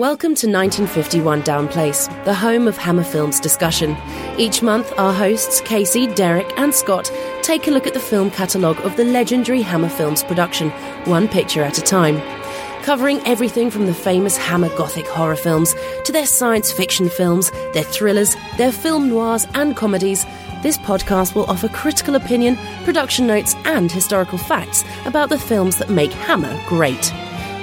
Welcome 0.00 0.34
to 0.36 0.46
1951 0.46 1.42
Down 1.42 1.68
Place, 1.68 2.06
the 2.24 2.32
home 2.32 2.66
of 2.66 2.78
Hammer 2.78 3.04
Films 3.04 3.38
discussion. 3.38 3.98
Each 4.38 4.62
month, 4.62 4.90
our 4.96 5.12
hosts, 5.12 5.60
Casey, 5.60 6.06
Derek, 6.06 6.50
and 6.58 6.74
Scott, 6.74 7.12
take 7.42 7.68
a 7.68 7.70
look 7.70 7.86
at 7.86 7.92
the 7.92 8.00
film 8.00 8.30
catalogue 8.30 8.80
of 8.80 8.96
the 8.96 9.04
legendary 9.04 9.60
Hammer 9.60 9.90
Films 9.90 10.24
production, 10.24 10.70
one 11.04 11.28
picture 11.28 11.62
at 11.62 11.76
a 11.76 11.82
time. 11.82 12.18
Covering 12.82 13.20
everything 13.26 13.70
from 13.70 13.84
the 13.84 13.92
famous 13.92 14.38
Hammer 14.38 14.74
Gothic 14.74 15.06
horror 15.06 15.36
films 15.36 15.74
to 16.06 16.12
their 16.12 16.24
science 16.24 16.72
fiction 16.72 17.10
films, 17.10 17.50
their 17.74 17.84
thrillers, 17.84 18.36
their 18.56 18.72
film 18.72 19.10
noirs, 19.10 19.46
and 19.52 19.76
comedies, 19.76 20.24
this 20.62 20.78
podcast 20.78 21.34
will 21.34 21.44
offer 21.44 21.68
critical 21.68 22.14
opinion, 22.14 22.56
production 22.84 23.26
notes, 23.26 23.54
and 23.66 23.92
historical 23.92 24.38
facts 24.38 24.82
about 25.04 25.28
the 25.28 25.38
films 25.38 25.76
that 25.76 25.90
make 25.90 26.12
Hammer 26.12 26.58
great. 26.66 27.12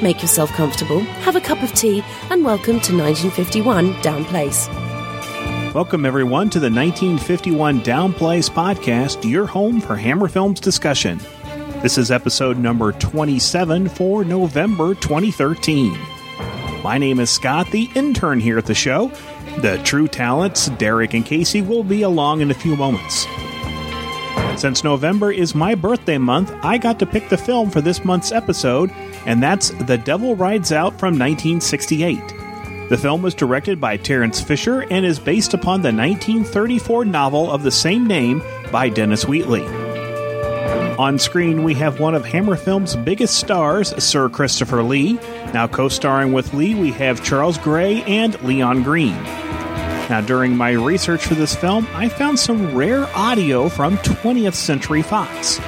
Make 0.02 0.22
yourself 0.22 0.52
comfortable, 0.52 1.00
have 1.00 1.36
a 1.36 1.42
cup 1.42 1.64
of 1.64 1.74
tea, 1.74 2.04
and 2.30 2.46
welcome 2.46 2.80
to 2.82 2.96
1951 2.96 4.00
Down 4.02 4.26
Place. 4.26 4.68
Welcome, 5.74 6.06
everyone, 6.06 6.52
to 6.52 6.60
the 6.60 6.70
1951 6.70 7.82
Down 7.82 8.14
Place 8.14 8.48
podcast, 8.48 9.28
your 9.28 9.48
home 9.48 9.82
for 9.82 9.96
Hammer 9.96 10.28
Films 10.28 10.60
discussion. 10.60 11.20
This 11.82 11.98
is 11.98 12.12
episode 12.12 12.60
number 12.60 12.92
27 12.92 13.90
for 13.90 14.24
November 14.24 14.94
2013. 14.94 15.98
My 16.84 17.00
name 17.00 17.20
is 17.20 17.32
Scott, 17.32 17.72
the 17.72 17.90
intern 17.96 18.40
here 18.40 18.60
at 18.60 18.68
the 18.68 18.76
show. 18.76 19.08
The 19.62 19.82
true 19.84 20.08
talents, 20.08 20.68
Derek 20.78 21.16
and 21.16 21.26
Casey, 21.26 21.64
will 21.64 21.84
be 21.84 22.04
along 22.04 22.42
in 22.42 22.52
a 22.52 22.54
few 22.54 22.76
moments. 22.76 23.26
Since 24.58 24.84
November 24.84 25.32
is 25.32 25.56
my 25.56 25.74
birthday 25.74 26.20
month, 26.20 26.54
I 26.64 26.78
got 26.78 27.00
to 27.00 27.08
pick 27.08 27.30
the 27.30 27.38
film 27.38 27.72
for 27.72 27.82
this 27.82 28.06
month's 28.06 28.32
episode, 28.32 28.92
and 29.28 29.44
that's 29.44 29.70
The 29.70 29.98
Devil 29.98 30.36
Rides 30.36 30.72
Out 30.72 30.98
from 30.98 31.20
1968. 31.20 32.18
The 32.90 32.98
film 32.98 33.22
was 33.22 33.36
directed 33.36 33.82
by 33.82 33.98
Terence 33.98 34.42
Fisher 34.42 34.82
and 34.90 35.06
is 35.06 35.20
based 35.20 35.54
upon 35.54 35.82
the 35.82 35.92
1934 35.92 37.04
novel 37.04 37.52
of 37.52 37.62
the 37.62 37.70
same 37.70 38.08
name 38.08 38.42
by 38.72 38.88
Dennis 38.88 39.28
Wheatley. 39.28 39.66
On 40.98 41.20
screen, 41.20 41.64
we 41.64 41.74
have 41.74 42.00
one 42.00 42.16
of 42.16 42.26
Hammer 42.26 42.56
Film's 42.56 42.96
biggest 42.96 43.36
stars, 43.36 44.02
Sir 44.02 44.30
Christopher 44.30 44.82
Lee. 44.82 45.20
Now, 45.54 45.68
co 45.68 45.90
starring 45.90 46.32
with 46.32 46.54
Lee, 46.54 46.74
we 46.74 46.92
have 46.92 47.24
Charles 47.24 47.58
Gray 47.58 48.04
and 48.04 48.42
Leon 48.44 48.84
Greene. 48.84 49.22
Now, 50.10 50.22
during 50.22 50.56
my 50.56 50.72
research 50.72 51.26
for 51.26 51.36
this 51.36 51.54
film, 51.54 51.86
I 51.92 52.08
found 52.08 52.40
some 52.40 52.74
rare 52.74 53.06
audio 53.14 53.68
from 53.68 53.98
20th 53.98 54.56
Century 54.56 55.02
Fox. 55.02 55.60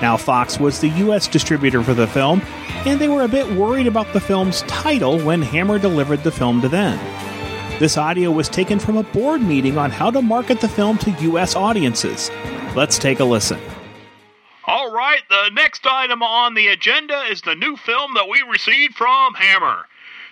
Now, 0.00 0.16
Fox 0.16 0.60
was 0.60 0.80
the 0.80 0.88
U.S. 0.88 1.26
distributor 1.26 1.82
for 1.82 1.92
the 1.92 2.06
film, 2.06 2.40
and 2.86 3.00
they 3.00 3.08
were 3.08 3.22
a 3.22 3.28
bit 3.28 3.50
worried 3.52 3.86
about 3.86 4.12
the 4.12 4.20
film's 4.20 4.62
title 4.62 5.18
when 5.20 5.42
Hammer 5.42 5.78
delivered 5.78 6.22
the 6.22 6.32
film 6.32 6.60
to 6.62 6.68
them. 6.68 6.98
This 7.78 7.96
audio 7.96 8.30
was 8.30 8.48
taken 8.48 8.78
from 8.78 8.96
a 8.96 9.02
board 9.02 9.40
meeting 9.40 9.78
on 9.78 9.90
how 9.90 10.10
to 10.10 10.20
market 10.20 10.60
the 10.60 10.68
film 10.68 10.98
to 10.98 11.10
U.S. 11.10 11.56
audiences. 11.56 12.30
Let's 12.76 12.98
take 12.98 13.20
a 13.20 13.24
listen. 13.24 13.60
All 14.66 14.92
right, 14.92 15.22
the 15.28 15.50
next 15.52 15.86
item 15.86 16.22
on 16.22 16.54
the 16.54 16.68
agenda 16.68 17.22
is 17.30 17.42
the 17.42 17.54
new 17.54 17.76
film 17.76 18.14
that 18.14 18.28
we 18.28 18.42
received 18.42 18.94
from 18.94 19.34
Hammer. 19.34 19.86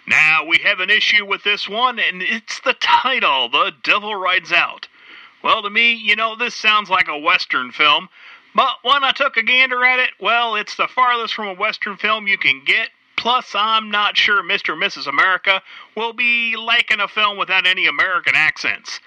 Now, 0.06 0.44
we 0.46 0.58
have 0.64 0.80
an 0.80 0.90
issue 0.90 1.26
with 1.26 1.42
this 1.42 1.68
one, 1.68 1.98
and 1.98 2.22
it's 2.22 2.60
the 2.60 2.74
title, 2.74 3.48
The 3.48 3.72
Devil 3.82 4.14
Rides 4.14 4.52
Out. 4.52 4.88
Well, 5.42 5.62
to 5.62 5.70
me, 5.70 5.94
you 5.94 6.16
know, 6.16 6.36
this 6.36 6.54
sounds 6.54 6.90
like 6.90 7.08
a 7.08 7.18
Western 7.18 7.72
film, 7.72 8.08
but 8.54 8.76
when 8.82 9.04
I 9.04 9.12
took 9.12 9.36
a 9.36 9.42
gander 9.42 9.84
at 9.84 9.98
it, 10.00 10.10
well, 10.20 10.54
it's 10.54 10.76
the 10.76 10.88
farthest 10.88 11.34
from 11.34 11.48
a 11.48 11.54
Western 11.54 11.96
film 11.96 12.26
you 12.26 12.38
can 12.38 12.62
get. 12.64 12.90
Plus, 13.16 13.54
I'm 13.54 13.90
not 13.90 14.16
sure 14.16 14.42
Mr. 14.42 14.74
and 14.74 14.82
Mrs. 14.82 15.06
America 15.08 15.60
will 15.96 16.12
be 16.12 16.56
liking 16.56 17.00
a 17.00 17.08
film 17.08 17.36
without 17.36 17.66
any 17.66 17.86
American 17.86 18.34
accents. 18.36 19.00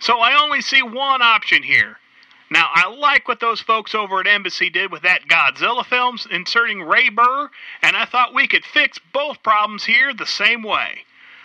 So 0.00 0.18
I 0.18 0.42
only 0.42 0.62
see 0.62 0.82
one 0.82 1.22
option 1.22 1.62
here. 1.62 1.98
Now, 2.50 2.68
I 2.74 2.88
like 2.88 3.28
what 3.28 3.40
those 3.40 3.60
folks 3.60 3.94
over 3.94 4.20
at 4.20 4.26
Embassy 4.26 4.68
did 4.68 4.90
with 4.90 5.02
that 5.02 5.26
Godzilla 5.26 5.86
films, 5.86 6.26
inserting 6.30 6.82
Ray 6.82 7.08
Burr, 7.08 7.50
and 7.82 7.96
I 7.96 8.04
thought 8.04 8.34
we 8.34 8.46
could 8.46 8.64
fix 8.64 8.98
both 9.12 9.42
problems 9.42 9.84
here 9.84 10.12
the 10.12 10.26
same 10.26 10.62
way. 10.62 11.04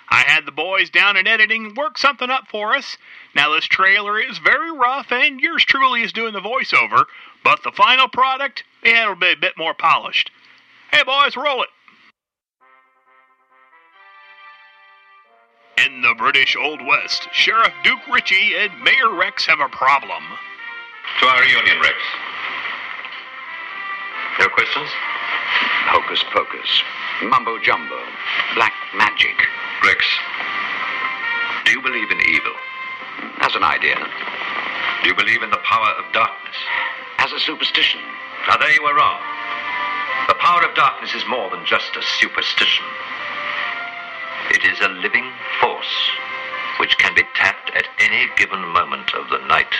I 0.09 0.21
had 0.21 0.45
the 0.45 0.51
boys 0.51 0.89
down 0.89 1.15
in 1.17 1.27
editing 1.27 1.75
work 1.75 1.97
something 1.97 2.29
up 2.29 2.47
for 2.49 2.73
us. 2.73 2.97
Now, 3.35 3.53
this 3.53 3.65
trailer 3.65 4.19
is 4.19 4.37
very 4.37 4.71
rough, 4.71 5.11
and 5.11 5.39
yours 5.39 5.63
truly 5.63 6.01
is 6.01 6.11
doing 6.11 6.33
the 6.33 6.41
voiceover, 6.41 7.05
but 7.47 7.63
the 7.63 7.71
final 7.71 8.09
product, 8.09 8.65
yeah, 8.83 9.03
it'll 9.03 9.15
be 9.15 9.31
a 9.31 9.37
bit 9.39 9.53
more 9.57 9.73
polished. 9.73 10.29
Hey, 10.91 11.01
boys, 11.05 11.37
roll 11.37 11.63
it. 11.63 11.69
In 15.85 16.01
the 16.01 16.13
British 16.17 16.57
Old 16.59 16.85
West, 16.85 17.29
Sheriff 17.31 17.71
Duke 17.85 18.05
Ritchie 18.11 18.51
and 18.57 18.83
Mayor 18.83 19.15
Rex 19.15 19.45
have 19.45 19.61
a 19.61 19.69
problem. 19.69 20.21
To 21.21 21.25
our 21.25 21.45
union, 21.45 21.79
Rex. 21.79 21.95
No 24.39 24.49
questions? 24.49 24.89
Hocus 25.87 26.21
pocus. 26.33 26.83
Mumbo 27.23 27.59
jumbo. 27.59 27.97
Black 28.55 28.73
magic. 28.97 29.39
Rex, 29.85 30.05
do 31.63 31.71
you 31.71 31.81
believe 31.81 32.11
in 32.11 32.19
evil? 32.27 32.51
As 33.39 33.55
an 33.55 33.63
idea. 33.63 33.95
Do 35.01 35.07
you 35.07 35.15
believe 35.15 35.43
in 35.43 35.49
the 35.49 35.63
power 35.63 35.95
of 35.97 36.11
darkness? 36.11 36.57
As 37.19 37.31
a 37.31 37.39
superstition. 37.39 38.01
Now, 38.47 38.57
there 38.57 38.71
you 38.71 38.83
are 38.83 38.95
wrong. 38.95 39.19
The 40.27 40.35
power 40.35 40.63
of 40.63 40.75
darkness 40.75 41.15
is 41.15 41.25
more 41.27 41.49
than 41.49 41.65
just 41.65 41.95
a 41.95 42.01
superstition. 42.19 42.85
It 44.51 44.63
is 44.63 44.79
a 44.81 44.89
living 44.89 45.31
force 45.59 46.11
which 46.79 46.97
can 46.97 47.15
be 47.15 47.23
tapped 47.33 47.71
at 47.75 47.87
any 47.99 48.27
given 48.37 48.61
moment 48.69 49.13
of 49.13 49.29
the 49.29 49.45
night. 49.47 49.73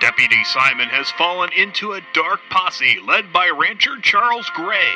Deputy 0.00 0.44
Simon 0.44 0.88
has 0.88 1.10
fallen 1.12 1.50
into 1.56 1.92
a 1.92 2.02
dark 2.12 2.40
posse 2.50 3.00
led 3.06 3.32
by 3.32 3.50
rancher 3.50 3.98
Charles 4.02 4.48
Gray. 4.54 4.92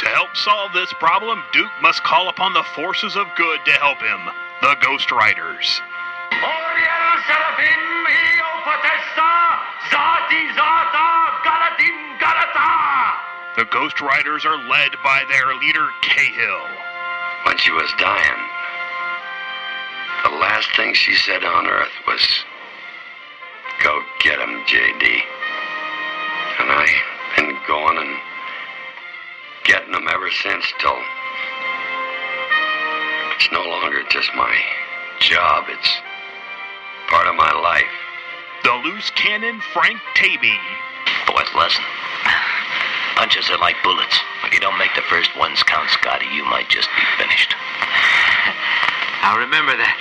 To 0.00 0.08
help 0.08 0.34
solve 0.34 0.72
this 0.72 0.92
problem, 0.94 1.42
Duke 1.52 1.72
must 1.82 2.02
call 2.04 2.28
upon 2.28 2.54
the 2.54 2.64
forces 2.74 3.16
of 3.16 3.26
good 3.36 3.60
to 3.66 3.72
help 3.72 3.98
him, 3.98 4.20
the 4.62 4.76
Ghost 4.80 5.10
Riders. 5.12 5.80
Oriel 6.32 7.12
Seraphim 7.28 7.82
Io 8.08 8.50
Potesta 8.64 9.29
Zati 9.88 10.54
Zata 10.54 11.08
Galatim 11.40 12.20
Galata 12.20 13.16
The 13.56 13.64
Ghost 13.70 14.00
Riders 14.00 14.44
are 14.44 14.58
led 14.68 14.92
by 15.02 15.24
their 15.28 15.54
leader 15.56 15.88
Cahill. 16.02 16.66
When 17.46 17.56
she 17.56 17.72
was 17.72 17.90
dying, 17.96 18.42
the 20.24 20.36
last 20.36 20.68
thing 20.76 20.92
she 20.92 21.14
said 21.14 21.42
on 21.44 21.66
earth 21.66 21.92
was, 22.06 22.44
Go 23.82 24.02
get 24.20 24.38
him, 24.38 24.62
JD. 24.66 25.22
And 26.60 26.70
I've 26.70 27.36
been 27.36 27.56
going 27.66 27.96
and 27.96 28.18
getting 29.64 29.94
him 29.94 30.06
ever 30.08 30.30
since 30.30 30.66
till 30.78 30.98
it's 33.34 33.50
no 33.50 33.62
longer 33.62 34.02
just 34.10 34.30
my 34.36 34.54
job, 35.20 35.64
it's 35.68 36.00
loose 38.82 39.10
cannon 39.10 39.60
Frank 39.72 40.00
Taby. 40.14 40.56
Boys, 41.26 41.48
listen. 41.56 41.84
Punches 43.16 43.50
are 43.50 43.58
like 43.58 43.76
bullets. 43.84 44.18
If 44.44 44.54
you 44.54 44.60
don't 44.60 44.78
make 44.78 44.94
the 44.94 45.02
first 45.02 45.36
ones 45.36 45.62
count, 45.62 45.90
Scotty, 45.90 46.26
you 46.32 46.44
might 46.44 46.68
just 46.68 46.88
be 46.96 47.02
finished. 47.18 47.54
I'll 49.22 49.38
remember 49.38 49.76
that. 49.76 49.98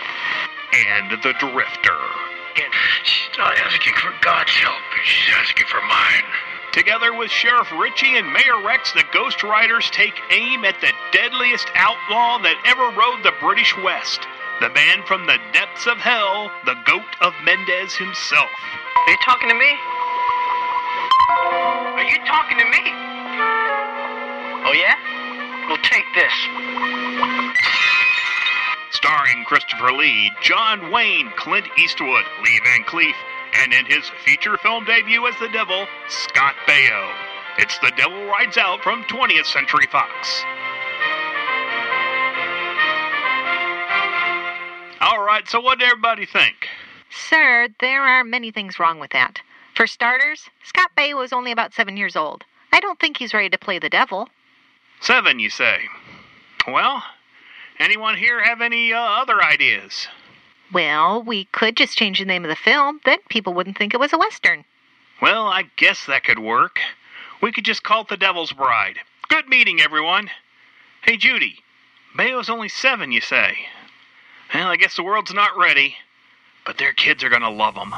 And 0.72 1.12
the 1.22 1.34
Drifter. 1.34 2.00
And 2.64 2.74
She's 3.04 3.38
not 3.38 3.58
asking 3.58 3.94
for 3.94 4.14
God's 4.22 4.52
help, 4.52 4.82
she's 5.04 5.34
asking 5.36 5.68
for 5.68 5.82
mine. 5.82 6.24
Together 6.72 7.14
with 7.14 7.32
Sheriff 7.32 7.72
Ritchie 7.72 8.18
and 8.18 8.32
Mayor 8.32 8.62
Rex, 8.64 8.94
the 8.94 9.04
Ghost 9.12 9.44
Riders 9.44 9.90
take 9.92 10.14
aim 10.30 10.66
at 10.66 10.80
the 10.82 10.94
deadliest 11.12 11.68
outlaw 11.76 12.38
that 12.40 12.62
ever 12.66 12.90
rode 12.96 13.24
the 13.24 13.34
British 13.42 13.76
West. 13.84 14.22
The 14.62 14.70
man 14.70 15.04
from 15.08 15.26
the 15.26 15.38
depths 15.54 15.88
of 15.88 15.98
hell, 16.00 16.52
the 16.66 16.76
goat 16.86 17.16
of 17.22 17.34
Mendes 17.46 17.96
himself. 17.96 18.50
Are 19.08 19.12
you 19.12 19.18
talking 19.24 19.48
to 19.48 19.56
me? 19.56 19.72
Are 21.96 22.04
you 22.04 22.18
talking 22.26 22.58
to 22.58 22.66
me? 22.66 22.84
Oh, 24.68 24.74
yeah? 24.76 25.00
Well, 25.70 25.78
take 25.82 26.04
this. 26.14 26.34
Starring 28.92 29.46
Christopher 29.46 29.94
Lee, 29.94 30.30
John 30.42 30.92
Wayne, 30.92 31.32
Clint 31.38 31.68
Eastwood, 31.78 32.26
Lee 32.44 32.60
Van 32.66 32.84
Cleef, 32.84 33.16
and 33.64 33.74
in 33.74 33.86
his 33.86 34.12
feature 34.26 34.58
film 34.58 34.84
debut 34.84 35.26
as 35.26 35.36
the 35.40 35.48
Devil, 35.50 35.88
Scott 36.10 36.56
Baio. 36.68 37.10
It's 37.60 37.80
The 37.80 37.94
Devil 37.96 38.26
Rides 38.26 38.58
Out 38.58 38.84
from 38.84 39.04
20th 39.04 39.46
Century 39.46 39.88
Fox. 39.90 40.44
Right, 45.30 45.48
so 45.48 45.60
what 45.62 45.78
did 45.78 45.86
everybody 45.86 46.26
think? 46.26 46.68
Sir, 47.12 47.68
there 47.80 48.02
are 48.02 48.24
many 48.24 48.50
things 48.50 48.80
wrong 48.80 49.00
with 49.00 49.12
that. 49.12 49.40
For 49.76 49.86
starters, 49.86 50.50
Scott 50.64 50.90
Baio 50.98 51.18
was 51.18 51.32
only 51.32 51.52
about 51.52 51.72
seven 51.72 51.98
years 51.98 52.16
old. 52.16 52.44
I 52.74 52.80
don't 52.80 53.00
think 53.00 53.18
he's 53.18 53.32
ready 53.32 53.48
to 53.52 53.58
play 53.60 53.78
the 53.78 53.90
devil. 53.90 54.28
Seven, 55.02 55.38
you 55.38 55.52
say? 55.52 55.82
Well, 56.68 57.04
Anyone 57.80 58.18
here 58.18 58.44
have 58.44 58.60
any 58.60 58.92
uh, 58.92 59.00
other 59.00 59.44
ideas? 59.44 60.08
Well, 60.74 61.22
we 61.22 61.46
could 61.46 61.78
just 61.78 61.96
change 61.96 62.18
the 62.18 62.26
name 62.26 62.44
of 62.44 62.50
the 62.50 62.56
film, 62.56 63.00
then 63.06 63.20
people 63.30 63.54
wouldn't 63.54 63.78
think 63.78 63.94
it 63.94 64.00
was 64.00 64.12
a 64.12 64.18
Western. 64.18 64.66
Well, 65.22 65.46
I 65.46 65.70
guess 65.78 66.08
that 66.08 66.24
could 66.24 66.40
work. 66.40 66.80
We 67.40 67.52
could 67.52 67.66
just 67.66 67.84
call 67.84 68.02
it 68.02 68.08
The 68.08 68.18
Devil's 68.18 68.52
Bride. 68.52 68.98
Good 69.28 69.48
meeting, 69.48 69.80
everyone. 69.80 70.32
Hey, 71.04 71.18
Judy. 71.18 71.60
Baio's 72.18 72.50
only 72.50 72.68
seven, 72.68 73.12
you 73.12 73.22
say? 73.22 73.60
Well, 74.54 74.68
I 74.68 74.78
guess 74.78 74.96
the 74.96 75.04
world's 75.04 75.34
not 75.34 75.58
ready, 75.58 75.96
but 76.66 76.78
their 76.78 76.92
kids 76.94 77.24
are 77.24 77.30
gonna 77.30 77.52
love 77.52 77.76
them. 77.76 77.94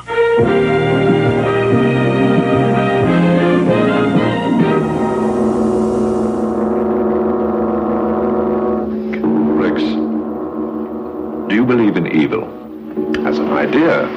Rex, 9.57 9.81
do 11.49 11.55
you 11.55 11.65
believe 11.65 11.95
in 11.95 12.07
evil? 12.07 12.43
As 13.25 13.39
an 13.39 13.51
idea. 13.51 14.07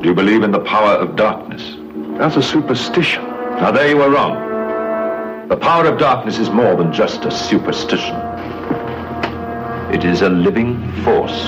Do 0.00 0.08
you 0.08 0.14
believe 0.14 0.42
in 0.42 0.52
the 0.52 0.60
power 0.60 0.92
of 0.92 1.16
darkness? 1.16 1.76
That's 2.18 2.36
a 2.36 2.42
superstition. 2.42 3.22
Now, 3.24 3.70
there 3.70 3.88
you 3.88 4.00
are 4.00 4.10
wrong. 4.10 5.48
The 5.48 5.56
power 5.56 5.86
of 5.86 5.98
darkness 5.98 6.38
is 6.38 6.48
more 6.48 6.74
than 6.76 6.92
just 6.92 7.24
a 7.26 7.30
superstition. 7.30 8.31
It 9.92 10.04
is 10.04 10.22
a 10.22 10.30
living 10.30 10.90
force 11.04 11.38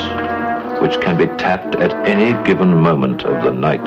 which 0.83 1.01
can 1.01 1.17
be 1.17 1.27
tapped 1.39 1.77
at 1.77 1.93
any 2.07 2.33
given 2.45 2.75
moment 2.75 3.25
of 3.25 3.43
the 3.43 3.51
night. 3.51 3.85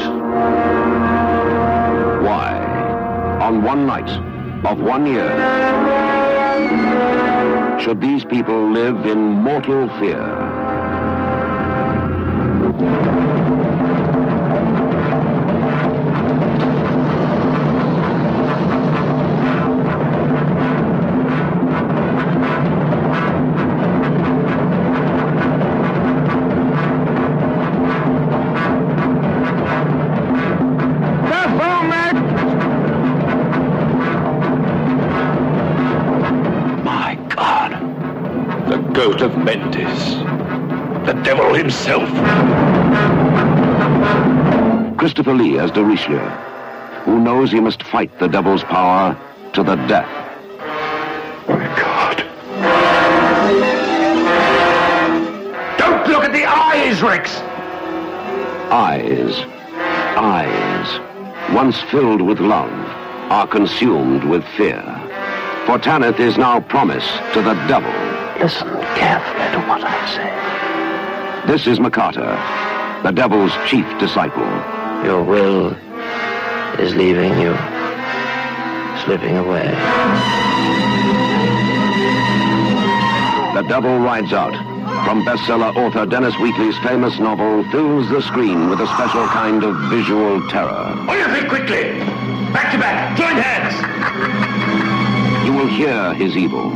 Why, 2.24 2.58
on 3.40 3.64
one 3.64 3.86
night 3.86 4.10
of 4.66 4.82
one 4.82 5.06
year, 5.06 5.30
should 7.80 8.02
these 8.02 8.26
people 8.26 8.72
live 8.72 9.06
in 9.06 9.20
mortal 9.20 9.88
fear? 10.00 10.67
Christopher 45.08 45.36
Lee 45.36 45.58
as 45.58 45.72
de 45.72 45.82
Richleau, 45.82 46.28
who 47.06 47.18
knows 47.18 47.50
he 47.50 47.62
must 47.62 47.82
fight 47.82 48.20
the 48.20 48.28
devil's 48.28 48.66
power 48.66 49.18
to 49.54 49.64
the 49.64 49.78
death. 49.88 50.06
My 51.48 51.66
God. 51.80 52.18
Don't 55.78 56.06
look 56.10 56.26
at 56.26 56.34
the 56.34 56.44
eyes, 56.44 57.02
Rex! 57.02 57.38
Eyes, 58.70 59.46
eyes, 60.18 61.56
once 61.56 61.80
filled 61.84 62.22
with 62.22 62.42
love, 62.42 62.70
are 63.32 63.48
consumed 63.48 64.26
with 64.26 64.44
fear. 64.58 64.84
For 65.66 65.80
Tanith 65.80 66.20
is 66.20 66.38
now 66.38 66.60
promised 66.60 67.16
to 67.32 67.42
the 67.42 67.54
devil. 67.70 67.94
Listen 68.42 68.68
carefully 68.98 69.52
to 69.54 69.68
what 69.70 69.82
I 69.86 71.46
say. 71.46 71.48
This 71.48 71.66
is 71.66 71.80
Mocata, 71.80 73.04
the 73.04 73.12
devil's 73.12 73.54
chief 73.66 73.86
disciple. 74.00 74.77
Your 75.08 75.24
will 75.24 75.68
is 76.82 76.94
leaving 76.94 77.32
you, 77.40 77.56
slipping 79.06 79.38
away. 79.38 79.64
The 83.56 83.64
Devil 83.70 84.00
Rides 84.00 84.34
Out, 84.34 84.54
from 85.06 85.24
bestseller 85.24 85.74
author 85.78 86.06
Dennis 86.06 86.36
Wheatley's 86.42 86.78
famous 86.80 87.18
novel, 87.20 87.64
fills 87.72 88.10
the 88.10 88.22
screen 88.22 88.70
with 88.70 88.82
a 88.82 88.88
special 88.88 89.26
kind 89.28 89.64
of 89.64 89.78
visual 89.90 90.46
terror. 90.50 90.68
On 90.68 91.18
your 91.18 91.30
feet 91.30 91.48
quickly! 91.48 92.00
Back 92.52 92.74
to 92.74 92.78
back! 92.78 93.18
Join 93.18 93.38
hands! 93.38 93.76
You 95.48 95.54
will 95.54 95.68
hear 95.68 96.14
his 96.16 96.36
evil. 96.36 96.74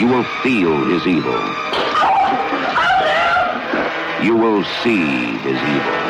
You 0.00 0.06
will 0.06 0.24
feel 0.42 0.86
his 0.86 1.06
evil. 1.06 1.61
You 4.22 4.36
will 4.36 4.62
see 4.84 5.36
his 5.38 5.60
evil. 5.60 6.02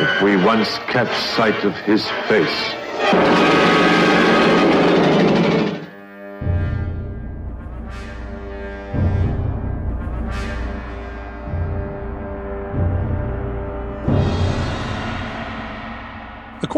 If 0.00 0.22
we 0.22 0.36
once 0.38 0.78
catch 0.88 1.14
sight 1.36 1.64
of 1.64 1.76
his 1.80 2.08
face, 2.28 3.73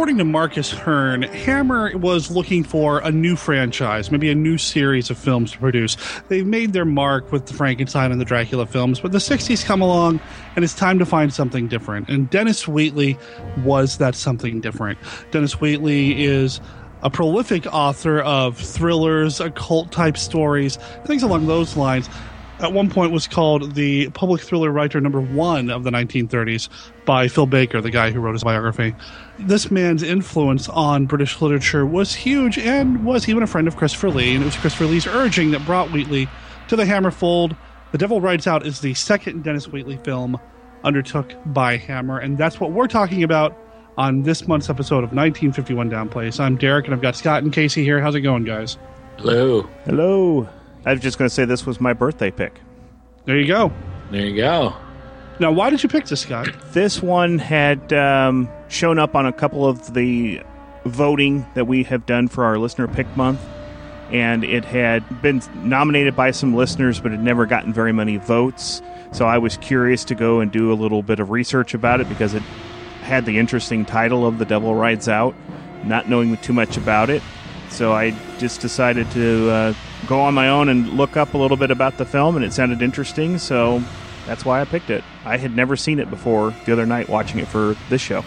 According 0.06 0.18
to 0.18 0.24
Marcus 0.24 0.70
Hearn, 0.70 1.22
Hammer 1.22 1.98
was 1.98 2.30
looking 2.30 2.62
for 2.62 3.00
a 3.00 3.10
new 3.10 3.34
franchise, 3.34 4.12
maybe 4.12 4.30
a 4.30 4.36
new 4.36 4.56
series 4.56 5.10
of 5.10 5.18
films 5.18 5.50
to 5.50 5.58
produce. 5.58 5.96
They've 6.28 6.46
made 6.46 6.74
their 6.74 6.84
mark 6.84 7.32
with 7.32 7.46
the 7.46 7.54
Frankenstein 7.54 8.12
and 8.12 8.20
the 8.20 8.24
Dracula 8.24 8.66
films, 8.66 9.00
but 9.00 9.10
the 9.10 9.18
60s 9.18 9.64
come 9.64 9.80
along 9.80 10.20
and 10.54 10.64
it's 10.64 10.76
time 10.76 11.00
to 11.00 11.04
find 11.04 11.34
something 11.34 11.66
different. 11.66 12.08
And 12.08 12.30
Dennis 12.30 12.68
Wheatley 12.68 13.18
was 13.64 13.98
that 13.98 14.14
something 14.14 14.60
different. 14.60 14.96
Dennis 15.32 15.60
Wheatley 15.60 16.24
is 16.24 16.60
a 17.02 17.10
prolific 17.10 17.66
author 17.74 18.20
of 18.20 18.56
thrillers, 18.56 19.40
occult 19.40 19.90
type 19.90 20.16
stories, 20.16 20.76
things 21.04 21.24
along 21.24 21.48
those 21.48 21.76
lines. 21.76 22.08
At 22.58 22.72
one 22.72 22.88
point 22.88 23.12
was 23.12 23.28
called 23.28 23.74
the 23.74 24.08
public 24.10 24.40
thriller 24.40 24.70
writer 24.70 24.98
number 24.98 25.20
one 25.20 25.68
of 25.68 25.84
the 25.84 25.90
1930s 25.90 26.70
by 27.04 27.28
Phil 27.28 27.44
Baker, 27.44 27.82
the 27.82 27.90
guy 27.90 28.10
who 28.10 28.18
wrote 28.18 28.32
his 28.32 28.44
biography. 28.44 28.94
This 29.38 29.70
man's 29.70 30.02
influence 30.02 30.66
on 30.70 31.04
British 31.04 31.42
literature 31.42 31.84
was 31.84 32.14
huge 32.14 32.58
and 32.58 33.04
was 33.04 33.28
even 33.28 33.42
a 33.42 33.46
friend 33.46 33.68
of 33.68 33.76
Christopher 33.76 34.08
Lee, 34.08 34.34
and 34.34 34.42
it 34.42 34.46
was 34.46 34.56
Christopher 34.56 34.86
Lee's 34.86 35.06
urging 35.06 35.50
that 35.50 35.66
brought 35.66 35.90
Wheatley 35.90 36.28
to 36.68 36.76
the 36.76 36.86
Hammer 36.86 37.10
fold. 37.10 37.54
The 37.92 37.98
Devil 37.98 38.22
Rides 38.22 38.46
Out 38.46 38.66
is 38.66 38.80
the 38.80 38.94
second 38.94 39.44
Dennis 39.44 39.68
Wheatley 39.68 39.98
film 39.98 40.40
undertook 40.82 41.34
by 41.46 41.76
Hammer, 41.76 42.18
and 42.18 42.38
that's 42.38 42.58
what 42.58 42.72
we're 42.72 42.88
talking 42.88 43.22
about 43.22 43.54
on 43.98 44.22
this 44.22 44.48
month's 44.48 44.70
episode 44.70 45.04
of 45.04 45.12
1951 45.12 45.90
Downplace. 45.90 46.40
I'm 46.40 46.56
Derek, 46.56 46.86
and 46.86 46.94
I've 46.94 47.02
got 47.02 47.16
Scott 47.16 47.42
and 47.42 47.52
Casey 47.52 47.84
here. 47.84 48.00
How's 48.00 48.14
it 48.14 48.22
going, 48.22 48.44
guys? 48.44 48.78
Hello. 49.18 49.62
Hello. 49.84 50.48
I 50.86 50.92
was 50.92 51.00
just 51.00 51.18
going 51.18 51.28
to 51.28 51.34
say 51.34 51.44
this 51.44 51.66
was 51.66 51.80
my 51.80 51.92
birthday 51.92 52.30
pick. 52.30 52.60
There 53.24 53.36
you 53.36 53.46
go. 53.46 53.72
There 54.12 54.24
you 54.24 54.36
go. 54.36 54.74
Now, 55.40 55.50
why 55.50 55.68
did 55.68 55.82
you 55.82 55.88
pick 55.88 56.06
this, 56.06 56.20
Scott? 56.20 56.48
This 56.72 57.02
one 57.02 57.38
had 57.38 57.92
um, 57.92 58.48
shown 58.68 58.98
up 58.98 59.16
on 59.16 59.26
a 59.26 59.32
couple 59.32 59.66
of 59.66 59.92
the 59.94 60.40
voting 60.84 61.44
that 61.54 61.66
we 61.66 61.82
have 61.82 62.06
done 62.06 62.28
for 62.28 62.44
our 62.44 62.56
listener 62.56 62.86
pick 62.86 63.16
month, 63.16 63.40
and 64.12 64.44
it 64.44 64.64
had 64.64 65.20
been 65.20 65.42
nominated 65.56 66.14
by 66.14 66.30
some 66.30 66.54
listeners, 66.54 67.00
but 67.00 67.10
had 67.10 67.22
never 67.22 67.46
gotten 67.46 67.72
very 67.72 67.92
many 67.92 68.16
votes. 68.16 68.80
So 69.10 69.26
I 69.26 69.38
was 69.38 69.56
curious 69.56 70.04
to 70.04 70.14
go 70.14 70.38
and 70.40 70.52
do 70.52 70.72
a 70.72 70.74
little 70.74 71.02
bit 71.02 71.18
of 71.18 71.30
research 71.30 71.74
about 71.74 72.00
it 72.00 72.08
because 72.08 72.32
it 72.32 72.42
had 73.02 73.26
the 73.26 73.38
interesting 73.38 73.84
title 73.84 74.24
of 74.24 74.38
The 74.38 74.44
Devil 74.44 74.74
Rides 74.74 75.08
Out, 75.08 75.34
not 75.84 76.08
knowing 76.08 76.36
too 76.38 76.52
much 76.52 76.76
about 76.76 77.10
it. 77.10 77.22
So 77.70 77.92
I 77.92 78.12
just 78.38 78.60
decided 78.60 79.10
to 79.10 79.50
uh, 79.50 79.74
go 80.06 80.20
on 80.20 80.34
my 80.34 80.48
own 80.48 80.68
and 80.68 80.88
look 80.90 81.16
up 81.16 81.34
a 81.34 81.38
little 81.38 81.56
bit 81.56 81.70
about 81.70 81.98
the 81.98 82.04
film, 82.04 82.36
and 82.36 82.44
it 82.44 82.52
sounded 82.52 82.82
interesting. 82.82 83.38
So 83.38 83.82
that's 84.26 84.44
why 84.44 84.60
I 84.60 84.64
picked 84.64 84.90
it. 84.90 85.04
I 85.24 85.36
had 85.36 85.54
never 85.54 85.76
seen 85.76 85.98
it 85.98 86.10
before 86.10 86.54
the 86.64 86.72
other 86.72 86.86
night 86.86 87.08
watching 87.08 87.40
it 87.40 87.48
for 87.48 87.76
this 87.88 88.00
show. 88.00 88.24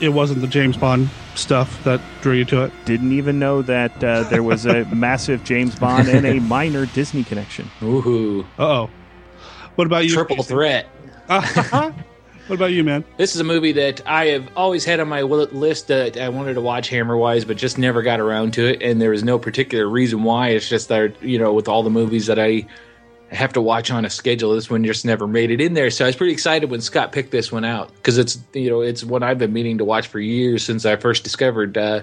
It 0.00 0.10
wasn't 0.10 0.42
the 0.42 0.46
James 0.46 0.76
Bond 0.76 1.08
stuff 1.34 1.82
that 1.84 2.00
drew 2.20 2.34
you 2.34 2.44
to 2.46 2.64
it. 2.64 2.72
Didn't 2.84 3.12
even 3.12 3.38
know 3.38 3.62
that 3.62 4.04
uh, 4.04 4.24
there 4.24 4.42
was 4.42 4.66
a 4.66 4.84
massive 4.94 5.42
James 5.44 5.78
Bond 5.78 6.08
and 6.08 6.26
a 6.26 6.38
minor 6.40 6.86
Disney 6.86 7.24
connection. 7.24 7.70
Ooh. 7.82 8.42
Uh 8.58 8.62
oh. 8.62 8.90
What 9.76 9.86
about 9.86 10.04
you? 10.04 10.12
Triple 10.12 10.42
threat. 10.42 10.88
what 12.46 12.56
about 12.56 12.72
you, 12.72 12.84
man? 12.84 13.04
This 13.16 13.34
is 13.34 13.40
a 13.40 13.44
movie 13.44 13.72
that 13.72 14.06
I 14.06 14.26
have 14.26 14.48
always 14.56 14.84
had 14.84 15.00
on 15.00 15.08
my 15.08 15.22
list 15.22 15.88
that 15.88 16.16
I 16.16 16.28
wanted 16.28 16.54
to 16.54 16.60
watch 16.60 16.88
Hammer 16.88 17.16
wise, 17.16 17.44
but 17.44 17.56
just 17.56 17.78
never 17.78 18.02
got 18.02 18.20
around 18.20 18.54
to 18.54 18.66
it. 18.66 18.82
And 18.82 19.00
there 19.00 19.10
was 19.10 19.24
no 19.24 19.38
particular 19.38 19.88
reason 19.88 20.22
why. 20.22 20.50
It's 20.50 20.68
just 20.68 20.88
that, 20.88 21.22
you 21.22 21.38
know, 21.38 21.52
with 21.52 21.68
all 21.68 21.82
the 21.82 21.90
movies 21.90 22.26
that 22.26 22.38
I 22.38 22.66
have 23.30 23.52
to 23.54 23.60
watch 23.60 23.90
on 23.90 24.04
a 24.04 24.10
schedule. 24.10 24.54
This 24.54 24.70
one 24.70 24.84
just 24.84 25.04
never 25.04 25.26
made 25.26 25.50
it 25.50 25.60
in 25.60 25.74
there, 25.74 25.90
so 25.90 26.04
I 26.04 26.08
was 26.08 26.16
pretty 26.16 26.32
excited 26.32 26.70
when 26.70 26.80
Scott 26.80 27.12
picked 27.12 27.30
this 27.30 27.50
one 27.50 27.64
out 27.64 27.92
because 27.96 28.18
it's 28.18 28.38
you 28.52 28.70
know 28.70 28.80
it's 28.80 29.02
one 29.02 29.22
I've 29.22 29.38
been 29.38 29.52
meaning 29.52 29.78
to 29.78 29.84
watch 29.84 30.06
for 30.06 30.20
years 30.20 30.64
since 30.64 30.86
I 30.86 30.96
first 30.96 31.24
discovered 31.24 31.76
uh, 31.76 32.02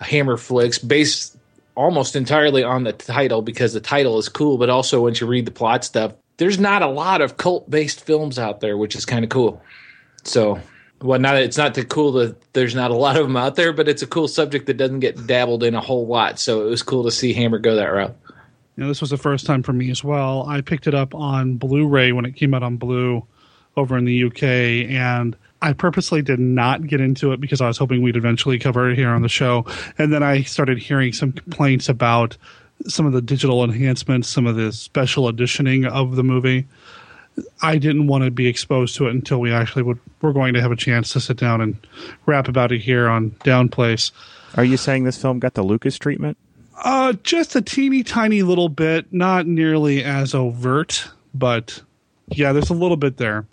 Hammer 0.00 0.36
flicks 0.36 0.78
based 0.78 1.36
almost 1.74 2.16
entirely 2.16 2.62
on 2.62 2.84
the 2.84 2.92
title 2.92 3.42
because 3.42 3.72
the 3.72 3.80
title 3.80 4.18
is 4.18 4.28
cool, 4.28 4.58
but 4.58 4.70
also 4.70 5.02
once 5.02 5.20
you 5.20 5.26
read 5.26 5.46
the 5.46 5.50
plot 5.50 5.84
stuff, 5.84 6.12
there's 6.36 6.58
not 6.58 6.82
a 6.82 6.86
lot 6.86 7.20
of 7.20 7.36
cult 7.36 7.68
based 7.70 8.04
films 8.04 8.38
out 8.38 8.60
there, 8.60 8.76
which 8.76 8.94
is 8.94 9.04
kind 9.04 9.24
of 9.24 9.30
cool. 9.30 9.62
So, 10.24 10.60
well, 11.00 11.18
not 11.18 11.36
it's 11.36 11.56
not 11.56 11.74
the 11.74 11.84
cool 11.84 12.12
that 12.12 12.52
there's 12.52 12.74
not 12.74 12.90
a 12.90 12.94
lot 12.96 13.16
of 13.16 13.22
them 13.22 13.36
out 13.36 13.56
there, 13.56 13.72
but 13.72 13.88
it's 13.88 14.02
a 14.02 14.06
cool 14.06 14.28
subject 14.28 14.66
that 14.66 14.76
doesn't 14.76 15.00
get 15.00 15.26
dabbled 15.26 15.62
in 15.62 15.74
a 15.74 15.80
whole 15.80 16.06
lot. 16.06 16.38
So 16.38 16.66
it 16.66 16.70
was 16.70 16.82
cool 16.82 17.04
to 17.04 17.10
see 17.10 17.32
Hammer 17.32 17.58
go 17.58 17.76
that 17.76 17.86
route. 17.86 18.16
You 18.76 18.82
know, 18.82 18.88
this 18.88 19.00
was 19.00 19.10
the 19.10 19.16
first 19.16 19.46
time 19.46 19.62
for 19.62 19.72
me 19.72 19.90
as 19.90 20.04
well. 20.04 20.46
I 20.46 20.60
picked 20.60 20.86
it 20.86 20.94
up 20.94 21.14
on 21.14 21.56
Blu-ray 21.56 22.12
when 22.12 22.26
it 22.26 22.36
came 22.36 22.52
out 22.52 22.62
on 22.62 22.76
Blue 22.76 23.24
over 23.74 23.96
in 23.96 24.04
the 24.04 24.24
UK, 24.24 24.90
and 24.90 25.36
I 25.62 25.72
purposely 25.72 26.20
did 26.20 26.38
not 26.38 26.86
get 26.86 27.00
into 27.00 27.32
it 27.32 27.40
because 27.40 27.62
I 27.62 27.68
was 27.68 27.78
hoping 27.78 28.02
we'd 28.02 28.16
eventually 28.16 28.58
cover 28.58 28.90
it 28.90 28.96
here 28.96 29.08
on 29.08 29.22
the 29.22 29.28
show. 29.28 29.64
And 29.96 30.12
then 30.12 30.22
I 30.22 30.42
started 30.42 30.78
hearing 30.78 31.14
some 31.14 31.32
complaints 31.32 31.88
about 31.88 32.36
some 32.88 33.06
of 33.06 33.12
the 33.12 33.22
digital 33.22 33.64
enhancements, 33.64 34.28
some 34.28 34.46
of 34.46 34.56
the 34.56 34.72
special 34.72 35.28
editioning 35.28 35.84
of 35.84 36.16
the 36.16 36.24
movie. 36.24 36.66
I 37.62 37.76
didn't 37.76 38.06
want 38.06 38.24
to 38.24 38.30
be 38.30 38.46
exposed 38.46 38.96
to 38.96 39.08
it 39.08 39.10
until 39.10 39.40
we 39.40 39.52
actually 39.52 39.82
would 39.82 39.98
we're 40.22 40.32
going 40.32 40.54
to 40.54 40.62
have 40.62 40.72
a 40.72 40.76
chance 40.76 41.12
to 41.12 41.20
sit 41.20 41.36
down 41.36 41.60
and 41.60 41.76
rap 42.24 42.48
about 42.48 42.72
it 42.72 42.80
here 42.80 43.08
on 43.08 43.36
Down 43.44 43.68
Place. 43.68 44.10
Are 44.54 44.64
you 44.64 44.76
saying 44.76 45.04
this 45.04 45.20
film 45.20 45.38
got 45.38 45.54
the 45.54 45.62
Lucas 45.62 45.98
treatment? 45.98 46.38
Uh, 46.82 47.12
just 47.22 47.54
a 47.54 47.62
teeny 47.62 48.02
tiny 48.02 48.42
little 48.42 48.68
bit, 48.68 49.12
not 49.12 49.46
nearly 49.46 50.02
as 50.02 50.34
overt, 50.34 51.08
but 51.34 51.82
yeah, 52.28 52.52
there's 52.52 52.70
a 52.70 52.74
little 52.74 52.96
bit 52.96 53.18
there. 53.18 53.46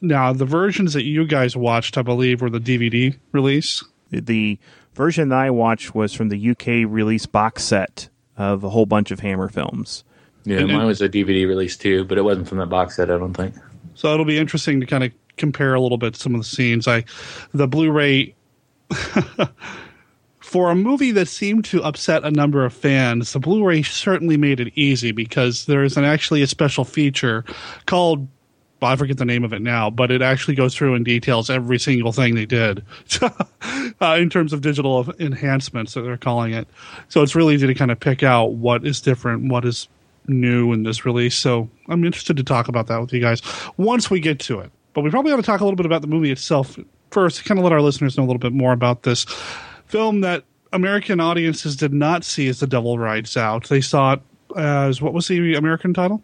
Now, 0.00 0.32
the 0.32 0.44
versions 0.44 0.92
that 0.92 1.04
you 1.04 1.26
guys 1.26 1.56
watched, 1.56 1.96
I 1.96 2.02
believe, 2.02 2.42
were 2.42 2.50
the 2.50 2.60
DVD 2.60 3.16
release. 3.32 3.82
The 4.10 4.58
version 4.94 5.30
that 5.30 5.38
I 5.38 5.50
watched 5.50 5.94
was 5.94 6.12
from 6.12 6.28
the 6.28 6.50
UK 6.50 6.90
release 6.90 7.26
box 7.26 7.64
set 7.64 8.08
of 8.36 8.64
a 8.64 8.70
whole 8.70 8.86
bunch 8.86 9.10
of 9.10 9.20
Hammer 9.20 9.48
films. 9.48 10.04
Yeah, 10.44 10.58
and, 10.58 10.72
mine 10.72 10.86
was 10.86 11.00
a 11.00 11.08
DVD 11.08 11.46
release 11.46 11.76
too, 11.76 12.04
but 12.04 12.18
it 12.18 12.22
wasn't 12.22 12.48
from 12.48 12.58
that 12.58 12.66
box 12.66 12.96
set, 12.96 13.10
I 13.10 13.18
don't 13.18 13.34
think. 13.34 13.54
So 13.94 14.12
it'll 14.12 14.24
be 14.24 14.38
interesting 14.38 14.80
to 14.80 14.86
kind 14.86 15.02
of 15.04 15.12
compare 15.36 15.74
a 15.74 15.80
little 15.80 15.98
bit 15.98 16.16
some 16.16 16.34
of 16.34 16.40
the 16.40 16.46
scenes. 16.46 16.86
I 16.86 17.04
the 17.52 17.66
Blu-ray 17.66 18.34
for 20.40 20.70
a 20.70 20.74
movie 20.74 21.10
that 21.10 21.26
seemed 21.28 21.64
to 21.66 21.82
upset 21.82 22.24
a 22.24 22.30
number 22.30 22.64
of 22.64 22.72
fans, 22.72 23.32
the 23.32 23.40
Blu-ray 23.40 23.82
certainly 23.82 24.36
made 24.36 24.60
it 24.60 24.72
easy 24.76 25.10
because 25.10 25.66
there 25.66 25.82
is 25.82 25.96
an, 25.96 26.04
actually 26.04 26.42
a 26.42 26.46
special 26.46 26.84
feature 26.84 27.44
called 27.86 28.28
well, 28.80 28.92
I 28.92 28.96
forget 28.96 29.16
the 29.16 29.24
name 29.24 29.42
of 29.42 29.52
it 29.52 29.62
now, 29.62 29.88
but 29.88 30.10
it 30.10 30.20
actually 30.20 30.54
goes 30.54 30.74
through 30.74 30.94
and 30.94 31.04
details 31.04 31.48
every 31.48 31.78
single 31.78 32.12
thing 32.12 32.34
they 32.34 32.44
did 32.44 32.84
uh, 33.22 34.16
in 34.18 34.28
terms 34.28 34.52
of 34.52 34.60
digital 34.60 35.10
enhancements 35.18 35.94
that 35.94 36.02
they're 36.02 36.18
calling 36.18 36.52
it. 36.52 36.68
So 37.08 37.22
it's 37.22 37.34
really 37.34 37.54
easy 37.54 37.66
to 37.66 37.74
kind 37.74 37.90
of 37.90 37.98
pick 37.98 38.22
out 38.22 38.52
what 38.52 38.86
is 38.86 39.00
different, 39.00 39.50
what 39.50 39.64
is 39.64 39.88
new 40.28 40.72
in 40.72 40.82
this 40.82 41.06
release. 41.06 41.36
So 41.36 41.70
I'm 41.88 42.04
interested 42.04 42.36
to 42.36 42.44
talk 42.44 42.68
about 42.68 42.86
that 42.88 43.00
with 43.00 43.12
you 43.12 43.20
guys 43.20 43.40
once 43.76 44.10
we 44.10 44.20
get 44.20 44.40
to 44.40 44.60
it. 44.60 44.70
But 44.92 45.02
we 45.02 45.10
probably 45.10 45.32
ought 45.32 45.36
to 45.36 45.42
talk 45.42 45.60
a 45.60 45.64
little 45.64 45.76
bit 45.76 45.86
about 45.86 46.02
the 46.02 46.08
movie 46.08 46.30
itself 46.30 46.78
first, 47.10 47.44
kind 47.44 47.58
of 47.58 47.64
let 47.64 47.72
our 47.72 47.82
listeners 47.82 48.16
know 48.16 48.24
a 48.24 48.26
little 48.26 48.38
bit 48.38 48.52
more 48.52 48.72
about 48.72 49.02
this 49.04 49.24
film 49.86 50.20
that 50.22 50.44
American 50.72 51.20
audiences 51.20 51.76
did 51.76 51.92
not 51.92 52.24
see 52.24 52.48
as 52.48 52.60
The 52.60 52.66
Devil 52.66 52.98
Rides 52.98 53.36
Out. 53.36 53.68
They 53.68 53.80
saw 53.80 54.14
it 54.14 54.20
as 54.56 55.00
what 55.00 55.12
was 55.12 55.28
the 55.28 55.54
American 55.54 55.94
title? 55.94 56.22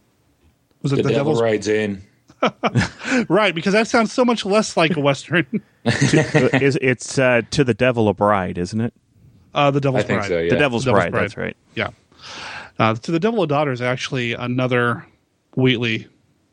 Was 0.82 0.92
it 0.92 0.96
The, 0.96 1.02
the 1.04 1.10
Devil 1.10 1.34
Rides 1.34 1.68
In? 1.68 2.02
Right, 3.28 3.54
because 3.54 3.72
that 3.72 3.88
sounds 3.88 4.12
so 4.12 4.24
much 4.24 4.44
less 4.44 4.76
like 4.76 4.96
a 4.96 5.00
western. 5.00 5.46
it's 5.84 7.18
uh, 7.18 7.42
to 7.50 7.64
the 7.64 7.74
devil 7.74 8.08
a 8.08 8.14
bride, 8.14 8.58
isn't 8.58 8.80
it? 8.80 8.94
Uh, 9.54 9.70
the 9.70 9.80
Devil's 9.80 10.04
I 10.04 10.06
think 10.06 10.20
Bride. 10.20 10.28
So, 10.28 10.38
yeah. 10.38 10.50
The 10.50 10.56
Devil's, 10.56 10.84
the 10.84 10.90
Devil's 10.92 11.02
bride, 11.02 11.10
bride, 11.12 11.22
That's 11.22 11.36
right. 11.36 11.56
Yeah. 11.74 11.90
Uh, 12.78 12.94
to 12.94 13.10
the 13.10 13.20
Devil 13.20 13.42
a 13.42 13.46
Daughter 13.46 13.72
is 13.72 13.82
actually 13.82 14.32
another 14.32 15.06
Wheatley 15.56 16.08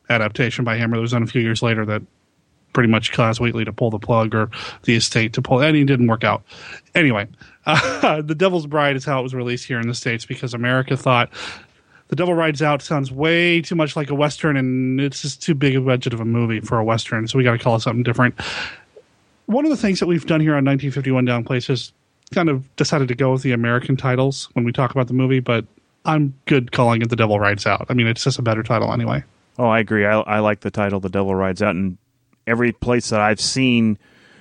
adaptation 0.08 0.64
by 0.64 0.76
Hammer 0.76 0.96
that 0.96 1.00
was 1.00 1.12
done 1.12 1.22
a 1.22 1.26
few 1.26 1.40
years 1.40 1.62
later 1.62 1.86
that 1.86 2.02
pretty 2.72 2.88
much 2.88 3.12
caused 3.12 3.40
Wheatley 3.40 3.64
to 3.64 3.72
pull 3.72 3.90
the 3.90 3.98
plug 3.98 4.34
or 4.34 4.50
the 4.82 4.94
estate 4.94 5.32
to 5.34 5.42
pull, 5.42 5.60
and 5.60 5.76
it 5.76 5.84
didn't 5.86 6.06
work 6.06 6.24
out. 6.24 6.42
Anyway, 6.94 7.26
uh, 7.66 8.22
The 8.22 8.34
Devil's 8.34 8.66
Bride 8.66 8.96
is 8.96 9.04
how 9.04 9.20
it 9.20 9.22
was 9.22 9.34
released 9.34 9.66
here 9.66 9.80
in 9.80 9.88
the 9.88 9.94
States 9.94 10.24
because 10.24 10.54
America 10.54 10.96
thought 10.96 11.30
The 12.10 12.16
Devil 12.16 12.34
Rides 12.34 12.60
Out 12.60 12.82
sounds 12.82 13.12
way 13.12 13.62
too 13.62 13.76
much 13.76 13.94
like 13.94 14.10
a 14.10 14.14
Western 14.14 14.56
and 14.56 15.00
it's 15.00 15.22
just 15.22 15.40
too 15.42 15.54
big 15.54 15.76
a 15.76 15.80
budget 15.80 16.12
of 16.12 16.20
a 16.20 16.24
movie 16.24 16.60
for 16.60 16.76
a 16.78 16.84
Western, 16.84 17.28
so 17.28 17.38
we 17.38 17.44
got 17.44 17.52
to 17.52 17.58
call 17.58 17.76
it 17.76 17.80
something 17.80 18.02
different. 18.02 18.34
One 19.46 19.64
of 19.64 19.70
the 19.70 19.76
things 19.76 20.00
that 20.00 20.06
we've 20.06 20.26
done 20.26 20.40
here 20.40 20.52
on 20.52 20.64
1951 20.64 21.24
Down 21.24 21.44
Place 21.44 21.70
is 21.70 21.92
kind 22.34 22.48
of 22.48 22.64
decided 22.74 23.08
to 23.08 23.14
go 23.14 23.32
with 23.32 23.42
the 23.42 23.52
American 23.52 23.96
titles 23.96 24.48
when 24.54 24.64
we 24.64 24.72
talk 24.72 24.90
about 24.90 25.06
the 25.06 25.14
movie, 25.14 25.38
but 25.38 25.64
I'm 26.04 26.34
good 26.46 26.72
calling 26.72 27.00
it 27.00 27.10
The 27.10 27.16
Devil 27.16 27.38
Rides 27.38 27.64
Out. 27.64 27.86
I 27.88 27.94
mean, 27.94 28.08
it's 28.08 28.24
just 28.24 28.40
a 28.40 28.42
better 28.42 28.64
title 28.64 28.92
anyway. 28.92 29.22
Oh, 29.56 29.68
I 29.68 29.78
agree. 29.78 30.04
I, 30.04 30.20
I 30.20 30.38
like 30.40 30.60
the 30.60 30.70
title 30.70 30.98
The 30.98 31.10
Devil 31.10 31.34
Rides 31.36 31.62
Out, 31.62 31.76
and 31.76 31.96
every 32.46 32.72
place 32.72 33.10
that 33.10 33.20
I've 33.20 33.40
seen 33.40 33.98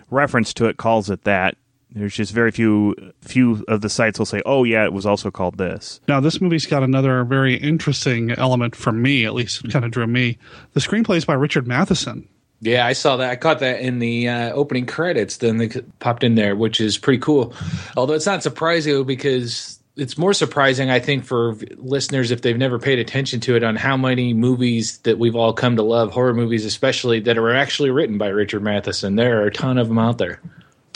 reference 0.10 0.56
to 0.56 0.66
it 0.66 0.78
calls 0.78 1.12
it 1.12 1.24
that. 1.26 1.56
There's 1.92 2.14
just 2.14 2.34
very 2.34 2.52
few 2.52 2.96
few 3.22 3.66
of 3.68 3.82
the 3.82 3.90
sites 3.90 4.20
will 4.20 4.26
say, 4.26 4.42
"Oh 4.46 4.64
yeah, 4.64 4.84
it 4.84 4.94
was 4.94 5.06
also 5.06 5.32
called 5.32 5.58
this." 5.58 6.00
Now, 6.08 6.20
this 6.20 6.40
movie's 6.40 6.68
got 6.68 6.84
another 6.84 7.24
very 7.24 7.56
interesting 7.56 8.32
element 8.32 8.76
for 8.76 8.92
me, 8.92 9.26
at 9.26 9.34
least 9.34 9.66
it 9.66 9.72
kind 9.72 9.84
of 9.84 9.92
drew 9.92 10.06
me. 10.06 10.38
The 10.74 10.82
screenplay 10.82 11.18
is 11.18 11.26
by 11.26 11.34
Richard 11.34 11.68
Matheson. 11.68 12.28
Yeah, 12.62 12.86
I 12.86 12.94
saw 12.94 13.16
that. 13.18 13.32
I 13.32 13.36
caught 13.38 13.60
that 13.60 13.80
in 13.80 14.00
the 14.00 14.28
uh, 14.28 14.52
opening 14.52 14.86
credits. 14.86 15.38
Then 15.38 15.58
they 15.58 15.70
popped 16.00 16.24
in 16.24 16.36
there, 16.36 16.56
which 16.56 16.82
is 16.82 16.98
pretty 16.98 17.20
cool. 17.20 17.54
Although 17.96 18.14
it's 18.14 18.26
not 18.26 18.44
surprising 18.44 19.06
because 19.06 19.80
it's 19.96 20.18
more 20.18 20.34
surprising, 20.34 20.90
I 20.90 21.00
think, 21.00 21.26
for 21.26 21.56
listeners 21.78 22.32
if 22.32 22.42
they've 22.42 22.58
never 22.58 22.78
paid 22.78 23.00
attention 23.00 23.40
to 23.42 23.56
it 23.56 23.64
on 23.64 23.76
how 23.76 23.98
many 23.98 24.34
movies 24.34 24.98
that 25.00 25.20
we've 25.20 25.36
all 25.36 25.54
come 25.54 25.76
to 25.78 25.84
love, 25.84 26.12
horror 26.12 26.34
movies 26.34 26.66
especially, 26.66 27.20
that 27.22 27.38
are 27.38 27.56
actually 27.56 27.92
written 27.92 28.18
by 28.18 28.28
Richard 28.28 28.62
Matheson. 28.62 29.16
There 29.16 29.42
are 29.42 29.48
a 29.48 29.52
ton 29.52 29.78
of 29.78 29.88
them 29.88 29.98
out 29.98 30.18
there. 30.18 30.42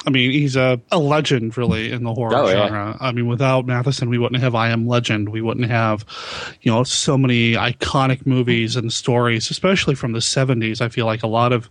I 0.05 0.10
mean, 0.10 0.31
he's 0.31 0.55
a, 0.55 0.81
a 0.91 1.00
legend, 1.00 1.57
really, 1.57 1.91
in 1.91 2.03
the 2.03 2.13
horror 2.13 2.36
oh, 2.36 2.48
genre. 2.48 2.98
Yeah. 3.00 3.07
I 3.07 3.12
mean, 3.12 3.27
without 3.27 3.65
Matheson, 3.65 4.10
we 4.10 4.17
wouldn't 4.17 4.41
have 4.41 4.55
I 4.55 4.69
Am 4.69 4.88
Legend. 4.88 5.29
We 5.29 5.41
wouldn't 5.41 5.69
have, 5.69 6.05
you 6.62 6.72
know, 6.72 6.83
so 6.83 7.17
many 7.17 7.53
iconic 7.53 8.25
movies 8.25 8.75
and 8.75 8.91
stories, 8.91 9.50
especially 9.50 9.95
from 9.95 10.12
the 10.12 10.19
70s. 10.19 10.81
I 10.81 10.89
feel 10.89 11.05
like 11.05 11.24
a 11.24 11.27
lot 11.27 11.53
of 11.53 11.69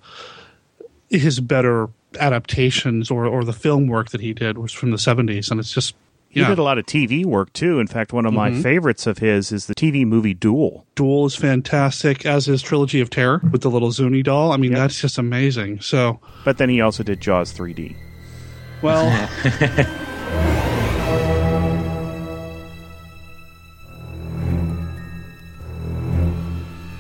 his 1.11 1.41
better 1.41 1.91
adaptations 2.19 3.11
or, 3.11 3.27
or 3.27 3.45
the 3.45 3.53
film 3.53 3.87
work 3.87 4.11
that 4.11 4.21
he 4.21 4.33
did 4.33 4.59
was 4.59 4.73
from 4.73 4.91
the 4.91 4.97
70s. 4.97 5.51
And 5.51 5.61
it's 5.61 5.73
just 5.73 5.95
he 6.33 6.43
did 6.43 6.59
a 6.59 6.63
lot 6.63 6.79
of 6.79 6.87
TV 6.87 7.27
work 7.27 7.53
too. 7.53 7.79
In 7.79 7.87
fact, 7.87 8.15
one 8.15 8.25
of 8.25 8.33
my 8.33 8.51
mm-hmm. 8.51 8.63
favorites 8.63 9.07
of 9.07 9.19
his 9.19 9.53
is 9.53 9.67
the 9.67 9.75
TV 9.75 10.07
movie 10.07 10.33
Duel. 10.33 10.87
Duel 10.95 11.27
is 11.27 11.37
fantastic, 11.37 12.25
as 12.25 12.49
is 12.49 12.63
Trilogy 12.63 13.03
of 13.03 13.11
Terror 13.11 13.43
with 13.51 13.61
the 13.61 13.71
little 13.71 13.91
Zuni 13.91 14.23
doll. 14.23 14.51
I 14.51 14.57
mean, 14.57 14.71
yep. 14.71 14.81
that's 14.81 14.99
just 14.99 15.19
amazing. 15.19 15.83
So, 15.83 16.21
but 16.47 16.57
then 16.57 16.71
he 16.71 16.81
also 16.81 17.03
did 17.03 17.21
Jaws 17.21 17.53
3D. 17.53 17.97
Well, 18.83 19.07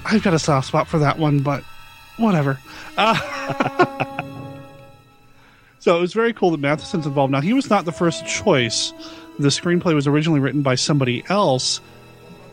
I've 0.04 0.22
got 0.22 0.34
a 0.34 0.38
soft 0.38 0.68
spot 0.68 0.88
for 0.88 0.98
that 0.98 1.18
one, 1.18 1.40
but 1.40 1.64
whatever. 2.16 2.58
Uh, 2.96 4.08
So 5.82 5.98
it 5.98 6.00
was 6.00 6.12
very 6.12 6.32
cool 6.32 6.52
that 6.52 6.60
Matheson's 6.60 7.06
involved. 7.06 7.32
Now, 7.32 7.40
he 7.40 7.54
was 7.54 7.68
not 7.68 7.84
the 7.84 7.90
first 7.90 8.24
choice. 8.24 8.92
The 9.40 9.48
screenplay 9.48 9.96
was 9.96 10.06
originally 10.06 10.38
written 10.38 10.62
by 10.62 10.76
somebody 10.76 11.24
else. 11.28 11.80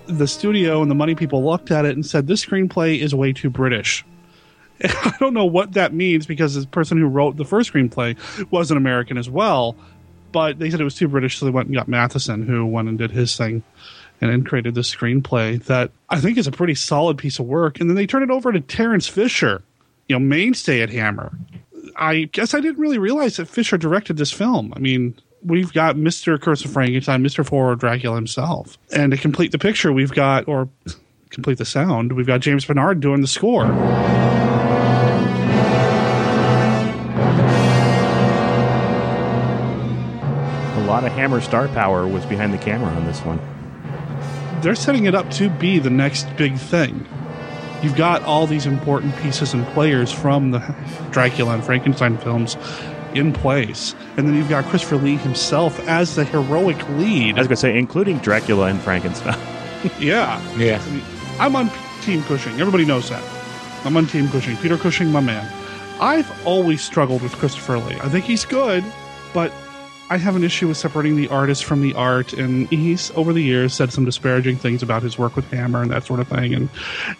The 0.07 0.25
studio 0.25 0.81
and 0.81 0.89
the 0.89 0.95
money 0.95 1.13
people 1.13 1.45
looked 1.45 1.69
at 1.69 1.85
it 1.85 1.93
and 1.93 2.03
said, 2.03 2.25
This 2.25 2.43
screenplay 2.43 2.97
is 2.97 3.13
way 3.13 3.31
too 3.31 3.51
British. 3.51 4.03
I 4.83 5.15
don't 5.19 5.33
know 5.33 5.45
what 5.45 5.73
that 5.73 5.93
means 5.93 6.25
because 6.25 6.55
the 6.55 6.67
person 6.67 6.97
who 6.97 7.07
wrote 7.07 7.37
the 7.37 7.45
first 7.45 7.71
screenplay 7.71 8.17
was 8.51 8.71
an 8.71 8.77
American 8.77 9.17
as 9.17 9.29
well. 9.29 9.75
But 10.31 10.59
they 10.59 10.69
said 10.69 10.79
it 10.79 10.83
was 10.83 10.95
too 10.95 11.07
British, 11.07 11.37
so 11.37 11.45
they 11.45 11.51
went 11.51 11.67
and 11.67 11.75
got 11.75 11.87
Matheson, 11.87 12.45
who 12.45 12.65
went 12.65 12.87
and 12.87 12.97
did 12.97 13.11
his 13.11 13.35
thing 13.35 13.63
and 14.21 14.31
then 14.31 14.43
created 14.43 14.75
this 14.75 14.93
screenplay 14.93 15.63
that 15.65 15.91
I 16.09 16.19
think 16.19 16.37
is 16.37 16.45
a 16.45 16.51
pretty 16.51 16.75
solid 16.75 17.17
piece 17.17 17.39
of 17.39 17.45
work. 17.45 17.79
And 17.79 17.89
then 17.89 17.95
they 17.95 18.05
turned 18.05 18.23
it 18.23 18.31
over 18.31 18.51
to 18.51 18.59
Terence 18.59 19.07
Fisher, 19.07 19.63
you 20.07 20.15
know, 20.15 20.19
mainstay 20.19 20.81
at 20.81 20.89
Hammer, 20.89 21.31
I 21.95 22.23
guess 22.31 22.53
I 22.53 22.61
didn't 22.61 22.79
really 22.79 22.97
realize 22.97 23.37
that 23.37 23.47
Fisher 23.47 23.77
directed 23.77 24.17
this 24.17 24.31
film. 24.31 24.73
I 24.75 24.79
mean, 24.79 25.15
we've 25.43 25.71
got 25.73 25.95
Mr. 25.95 26.39
Curse 26.39 26.65
of 26.65 26.71
Frankenstein, 26.71 27.23
Mr. 27.23 27.47
Horror 27.47 27.75
Dracula 27.75 28.15
himself. 28.15 28.77
And 28.93 29.11
to 29.11 29.17
complete 29.17 29.51
the 29.51 29.59
picture, 29.59 29.91
we've 29.91 30.11
got, 30.11 30.47
or 30.47 30.69
complete 31.29 31.57
the 31.57 31.65
sound, 31.65 32.13
we've 32.13 32.27
got 32.27 32.39
James 32.39 32.65
Bernard 32.65 32.99
doing 32.99 33.21
the 33.21 33.27
score. 33.27 33.65
Lot 41.01 41.09
of 41.09 41.17
Hammer 41.17 41.39
star 41.39 41.69
power 41.69 42.05
was 42.05 42.25
behind 42.25 42.53
the 42.53 42.57
camera 42.57 42.89
on 42.89 43.05
this 43.05 43.21
one. 43.21 43.39
they're 44.61 44.75
setting 44.75 45.05
it 45.05 45.15
up 45.15 45.31
to 45.31 45.49
be 45.49 45.79
the 45.79 45.89
next 45.89 46.27
big 46.35 46.57
thing. 46.57 47.07
You've 47.81 47.95
got 47.95 48.21
all 48.23 48.45
these 48.45 48.65
important 48.65 49.15
pieces 49.17 49.53
and 49.53 49.65
players 49.67 50.11
from 50.11 50.51
the 50.51 50.75
Dracula 51.11 51.53
and 51.53 51.63
Frankenstein 51.63 52.17
films 52.17 52.57
in 53.13 53.31
place. 53.31 53.95
And 54.17 54.27
then 54.27 54.35
you've 54.35 54.49
got 54.49 54.65
Christopher 54.65 54.97
Lee 54.97 55.15
himself 55.15 55.79
as 55.87 56.15
the 56.15 56.25
heroic 56.25 56.77
lead. 56.89 57.35
I 57.35 57.39
was 57.39 57.47
going 57.47 57.55
to 57.55 57.55
say, 57.55 57.77
including 57.77 58.17
Dracula 58.17 58.65
and 58.65 58.81
Frankenstein. 58.81 59.39
yeah. 59.99 60.45
Yeah. 60.57 60.83
I 60.85 60.89
mean, 60.89 61.03
I'm 61.39 61.55
on 61.55 61.71
Team 62.01 62.21
Cushing. 62.23 62.59
Everybody 62.59 62.83
knows 62.83 63.09
that. 63.09 63.23
I'm 63.85 63.95
on 63.95 64.07
Team 64.07 64.27
Cushing. 64.27 64.57
Peter 64.57 64.77
Cushing, 64.77 65.09
my 65.13 65.21
man. 65.21 65.49
I've 66.01 66.29
always 66.45 66.81
struggled 66.81 67.21
with 67.21 67.31
Christopher 67.37 67.77
Lee. 67.77 67.95
I 68.01 68.09
think 68.09 68.25
he's 68.25 68.43
good, 68.43 68.83
but 69.33 69.53
I 70.09 70.17
have 70.17 70.35
an 70.35 70.43
issue 70.43 70.67
with 70.67 70.77
separating 70.77 71.15
the 71.15 71.27
artist 71.27 71.65
from 71.65 71.81
the 71.81 71.93
art, 71.93 72.33
and 72.33 72.67
he's 72.69 73.11
over 73.11 73.31
the 73.31 73.43
years 73.43 73.73
said 73.73 73.93
some 73.93 74.05
disparaging 74.05 74.57
things 74.57 74.81
about 74.81 75.03
his 75.03 75.17
work 75.17 75.35
with 75.35 75.49
Hammer 75.51 75.81
and 75.81 75.91
that 75.91 76.05
sort 76.05 76.19
of 76.19 76.27
thing. 76.27 76.53
And 76.53 76.69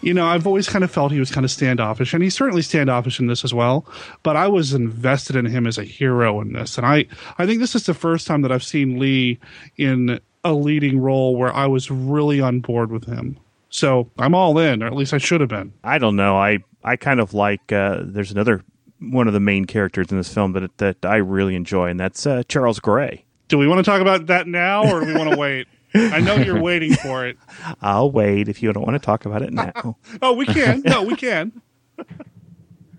you 0.02 0.14
know, 0.14 0.26
I've 0.26 0.48
always 0.48 0.68
kind 0.68 0.84
of 0.84 0.92
felt 0.92 1.12
he 1.12 1.20
was 1.20 1.32
kind 1.32 1.46
of 1.46 1.52
standoffish, 1.52 2.14
and 2.14 2.24
he's 2.24 2.36
certainly 2.36 2.62
standoffish 2.62 3.20
in 3.20 3.28
this 3.28 3.44
as 3.44 3.54
well. 3.54 3.86
But 4.24 4.36
I 4.36 4.48
was 4.48 4.74
invested 4.74 5.36
in 5.36 5.46
him 5.46 5.68
as 5.68 5.78
a 5.78 5.84
hero 5.84 6.42
in 6.42 6.54
this, 6.54 6.78
and 6.78 6.86
I 6.86 7.06
I 7.38 7.46
think 7.46 7.60
this 7.60 7.76
is 7.76 7.86
the 7.86 7.94
first 7.94 8.26
time 8.28 8.42
that 8.42 8.52
I've 8.52 8.64
seen 8.64 9.00
Lee 9.00 9.40
in 9.78 10.20
a 10.44 10.54
leading 10.54 11.00
role 11.00 11.36
where 11.36 11.54
I 11.54 11.68
was 11.68 11.92
really 11.92 12.42
on 12.42 12.60
board 12.60 12.92
with 12.92 13.06
him. 13.06 13.38
So 13.70 14.10
I'm 14.18 14.34
all 14.34 14.58
in, 14.58 14.82
or 14.82 14.88
at 14.88 14.96
least 14.96 15.14
I 15.14 15.20
should 15.20 15.42
have 15.42 15.50
been. 15.50 15.74
I 15.84 16.00
don't 16.00 16.16
know. 16.16 16.38
I 16.38 16.60
I 16.84 16.96
kind 16.96 17.20
of 17.20 17.34
like. 17.34 17.72
Uh, 17.72 18.00
there's 18.02 18.32
another 18.32 18.64
one 19.00 19.28
of 19.28 19.34
the 19.34 19.40
main 19.40 19.66
characters 19.66 20.12
in 20.12 20.18
this 20.18 20.34
film 20.34 20.54
that 20.54 20.78
that 20.78 21.06
I 21.06 21.18
really 21.18 21.56
enjoy, 21.56 21.90
and 21.90 22.00
that's 22.00 22.26
uh, 22.26 22.44
Charles 22.48 22.80
Gray. 22.80 23.26
Do 23.48 23.58
we 23.58 23.68
want 23.68 23.80
to 23.80 23.84
talk 23.84 24.02
about 24.02 24.28
that 24.28 24.48
now, 24.48 24.84
or 24.92 25.00
do 25.02 25.08
we 25.08 25.14
want 25.14 25.32
to 25.32 25.38
wait? 25.38 25.68
I 25.96 26.20
know 26.20 26.36
you're 26.36 26.62
waiting 26.62 26.94
for 26.94 27.26
it. 27.26 27.38
I'll 27.82 28.12
wait 28.12 28.48
if 28.48 28.62
you 28.62 28.72
don't 28.72 28.86
want 28.86 28.96
to 28.96 29.06
talk 29.06 29.26
about 29.26 29.42
it 29.42 29.52
now. 29.52 29.98
oh, 30.22 30.34
we 30.34 30.46
can. 30.46 30.82
No, 30.82 31.02
we 31.02 31.16
can. 31.16 31.62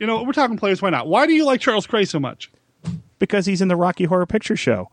You 0.00 0.06
know, 0.06 0.24
we're 0.24 0.32
talking 0.32 0.56
players. 0.56 0.82
Why 0.82 0.90
not? 0.90 1.06
Why 1.06 1.26
do 1.26 1.32
you 1.32 1.44
like 1.44 1.60
Charles 1.60 1.86
Gray 1.86 2.04
so 2.04 2.18
much? 2.18 2.50
because 3.20 3.46
he's 3.46 3.62
in 3.62 3.68
the 3.68 3.76
Rocky 3.76 4.04
Horror 4.04 4.26
Picture 4.26 4.56
Show. 4.56 4.90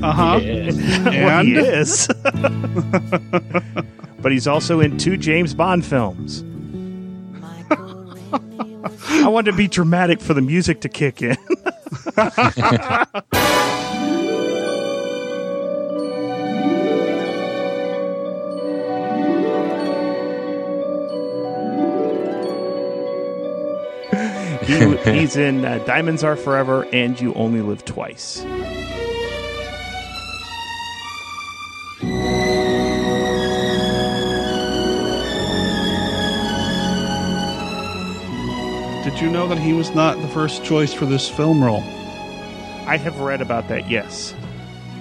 Uh 0.00 0.12
huh. 0.12 0.40
well, 1.04 1.44
he 1.44 1.54
is. 1.54 2.08
but 4.20 4.32
he's 4.32 4.48
also 4.48 4.80
in 4.80 4.98
two 4.98 5.16
James 5.16 5.54
Bond 5.54 5.86
films. 5.86 6.42
I 9.24 9.28
wanted 9.28 9.50
to 9.50 9.56
be 9.56 9.68
dramatic 9.68 10.20
for 10.20 10.34
the 10.34 10.40
music 10.40 10.80
to 10.82 10.88
kick 10.88 11.22
in. 11.22 11.36
he's 25.14 25.36
in 25.36 25.64
uh, 25.64 25.78
Diamonds 25.86 26.22
Are 26.24 26.36
Forever 26.36 26.86
and 26.92 27.20
You 27.20 27.34
Only 27.34 27.62
Live 27.62 27.84
Twice. 27.84 28.44
Did 39.18 39.24
you 39.24 39.32
know 39.32 39.48
that 39.48 39.58
he 39.58 39.72
was 39.72 39.92
not 39.96 40.16
the 40.22 40.28
first 40.28 40.62
choice 40.62 40.94
for 40.94 41.04
this 41.04 41.28
film 41.28 41.60
role? 41.60 41.82
I 42.86 42.96
have 42.96 43.18
read 43.18 43.40
about 43.40 43.66
that, 43.66 43.90
yes. 43.90 44.32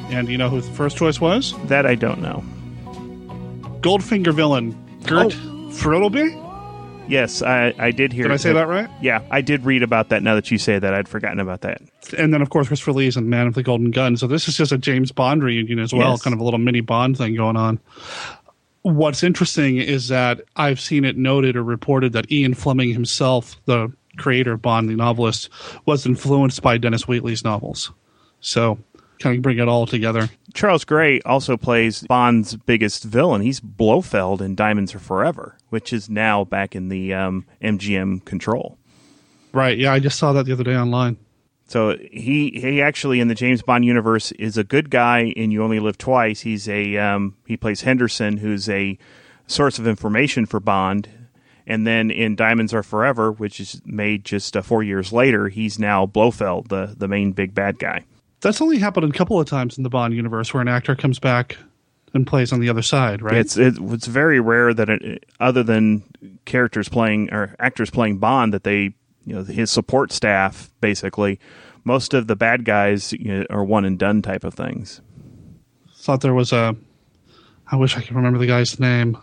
And 0.09 0.27
you 0.27 0.39
know 0.39 0.49
who 0.49 0.59
the 0.59 0.71
first 0.71 0.97
choice 0.97 1.21
was? 1.21 1.53
That 1.67 1.85
I 1.85 1.93
don't 1.93 2.19
know. 2.23 2.43
Goldfinger 3.81 4.33
villain 4.33 4.75
Gert 5.03 5.35
oh. 5.35 5.69
Frödelby? 5.69 6.33
Yes, 7.07 7.43
I, 7.43 7.75
I 7.77 7.91
did 7.91 8.11
hear. 8.11 8.23
Did 8.23 8.31
I 8.31 8.37
say 8.37 8.53
that 8.53 8.67
right? 8.67 8.89
Yeah, 9.03 9.21
I 9.29 9.41
did 9.41 9.63
read 9.65 9.83
about 9.83 10.09
that. 10.09 10.23
Now 10.23 10.33
that 10.33 10.49
you 10.49 10.57
say 10.57 10.79
that, 10.79 10.95
I'd 10.95 11.07
forgotten 11.07 11.39
about 11.39 11.61
that. 11.61 11.79
And 12.17 12.33
then, 12.33 12.41
of 12.41 12.49
course, 12.49 12.69
Christopher 12.69 12.93
Lee 12.93 13.05
is 13.05 13.17
in 13.17 13.29
Man 13.29 13.45
of 13.45 13.53
the 13.53 13.61
Golden 13.61 13.91
Gun. 13.91 14.17
So 14.17 14.25
this 14.25 14.47
is 14.47 14.57
just 14.57 14.71
a 14.71 14.79
James 14.79 15.11
Bond 15.11 15.43
reunion 15.43 15.77
as 15.77 15.93
well, 15.93 16.09
Yes. 16.09 16.23
kind 16.23 16.33
of 16.33 16.39
a 16.39 16.43
little 16.43 16.57
mini 16.57 16.81
Bond 16.81 17.19
thing 17.19 17.35
going 17.35 17.55
on. 17.55 17.79
What's 18.81 19.21
interesting 19.21 19.77
is 19.77 20.07
that 20.07 20.41
I've 20.55 20.79
seen 20.79 21.05
it 21.05 21.17
noted 21.17 21.55
or 21.55 21.63
reported 21.63 22.13
that 22.13 22.31
Ian 22.31 22.55
Fleming 22.55 22.91
himself, 22.93 23.57
the 23.65 23.93
creator 24.17 24.53
of 24.53 24.61
Bond, 24.61 24.89
the 24.89 24.95
novelist, 24.95 25.49
was 25.85 26.05
influenced 26.05 26.61
by 26.61 26.77
Dennis 26.77 27.07
Wheatley's 27.07 27.43
novels. 27.43 27.91
So 28.39 28.79
kind 29.19 29.35
of 29.35 29.41
bring 29.41 29.57
it 29.57 29.67
all 29.67 29.85
together. 29.85 30.29
Charles 30.53 30.85
Gray 30.85 31.19
also 31.21 31.57
plays 31.57 32.03
Bond's 32.03 32.55
biggest 32.55 33.03
villain. 33.03 33.41
He's 33.41 33.59
Blofeld 33.59 34.41
in 34.41 34.55
Diamonds 34.55 34.93
Are 34.95 34.99
Forever, 34.99 35.57
which 35.69 35.91
is 35.91 36.09
now 36.09 36.43
back 36.43 36.75
in 36.75 36.89
the 36.89 37.13
um, 37.13 37.45
MGM 37.61 38.25
control. 38.25 38.77
Right. 39.53 39.77
Yeah, 39.77 39.93
I 39.93 39.99
just 39.99 40.19
saw 40.19 40.33
that 40.33 40.45
the 40.45 40.53
other 40.53 40.63
day 40.63 40.75
online. 40.75 41.17
So 41.67 41.97
he 42.11 42.51
he 42.51 42.81
actually 42.81 43.19
in 43.19 43.27
the 43.27 43.35
James 43.35 43.61
Bond 43.61 43.83
universe 43.83 44.31
is 44.33 44.57
a 44.57 44.63
good 44.63 44.89
guy 44.89 45.25
in 45.25 45.51
You 45.51 45.63
Only 45.63 45.79
Live 45.79 45.97
Twice. 45.97 46.41
He's 46.41 46.69
a 46.69 46.95
um, 46.97 47.35
he 47.45 47.57
plays 47.57 47.81
Henderson, 47.81 48.37
who's 48.37 48.69
a 48.69 48.97
source 49.47 49.77
of 49.77 49.85
information 49.85 50.45
for 50.45 50.61
Bond. 50.61 51.09
And 51.67 51.85
then 51.85 52.09
in 52.09 52.35
Diamonds 52.35 52.73
Are 52.73 52.81
Forever, 52.81 53.31
which 53.31 53.59
is 53.59 53.81
made 53.85 54.23
just 54.23 54.55
uh, 54.55 54.61
four 54.61 54.83
years 54.83 55.11
later, 55.11 55.49
he's 55.49 55.77
now 55.77 56.05
Blofeld, 56.05 56.69
the 56.69 56.95
the 56.97 57.07
main 57.07 57.33
big 57.33 57.53
bad 57.53 57.77
guy. 57.77 58.05
That's 58.41 58.61
only 58.61 58.77
happened 58.77 59.13
a 59.13 59.17
couple 59.17 59.39
of 59.39 59.47
times 59.47 59.77
in 59.77 59.83
the 59.83 59.89
Bond 59.89 60.13
universe 60.13 60.53
where 60.53 60.61
an 60.61 60.67
actor 60.67 60.95
comes 60.95 61.19
back 61.19 61.57
and 62.13 62.25
plays 62.25 62.53
on 62.53 62.61
the 62.61 62.69
other 62.69 62.81
side, 62.81 63.21
right? 63.21 63.35
It's 63.35 63.57
it, 63.57 63.75
it's 63.79 64.07
very 64.07 64.39
rare 64.39 64.73
that 64.73 64.89
it, 64.89 65.25
other 65.39 65.61
than 65.61 66.03
characters 66.45 66.87
playing 66.87 67.33
or 67.33 67.55
actors 67.59 67.89
playing 67.89 68.19
Bond 68.19 68.53
that 68.53 68.63
they 68.63 68.93
you 69.25 69.35
know 69.35 69.43
his 69.43 69.69
support 69.69 70.13
staff 70.13 70.71
basically 70.79 71.39
most 71.87 72.13
of 72.13 72.27
the 72.27 72.35
bad 72.35 72.65
guys 72.65 73.13
you 73.13 73.31
know, 73.31 73.45
are 73.49 73.63
one 73.63 73.85
and 73.85 73.97
done 73.97 74.21
type 74.21 74.43
of 74.43 74.53
things. 74.53 74.99
thought 75.95 76.19
there 76.19 76.33
was 76.33 76.51
a. 76.51 76.75
I 77.71 77.77
wish 77.77 77.97
I 77.97 78.01
could 78.01 78.15
remember 78.15 78.37
the 78.37 78.45
guy's 78.45 78.77
name. 78.79 79.17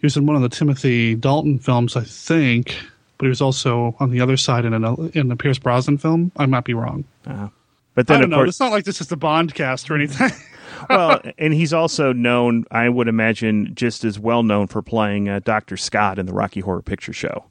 He 0.00 0.06
was 0.06 0.16
in 0.16 0.26
one 0.26 0.36
of 0.36 0.42
the 0.42 0.48
Timothy 0.48 1.14
Dalton 1.14 1.58
films, 1.58 1.96
I 1.96 2.04
think, 2.04 2.76
but 3.18 3.26
he 3.26 3.28
was 3.28 3.40
also 3.42 3.94
on 4.00 4.10
the 4.10 4.20
other 4.20 4.36
side 4.36 4.64
in 4.64 4.72
an 4.72 5.10
in 5.14 5.28
the 5.28 5.36
Pierce 5.36 5.58
Brosnan 5.58 5.98
film. 5.98 6.32
I 6.36 6.46
might 6.46 6.64
be 6.64 6.74
wrong. 6.74 7.04
Uh, 7.26 7.48
but 7.94 8.06
then 8.06 8.16
I 8.16 8.20
don't 8.20 8.24
of 8.24 8.30
know. 8.30 8.36
course, 8.38 8.48
It's 8.50 8.60
not 8.60 8.72
like 8.72 8.84
this 8.84 9.00
is 9.00 9.08
the 9.08 9.16
Bond 9.16 9.54
cast 9.54 9.90
or 9.90 9.96
anything. 9.96 10.30
well, 10.88 11.20
and 11.38 11.52
he's 11.52 11.72
also 11.74 12.12
known, 12.14 12.64
I 12.70 12.88
would 12.88 13.08
imagine, 13.08 13.74
just 13.74 14.04
as 14.04 14.18
well 14.18 14.42
known 14.42 14.68
for 14.68 14.80
playing 14.80 15.28
uh, 15.28 15.40
Doctor 15.44 15.76
Scott 15.76 16.18
in 16.18 16.24
the 16.26 16.32
Rocky 16.32 16.60
Horror 16.60 16.82
Picture 16.82 17.12
Show. 17.12 17.44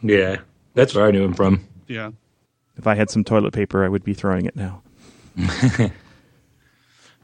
Yeah, 0.00 0.36
that's 0.74 0.94
where 0.94 1.06
I 1.06 1.10
knew 1.10 1.24
him 1.24 1.34
from. 1.34 1.66
yeah. 1.86 2.10
If 2.76 2.86
I 2.88 2.94
had 2.94 3.08
some 3.10 3.22
toilet 3.24 3.52
paper, 3.52 3.84
I 3.84 3.88
would 3.88 4.04
be 4.04 4.14
throwing 4.14 4.46
it 4.46 4.56
now. 4.56 4.82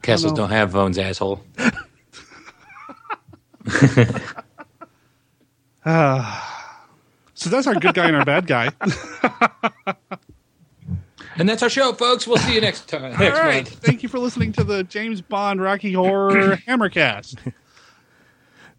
Castles 0.01 0.31
know. 0.33 0.37
don't 0.37 0.49
have 0.49 0.71
phones, 0.71 0.97
asshole. 0.97 1.43
So 7.33 7.49
that's 7.49 7.65
our 7.65 7.73
good 7.73 7.95
guy 7.95 8.05
and 8.05 8.15
our 8.15 8.25
bad 8.25 8.45
guy. 8.45 8.69
And 11.37 11.47
that's 11.47 11.63
our 11.63 11.69
show, 11.69 11.93
folks. 11.93 12.27
We'll 12.27 12.37
see 12.37 12.53
you 12.53 12.61
next 12.61 12.89
time. 12.89 13.05
All 13.13 13.17
Next 13.17 13.39
right. 13.39 13.63
month. 13.63 13.69
Thank 13.81 14.03
you 14.03 14.09
for 14.09 14.19
listening 14.19 14.51
to 14.53 14.63
the 14.65 14.83
James 14.83 15.21
Bond 15.21 15.61
Rocky 15.61 15.93
Horror 15.93 16.57
Hammercast. 16.67 17.53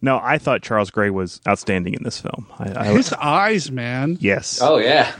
No, 0.03 0.19
I 0.21 0.37
thought 0.37 0.61
Charles 0.61 0.91
Gray 0.91 1.09
was 1.09 1.41
outstanding 1.47 1.95
in 1.95 2.03
this 2.03 2.21
film. 2.21 2.45
I, 2.59 2.73
I, 2.89 2.93
His 2.93 3.11
eyes, 3.13 3.71
man. 3.71 4.17
yes. 4.19 4.59
Oh 4.61 4.77
yeah, 4.77 5.13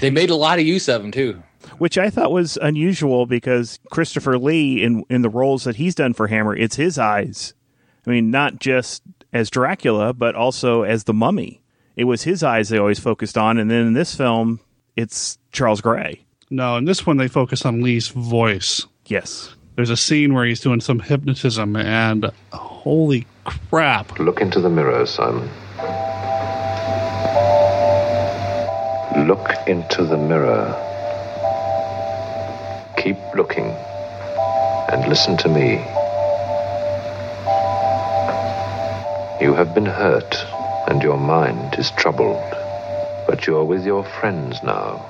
they 0.00 0.10
made 0.10 0.28
a 0.30 0.34
lot 0.34 0.58
of 0.58 0.66
use 0.66 0.88
of 0.88 1.02
him 1.04 1.12
too. 1.12 1.40
which 1.78 1.96
I 1.96 2.10
thought 2.10 2.32
was 2.32 2.58
unusual 2.60 3.26
because 3.26 3.78
Christopher 3.90 4.36
Lee 4.36 4.82
in 4.82 5.04
in 5.08 5.22
the 5.22 5.30
roles 5.30 5.64
that 5.64 5.76
he's 5.76 5.94
done 5.94 6.14
for 6.14 6.26
Hammer, 6.26 6.54
it's 6.56 6.76
his 6.76 6.98
eyes. 6.98 7.54
I 8.06 8.10
mean, 8.10 8.30
not 8.32 8.58
just 8.58 9.02
as 9.32 9.50
Dracula, 9.50 10.12
but 10.12 10.34
also 10.34 10.82
as 10.82 11.04
the 11.04 11.14
Mummy. 11.14 11.62
It 11.96 12.04
was 12.04 12.22
his 12.22 12.42
eyes 12.42 12.68
they 12.68 12.78
always 12.78 12.98
focused 12.98 13.36
on, 13.36 13.58
and 13.58 13.70
then 13.70 13.86
in 13.86 13.92
this 13.92 14.14
film, 14.14 14.60
it's 14.96 15.38
Charles 15.52 15.80
Gray. 15.80 16.24
No, 16.50 16.76
in 16.76 16.84
this 16.84 17.06
one 17.06 17.16
they 17.16 17.28
focus 17.28 17.64
on 17.64 17.82
Lee's 17.82 18.08
voice. 18.08 18.86
Yes, 19.06 19.54
There's 19.74 19.90
a 19.90 19.96
scene 19.96 20.34
where 20.34 20.44
he's 20.44 20.60
doing 20.60 20.80
some 20.80 21.00
hypnotism, 21.00 21.76
and 21.76 22.30
holy 22.52 23.26
crap! 23.44 24.18
Look 24.18 24.40
into 24.40 24.60
the 24.60 24.68
mirror, 24.68 25.04
Simon. 25.06 25.48
Look 29.26 29.50
into 29.66 30.04
the 30.04 30.16
mirror. 30.16 30.74
Keep 32.96 33.16
looking 33.34 33.66
and 34.90 35.08
listen 35.08 35.36
to 35.38 35.48
me. 35.48 35.84
You 39.42 39.54
have 39.54 39.74
been 39.74 39.86
hurt 39.86 40.34
and 40.88 41.02
your 41.02 41.18
mind 41.18 41.74
is 41.76 41.90
troubled, 41.92 42.40
but 43.26 43.46
you're 43.46 43.64
with 43.64 43.84
your 43.84 44.04
friends 44.20 44.56
now. 44.62 45.08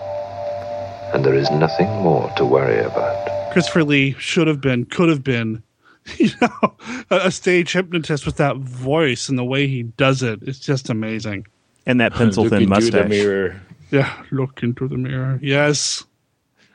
and 1.12 1.22
there 1.26 1.34
is 1.34 1.50
nothing 1.50 1.88
more 2.02 2.30
to 2.38 2.44
worry 2.46 2.78
about. 2.78 3.52
Christopher 3.52 3.84
Lee 3.84 4.14
should 4.18 4.46
have 4.46 4.62
been, 4.62 4.86
could 4.86 5.10
have 5.10 5.22
been, 5.22 5.62
you 6.16 6.30
know, 6.40 6.74
a, 7.10 7.16
a 7.26 7.30
stage 7.30 7.72
hypnotist 7.72 8.24
with 8.24 8.36
that 8.38 8.56
voice 8.56 9.28
and 9.28 9.38
the 9.38 9.44
way 9.44 9.66
he 9.66 9.82
does 9.82 10.22
it. 10.22 10.38
It's 10.42 10.58
just 10.58 10.88
amazing. 10.88 11.46
And 11.84 12.00
that 12.00 12.14
pencil 12.14 12.48
thin 12.48 12.66
mustache. 12.70 13.10
mirror. 13.10 13.60
Yeah, 13.90 14.10
look 14.30 14.62
into 14.62 14.88
the 14.88 14.96
mirror. 14.96 15.38
Yes. 15.42 16.04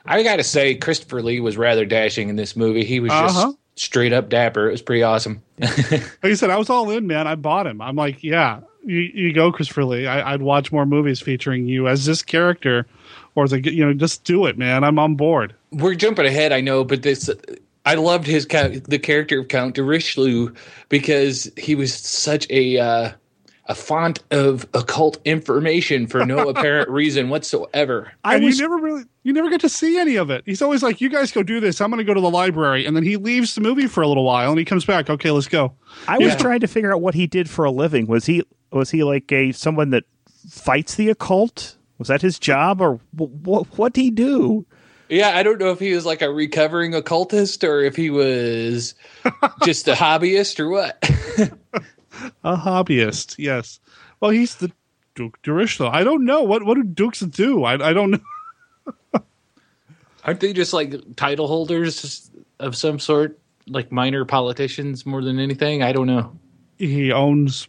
I 0.06 0.22
got 0.22 0.36
to 0.36 0.44
say, 0.44 0.76
Christopher 0.76 1.24
Lee 1.24 1.40
was 1.40 1.58
rather 1.58 1.84
dashing 1.86 2.30
in 2.30 2.36
this 2.36 2.56
movie. 2.56 2.86
He 2.86 3.00
was 3.00 3.12
just 3.12 3.36
Uh-huh. 3.38 3.54
Straight 3.80 4.14
up 4.14 4.30
dapper. 4.30 4.68
It 4.68 4.72
was 4.72 4.82
pretty 4.82 5.04
awesome. 5.04 5.42
Like 5.62 6.32
I 6.32 6.34
said, 6.34 6.50
I 6.50 6.58
was 6.58 6.70
all 6.70 6.90
in, 6.90 7.08
man. 7.08 7.28
I 7.28 7.36
bought 7.36 7.68
him. 7.68 7.82
I'm 7.82 7.96
like, 7.96 8.24
yeah, 8.24 8.62
you, 8.86 9.00
you 9.00 9.34
go, 9.34 9.52
Christopher 9.52 9.86
Lee. 9.86 10.08
I, 10.08 10.34
I'd 10.34 10.42
watch 10.42 10.72
more 10.72 10.86
movies 10.86 11.20
featuring 11.20 11.68
you 11.68 11.88
as 11.88 12.06
this 12.06 12.22
character, 12.22 12.88
or 13.36 13.44
as 13.44 13.54
a, 13.54 13.62
you 13.62 13.86
know, 13.86 13.94
just 13.94 14.24
do 14.24 14.46
it, 14.46 14.58
man. 14.58 14.84
I'm 14.84 15.00
on 15.00 15.16
board. 15.16 15.56
We're 15.72 15.96
jumping 15.96 16.26
ahead, 16.26 16.52
I 16.52 16.62
know, 16.62 16.84
but 16.84 17.04
this 17.04 17.30
I 17.86 17.96
loved 17.96 18.28
his 18.28 18.46
the 18.46 19.00
character 19.02 19.40
of 19.40 19.48
Count 19.48 19.76
de 19.76 19.84
Richelieu 19.84 20.54
because 20.90 21.50
he 21.56 21.74
was 21.76 21.94
such 21.94 22.46
a 22.50 22.78
uh, 22.78 23.12
a 23.68 23.76
font 23.76 24.24
of 24.32 24.68
occult 24.74 25.20
information 25.26 26.08
for 26.08 26.26
no 26.26 26.50
apparent 26.50 26.90
reason 26.90 27.30
whatsoever. 27.30 28.12
and 28.24 28.44
you 28.44 28.56
never 28.58 28.78
really, 28.78 29.04
you 29.24 29.34
never 29.34 29.50
get 29.50 29.62
to 29.62 29.70
see 29.70 29.98
any 29.98 30.16
of 30.16 30.30
it. 30.30 30.44
He's 30.46 30.62
always 30.62 30.82
like, 30.82 31.02
you 31.02 31.10
guys 31.10 31.32
go 31.32 31.44
do 31.44 31.60
this. 31.60 31.82
I'm 31.82 31.90
going 31.90 32.00
to 32.00 32.04
go 32.04 32.14
to 32.14 32.22
the 32.22 32.30
library, 32.30 32.86
and 32.86 32.96
then 32.96 33.04
he 33.04 33.18
leaves 33.18 33.56
the 33.56 33.62
movie 33.62 33.88
for 33.88 34.02
a 34.02 34.08
little 34.08 34.24
while, 34.24 34.50
and 34.50 34.60
he 34.60 34.66
comes 34.66 34.86
back. 34.86 35.10
Okay, 35.10 35.32
let's 35.32 35.48
go. 35.48 35.74
I 36.08 36.18
was 36.18 36.36
trying 36.36 36.62
to 36.62 36.68
figure 36.68 36.94
out 36.94 37.02
what 37.02 37.14
he 37.14 37.28
did 37.28 37.50
for 37.50 37.66
a 37.66 37.72
living. 37.72 38.08
Was 38.08 38.26
he 38.26 38.44
was 38.72 38.92
he 38.92 39.04
like 39.04 39.32
a 39.32 39.52
someone 39.52 39.92
that 39.92 40.04
fights 40.50 40.96
the 40.96 41.10
occult? 41.10 41.78
Was 41.98 42.08
that 42.10 42.22
his 42.22 42.40
job, 42.40 42.82
or 42.82 43.00
what? 43.16 43.66
What 43.78 43.94
did 43.94 44.02
he 44.02 44.12
do? 44.12 44.66
Yeah, 45.10 45.38
I 45.38 45.44
don't 45.44 45.58
know 45.60 45.72
if 45.72 45.80
he 45.80 45.94
was 45.94 46.06
like 46.06 46.22
a 46.22 46.30
recovering 46.30 46.94
occultist 46.94 47.64
or 47.64 47.82
if 47.82 47.96
he 47.96 48.10
was 48.10 48.94
just 49.64 49.88
a 49.88 49.94
hobbyist 49.94 50.60
or 50.60 50.70
what. 50.70 51.02
A 52.44 52.56
hobbyist, 52.56 53.36
yes. 53.38 53.80
Well, 54.20 54.32
he's 54.32 54.56
the 54.56 54.72
Duke 55.16 55.42
de 55.42 55.88
I 55.88 56.04
don't 56.04 56.26
know 56.26 56.44
what 56.44 56.64
what 56.64 56.76
do 56.76 56.84
dukes 56.84 57.22
do. 57.22 57.64
I 57.64 57.74
I 57.90 57.94
don't 57.94 58.12
know. 58.12 58.20
Aren't 60.24 60.40
they 60.42 60.54
just 60.54 60.74
like 60.74 60.94
title 61.16 61.48
holders 61.48 62.30
of 62.60 62.76
some 62.76 63.00
sort, 63.00 63.40
like 63.68 63.92
minor 63.92 64.26
politicians 64.26 65.06
more 65.06 65.24
than 65.24 65.40
anything? 65.40 65.82
I 65.82 65.92
don't 65.92 66.06
know. 66.08 66.38
He 66.78 67.12
owns 67.12 67.68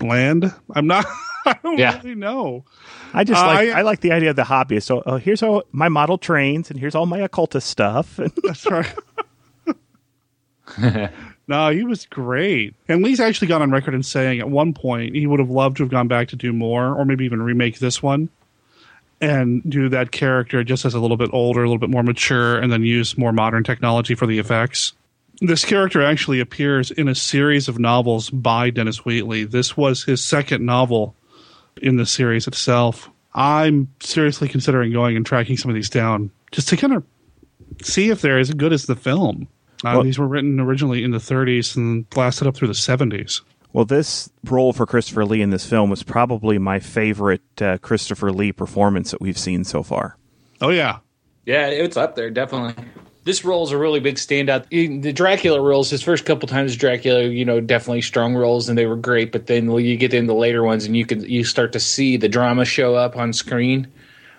land. 0.00 0.50
I'm 0.74 0.86
not. 0.86 1.04
I 1.44 1.58
don't 1.62 1.76
Yeah. 1.78 1.96
really 1.98 2.14
know. 2.14 2.64
I 3.12 3.24
just 3.24 3.42
Uh, 3.42 3.46
like 3.48 3.68
I- 3.68 3.80
I, 3.80 3.82
like 3.82 4.00
the 4.00 4.12
idea 4.12 4.30
of 4.30 4.36
the 4.36 4.44
hobbyist. 4.44 4.84
So 4.84 5.00
uh, 5.00 5.16
here's 5.18 5.42
all 5.42 5.64
my 5.72 5.88
model 5.90 6.16
trains, 6.16 6.70
and 6.70 6.78
here's 6.80 6.94
all 6.94 7.04
my 7.06 7.18
occultist 7.18 7.68
stuff. 7.68 8.18
That's 8.44 8.64
right. 8.70 8.94
No, 11.48 11.70
he 11.70 11.82
was 11.82 12.06
great. 12.06 12.74
And 12.88 13.02
Lee's 13.02 13.20
actually 13.20 13.48
gone 13.48 13.62
on 13.62 13.70
record 13.70 13.94
in 13.94 14.02
saying 14.02 14.40
at 14.40 14.48
one 14.48 14.72
point 14.72 15.14
he 15.14 15.26
would 15.26 15.40
have 15.40 15.50
loved 15.50 15.78
to 15.78 15.82
have 15.82 15.90
gone 15.90 16.08
back 16.08 16.28
to 16.28 16.36
do 16.36 16.52
more, 16.52 16.94
or 16.94 17.04
maybe 17.04 17.24
even 17.24 17.42
remake 17.42 17.78
this 17.78 18.02
one 18.02 18.28
and 19.20 19.62
do 19.70 19.88
that 19.88 20.10
character 20.10 20.64
just 20.64 20.84
as 20.84 20.94
a 20.94 21.00
little 21.00 21.16
bit 21.16 21.30
older, 21.32 21.62
a 21.62 21.66
little 21.66 21.78
bit 21.78 21.90
more 21.90 22.02
mature, 22.02 22.58
and 22.58 22.72
then 22.72 22.82
use 22.82 23.16
more 23.16 23.32
modern 23.32 23.62
technology 23.62 24.14
for 24.16 24.26
the 24.26 24.38
effects. 24.38 24.92
This 25.40 25.64
character 25.64 26.02
actually 26.02 26.40
appears 26.40 26.90
in 26.90 27.08
a 27.08 27.14
series 27.14 27.68
of 27.68 27.78
novels 27.78 28.30
by 28.30 28.70
Dennis 28.70 29.04
Wheatley. 29.04 29.44
This 29.44 29.76
was 29.76 30.04
his 30.04 30.22
second 30.24 30.66
novel 30.66 31.14
in 31.80 31.96
the 31.96 32.06
series 32.06 32.46
itself. 32.46 33.08
I'm 33.34 33.88
seriously 34.00 34.48
considering 34.48 34.92
going 34.92 35.16
and 35.16 35.24
tracking 35.24 35.56
some 35.56 35.70
of 35.70 35.74
these 35.74 35.88
down 35.88 36.30
just 36.50 36.68
to 36.68 36.76
kind 36.76 36.92
of 36.92 37.04
see 37.82 38.10
if 38.10 38.20
they're 38.20 38.38
as 38.38 38.52
good 38.52 38.72
as 38.72 38.86
the 38.86 38.96
film. 38.96 39.48
Uh, 39.84 39.92
Well- 39.94 40.02
these 40.04 40.18
were 40.18 40.28
written 40.28 40.60
originally 40.60 41.02
in 41.04 41.10
the 41.10 41.18
30s 41.18 41.76
and 41.76 42.06
lasted 42.16 42.46
up 42.46 42.54
through 42.56 42.68
the 42.68 42.74
70s. 42.74 43.40
well, 43.72 43.84
this 43.84 44.28
role 44.44 44.72
for 44.72 44.84
Christopher 44.86 45.24
Lee 45.24 45.40
in 45.42 45.50
this 45.50 45.64
film 45.66 45.88
was 45.90 46.02
probably 46.02 46.58
my 46.58 46.78
favorite 46.78 47.40
uh, 47.60 47.78
Christopher 47.78 48.30
Lee 48.30 48.52
performance 48.52 49.10
that 49.12 49.20
we've 49.20 49.38
seen 49.38 49.64
so 49.64 49.82
far. 49.82 50.16
Oh 50.60 50.68
yeah, 50.70 50.98
Yeah, 51.46 51.66
it's 51.68 51.96
up 51.96 52.14
there 52.14 52.30
definitely. 52.30 52.74
This 53.24 53.44
role 53.44 53.64
is 53.64 53.70
a 53.70 53.78
really 53.78 54.00
big 54.00 54.16
standout. 54.16 54.64
In 54.72 55.00
the 55.00 55.12
Dracula 55.12 55.60
roles, 55.60 55.88
his 55.90 56.02
first 56.02 56.24
couple 56.24 56.48
times 56.48 56.76
Dracula, 56.76 57.22
you 57.22 57.44
know, 57.44 57.60
definitely 57.60 58.02
strong 58.02 58.34
roles 58.34 58.68
and 58.68 58.76
they 58.76 58.86
were 58.86 58.96
great. 58.96 59.30
But 59.30 59.46
then 59.46 59.70
you 59.70 59.96
get 59.96 60.12
into 60.12 60.34
later 60.34 60.64
ones 60.64 60.84
and 60.86 60.96
you 60.96 61.06
can 61.06 61.20
you 61.24 61.44
start 61.44 61.72
to 61.74 61.80
see 61.80 62.16
the 62.16 62.28
drama 62.28 62.64
show 62.64 62.96
up 62.96 63.16
on 63.16 63.32
screen 63.32 63.86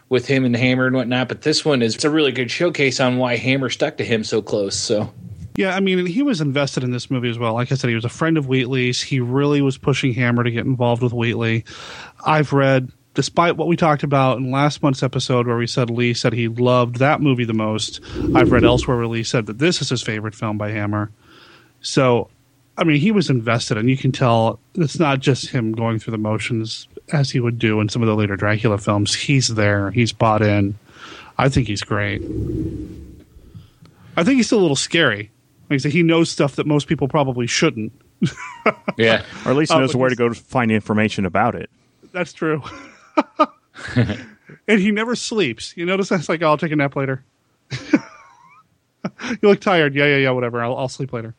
with 0.10 0.28
him 0.28 0.44
and 0.44 0.54
Hammer 0.56 0.86
and 0.86 0.96
whatnot. 0.98 1.30
But 1.30 1.44
this 1.44 1.64
one 1.64 1.82
is 1.82 1.96
it's 1.96 2.04
a 2.04 2.10
really 2.10 2.34
good 2.34 2.52
showcase 2.52 3.00
on 3.00 3.18
why 3.18 3.38
Hammer 3.38 3.70
stuck 3.70 3.96
to 3.98 4.04
him 4.06 4.24
so 4.26 4.42
close. 4.42 4.76
So 4.76 5.10
Yeah, 5.56 5.76
I 5.76 5.80
mean, 5.82 6.06
he 6.06 6.24
was 6.24 6.42
invested 6.42 6.84
in 6.84 6.92
this 6.92 7.12
movie 7.12 7.30
as 7.30 7.38
well. 7.38 7.54
Like 7.54 7.72
I 7.72 7.76
said, 7.76 7.90
he 7.90 7.96
was 7.96 8.06
a 8.06 8.10
friend 8.10 8.38
of 8.38 8.48
Wheatley's. 8.48 9.02
He 9.02 9.20
really 9.20 9.62
was 9.62 9.78
pushing 9.78 10.14
Hammer 10.14 10.44
to 10.44 10.52
get 10.52 10.66
involved 10.66 11.04
with 11.04 11.14
Wheatley. 11.14 11.64
I've 12.26 12.54
read, 12.54 12.92
despite 13.14 13.56
what 13.56 13.68
we 13.68 13.76
talked 13.76 14.02
about 14.02 14.38
in 14.38 14.50
last 14.50 14.82
month's 14.82 15.04
episode, 15.04 15.46
where 15.46 15.58
we 15.58 15.68
said 15.68 15.92
Lee 15.92 16.16
said 16.16 16.34
he 16.34 16.48
loved 16.48 16.96
that 16.98 17.22
movie 17.22 17.46
the 17.46 17.54
most. 17.54 18.02
I've 18.34 18.52
read 18.52 18.64
elsewhere 18.64 18.98
where 18.98 19.06
Lee 19.08 19.24
said 19.24 19.46
that 19.46 19.60
this 19.60 19.80
is 19.80 19.90
his 19.90 20.02
favorite 20.02 20.34
film 20.34 20.58
by 20.58 20.72
Hammer. 20.72 21.12
So, 21.82 22.32
I 22.76 22.84
mean, 22.84 23.00
he 23.00 23.12
was 23.12 23.30
invested, 23.30 23.78
and 23.78 23.88
you 23.88 23.98
can 23.98 24.12
tell 24.12 24.60
it's 24.74 24.98
not 24.98 25.20
just 25.20 25.50
him 25.50 25.74
going 25.74 26.00
through 26.00 26.12
the 26.12 26.18
motions 26.18 26.88
as 27.12 27.30
he 27.30 27.40
would 27.40 27.60
do 27.60 27.80
in 27.80 27.90
some 27.90 28.02
of 28.02 28.08
the 28.08 28.16
later 28.16 28.36
Dracula 28.36 28.80
films. 28.80 29.14
He's 29.14 29.50
there. 29.50 29.92
He's 29.92 30.14
bought 30.14 30.42
in. 30.42 30.80
I 31.38 31.50
think 31.50 31.68
he's 31.68 31.84
great. 31.84 32.24
I 34.18 34.24
think 34.24 34.38
he's 34.38 34.48
still 34.48 34.60
a 34.60 34.62
little 34.62 34.76
scary. 34.76 35.30
Like 35.70 35.76
I 35.76 35.78
said, 35.78 35.92
he 35.92 36.04
knows 36.04 36.30
stuff 36.30 36.56
that 36.58 36.68
most 36.68 36.88
people 36.88 37.08
probably 37.08 37.48
shouldn't. 37.48 37.92
yeah, 38.98 39.24
or 39.46 39.52
at 39.52 39.58
least 39.58 39.72
Uh, 39.72 39.80
knows 39.80 39.94
but 39.94 40.00
where 40.00 40.10
to 40.10 40.16
go 40.16 40.30
to 40.30 40.36
find 40.36 40.72
information 40.72 41.26
about 41.26 41.56
it. 41.56 41.70
That's 42.12 42.34
true. 42.34 42.62
and 43.96 44.80
he 44.80 44.92
never 44.92 45.16
sleeps. 45.16 45.76
You 45.76 45.86
notice 45.86 46.10
that's 46.10 46.30
like, 46.30 46.42
oh, 46.42 46.48
I'll 46.48 46.58
take 46.58 46.72
a 46.72 46.76
nap 46.76 46.96
later. 46.96 47.24
you 47.92 48.00
look 49.42 49.62
tired. 49.62 49.96
Yeah, 49.96 50.06
yeah, 50.06 50.18
yeah. 50.18 50.32
Whatever. 50.32 50.64
I'll, 50.64 50.78
I'll 50.78 50.88
sleep 50.90 51.12
later. 51.12 51.34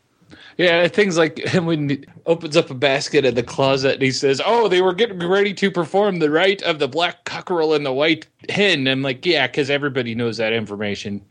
Yeah, 0.56 0.87
things 0.88 1.16
like 1.18 1.38
him 1.38 1.66
when 1.66 1.88
he 1.88 2.04
opens 2.26 2.56
up 2.56 2.70
a 2.70 2.74
basket 2.74 3.24
in 3.24 3.34
the 3.34 3.42
closet 3.42 3.94
and 3.94 4.02
he 4.02 4.12
says, 4.12 4.40
"Oh, 4.44 4.68
they 4.68 4.80
were 4.82 4.94
getting 4.94 5.18
ready 5.26 5.52
to 5.54 5.70
perform 5.70 6.18
the 6.20 6.30
rite 6.30 6.62
of 6.62 6.78
the 6.78 6.87
black 6.87 7.24
cockerel 7.24 7.74
and 7.74 7.84
the 7.84 7.92
white 7.92 8.26
hen." 8.48 8.87
I'm 8.87 9.02
like, 9.02 9.26
"Yeah, 9.26 9.46
because 9.48 9.68
everybody 9.70 10.14
knows 10.14 10.37
that 10.37 10.52
information." 10.52 11.22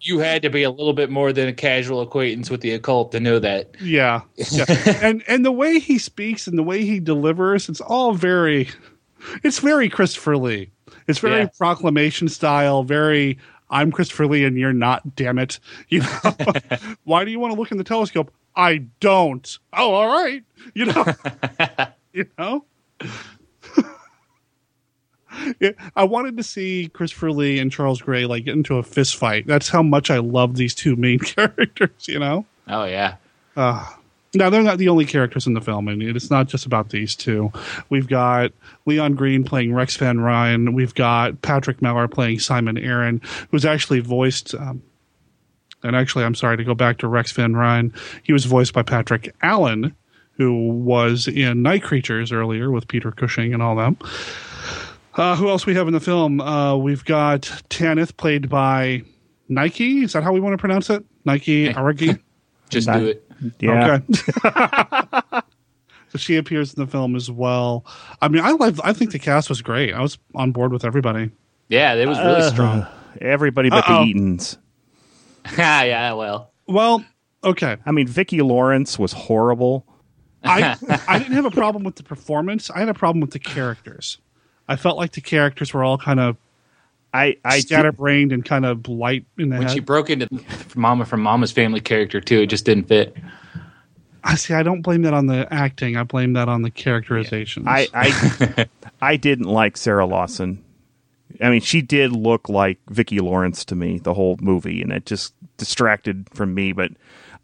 You 0.00 0.18
had 0.18 0.42
to 0.42 0.50
be 0.50 0.62
a 0.62 0.70
little 0.70 0.92
bit 0.92 1.10
more 1.10 1.32
than 1.32 1.48
a 1.48 1.52
casual 1.52 2.00
acquaintance 2.00 2.50
with 2.50 2.60
the 2.60 2.72
occult 2.72 3.12
to 3.12 3.20
know 3.20 3.38
that. 3.38 3.74
Yeah, 3.80 4.22
yeah. 4.50 4.64
and 5.02 5.22
and 5.28 5.44
the 5.44 5.52
way 5.52 5.78
he 5.78 5.98
speaks 5.98 6.46
and 6.46 6.56
the 6.58 6.62
way 6.62 6.84
he 6.84 7.00
delivers, 7.00 7.68
it's 7.68 7.80
all 7.80 8.12
very, 8.14 8.68
it's 9.42 9.58
very 9.58 9.88
Christopher 9.88 10.36
Lee. 10.36 10.70
It's 11.06 11.18
very 11.18 11.42
Yeah. 11.42 11.48
proclamation 11.58 12.28
style. 12.28 12.82
Very, 12.82 13.38
I'm 13.68 13.92
Christopher 13.92 14.26
Lee 14.26 14.44
and 14.44 14.56
you're 14.58 14.72
not. 14.72 15.14
Damn 15.16 15.38
it! 15.38 15.58
You 15.88 16.00
know, 16.00 16.32
why 17.04 17.24
do 17.24 17.30
you 17.30 17.38
want 17.38 17.52
to 17.54 17.60
look 17.60 17.70
in 17.72 17.78
the 17.78 17.84
telescope? 17.84 18.32
I 18.56 18.86
don't. 19.00 19.58
Oh, 19.72 19.92
all 19.92 20.08
right. 20.08 20.42
You 20.74 20.86
know, 20.86 21.04
you 22.12 22.26
know. 22.38 22.64
I 25.96 26.04
wanted 26.04 26.36
to 26.36 26.42
see 26.42 26.90
Christopher 26.92 27.32
Lee 27.32 27.58
and 27.58 27.70
Charles 27.70 28.00
Gray 28.00 28.26
like 28.26 28.44
get 28.44 28.54
into 28.54 28.76
a 28.76 28.82
fist 28.82 29.16
fight. 29.16 29.46
That's 29.46 29.68
how 29.68 29.82
much 29.82 30.10
I 30.10 30.18
love 30.18 30.56
these 30.56 30.74
two 30.74 30.96
main 30.96 31.18
characters. 31.20 32.08
You 32.08 32.18
know. 32.18 32.46
Oh 32.68 32.84
yeah. 32.84 33.16
Uh, 33.56 33.84
now 34.34 34.50
they're 34.50 34.62
not 34.62 34.78
the 34.78 34.88
only 34.88 35.04
characters 35.04 35.46
in 35.46 35.54
the 35.54 35.60
film, 35.60 35.88
and 35.88 36.02
it's 36.02 36.30
not 36.30 36.48
just 36.48 36.66
about 36.66 36.90
these 36.90 37.14
two. 37.14 37.52
We've 37.88 38.08
got 38.08 38.52
Leon 38.86 39.14
Greene 39.14 39.44
playing 39.44 39.74
Rex 39.74 39.96
Van 39.96 40.20
Ryn. 40.20 40.74
We've 40.74 40.94
got 40.94 41.40
Patrick 41.42 41.80
Mellor 41.80 42.08
playing 42.08 42.40
Simon 42.40 42.76
Aron, 42.76 43.20
who's 43.50 43.64
actually 43.64 44.00
voiced. 44.00 44.54
Um, 44.54 44.82
and 45.82 45.94
actually, 45.94 46.24
I'm 46.24 46.34
sorry 46.34 46.56
to 46.56 46.64
go 46.64 46.74
back 46.74 46.98
to 46.98 47.08
Rex 47.08 47.32
Van 47.32 47.54
Ryn. 47.54 47.92
He 48.22 48.32
was 48.32 48.46
voiced 48.46 48.72
by 48.72 48.82
Patrick 48.82 49.34
Allen, 49.42 49.94
who 50.32 50.68
was 50.68 51.28
in 51.28 51.62
Night 51.62 51.82
Creatures 51.82 52.32
earlier 52.32 52.70
with 52.70 52.88
Peter 52.88 53.12
Cushing 53.12 53.52
and 53.52 53.62
all 53.62 53.76
them. 53.76 53.96
Uh, 55.16 55.36
who 55.36 55.48
else 55.48 55.64
we 55.66 55.74
have 55.74 55.86
in 55.86 55.92
the 55.94 56.00
film? 56.00 56.40
Uh, 56.40 56.76
we've 56.76 57.04
got 57.04 57.42
Tanith, 57.68 58.16
played 58.16 58.48
by 58.48 59.02
Nike. 59.48 60.02
Is 60.02 60.12
that 60.14 60.22
how 60.24 60.32
we 60.32 60.40
want 60.40 60.54
to 60.54 60.58
pronounce 60.58 60.90
it? 60.90 61.04
Nike 61.24 61.72
Arrighi. 61.72 62.20
Just 62.70 62.90
do 62.90 63.06
it. 63.06 63.24
Yeah. 63.60 63.98
Okay. 64.10 65.40
so 66.08 66.18
she 66.18 66.36
appears 66.36 66.74
in 66.74 66.84
the 66.84 66.90
film 66.90 67.14
as 67.14 67.30
well. 67.30 67.84
I 68.20 68.28
mean, 68.28 68.42
I 68.44 68.50
like. 68.52 68.74
I 68.82 68.92
think 68.92 69.12
the 69.12 69.18
cast 69.18 69.48
was 69.48 69.62
great. 69.62 69.92
I 69.94 70.00
was 70.00 70.18
on 70.34 70.50
board 70.52 70.72
with 70.72 70.84
everybody. 70.84 71.30
Yeah, 71.68 71.94
it 71.94 72.08
was 72.08 72.18
really 72.18 72.40
Uh, 72.42 72.50
strong. 72.50 72.86
Everybody 73.20 73.70
but 73.70 73.88
Uh-oh. 73.88 74.04
the 74.04 74.12
Eatons. 74.14 74.58
Ah, 75.58 75.82
yeah, 75.82 76.12
well. 76.14 76.52
Well, 76.66 77.04
okay. 77.44 77.76
I 77.84 77.92
mean, 77.92 78.08
Vicki 78.08 78.40
Lawrence 78.40 78.98
was 78.98 79.12
horrible. 79.12 79.86
I 80.42 80.74
I 81.06 81.18
didn't 81.18 81.34
have 81.34 81.44
a 81.44 81.50
problem 81.50 81.84
with 81.84 81.96
the 81.96 82.02
performance. 82.02 82.70
I 82.70 82.78
had 82.80 82.88
a 82.88 82.94
problem 82.94 83.20
with 83.20 83.30
the 83.32 83.38
characters. 83.38 84.18
I 84.68 84.76
felt 84.76 84.96
like 84.96 85.12
the 85.12 85.20
characters 85.20 85.74
were 85.74 85.84
all 85.84 85.98
kind 85.98 86.20
of 86.20 86.36
I, 87.12 87.36
I 87.44 87.60
scatterbrained 87.60 88.32
and 88.32 88.44
kind 88.44 88.66
of 88.66 88.88
light 88.88 89.24
in 89.38 89.50
the 89.50 89.56
when 89.58 89.68
head. 89.68 89.74
she 89.74 89.80
broke 89.80 90.10
into 90.10 90.28
Mama 90.74 91.04
from 91.04 91.20
Mama's 91.22 91.52
Family 91.52 91.80
character 91.80 92.20
too, 92.20 92.40
it 92.40 92.46
just 92.46 92.64
didn't 92.64 92.88
fit. 92.88 93.16
I 94.24 94.34
see. 94.36 94.54
I 94.54 94.62
don't 94.62 94.80
blame 94.80 95.02
that 95.02 95.12
on 95.14 95.26
the 95.26 95.46
acting. 95.52 95.96
I 95.96 96.02
blame 96.02 96.32
that 96.32 96.48
on 96.48 96.62
the 96.62 96.70
characterizations. 96.70 97.66
I 97.68 97.86
I, 97.94 98.66
I 99.02 99.16
didn't 99.16 99.46
like 99.46 99.76
Sarah 99.76 100.06
Lawson. 100.06 100.64
I 101.40 101.50
mean, 101.50 101.60
she 101.60 101.82
did 101.82 102.12
look 102.12 102.48
like 102.48 102.78
Vicki 102.88 103.20
Lawrence 103.20 103.64
to 103.66 103.74
me 103.74 103.98
the 103.98 104.14
whole 104.14 104.38
movie, 104.40 104.80
and 104.82 104.92
it 104.92 105.04
just 105.04 105.34
distracted 105.58 106.26
from 106.32 106.54
me. 106.54 106.72
But 106.72 106.92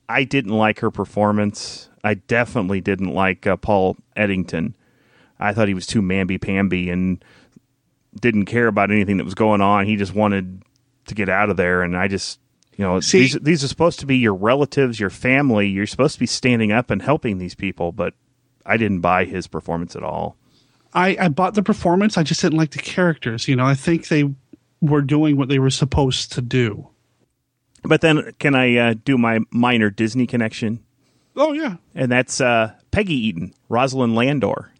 I 0.09 0.25
didn't 0.25 0.53
like 0.53 0.81
her 0.81 0.91
performance. 0.91 1.91
I 2.03 2.15
definitely 2.15 2.81
didn't 2.81 3.13
like 3.13 3.47
uh, 3.47 3.57
Paul 3.57 3.97
Eddington. 4.17 4.75
I 5.41 5.53
thought 5.53 5.69
he 5.69 5.75
was 5.75 5.87
too 5.87 6.03
mamby 6.03 6.41
pamby 6.41 6.91
and 6.91 7.25
didn't 8.21 8.47
care 8.47 8.67
about 8.67 8.91
anything 8.91 9.17
that 9.17 9.25
was 9.25 9.35
going 9.35 9.61
on. 9.61 9.87
He 9.87 9.97
just 9.97 10.15
wanted 10.15 10.63
to 11.07 11.15
get 11.15 11.29
out 11.29 11.51
of 11.51 11.57
there, 11.57 11.83
and 11.83 11.97
I 11.97 12.09
just. 12.09 12.39
You 12.77 12.87
know, 12.87 13.01
See- 13.01 13.21
these 13.21 13.35
these 13.43 13.65
are 13.65 13.69
supposed 13.69 14.01
to 14.01 14.07
be 14.07 14.17
your 14.17 14.35
relatives, 14.35 14.99
your 14.99 15.11
family. 15.11 15.69
You're 15.69 15.87
supposed 15.87 16.15
to 16.15 16.21
be 16.21 16.27
standing 16.27 16.73
up 16.73 16.91
and 16.91 17.03
helping 17.03 17.37
these 17.37 17.55
people, 17.55 17.93
but 17.93 18.15
I 18.65 18.79
didn't 18.79 19.01
buy 19.01 19.27
his 19.27 19.47
performance 19.49 19.95
at 19.97 20.03
all. 20.03 20.37
I, 20.95 21.17
I 21.21 21.29
bought 21.29 21.55
the 21.55 21.63
performance. 21.63 22.17
I 22.17 22.23
just 22.23 22.41
didn't 22.41 22.59
like 22.59 22.71
the 22.71 22.79
characters. 22.79 23.49
You 23.49 23.57
know, 23.57 23.67
I 23.67 23.75
think 23.75 24.09
they 24.09 24.33
were 24.81 25.03
doing 25.03 25.37
what 25.37 25.49
they 25.49 25.59
were 25.59 25.71
supposed 25.71 26.33
to 26.33 26.41
do. 26.41 26.89
But 27.83 28.01
then, 28.01 28.33
can 28.39 28.55
I 28.55 28.77
uh, 28.77 28.95
do 29.05 29.19
my 29.19 29.41
minor 29.51 29.91
Disney 29.91 30.27
connection? 30.27 30.83
Oh 31.37 31.53
yeah, 31.53 31.77
And 31.95 32.11
that's 32.11 32.41
uh, 32.41 32.73
Peggy 32.91 33.15
Eaton, 33.15 33.55
Rosalyn 33.71 34.15
Landor, 34.15 34.73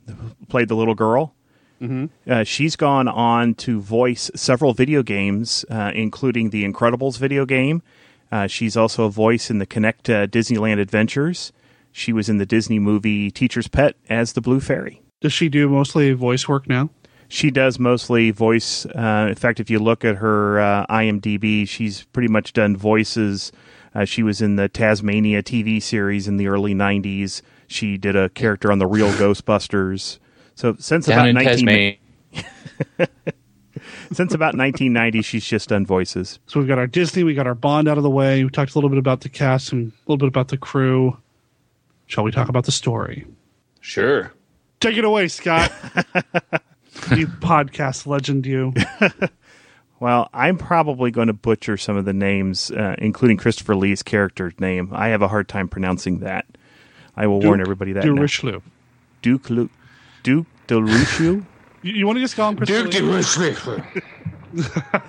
played 0.49 0.69
the 0.69 0.77
little 0.77 0.95
girl. 0.95 1.35
Mm-hmm. 1.81 2.07
Uh, 2.31 2.45
she's 2.45 2.77
gone 2.77 3.09
on 3.09 3.55
to 3.55 3.81
voice 3.81 4.31
several 4.35 4.75
video 4.75 5.03
games, 5.03 5.65
uh, 5.71 5.93
including 5.95 6.51
the 6.51 6.65
Incredibles 6.65 7.19
video 7.19 7.47
game. 7.47 7.83
Uh, 8.31 8.47
she's 8.47 8.77
also 8.77 9.05
a 9.05 9.11
voice 9.11 9.51
in 9.51 9.59
the 9.59 9.67
Kinect 9.67 10.13
uh, 10.13 10.27
Disneyland 10.27 10.79
Adventures. 10.79 11.53
She 11.93 12.13
was 12.13 12.29
in 12.29 12.37
the 12.37 12.47
Disney 12.47 12.79
movie 12.79 13.31
Teacher's 13.31 13.67
Pet 13.67 13.97
as 14.09 14.35
the 14.35 14.41
Blue 14.41 14.61
Fairy. 14.61 15.03
Does 15.21 15.33
she 15.33 15.49
do 15.49 15.69
mostly 15.69 16.13
voice 16.13 16.49
work 16.49 16.69
now? 16.69 16.91
She 17.29 17.51
does 17.51 17.79
mostly 17.79 18.31
voice. 18.31 18.87
Uh, 18.87 19.27
in 19.29 19.35
fact, 19.35 19.61
if 19.61 19.71
you 19.71 19.79
look 19.79 20.05
at 20.05 20.17
her 20.17 20.61
uh, 20.61 20.87
IMDb, 20.87 21.67
she's 21.69 22.05
pretty 22.07 22.29
much 22.29 22.53
done 22.53 22.77
voices. 22.77 23.53
Uh, 23.95 24.05
she 24.05 24.23
was 24.23 24.41
in 24.41 24.57
the 24.57 24.69
Taz-Mania 24.69 25.43
TV 25.43 25.83
series 25.83 26.27
in 26.27 26.37
the 26.37 26.49
early 26.49 26.75
'90s. 26.75 27.43
She 27.71 27.97
did 27.97 28.17
a 28.17 28.29
character 28.31 28.73
on 28.73 28.79
the 28.79 28.87
Real 28.87 29.09
Ghostbusters. 29.13 30.19
So 30.57 30.75
since 30.79 31.07
Down 31.07 31.29
about 31.29 31.29
in 31.29 31.67
19 31.67 31.99
since 34.13 34.35
about 34.35 34.57
1990, 34.57 35.23
she's 35.23 35.45
just 35.45 35.69
done 35.69 35.87
voices. 35.87 36.41
So 36.47 36.59
we've 36.59 36.69
got 36.69 36.79
our 36.79 36.89
Disney, 36.89 37.23
we 37.23 37.33
got 37.35 37.47
our 37.47 37.55
Bond 37.55 37.89
out 37.89 37.97
of 37.97 38.03
the 38.03 38.11
way. 38.11 38.43
We 38.43 38.51
talked 38.51 38.75
a 38.75 38.77
little 38.77 38.91
bit 38.91 38.99
about 38.99 39.21
the 39.21 39.29
cast 39.29 39.73
and 39.73 39.93
a 39.93 39.95
little 40.07 40.19
bit 40.19 40.29
about 40.29 40.49
the 40.49 40.59
crew. 40.59 41.17
Shall 42.07 42.25
we 42.25 42.33
talk 42.33 42.49
about 42.49 42.65
the 42.65 42.73
story? 42.73 43.25
Sure. 43.81 44.33
Take 44.81 44.97
it 44.97 45.05
away, 45.05 45.29
Scott. 45.29 45.71
you 47.15 47.29
podcast 47.29 48.07
legend, 48.07 48.47
you. 48.47 48.75
Well, 50.01 50.29
I'm 50.33 50.59
probably 50.59 51.11
going 51.11 51.29
to 51.29 51.35
butcher 51.35 51.77
some 51.77 51.97
of 51.97 52.05
the 52.05 52.13
names, 52.13 52.71
uh, 52.71 52.97
including 52.99 53.37
Christopher 53.37 53.77
Lee's 53.77 54.03
character's 54.03 54.59
name. 54.59 54.91
I 54.93 55.09
have 55.09 55.23
a 55.23 55.29
hard 55.29 55.49
time 55.49 55.69
pronouncing 55.69 56.21
that. 56.21 56.47
I 57.21 57.27
will 57.27 57.41
warn 57.41 57.61
everybody 57.61 57.93
that 57.93 58.03
de 58.03 58.13
now. 58.13 58.21
Richelieu. 58.23 58.61
Duke 59.23 59.51
Lu- 59.51 59.69
Duke 60.23 60.47
de 60.67 60.83
Richelieu. 60.83 61.43
You, 61.83 61.95
you 61.95 62.07
want 62.07 62.17
to 62.17 62.21
just 62.21 62.37
call 62.37 62.51
him 62.51 62.57
Christopher 62.59 62.83
Duke 62.89 62.93
de 62.93 63.01
Lee? 63.03 63.17
Richelieu. 63.17 63.55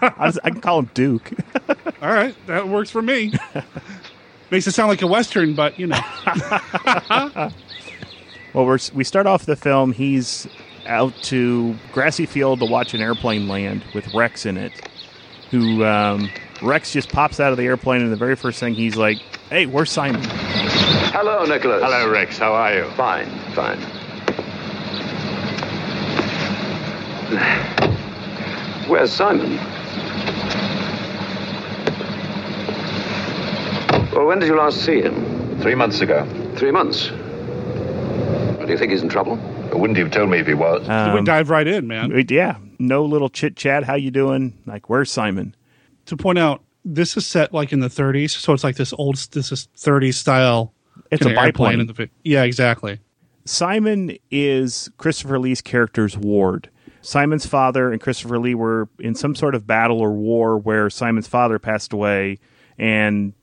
I, 0.01 0.13
was- 0.25 0.39
I 0.43 0.49
can 0.51 0.61
call 0.61 0.79
him 0.79 0.89
Duke. 0.93 1.31
All 2.01 2.09
right, 2.13 2.33
that 2.47 2.67
works 2.69 2.89
for 2.89 3.01
me. 3.01 3.33
Makes 4.51 4.67
it 4.67 4.71
sound 4.71 4.87
like 4.89 5.01
a 5.01 5.07
western, 5.07 5.53
but 5.53 5.77
you 5.79 5.87
know. 5.87 5.99
Well, 8.53 8.65
we're, 8.65 8.79
we 8.93 9.03
start 9.03 9.27
off 9.27 9.45
the 9.45 9.55
film. 9.55 9.93
He's 9.93 10.47
out 10.85 11.13
to 11.23 11.75
grassy 11.93 12.25
field 12.25 12.59
to 12.59 12.65
watch 12.65 12.93
an 12.93 13.01
airplane 13.01 13.47
land 13.47 13.83
with 13.93 14.13
Rex 14.13 14.45
in 14.45 14.57
it. 14.57 14.73
Who 15.51 15.83
um, 15.85 16.29
Rex 16.61 16.91
just 16.93 17.09
pops 17.09 17.39
out 17.39 17.51
of 17.51 17.57
the 17.57 17.63
airplane, 17.65 18.01
and 18.01 18.11
the 18.11 18.17
very 18.17 18.35
first 18.37 18.59
thing 18.59 18.73
he's 18.75 18.95
like, 18.95 19.17
"Hey, 19.49 19.65
where's 19.65 19.91
Simon?" 19.91 20.21
Hello, 21.13 21.43
Nicholas. 21.45 21.81
Hello, 21.83 22.09
Rex. 22.09 22.37
How 22.37 22.53
are 22.53 22.73
you? 22.73 22.85
Fine, 22.91 23.27
fine. 23.53 23.77
Where's 28.87 29.11
Simon? 29.11 29.55
Well, 34.13 34.25
when 34.25 34.39
did 34.39 34.47
you 34.47 34.57
last 34.57 34.83
see 34.83 35.01
him? 35.01 35.59
Three 35.61 35.75
months 35.75 36.01
ago. 36.01 36.25
Three 36.57 36.71
months. 36.71 37.07
Do 37.09 38.67
you 38.67 38.77
think 38.77 38.91
he's 38.91 39.01
in 39.01 39.09
trouble? 39.09 39.37
Wouldn't 39.73 39.97
you 39.97 40.03
have 40.05 40.13
told 40.13 40.29
me 40.29 40.39
if 40.39 40.47
he 40.47 40.53
was? 40.53 40.81
we 40.87 40.93
Um, 40.93 41.23
dive 41.23 41.49
right 41.49 41.67
in, 41.67 41.87
man. 41.87 42.11
yeah, 42.29 42.57
no 42.79 43.03
little 43.05 43.29
chit 43.29 43.55
chat. 43.55 43.83
How 43.83 43.95
you 43.95 44.11
doing? 44.11 44.53
Like, 44.65 44.89
where's 44.89 45.11
Simon? 45.11 45.55
To 46.07 46.17
point 46.17 46.39
out, 46.39 46.61
this 46.83 47.15
is 47.15 47.25
set 47.25 47.53
like 47.53 47.71
in 47.71 47.79
the 47.79 47.87
30s, 47.87 48.31
so 48.31 48.53
it's 48.53 48.63
like 48.63 48.75
this 48.75 48.93
old, 48.93 49.15
this 49.31 49.51
is 49.51 49.67
30s 49.77 50.15
style. 50.15 50.73
It's 51.11 51.21
kinda 51.23 51.39
a 51.39 51.43
airplane 51.43 51.71
biplane. 51.73 51.79
in 51.81 51.87
the 51.87 51.93
fi- 51.93 52.09
yeah, 52.23 52.43
exactly. 52.43 52.99
Simon 53.45 54.17
is 54.29 54.89
Christopher 54.97 55.39
Lee's 55.39 55.61
character's 55.61 56.17
ward. 56.17 56.69
Simon's 57.01 57.45
father 57.47 57.91
and 57.91 57.99
Christopher 57.99 58.37
Lee 58.39 58.53
were 58.55 58.87
in 58.99 59.15
some 59.15 59.35
sort 59.35 59.55
of 59.55 59.65
battle 59.65 59.99
or 59.99 60.11
war 60.11 60.57
where 60.57 60.89
Simon's 60.89 61.27
father 61.27 61.57
passed 61.57 61.91
away, 61.93 62.37
and 62.77 63.33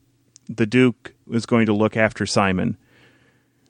the 0.49 0.67
Duke 0.67 1.15
was 1.27 1.45
going 1.47 1.67
to 1.67 1.73
look 1.73 1.97
after 1.97 2.25
Simon. 2.25 2.77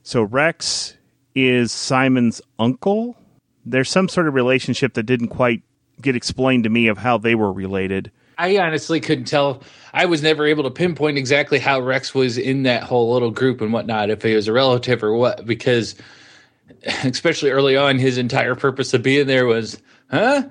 So 0.03 0.23
Rex 0.23 0.97
is 1.35 1.73
Simon's 1.73 2.41
uncle. 2.59 3.17
There's 3.65 3.89
some 3.91 4.09
sort 4.09 4.29
of 4.29 4.35
relationship 4.35 4.95
that 4.95 5.05
didn't 5.05 5.29
quite 5.29 5.63
get 6.01 6.15
explained 6.15 6.65
to 6.65 6.71
me 6.71 6.87
of 6.89 6.99
how 6.99 7.19
they 7.19 7.35
were 7.35 7.53
related. 7.53 8.11
I 8.37 8.57
honestly 8.59 9.01
couldn't 9.01 9.25
tell. 9.25 9.63
I 9.93 10.07
was 10.07 10.23
never 10.23 10.47
able 10.47 10.65
to 10.65 10.71
pinpoint 10.71 11.19
exactly 11.19 11.59
how 11.59 11.81
Rex 11.81 12.15
was 12.15 12.39
in 12.39 12.65
that 12.65 12.83
whole 12.83 13.13
little 13.13 13.31
group 13.31 13.61
and 13.61 13.73
whatnot, 13.73 14.11
if 14.11 14.23
he 14.23 14.35
was 14.35 14.49
a 14.49 14.53
relative 14.53 15.03
or 15.03 15.15
what, 15.15 15.47
because 15.47 15.95
especially 17.05 17.51
early 17.51 17.77
on, 17.77 17.99
his 17.99 18.19
entire 18.19 18.55
purpose 18.55 18.95
of 18.95 19.03
being 19.03 19.27
there 19.27 19.47
was, 19.47 19.81
huh? 20.11 20.45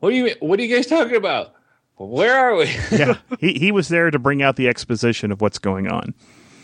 What 0.00 0.12
are 0.12 0.16
you 0.16 0.34
what 0.40 0.60
are 0.60 0.62
you 0.62 0.74
guys 0.74 0.86
talking 0.86 1.16
about? 1.16 1.54
Where 1.96 2.36
are 2.36 2.56
we? 2.56 2.64
yeah, 2.92 3.16
he 3.40 3.54
he 3.54 3.72
was 3.72 3.88
there 3.88 4.10
to 4.10 4.18
bring 4.18 4.42
out 4.42 4.56
the 4.56 4.68
exposition 4.68 5.32
of 5.32 5.40
what's 5.40 5.58
going 5.58 5.88
on. 5.88 6.14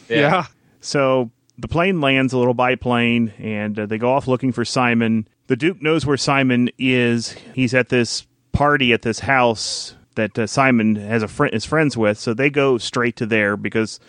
Yeah. 0.09 0.46
So 0.81 1.31
the 1.59 1.68
plane 1.68 2.01
lands, 2.01 2.33
a 2.33 2.38
little 2.38 2.55
biplane, 2.55 3.33
and 3.38 3.79
uh, 3.79 3.87
they 3.87 3.98
go 3.98 4.12
off 4.12 4.29
looking 4.29 4.53
for 4.53 4.64
Simon. 4.64 5.27
The 5.46 5.57
Duke 5.57 5.81
knows 5.81 6.05
where 6.05 6.16
Simon 6.16 6.70
is. 6.79 7.33
He's 7.55 7.72
at 7.72 7.88
this 7.88 8.27
party 8.53 8.92
at 8.92 9.03
this 9.03 9.18
house 9.18 9.94
that 10.14 10.38
uh, 10.38 10.46
Simon 10.46 10.96
has 10.96 11.22
a 11.22 11.29
friend 11.29 11.55
is 11.55 11.64
friends 11.64 11.96
with. 11.96 12.18
So 12.18 12.35
they 12.35 12.51
go 12.51 12.79
straight 12.79 13.16
to 13.16 13.27
there 13.27 13.57
because 13.57 14.01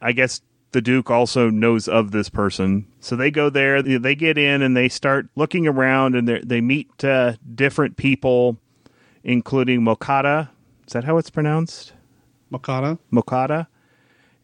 I 0.00 0.12
guess 0.12 0.40
the 0.72 0.80
Duke 0.80 1.10
also 1.10 1.50
knows 1.50 1.88
of 1.88 2.10
this 2.10 2.28
person. 2.28 2.86
So 3.00 3.16
they 3.16 3.30
go 3.30 3.50
there. 3.50 3.82
They 3.82 4.14
get 4.14 4.38
in 4.38 4.62
and 4.62 4.76
they 4.76 4.88
start 4.88 5.28
looking 5.36 5.66
around, 5.66 6.14
and 6.14 6.28
they 6.28 6.40
they 6.40 6.60
meet 6.60 7.04
uh, 7.04 7.34
different 7.54 7.96
people, 7.96 8.58
including 9.22 9.82
Mocata. 9.82 10.48
Is 10.86 10.92
that 10.94 11.04
how 11.04 11.18
it's 11.18 11.30
pronounced? 11.30 11.92
Makata. 12.52 12.98
Mocata 13.12 13.66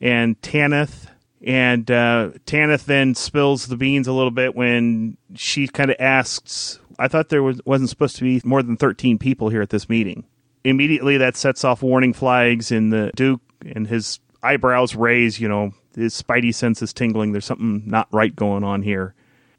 and 0.00 0.40
Tanith. 0.42 1.10
And 1.40 1.88
uh, 1.90 2.30
Tanith 2.46 2.86
then 2.86 3.14
spills 3.14 3.66
the 3.66 3.76
beans 3.76 4.08
a 4.08 4.12
little 4.12 4.32
bit 4.32 4.56
when 4.56 5.16
she 5.34 5.68
kind 5.68 5.90
of 5.90 5.96
asks, 6.00 6.80
I 6.98 7.06
thought 7.06 7.28
there 7.28 7.44
was, 7.44 7.60
wasn't 7.64 7.90
supposed 7.90 8.16
to 8.16 8.22
be 8.22 8.40
more 8.44 8.62
than 8.62 8.76
13 8.76 9.18
people 9.18 9.48
here 9.48 9.62
at 9.62 9.70
this 9.70 9.88
meeting. 9.88 10.24
Immediately, 10.68 11.18
that 11.18 11.36
sets 11.36 11.64
off 11.64 11.82
warning 11.82 12.12
flags 12.12 12.70
in 12.70 12.90
the 12.90 13.10
Duke, 13.16 13.40
and 13.64 13.86
his 13.86 14.20
eyebrows 14.42 14.94
raise. 14.94 15.40
You 15.40 15.48
know, 15.48 15.72
his 15.94 16.20
spidey 16.20 16.54
sense 16.54 16.82
is 16.82 16.92
tingling. 16.92 17.32
There's 17.32 17.46
something 17.46 17.82
not 17.86 18.08
right 18.12 18.34
going 18.34 18.64
on 18.64 18.82
here. 18.82 19.14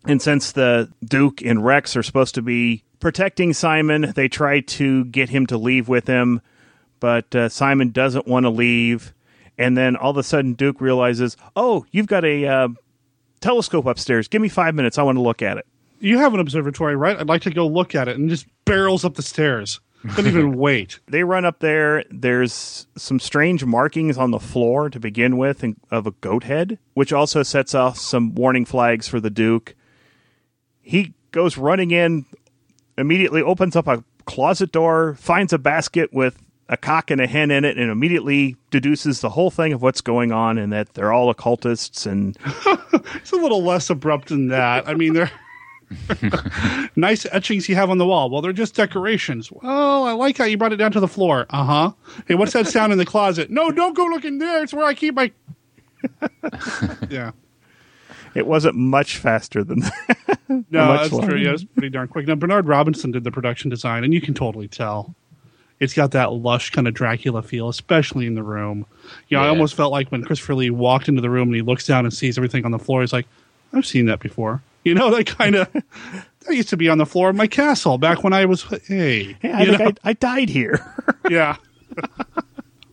And 0.06 0.22
since 0.22 0.52
the 0.52 0.91
Duke 1.04 1.41
and 1.41 1.65
Rex 1.65 1.95
are 1.95 2.04
supposed 2.04 2.36
to 2.36 2.41
be 2.41 2.84
protecting 3.00 3.54
Simon, 3.54 4.13
they 4.15 4.28
try 4.28 4.62
to 4.62 5.06
get 5.06 5.30
him 5.30 5.45
to 5.48 5.58
leave 5.58 5.89
with 5.89 6.08
him, 6.08 6.41
but 7.00 7.34
uh, 7.36 7.50
Simon 7.50 7.89
doesn't 7.89 8.28
want 8.28 8.45
to 8.45 8.50
leave. 8.50 9.13
And 9.58 9.78
then 9.78 9.95
all 9.95 10.12
of 10.12 10.17
a 10.17 10.24
sudden, 10.24 10.54
Duke 10.54 10.80
realizes, 10.80 11.36
"Oh, 11.56 11.86
you've 11.91 12.08
got 12.08 12.24
a 12.24 12.45
uh, 12.45 12.67
telescope 13.41 13.86
upstairs. 13.86 14.28
Give 14.28 14.41
me 14.41 14.48
five 14.48 14.76
minutes. 14.76 14.98
I 14.98 15.04
want 15.04 15.17
to 15.17 15.22
look 15.22 15.41
at 15.41 15.58
it." 15.58 15.65
You 16.00 16.19
have 16.19 16.34
an 16.34 16.39
observatory, 16.39 16.95
right? 16.95 17.17
I'd 17.17 17.28
like 17.28 17.41
to 17.41 17.50
go 17.50 17.67
look 17.67 17.93
at 17.93 18.08
it 18.08 18.17
and 18.17 18.30
just 18.30 18.45
barrels 18.63 19.04
up 19.04 19.15
the 19.15 19.22
stairs. 19.22 19.82
Couldn't 20.13 20.31
even 20.31 20.53
wait. 20.57 20.99
They 21.07 21.23
run 21.23 21.45
up 21.45 21.59
there. 21.59 22.03
There's 22.09 22.88
some 22.95 23.19
strange 23.19 23.65
markings 23.65 24.17
on 24.17 24.31
the 24.31 24.39
floor 24.39 24.89
to 24.89 24.99
begin 24.99 25.38
with 25.38 25.63
and- 25.63 25.75
of 25.91 26.07
a 26.07 26.12
goat 26.12 26.43
head, 26.43 26.79
which 26.93 27.12
also 27.12 27.43
sets 27.43 27.75
off 27.75 27.97
some 27.97 28.33
warning 28.35 28.65
flags 28.65 29.07
for 29.07 29.19
the 29.19 29.29
Duke. 29.29 29.75
He 30.81 31.13
goes 31.31 31.57
running 31.57 31.91
in, 31.91 32.25
immediately 32.97 33.41
opens 33.41 33.75
up 33.75 33.88
a 33.88 34.03
closet 34.25 34.71
door, 34.71 35.15
finds 35.15 35.53
a 35.53 35.57
basket 35.59 36.12
with 36.13 36.41
a 36.69 36.77
cock 36.77 37.09
and 37.12 37.19
a 37.19 37.27
hen 37.27 37.49
in 37.51 37.65
it, 37.65 37.77
and 37.77 37.89
immediately 37.91 38.55
deduces 38.71 39.21
the 39.21 39.29
whole 39.31 39.49
thing 39.51 39.73
of 39.73 39.81
what's 39.81 40.01
going 40.01 40.31
on 40.31 40.57
and 40.57 40.71
that 40.71 40.93
they're 40.93 41.12
all 41.12 41.29
occultists. 41.29 42.05
And 42.05 42.38
it's 43.15 43.31
a 43.31 43.35
little 43.38 43.63
less 43.63 43.89
abrupt 43.89 44.29
than 44.29 44.49
that. 44.49 44.88
I 44.88 44.93
mean, 44.93 45.13
they're 45.13 45.31
nice 46.95 47.25
etchings 47.32 47.67
you 47.67 47.75
have 47.75 47.89
on 47.89 47.97
the 47.97 48.06
wall. 48.06 48.30
Well, 48.30 48.41
they're 48.41 48.54
just 48.54 48.75
decorations. 48.75 49.52
Well, 49.52 50.04
I 50.04 50.12
like 50.13 50.38
how 50.38 50.45
you 50.45 50.58
brought 50.58 50.73
it 50.73 50.78
down 50.78 50.91
to 50.93 50.99
the 50.99 51.08
floor. 51.08 51.45
Uh 51.49 51.63
huh. 51.63 51.91
Hey, 52.28 52.36
what's 52.36 52.54
that 52.54 52.67
sound 52.67 52.91
in 52.91 52.97
the 52.97 53.06
closet? 53.06 53.49
No, 53.49 53.71
don't 53.71 53.95
go 53.95 54.06
looking 54.06 54.38
there. 54.38 54.63
It's 54.63 54.73
where 54.73 54.86
I 54.86 54.93
keep 54.93 55.15
my. 55.15 55.32
yeah. 57.10 57.32
it 58.36 58.47
wasn't 58.47 58.75
much 58.75 59.17
faster 59.17 59.63
than 59.63 59.82
that. 59.82 60.38
No, 60.71 60.97
that's 60.97 61.12
longer. 61.12 61.30
true. 61.30 61.38
Yeah, 61.38 61.52
it's 61.52 61.63
pretty 61.63 61.89
darn 61.89 62.08
quick. 62.08 62.28
Now, 62.28 62.34
Bernard 62.34 62.67
Robinson 62.67 63.12
did 63.12 63.23
the 63.23 63.32
production 63.32 63.69
design, 63.69 64.04
and 64.04 64.13
you 64.13 64.19
can 64.19 64.34
totally 64.34 64.67
tell. 64.67 65.13
It's 65.80 65.93
got 65.93 66.12
that 66.12 66.34
lush 66.34 66.71
kind 66.71 66.88
of 66.88 66.95
Dracula 66.95 67.43
feel, 67.43 67.69
especially 67.69 68.25
in 68.25 68.34
the 68.34 68.41
room. 68.41 68.86
You 69.28 69.38
know, 69.38 69.43
I 69.43 69.47
almost 69.47 69.75
felt 69.75 69.91
like 69.91 70.12
when 70.12 70.23
Christopher 70.23 70.56
Lee 70.56 70.71
walked 70.71 71.08
into 71.08 71.21
the 71.21 71.30
room 71.30 71.49
and 71.49 71.56
he 71.56 71.62
looks 71.62 71.86
down 71.86 72.06
and 72.06 72.13
sees 72.13 72.38
everything 72.38 72.65
on 72.65 72.71
the 72.71 72.80
floor, 72.80 73.02
he's 73.02 73.13
like, 73.13 73.28
I've 73.73 73.86
seen 73.86 74.08
that 74.08 74.19
before. 74.19 74.62
You 74.83 74.93
know, 74.93 75.11
that 75.15 75.25
kind 75.25 75.55
of. 75.55 75.71
that 75.73 76.55
used 76.55 76.69
to 76.69 76.77
be 76.77 76.89
on 76.89 76.97
the 76.97 77.05
floor 77.05 77.29
of 77.29 77.35
my 77.35 77.47
castle 77.47 77.97
back 77.97 78.23
when 78.23 78.33
I 78.33 78.45
was. 78.45 78.63
Hey. 78.63 79.37
Hey, 79.39 79.51
I 79.53 79.65
think 79.65 79.99
I, 80.03 80.09
I 80.09 80.13
died 80.13 80.49
here. 80.49 80.79
yeah. 81.29 81.57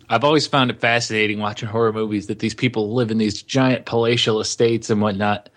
I've 0.09 0.25
always 0.25 0.47
found 0.47 0.71
it 0.71 0.81
fascinating 0.81 1.41
watching 1.41 1.69
horror 1.69 1.93
movies 1.93 2.29
that 2.29 2.39
these 2.39 2.55
people 2.55 2.95
live 2.95 3.11
in 3.11 3.19
these 3.19 3.43
giant 3.43 3.87
palatial 3.87 4.41
estates 4.41 4.89
and 4.91 5.01
whatnot. 5.01 5.49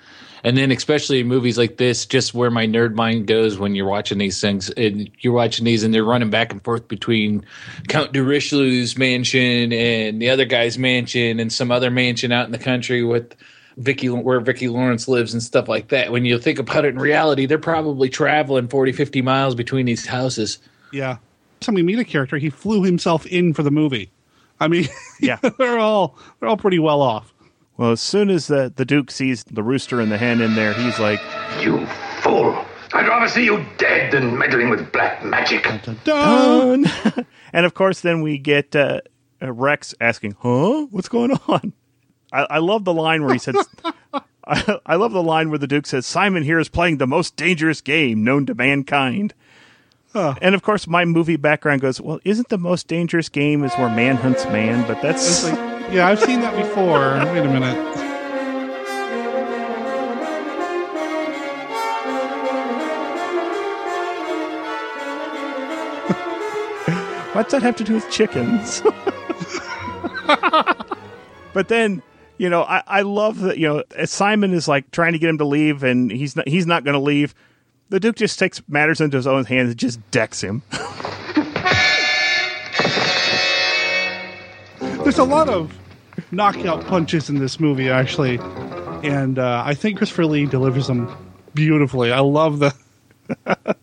And 0.43 0.57
then, 0.57 0.71
especially 0.71 1.19
in 1.19 1.27
movies 1.27 1.57
like 1.57 1.77
this, 1.77 2.05
just 2.05 2.33
where 2.33 2.49
my 2.49 2.65
nerd 2.65 2.95
mind 2.95 3.27
goes 3.27 3.59
when 3.59 3.75
you're 3.75 3.85
watching 3.85 4.17
these 4.17 4.39
things, 4.39 4.69
and 4.69 5.11
you're 5.19 5.33
watching 5.33 5.65
these, 5.65 5.83
and 5.83 5.93
they're 5.93 6.05
running 6.05 6.29
back 6.29 6.53
and 6.53 6.63
forth 6.63 6.87
between 6.87 7.45
Count 7.89 8.13
de 8.13 8.23
Richleau's 8.23 8.97
mansion 8.97 9.73
and 9.73 10.21
the 10.21 10.29
other 10.29 10.45
guy's 10.45 10.77
mansion 10.77 11.41
and 11.41 11.51
some 11.51 11.71
other 11.71 11.91
mansion 11.91 12.31
out 12.31 12.45
in 12.45 12.53
the 12.53 12.57
country 12.57 13.03
with 13.03 13.35
Vicki, 13.79 14.07
where 14.09 14.39
Vicki 14.39 14.67
Lawrence 14.67 15.07
lives 15.07 15.33
and 15.33 15.41
stuff 15.41 15.67
like 15.67 15.87
that. 15.89 16.11
When 16.11 16.25
you 16.25 16.37
think 16.37 16.59
about 16.59 16.85
it 16.85 16.89
in 16.89 16.99
reality, 16.99 17.45
they're 17.45 17.57
probably 17.57 18.09
traveling 18.09 18.67
40, 18.67 18.91
50 18.91 19.21
miles 19.21 19.55
between 19.55 19.85
these 19.85 20.05
houses. 20.05 20.59
Yeah. 20.93 21.17
Time 21.61 21.75
we 21.75 21.83
meet 21.83 21.99
a 21.99 22.03
character, 22.05 22.37
he 22.37 22.49
flew 22.49 22.83
himself 22.83 23.25
in 23.25 23.53
for 23.53 23.63
the 23.63 23.71
movie. 23.71 24.11
I 24.59 24.67
mean, 24.67 24.87
Yeah. 25.21 25.37
they're 25.57 25.79
all 25.79 26.17
they're 26.39 26.49
all 26.49 26.57
pretty 26.57 26.79
well 26.79 27.01
off. 27.01 27.33
well, 27.77 27.91
as 27.91 28.01
soon 28.01 28.29
as 28.29 28.47
the, 28.47 28.71
the 28.75 28.85
Duke 28.85 29.11
sees 29.11 29.43
the 29.45 29.63
rooster 29.63 29.99
and 30.01 30.11
the 30.11 30.17
hen 30.17 30.41
in 30.41 30.55
there, 30.55 30.73
he's 30.73 30.99
like, 30.99 31.19
You 31.61 31.85
fool! 32.21 32.65
I'd 32.93 33.07
rather 33.07 33.27
see 33.27 33.45
you 33.45 33.63
dead 33.77 34.11
than 34.11 34.37
meddling 34.37 34.69
with 34.69 34.91
black 34.91 35.23
magic. 35.23 35.67
done. 36.03 36.85
and 37.53 37.65
of 37.65 37.73
course, 37.75 38.01
then 38.01 38.21
we 38.21 38.37
get 38.39 38.75
uh, 38.75 39.01
uh, 39.41 39.51
Rex 39.53 39.93
asking, 40.01 40.35
"Huh? 40.39 40.87
What's 40.89 41.07
going 41.07 41.31
on?" 41.47 41.73
I, 42.31 42.43
I 42.49 42.57
love 42.59 42.85
the 42.85 42.93
line 42.93 43.23
where 43.23 43.33
he 43.33 43.39
says, 43.39 43.55
I, 43.83 44.79
"I 44.85 44.95
love 44.95 45.11
the 45.11 45.23
line 45.23 45.49
where 45.49 45.59
the 45.59 45.67
Duke 45.67 45.85
says 45.85 46.05
Simon 46.05 46.43
here 46.43 46.59
is 46.59 46.69
playing 46.69 46.97
the 46.97 47.07
most 47.07 47.35
dangerous 47.35 47.81
game 47.81 48.23
known 48.23 48.45
to 48.47 48.55
mankind." 48.55 49.33
And 50.13 50.55
of 50.55 50.63
course, 50.63 50.87
my 50.87 51.05
movie 51.05 51.37
background 51.37 51.81
goes, 51.81 52.01
"Well, 52.01 52.19
isn't 52.25 52.49
the 52.49 52.57
most 52.57 52.87
dangerous 52.87 53.29
game 53.29 53.63
is 53.63 53.73
where 53.75 53.89
man 53.89 54.15
hunts 54.15 54.45
man?" 54.45 54.87
But 54.87 55.01
that's 55.01 55.43
like, 55.43 55.55
yeah, 55.91 56.07
I've 56.07 56.19
seen 56.19 56.41
that 56.41 56.55
before. 56.55 57.15
Wait 57.33 57.45
a 57.45 57.47
minute. 57.47 58.09
What's 67.35 67.51
that 67.53 67.61
have 67.61 67.75
to 67.77 67.83
do 67.83 67.93
with 67.93 68.09
chickens? 68.09 68.81
but 71.53 71.67
then, 71.69 72.01
you 72.39 72.49
know, 72.49 72.63
I, 72.63 72.81
I 72.87 73.01
love 73.01 73.41
that, 73.41 73.57
you 73.57 73.67
know, 73.67 73.83
Simon 74.05 74.53
is 74.53 74.67
like 74.67 74.89
trying 74.91 75.11
to 75.11 75.19
get 75.19 75.29
him 75.29 75.37
to 75.39 75.45
leave 75.45 75.83
and 75.83 76.09
he's 76.09 76.37
not, 76.37 76.47
he's 76.47 76.65
not 76.65 76.85
going 76.85 76.93
to 76.93 76.99
leave. 76.99 77.35
The 77.89 77.99
Duke 77.99 78.15
just 78.15 78.39
takes 78.39 78.61
matters 78.69 79.01
into 79.01 79.17
his 79.17 79.27
own 79.27 79.43
hands 79.45 79.71
and 79.71 79.77
just 79.77 79.99
decks 80.09 80.41
him. 80.41 80.63
There's 85.03 85.17
a 85.17 85.23
lot 85.23 85.49
of 85.49 85.77
knockout 86.31 86.85
punches 86.87 87.29
in 87.29 87.39
this 87.39 87.59
movie, 87.59 87.89
actually, 87.89 88.37
and 89.03 89.37
uh, 89.37 89.63
I 89.65 89.73
think 89.73 89.97
Christopher 89.97 90.25
Lee 90.25 90.45
delivers 90.45 90.87
them 90.87 91.13
beautifully. 91.53 92.11
I 92.13 92.19
love 92.19 92.59
the. 92.59 92.73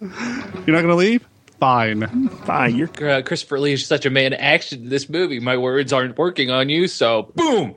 You're 0.00 0.08
not 0.08 0.82
going 0.82 0.88
to 0.88 0.94
leave? 0.94 1.28
Fine. 1.60 2.28
Fine. 2.28 2.76
You're 2.76 3.10
uh, 3.10 3.22
Christopher 3.22 3.60
Lee 3.60 3.74
is 3.74 3.86
such 3.86 4.06
a 4.06 4.10
man 4.10 4.32
action 4.32 4.84
in 4.84 4.88
this 4.88 5.10
movie. 5.10 5.38
My 5.38 5.58
words 5.58 5.92
aren't 5.92 6.16
working 6.16 6.50
on 6.50 6.70
you, 6.70 6.88
so 6.88 7.30
boom. 7.34 7.74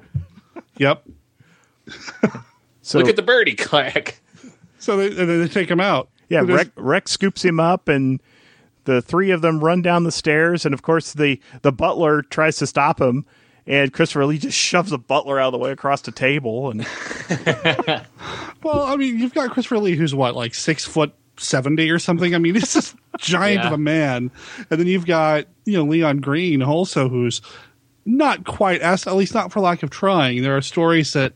Yep. 0.78 1.04
So- 2.82 3.00
Look 3.00 3.10
at 3.10 3.16
the 3.16 3.22
birdie 3.22 3.56
clack. 3.56 4.20
So 4.80 4.98
they, 4.98 5.08
and 5.08 5.30
then 5.30 5.42
they 5.42 5.48
take 5.48 5.70
him 5.70 5.80
out. 5.80 6.10
Yeah, 6.30 6.42
So 6.42 6.46
there's- 6.48 6.66
Rex, 6.66 6.72
Rex 6.78 7.12
scoops 7.12 7.44
him 7.46 7.60
up, 7.60 7.88
and 7.88 8.22
the 8.86 9.02
three 9.02 9.32
of 9.32 9.42
them 9.42 9.64
run 9.64 9.82
down 9.82 10.04
the 10.04 10.12
stairs. 10.12 10.66
And 10.66 10.74
of 10.74 10.82
course, 10.82 11.14
the 11.14 11.40
the 11.62 11.72
butler 11.72 12.22
tries 12.24 12.58
to 12.58 12.68
stop 12.68 13.00
him, 13.00 13.26
and 13.66 13.94
Christopher 13.94 14.26
Lee 14.26 14.38
just 14.38 14.58
shoves 14.58 14.90
the 14.90 14.98
butler 14.98 15.40
out 15.40 15.48
of 15.48 15.52
the 15.54 15.58
way 15.60 15.72
across 15.72 16.02
the 16.02 16.12
table. 16.12 16.70
And 16.72 16.86
Well, 18.64 18.84
I 18.84 18.96
mean, 18.98 19.20
you've 19.20 19.34
got 19.34 19.52
Christopher 19.52 19.78
Lee, 19.80 19.96
who's 19.96 20.16
what, 20.16 20.36
like 20.36 20.54
six 20.54 20.86
foot 20.86 21.14
seventy 21.38 21.90
or 21.90 22.00
something. 22.00 22.34
I 22.36 22.38
mean, 22.38 22.56
he's 22.56 22.74
this 22.74 22.96
giant 23.18 23.62
Yeah. 23.62 23.68
of 23.68 23.74
a 23.74 23.78
man, 23.78 24.32
and 24.70 24.80
then 24.80 24.88
you've 24.88 25.06
got 25.06 25.46
you 25.66 25.78
know 25.78 25.84
Leon 25.86 26.18
Greene 26.20 26.62
also, 26.64 27.08
who's 27.10 27.42
not 28.06 28.46
quite 28.46 28.82
as, 28.82 29.08
at 29.08 29.16
least 29.16 29.34
not 29.34 29.52
for 29.52 29.60
lack 29.60 29.84
of 29.84 29.90
trying. 29.90 30.42
There 30.42 30.56
are 30.56 30.62
stories 30.62 31.14
that 31.14 31.34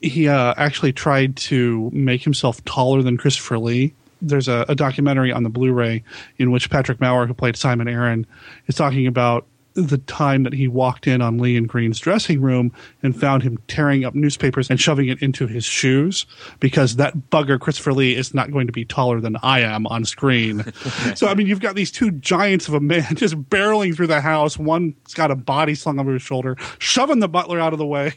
he 0.00 0.28
uh, 0.28 0.54
actually 0.56 0.92
tried 0.92 1.36
to 1.36 1.90
make 1.92 2.22
himself 2.22 2.64
taller 2.64 3.02
than 3.02 3.16
Christopher 3.16 3.58
Lee. 3.58 3.94
There's 4.20 4.48
a, 4.48 4.64
a 4.68 4.74
documentary 4.74 5.32
on 5.32 5.42
the 5.42 5.50
Blu-ray 5.50 6.02
in 6.38 6.50
which 6.50 6.70
Patrick 6.70 7.00
Mower, 7.00 7.26
who 7.26 7.34
played 7.34 7.56
Simon 7.56 7.88
Aron, 7.88 8.26
is 8.66 8.74
talking 8.74 9.06
about 9.06 9.46
the 9.74 9.98
time 9.98 10.44
that 10.44 10.52
he 10.52 10.68
walked 10.68 11.06
in 11.06 11.20
on 11.20 11.38
Leon 11.38 11.64
Greene's 11.64 11.98
dressing 11.98 12.40
room 12.40 12.72
and 13.02 13.18
found 13.18 13.42
him 13.42 13.58
tearing 13.66 14.04
up 14.04 14.14
newspapers 14.14 14.70
and 14.70 14.80
shoving 14.80 15.08
it 15.08 15.20
into 15.20 15.46
his 15.46 15.64
shoes 15.64 16.26
because 16.60 16.96
that 16.96 17.30
bugger 17.30 17.58
Christopher 17.58 17.92
Lee 17.92 18.14
is 18.14 18.32
not 18.34 18.52
going 18.52 18.66
to 18.66 18.72
be 18.72 18.84
taller 18.84 19.20
than 19.20 19.36
I 19.42 19.60
am 19.60 19.86
on 19.88 20.04
screen. 20.04 20.64
so 21.14 21.26
I 21.26 21.34
mean, 21.34 21.46
you've 21.46 21.60
got 21.60 21.74
these 21.74 21.90
two 21.90 22.12
giants 22.12 22.68
of 22.68 22.74
a 22.74 22.80
man 22.80 23.04
just 23.16 23.34
barreling 23.50 23.96
through 23.96 24.06
the 24.06 24.20
house. 24.20 24.56
One's 24.56 25.14
got 25.14 25.30
a 25.30 25.36
body 25.36 25.74
slung 25.74 25.98
over 25.98 26.12
his 26.12 26.22
shoulder, 26.22 26.56
shoving 26.78 27.18
the 27.18 27.28
butler 27.28 27.58
out 27.58 27.72
of 27.72 27.78
the 27.78 27.86
way. 27.86 28.14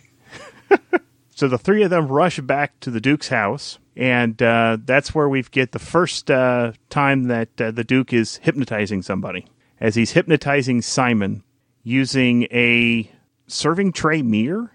So 1.37 1.47
the 1.47 1.59
three 1.59 1.83
of 1.83 1.91
them 1.91 2.07
rush 2.07 2.39
back 2.39 2.79
to 2.79 2.89
the 2.89 2.99
Duke's 2.99 3.27
house, 3.27 3.77
and 3.95 4.41
uh, 4.41 4.77
that's 4.83 5.13
where 5.13 5.29
we 5.29 5.43
get 5.43 5.71
the 5.71 5.77
first 5.77 6.31
uh, 6.31 6.71
time 6.89 7.25
that 7.25 7.61
uh, 7.61 7.69
the 7.69 7.83
Duke 7.83 8.11
is 8.11 8.37
hypnotizing 8.37 9.03
somebody. 9.03 9.45
As 9.79 9.93
he's 9.93 10.13
hypnotizing 10.13 10.81
Simon 10.81 11.43
using 11.87 12.43
a 12.51 13.09
serving 13.47 13.93
tray 13.93 14.21
mirror. 14.21 14.71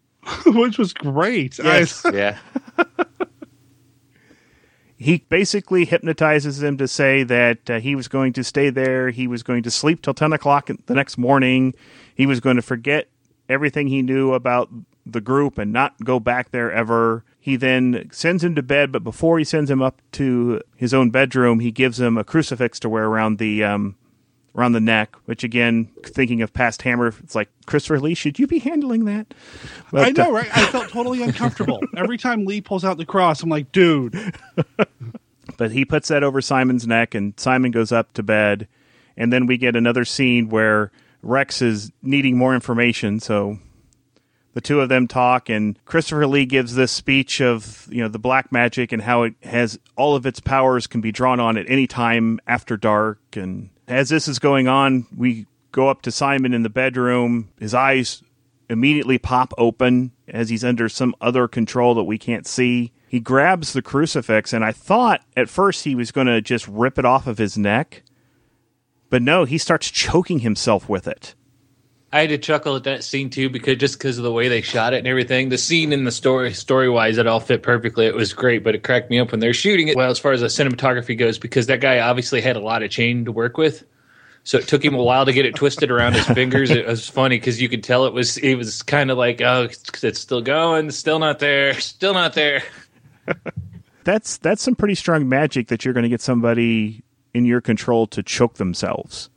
which 0.46 0.76
was 0.78 0.92
great. 0.92 1.56
Yes. 1.58 2.04
I- 2.04 2.10
Yeah. 2.14 2.38
he 4.96 5.18
basically 5.28 5.84
hypnotizes 5.84 6.60
him 6.62 6.76
to 6.78 6.88
say 6.88 7.22
that 7.22 7.70
uh, 7.70 7.78
he 7.78 7.94
was 7.94 8.08
going 8.08 8.32
to 8.32 8.42
stay 8.42 8.70
there. 8.70 9.10
He 9.10 9.28
was 9.28 9.44
going 9.44 9.62
to 9.62 9.70
sleep 9.70 10.02
till 10.02 10.14
10 10.14 10.32
o'clock 10.32 10.68
the 10.86 10.94
next 10.94 11.16
morning. 11.18 11.74
He 12.14 12.26
was 12.26 12.40
going 12.40 12.56
to 12.56 12.62
forget 12.62 13.08
everything 13.48 13.86
he 13.86 14.02
knew 14.02 14.32
about 14.32 14.68
the 15.04 15.20
group 15.20 15.58
and 15.58 15.72
not 15.72 15.94
go 16.02 16.18
back 16.18 16.50
there 16.50 16.72
ever. 16.72 17.24
He 17.38 17.54
then 17.54 18.08
sends 18.10 18.42
him 18.42 18.56
to 18.56 18.62
bed, 18.62 18.90
but 18.90 19.04
before 19.04 19.38
he 19.38 19.44
sends 19.44 19.70
him 19.70 19.80
up 19.82 20.02
to 20.12 20.60
his 20.74 20.92
own 20.92 21.10
bedroom, 21.10 21.60
he 21.60 21.70
gives 21.70 22.00
him 22.00 22.16
a 22.18 22.24
crucifix 22.24 22.80
to 22.80 22.88
wear 22.88 23.04
around 23.04 23.38
the 23.38 23.62
um, 23.62 23.94
around 24.56 24.72
the 24.72 24.80
neck. 24.80 25.14
Which 25.26 25.44
again, 25.44 25.90
thinking 26.02 26.42
of 26.42 26.52
past 26.52 26.82
Hammer, 26.82 27.08
it's 27.08 27.34
like 27.34 27.48
Christopher 27.66 28.00
Lee, 28.00 28.14
should 28.14 28.38
you 28.38 28.46
be 28.46 28.58
handling 28.58 29.04
that? 29.04 29.34
I 29.88 29.90
But, 29.92 30.18
uh, 30.18 30.24
know, 30.24 30.32
right? 30.32 30.56
I 30.56 30.66
felt 30.66 30.88
totally 30.88 31.22
uncomfortable. 31.22 31.80
Every 31.96 32.18
time 32.18 32.44
Lee 32.44 32.60
pulls 32.60 32.84
out 32.84 32.96
the 32.96 33.06
cross, 33.06 33.42
I'm 33.42 33.50
like, 33.50 33.72
dude. 33.72 34.34
But 35.56 35.72
he 35.72 35.84
puts 35.84 36.08
that 36.08 36.22
over 36.22 36.40
Simon's 36.40 36.86
neck, 36.86 37.14
and 37.14 37.38
Simon 37.38 37.70
goes 37.70 37.92
up 37.92 38.12
to 38.14 38.22
bed. 38.22 38.68
And 39.16 39.32
then 39.32 39.46
we 39.46 39.56
get 39.56 39.76
another 39.76 40.04
scene 40.04 40.48
where 40.48 40.90
Rex 41.22 41.62
is 41.62 41.90
needing 42.02 42.36
more 42.36 42.54
information. 42.54 43.20
So 43.20 43.58
the 44.52 44.60
two 44.60 44.80
of 44.80 44.88
them 44.88 45.08
talk, 45.08 45.48
and 45.48 45.82
Christopher 45.84 46.26
Lee 46.26 46.44
gives 46.44 46.74
this 46.74 46.92
speech 46.92 47.40
of 47.40 47.88
you 47.90 48.02
know 48.02 48.08
the 48.08 48.18
black 48.18 48.52
magic 48.52 48.92
and 48.92 49.02
how 49.02 49.22
it 49.22 49.34
has 49.42 49.78
all 49.96 50.14
of 50.14 50.26
its 50.26 50.40
powers 50.40 50.86
can 50.86 51.00
be 51.00 51.12
drawn 51.12 51.40
on 51.40 51.56
at 51.56 51.68
any 51.68 51.86
time 51.86 52.38
after 52.46 52.76
dark. 52.76 53.20
And 53.34 53.70
as 53.88 54.08
this 54.08 54.28
is 54.28 54.38
going 54.38 54.68
on, 54.68 55.06
we 55.16 55.46
go 55.72 55.88
up 55.88 56.02
to 56.02 56.10
Simon 56.10 56.54
in 56.54 56.62
the 56.62 56.68
bedroom. 56.70 57.50
His 57.58 57.74
eyes 57.74 58.22
immediately 58.68 59.18
pop 59.18 59.52
open 59.56 60.12
as 60.28 60.48
he's 60.48 60.64
under 60.64 60.88
some 60.88 61.14
other 61.20 61.46
control 61.46 61.94
that 61.94 62.04
we 62.04 62.18
can't 62.18 62.46
see. 62.46 62.92
He 63.08 63.20
grabs 63.20 63.72
the 63.72 63.82
crucifix, 63.82 64.52
and 64.52 64.64
I 64.64 64.72
thought 64.72 65.22
at 65.36 65.48
first 65.48 65.84
he 65.84 65.94
was 65.94 66.10
going 66.10 66.26
to 66.26 66.40
just 66.40 66.66
rip 66.66 66.98
it 66.98 67.04
off 67.04 67.26
of 67.26 67.38
his 67.38 67.56
neck. 67.56 68.02
But 69.08 69.22
no, 69.22 69.44
he 69.44 69.58
starts 69.58 69.90
choking 69.90 70.40
himself 70.40 70.88
with 70.88 71.06
it. 71.06 71.34
I 72.16 72.20
had 72.20 72.30
to 72.30 72.38
chuckle 72.38 72.76
at 72.76 72.84
that 72.84 73.04
scene 73.04 73.28
too 73.28 73.50
because 73.50 73.76
just 73.76 73.98
because 73.98 74.16
of 74.16 74.24
the 74.24 74.32
way 74.32 74.48
they 74.48 74.62
shot 74.62 74.94
it 74.94 74.98
and 74.98 75.06
everything. 75.06 75.50
The 75.50 75.58
scene 75.58 75.92
and 75.92 76.06
the 76.06 76.10
story, 76.10 76.54
story 76.54 76.88
wise, 76.88 77.18
it 77.18 77.26
all 77.26 77.40
fit 77.40 77.62
perfectly. 77.62 78.06
It 78.06 78.14
was 78.14 78.32
great, 78.32 78.64
but 78.64 78.74
it 78.74 78.82
cracked 78.82 79.10
me 79.10 79.18
up 79.18 79.32
when 79.32 79.40
they're 79.40 79.52
shooting 79.52 79.88
it. 79.88 79.96
Well, 79.96 80.10
as 80.10 80.18
far 80.18 80.32
as 80.32 80.40
the 80.40 80.46
cinematography 80.46 81.18
goes, 81.18 81.38
because 81.38 81.66
that 81.66 81.82
guy 81.82 82.00
obviously 82.00 82.40
had 82.40 82.56
a 82.56 82.60
lot 82.60 82.82
of 82.82 82.90
chain 82.90 83.26
to 83.26 83.32
work 83.32 83.58
with, 83.58 83.84
so 84.44 84.56
it 84.56 84.66
took 84.66 84.82
him 84.82 84.94
a 84.94 85.02
while 85.02 85.26
to 85.26 85.32
get 85.34 85.44
it 85.44 85.56
twisted 85.56 85.90
around 85.90 86.14
his 86.14 86.24
fingers. 86.28 86.70
It 86.70 86.86
was 86.86 87.06
funny 87.06 87.36
because 87.36 87.60
you 87.60 87.68
could 87.68 87.84
tell 87.84 88.06
it 88.06 88.14
was 88.14 88.38
it 88.38 88.54
was 88.54 88.82
kind 88.82 89.10
of 89.10 89.18
like 89.18 89.42
oh, 89.42 89.64
it's 89.64 90.18
still 90.18 90.40
going, 90.40 90.90
still 90.92 91.18
not 91.18 91.38
there, 91.38 91.74
still 91.74 92.14
not 92.14 92.32
there. 92.32 92.62
That's 94.04 94.38
that's 94.38 94.62
some 94.62 94.76
pretty 94.76 94.94
strong 94.94 95.28
magic 95.28 95.66
that 95.66 95.84
you're 95.84 95.92
going 95.92 96.04
to 96.04 96.08
get 96.08 96.20
somebody 96.20 97.02
in 97.34 97.44
your 97.44 97.60
control 97.60 98.06
to 98.06 98.22
choke 98.22 98.54
themselves. 98.54 99.28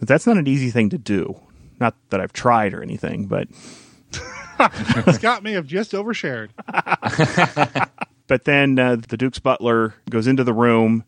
That's 0.00 0.24
not 0.24 0.36
an 0.36 0.46
easy 0.46 0.70
thing 0.70 0.88
to 0.90 0.98
do. 0.98 1.38
Not 1.82 1.96
that 2.10 2.20
I've 2.20 2.32
tried 2.32 2.74
or 2.74 2.80
anything, 2.80 3.26
but 3.26 3.48
Scott 5.14 5.42
may 5.42 5.50
have 5.50 5.66
just 5.66 5.90
overshared. 5.90 6.50
but 8.28 8.44
then 8.44 8.78
uh, 8.78 8.96
the 9.08 9.16
Duke's 9.16 9.40
butler 9.40 9.94
goes 10.08 10.28
into 10.28 10.44
the 10.44 10.52
room 10.52 11.02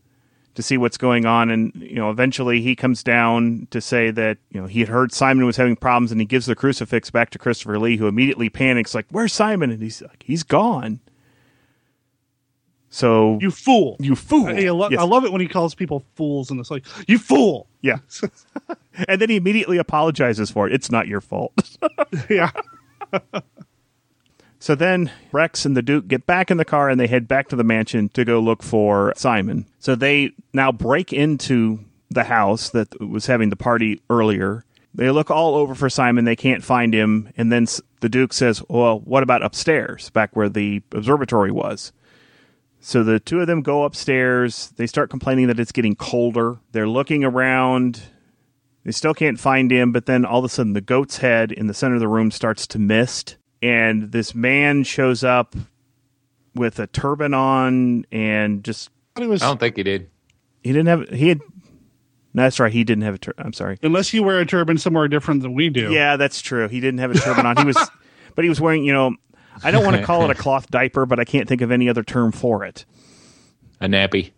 to 0.56 0.62
see 0.64 0.76
what's 0.76 0.96
going 0.96 1.26
on, 1.26 1.48
and 1.48 1.72
you 1.76 1.94
know, 1.94 2.10
eventually 2.10 2.60
he 2.60 2.74
comes 2.74 3.04
down 3.04 3.68
to 3.70 3.80
say 3.80 4.10
that 4.10 4.38
you 4.50 4.60
know 4.60 4.66
he 4.66 4.80
had 4.80 4.88
heard 4.88 5.12
Simon 5.12 5.46
was 5.46 5.56
having 5.56 5.76
problems, 5.76 6.10
and 6.10 6.20
he 6.20 6.26
gives 6.26 6.46
the 6.46 6.56
crucifix 6.56 7.08
back 7.08 7.30
to 7.30 7.38
Christopher 7.38 7.78
Lee, 7.78 7.96
who 7.96 8.08
immediately 8.08 8.48
panics, 8.48 8.96
like, 8.96 9.06
"Where's 9.10 9.32
Simon?" 9.32 9.70
And 9.70 9.80
he's 9.80 10.02
like, 10.02 10.24
"He's 10.26 10.42
gone." 10.42 10.98
So 12.94 13.38
you 13.40 13.50
fool, 13.50 13.96
you 13.98 14.14
fool. 14.14 14.46
I, 14.46 14.66
I, 14.66 14.70
lo- 14.70 14.88
Yes. 14.88 15.00
I 15.00 15.02
love 15.02 15.24
it 15.24 15.32
when 15.32 15.40
he 15.40 15.48
calls 15.48 15.74
people 15.74 16.04
fools, 16.14 16.48
and 16.48 16.60
it's 16.60 16.70
like 16.70 16.84
you 17.08 17.18
fool. 17.18 17.66
Yeah. 17.82 17.96
and 19.08 19.20
then 19.20 19.30
he 19.30 19.34
immediately 19.34 19.78
apologizes 19.78 20.48
for 20.48 20.68
it. 20.68 20.72
It's 20.72 20.92
not 20.92 21.08
your 21.08 21.20
fault. 21.20 21.52
yeah. 22.30 22.52
So 24.60 24.74
then 24.74 25.10
Rex 25.30 25.66
and 25.66 25.76
the 25.76 25.82
Duke 25.82 26.08
get 26.08 26.24
back 26.24 26.50
in 26.50 26.56
the 26.56 26.64
car 26.64 26.88
and 26.88 26.98
they 26.98 27.06
head 27.06 27.28
back 27.28 27.48
to 27.48 27.56
the 27.56 27.62
mansion 27.64 28.08
to 28.14 28.24
go 28.24 28.40
look 28.40 28.62
for 28.62 29.12
Simon. 29.14 29.66
So 29.78 29.94
they 29.94 30.30
now 30.54 30.72
break 30.72 31.12
into 31.12 31.80
the 32.08 32.24
house 32.24 32.70
that 32.70 32.98
was 32.98 33.26
having 33.26 33.50
the 33.50 33.56
party 33.56 34.00
earlier. 34.08 34.64
They 34.94 35.10
look 35.10 35.30
all 35.30 35.54
over 35.56 35.74
for 35.74 35.90
Simon. 35.90 36.24
They 36.24 36.34
can't 36.34 36.64
find 36.64 36.94
him. 36.94 37.28
And 37.36 37.52
then 37.52 37.66
the 38.00 38.08
Duke 38.08 38.32
says, 38.32 38.62
Well, 38.70 39.00
what 39.00 39.22
about 39.22 39.42
upstairs, 39.44 40.08
back 40.08 40.34
where 40.34 40.48
the 40.48 40.80
observatory 40.92 41.50
was? 41.50 41.92
So 42.86 43.02
the 43.02 43.18
two 43.18 43.40
of 43.40 43.46
them 43.46 43.62
go 43.62 43.84
upstairs. 43.84 44.74
They 44.76 44.86
start 44.86 45.08
complaining 45.08 45.46
that 45.46 45.58
it's 45.58 45.72
getting 45.72 45.96
colder. 45.96 46.58
They're 46.72 46.86
looking 46.86 47.24
around. 47.24 48.02
They 48.84 48.92
still 48.92 49.14
can't 49.14 49.40
find 49.40 49.72
him, 49.72 49.90
but 49.90 50.04
then 50.04 50.26
all 50.26 50.40
of 50.40 50.44
a 50.44 50.50
sudden 50.50 50.74
the 50.74 50.82
goat's 50.82 51.16
head 51.16 51.50
in 51.50 51.66
the 51.66 51.72
center 51.72 51.94
of 51.94 52.00
the 52.00 52.08
room 52.08 52.30
starts 52.30 52.66
to 52.66 52.78
mist, 52.78 53.38
and 53.62 54.12
this 54.12 54.34
man 54.34 54.84
shows 54.84 55.24
up 55.24 55.56
with 56.54 56.78
a 56.78 56.86
turban 56.86 57.32
on 57.32 58.04
and 58.12 58.62
just 58.62 58.90
I 59.16 59.26
was, 59.28 59.42
I 59.42 59.46
don't 59.46 59.58
think 59.58 59.78
he 59.78 59.82
did. 59.82 60.10
he 60.62 60.70
didn't 60.72 60.88
have 60.88 61.08
he 61.08 61.30
had 61.30 61.40
no, 62.34 62.42
that's 62.42 62.60
right, 62.60 62.70
he 62.70 62.84
didn't 62.84 63.04
have 63.04 63.14
a 63.14 63.18
turban. 63.18 63.46
I'm 63.46 63.54
sorry. 63.54 63.78
Unless 63.82 64.12
you 64.12 64.22
wear 64.22 64.40
a 64.40 64.46
turban 64.46 64.76
somewhere 64.76 65.08
different 65.08 65.40
than 65.40 65.54
we 65.54 65.70
do. 65.70 65.90
Yeah, 65.90 66.18
that's 66.18 66.42
true. 66.42 66.68
He 66.68 66.80
didn't 66.80 66.98
have 66.98 67.12
a 67.12 67.14
turban 67.14 67.46
on. 67.46 67.56
He 67.56 67.64
was 67.64 67.78
but 68.34 68.44
he 68.44 68.48
was 68.50 68.60
wearing, 68.60 68.84
you 68.84 68.92
know, 68.92 69.16
I 69.62 69.70
don't 69.70 69.84
want 69.84 69.96
to 69.96 70.02
call 70.02 70.24
it 70.24 70.30
a 70.30 70.34
cloth 70.42 70.70
diaper, 70.70 71.06
but 71.06 71.20
I 71.20 71.24
can't 71.24 71.48
think 71.48 71.60
of 71.60 71.70
any 71.70 71.88
other 71.88 72.02
term 72.02 72.32
for 72.32 72.64
it. 72.64 72.84
A 73.80 73.86
nappy. 73.86 74.32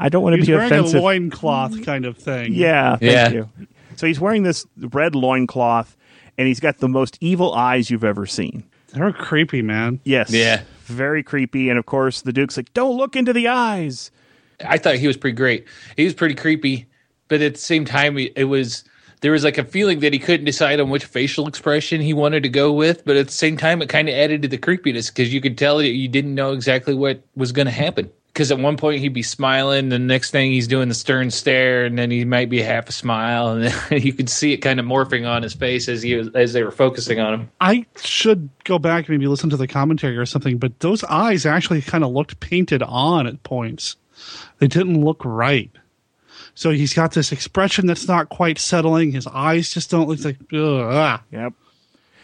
I 0.00 0.08
don't 0.08 0.22
want 0.22 0.34
to 0.34 0.38
He's 0.38 0.46
be 0.46 0.54
wearing 0.54 0.72
offensive. 0.72 1.00
a 1.00 1.02
loincloth 1.02 1.84
kind 1.84 2.06
of 2.06 2.16
thing. 2.16 2.54
Yeah, 2.54 2.96
thank 2.96 3.02
Yeah. 3.12 3.28
you. 3.30 3.48
So 3.96 4.06
he's 4.06 4.18
wearing 4.18 4.42
this 4.42 4.66
red 4.78 5.14
loincloth 5.14 5.96
and 6.38 6.48
he's 6.48 6.60
got 6.60 6.78
the 6.78 6.88
most 6.88 7.18
evil 7.20 7.52
eyes 7.52 7.90
you've 7.90 8.04
ever 8.04 8.26
seen. 8.26 8.64
They're 8.92 9.12
creepy, 9.12 9.60
man. 9.62 10.00
Yes. 10.04 10.30
Yeah. 10.30 10.62
Very 10.84 11.22
creepy. 11.22 11.68
And 11.68 11.78
of 11.78 11.86
course, 11.86 12.22
the 12.22 12.32
Duke's 12.32 12.56
like, 12.56 12.72
don't 12.74 12.96
look 12.96 13.16
into 13.16 13.32
the 13.32 13.48
eyes. 13.48 14.10
I 14.64 14.78
thought 14.78 14.96
he 14.96 15.06
was 15.06 15.16
pretty 15.16 15.36
great. 15.36 15.66
He 15.96 16.04
was 16.04 16.14
pretty 16.14 16.34
creepy, 16.34 16.86
but 17.28 17.40
at 17.42 17.54
the 17.54 17.60
same 17.60 17.84
time, 17.84 18.16
it 18.18 18.44
was 18.44 18.84
there 19.24 19.32
was 19.32 19.42
like 19.42 19.56
a 19.56 19.64
feeling 19.64 20.00
that 20.00 20.12
he 20.12 20.18
couldn't 20.18 20.44
decide 20.44 20.80
on 20.80 20.90
which 20.90 21.06
facial 21.06 21.48
expression 21.48 22.02
he 22.02 22.12
wanted 22.12 22.42
to 22.42 22.50
go 22.50 22.70
with. 22.70 23.06
But 23.06 23.16
at 23.16 23.28
the 23.28 23.32
same 23.32 23.56
time, 23.56 23.80
it 23.80 23.88
kind 23.88 24.06
of 24.06 24.14
added 24.14 24.42
to 24.42 24.48
the 24.48 24.58
creepiness 24.58 25.08
because 25.08 25.32
you 25.32 25.40
could 25.40 25.56
tell 25.56 25.80
you 25.80 26.08
didn't 26.08 26.34
know 26.34 26.52
exactly 26.52 26.92
what 26.92 27.22
was 27.34 27.50
going 27.50 27.64
to 27.64 27.72
happen. 27.72 28.10
Because 28.26 28.50
at 28.50 28.58
one 28.58 28.76
point 28.76 29.00
he'd 29.00 29.14
be 29.14 29.22
smiling, 29.22 29.88
the 29.88 29.98
next 29.98 30.30
thing 30.30 30.52
he's 30.52 30.68
doing 30.68 30.90
the 30.90 30.94
stern 30.94 31.30
stare, 31.30 31.86
and 31.86 31.98
then 31.98 32.10
he 32.10 32.26
might 32.26 32.50
be 32.50 32.60
half 32.60 32.86
a 32.90 32.92
smile, 32.92 33.48
and 33.48 33.64
then 33.64 34.02
you 34.02 34.12
could 34.12 34.28
see 34.28 34.52
it 34.52 34.58
kind 34.58 34.78
of 34.78 34.84
morphing 34.84 35.26
on 35.26 35.42
his 35.42 35.54
face 35.54 35.88
as 35.88 36.02
he 36.02 36.16
was, 36.16 36.28
as 36.34 36.52
they 36.52 36.62
were 36.62 36.70
focusing 36.70 37.18
on 37.18 37.32
him. 37.32 37.50
I 37.62 37.86
should 38.02 38.50
go 38.64 38.78
back 38.78 39.08
and 39.08 39.16
maybe 39.16 39.26
listen 39.26 39.48
to 39.48 39.56
the 39.56 39.66
commentary 39.66 40.18
or 40.18 40.26
something, 40.26 40.58
but 40.58 40.80
those 40.80 41.02
eyes 41.04 41.46
actually 41.46 41.80
kind 41.80 42.04
of 42.04 42.10
looked 42.10 42.40
painted 42.40 42.82
on 42.82 43.26
at 43.26 43.42
points. 43.42 43.96
They 44.58 44.66
didn't 44.66 45.02
look 45.02 45.22
right. 45.24 45.70
So 46.54 46.70
he's 46.70 46.94
got 46.94 47.12
this 47.12 47.32
expression 47.32 47.86
that's 47.86 48.06
not 48.06 48.28
quite 48.28 48.58
settling. 48.58 49.12
His 49.12 49.26
eyes 49.26 49.72
just 49.72 49.90
don't 49.90 50.08
look 50.08 50.24
like. 50.24 50.38
Ugh, 50.52 50.58
ah. 50.92 51.22
Yep. 51.32 51.52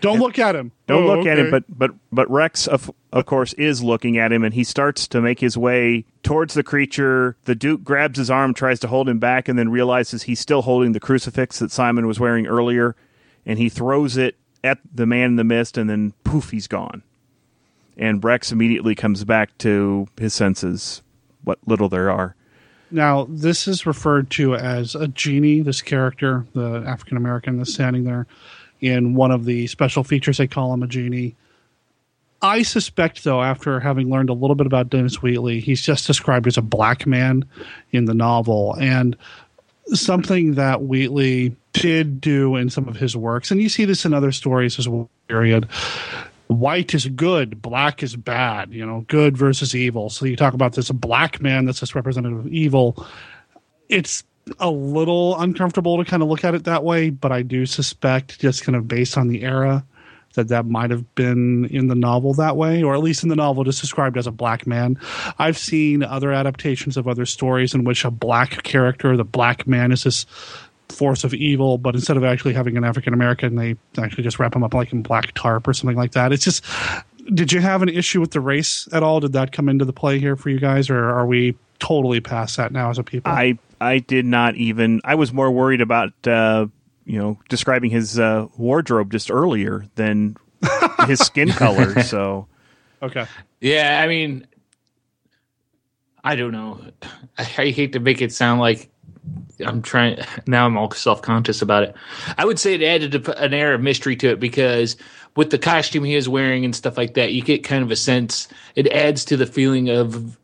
Don't 0.01 0.18
look 0.18 0.39
at 0.39 0.57
him. 0.57 0.72
Don't 0.87 1.05
Oh, 1.05 1.16
look 1.16 1.26
at 1.26 1.39
him, 1.39 1.51
but 1.51 1.64
but 1.68 1.91
but 2.11 2.31
Rex 2.31 2.66
of 2.66 2.91
of 3.12 3.26
course 3.26 3.53
is 3.55 3.83
looking 3.83 4.16
at 4.16 4.33
him, 4.33 4.43
and 4.45 4.55
he 4.55 4.64
starts 4.64 5.07
to 5.09 5.20
make 5.20 5.41
his 5.41 5.59
way 5.59 6.07
towards 6.22 6.55
the 6.55 6.62
creature. 6.62 7.37
The 7.45 7.55
Duke 7.55 7.85
grabs 7.85 8.18
his 8.18 8.31
arm, 8.31 8.55
tries 8.55 8.81
to 8.81 8.89
hold 8.89 9.09
him 9.11 9.18
back, 9.18 9.47
and 9.47 9.59
then 9.59 9.68
realizes 9.68 10.22
he's 10.22 10.41
still 10.41 10.62
holding 10.62 10.93
the 10.93 11.01
crucifix 11.01 11.59
that 11.59 11.70
Simon 11.70 12.07
was 12.07 12.18
wearing 12.18 12.47
earlier, 12.47 12.97
and 13.45 13.59
he 13.59 13.68
throws 13.68 14.16
it 14.16 14.37
at 14.64 14.78
the 14.95 15.05
man 15.07 15.31
in 15.31 15.37
the 15.37 15.45
mist, 15.45 15.76
and 15.76 15.91
then 15.91 16.14
poof, 16.24 16.51
he's 16.51 16.66
gone. 16.66 17.03
And 17.99 18.24
Rex 18.24 18.53
immediately 18.53 18.95
comes 18.95 19.24
back 19.24 19.59
to 19.59 20.09
his 20.18 20.33
senses, 20.33 21.03
what 21.45 21.59
little 21.66 21.91
there 21.91 22.11
are. 22.11 22.37
Now, 22.91 23.26
this 23.28 23.68
is 23.68 23.86
referred 23.86 24.30
to 24.30 24.55
as 24.57 24.95
a 24.95 25.09
genie, 25.09 25.61
this 25.61 25.80
character, 25.82 26.45
the 26.55 26.82
African 26.86 27.16
American 27.16 27.59
that's 27.59 27.72
standing 27.72 28.05
there. 28.05 28.26
In 28.80 29.14
one 29.14 29.30
of 29.30 29.45
the 29.45 29.66
special 29.66 30.03
features, 30.03 30.38
they 30.38 30.47
call 30.47 30.72
him 30.72 30.82
a 30.82 30.86
genie. 30.86 31.36
I 32.43 32.62
suspect, 32.62 33.22
though, 33.24 33.43
after 33.43 33.78
having 33.80 34.09
learned 34.09 34.30
a 34.30 34.34
little 34.34 34.57
bit 34.57 34.66
about 34.66 34.88
Dennis 34.88 35.20
Wheatley, 35.20 35.61
he's 35.61 35.82
just 35.82 36.07
described 36.07 36.47
as 36.47 36.57
a 36.57 36.62
black 36.62 37.07
man 37.07 37.45
in 37.93 38.07
the 38.07 38.14
novel. 38.14 38.74
And 38.80 39.16
something 39.93 40.55
that 40.55 40.82
Wheatley 40.82 41.55
did 41.74 42.20
do 42.20 42.57
in 42.57 42.70
some 42.70 42.88
of 42.88 42.97
his 42.97 43.16
works, 43.16 43.51
and 43.51 43.61
you 43.61 43.68
see 43.68 43.84
this 43.84 44.05
in 44.05 44.14
other 44.14 44.32
stories 44.32 44.78
as 44.78 44.88
well, 44.88 45.11
period. 45.28 45.68
White 46.51 46.94
is 46.94 47.07
good, 47.07 47.62
black 47.62 48.03
is 48.03 48.16
bad, 48.16 48.72
you 48.72 48.84
know, 48.84 49.05
good 49.07 49.36
versus 49.36 49.72
evil. 49.72 50.11
So 50.11 50.26
you 50.26 50.34
talk 50.34 50.53
about 50.53 50.72
this 50.72 50.90
black 50.90 51.40
man 51.40 51.64
that's 51.64 51.78
this 51.78 51.94
representative 51.94 52.40
of 52.40 52.48
evil. 52.48 53.07
It's 53.88 54.24
a 54.59 54.68
little 54.68 55.38
uncomfortable 55.38 56.03
to 56.03 56.11
kind 56.11 56.24
of 56.24 56.28
look 56.28 56.44
at 56.44 56.57
it 56.57 56.64
that 56.64 56.82
way, 56.82 57.11
but 57.11 57.30
I 57.30 57.42
do 57.42 57.66
suspect, 57.66 58.40
just 58.40 58.64
kind 58.64 58.74
of 58.74 58.88
based 58.88 59.16
on 59.16 59.28
the 59.28 59.42
era, 59.44 59.84
that 60.34 60.48
that 60.48 60.66
might 60.66 60.90
have 60.90 61.14
been 61.14 61.66
in 61.66 61.86
the 61.86 61.94
novel 61.94 62.34
that 62.34 62.57
way, 62.57 62.82
or 62.82 62.94
at 62.94 63.01
least 63.01 63.22
in 63.22 63.28
the 63.28 63.36
novel, 63.36 63.62
just 63.62 63.80
described 63.80 64.16
as 64.16 64.26
a 64.26 64.32
black 64.32 64.66
man. 64.66 64.98
I've 65.38 65.59
seen 65.59 66.03
other 66.03 66.32
adaptations 66.32 66.96
of 66.96 67.07
other 67.07 67.26
stories 67.26 67.74
in 67.74 67.84
which 67.84 68.05
a 68.05 68.11
black 68.11 68.64
character, 68.64 69.16
the 69.16 69.22
black 69.22 69.68
man, 69.68 69.92
is 69.92 70.03
this 70.03 70.26
force 70.91 71.24
of 71.24 71.34
evil, 71.34 71.78
but 71.78 71.95
instead 71.95 72.16
of 72.16 72.24
actually 72.24 72.55
having 72.55 72.76
an 72.76 72.84
African 72.84 73.14
American, 73.14 73.57
they 73.57 73.76
actually 73.99 74.22
just 74.22 74.38
wrap 74.38 74.55
him 74.55 74.62
up 74.62 74.74
like 74.74 74.93
in 74.93 75.03
black 75.03 75.32
tarp 75.34 75.66
or 75.66 75.72
something 75.72 75.97
like 75.97 76.12
that. 76.12 76.32
It's 76.32 76.45
just. 76.45 76.64
Did 77.34 77.53
you 77.53 77.61
have 77.61 77.82
an 77.82 77.88
issue 77.88 78.20
with 78.20 78.32
the 78.32 78.41
race 78.41 78.88
at 78.93 79.05
all? 79.05 79.20
Did 79.20 79.34
that 79.34 79.53
come 79.53 79.68
into 79.68 79.84
the 79.84 79.93
play 79.93 80.18
here 80.18 80.34
for 80.34 80.51
you 80.51 80.59
guys, 80.59 80.91
or 80.91 81.11
are 81.11 81.26
we 81.26 81.55
totally 81.78 82.20
past 82.20 82.57
that 82.57 82.72
now 82.72 82.91
as 82.91 82.99
a 82.99 83.05
people? 83.05 83.30
I 83.30 83.59
I 83.80 83.99
did 83.99 84.24
not 84.26 84.57
even. 84.57 85.01
I 85.05 85.14
was 85.14 85.32
more 85.32 85.51
worried 85.51 85.80
about 85.80 86.12
uh, 86.26 86.66
you 87.05 87.18
know 87.18 87.38
describing 87.49 87.91
his 87.91 88.18
uh, 88.18 88.47
wardrobe 88.57 89.11
just 89.11 89.30
earlier 89.30 89.86
than 89.95 90.36
his 91.07 91.20
skin 91.20 91.51
color. 91.51 92.03
So 92.03 92.47
okay, 93.03 93.26
Yeah, 93.61 94.01
I 94.03 94.09
mean, 94.09 94.47
I 96.22 96.36
don't 96.36 96.53
know. 96.53 96.80
I, 97.38 97.43
I 97.43 97.70
hate 97.70 97.93
to 97.95 98.01
make 98.01 98.20
it 98.20 98.32
sound 98.32 98.61
like 98.61 98.89
I'm 99.66 99.82
trying. 99.82 100.18
Now 100.46 100.66
I'm 100.66 100.76
all 100.76 100.90
self 100.90 101.22
conscious 101.22 101.62
about 101.62 101.82
it. 101.84 101.94
I 102.38 102.44
would 102.44 102.58
say 102.58 102.74
it 102.74 102.82
added 102.82 103.14
a- 103.14 103.42
an 103.42 103.54
air 103.54 103.74
of 103.74 103.80
mystery 103.80 104.16
to 104.16 104.28
it 104.30 104.40
because 104.40 104.96
with 105.36 105.50
the 105.50 105.58
costume 105.58 106.04
he 106.04 106.14
is 106.14 106.28
wearing 106.28 106.64
and 106.64 106.74
stuff 106.74 106.96
like 106.98 107.14
that, 107.14 107.32
you 107.32 107.42
get 107.42 107.64
kind 107.64 107.82
of 107.82 107.90
a 107.90 107.96
sense. 107.96 108.48
It 108.74 108.88
adds 108.88 109.24
to 109.26 109.36
the 109.36 109.46
feeling 109.46 109.88
of 109.88 110.36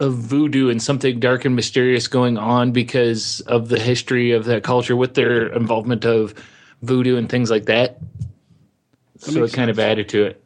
of 0.00 0.14
voodoo 0.14 0.68
and 0.70 0.82
something 0.82 1.20
dark 1.20 1.44
and 1.44 1.54
mysterious 1.54 2.08
going 2.08 2.36
on 2.36 2.72
because 2.72 3.40
of 3.42 3.68
the 3.68 3.78
history 3.78 4.32
of 4.32 4.44
that 4.46 4.64
culture 4.64 4.96
with 4.96 5.14
their 5.14 5.46
involvement 5.46 6.04
of 6.04 6.34
voodoo 6.82 7.16
and 7.16 7.28
things 7.28 7.48
like 7.50 7.66
that. 7.66 7.98
so 9.18 9.30
it 9.30 9.40
makes 9.40 9.54
kind 9.54 9.70
of 9.70 9.78
added 9.78 10.08
to 10.08 10.24
it. 10.24 10.42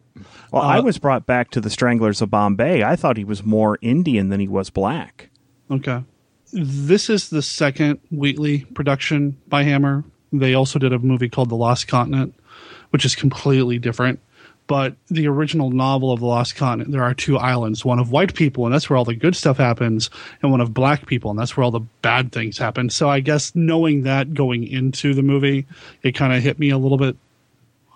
well, 0.52 0.62
I 0.62 0.78
uh, 0.78 0.82
was 0.82 0.98
brought 0.98 1.24
back 1.26 1.50
to 1.52 1.60
the 1.62 1.70
Stranglers 1.70 2.20
of 2.20 2.30
Bombay. 2.30 2.84
I 2.84 2.94
thought 2.94 3.16
he 3.16 3.24
was 3.24 3.42
more 3.42 3.78
Indian 3.80 4.28
than 4.28 4.38
he 4.38 4.48
was 4.48 4.68
black. 4.68 5.30
Okay. 5.70 6.04
This 6.52 7.10
is 7.10 7.30
the 7.30 7.42
second 7.42 8.00
Wheatley 8.10 8.64
production 8.74 9.36
by 9.48 9.62
Hammer. 9.64 10.04
They 10.32 10.54
also 10.54 10.78
did 10.78 10.92
a 10.92 10.98
movie 10.98 11.28
called 11.28 11.48
The 11.48 11.56
Lost 11.56 11.88
Continent, 11.88 12.34
which 12.90 13.04
is 13.04 13.14
completely 13.14 13.78
different. 13.78 14.20
But 14.66 14.96
the 15.08 15.26
original 15.28 15.70
novel 15.70 16.12
of 16.12 16.20
The 16.20 16.26
Lost 16.26 16.54
Continent, 16.56 16.92
there 16.92 17.02
are 17.02 17.14
two 17.14 17.38
islands 17.38 17.86
one 17.86 17.98
of 17.98 18.12
white 18.12 18.34
people, 18.34 18.66
and 18.66 18.74
that's 18.74 18.90
where 18.90 18.98
all 18.98 19.04
the 19.04 19.14
good 19.14 19.34
stuff 19.34 19.56
happens, 19.56 20.10
and 20.42 20.50
one 20.50 20.60
of 20.60 20.74
black 20.74 21.06
people, 21.06 21.30
and 21.30 21.40
that's 21.40 21.56
where 21.56 21.64
all 21.64 21.70
the 21.70 21.86
bad 22.02 22.32
things 22.32 22.58
happen. 22.58 22.90
So 22.90 23.08
I 23.08 23.20
guess 23.20 23.54
knowing 23.54 24.02
that 24.02 24.34
going 24.34 24.64
into 24.64 25.14
the 25.14 25.22
movie, 25.22 25.66
it 26.02 26.12
kind 26.14 26.34
of 26.34 26.42
hit 26.42 26.58
me 26.58 26.68
a 26.68 26.76
little 26.76 26.98
bit 26.98 27.16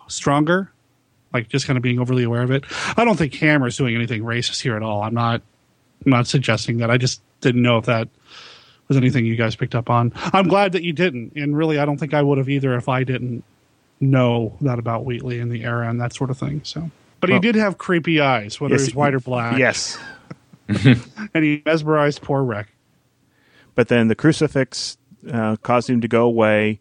stronger, 0.09 0.73
like 1.35 1.49
just 1.49 1.67
kind 1.67 1.77
of 1.77 1.83
being 1.83 1.99
overly 1.99 2.23
aware 2.23 2.43
of 2.43 2.51
it. 2.51 2.65
I 2.97 3.05
don't 3.05 3.17
think 3.17 3.35
Hammer's 3.35 3.77
doing 3.77 3.95
anything 3.95 4.23
racist 4.23 4.63
here 4.63 4.75
at 4.75 4.83
all. 4.83 5.03
I'm 5.03 5.15
not, 5.15 5.43
I'm 6.07 6.11
not 6.11 6.27
suggesting 6.27 6.79
that. 6.79 6.91
I 6.91 6.97
just 6.97 7.21
didn't 7.43 7.61
know 7.61 7.77
if 7.77 7.85
that 7.85 8.09
was 8.93 8.97
anything 8.99 9.25
you 9.27 9.37
guys 9.37 9.57
picked 9.57 9.75
up 9.75 9.89
on. 9.91 10.13
I'm 10.17 10.49
glad 10.49 10.73
that 10.73 10.83
you 10.83 10.93
didn't, 10.93 11.33
and 11.37 11.57
really, 11.57 11.79
I 11.79 11.85
don't 11.85 11.99
think 11.99 12.15
I 12.15 12.23
would 12.23 12.39
have 12.39 12.49
either 12.49 12.75
if 12.75 12.89
I 12.89 13.05
didn't 13.05 13.45
know 14.01 14.57
that 14.61 14.79
about 14.79 15.05
Wheatley 15.05 15.39
and 15.39 15.51
the 15.51 15.65
era 15.65 15.89
and 15.89 16.01
that 16.01 16.13
sort 16.15 16.31
of 16.31 16.39
thing. 16.39 16.61
So, 16.65 16.91
but 17.21 17.31
he 17.31 17.39
did 17.39 17.55
have 17.55 17.79
creepy 17.79 18.21
eyes, 18.21 18.61
whether 18.61 18.75
Yes, 18.75 18.87
he's 18.87 18.95
white 18.95 19.15
or 19.15 19.21
black. 19.21 19.59
Yes. 19.59 19.99
and 20.69 21.45
he 21.45 21.63
mesmerized 21.65 22.23
poor 22.23 22.43
Wreck. 22.43 22.69
but 23.75 23.89
then 23.89 24.09
the 24.09 24.15
crucifix 24.15 24.97
uh, 25.31 25.57
caused 25.57 25.89
him 25.89 26.01
to 26.01 26.09
go 26.09 26.25
away. 26.25 26.81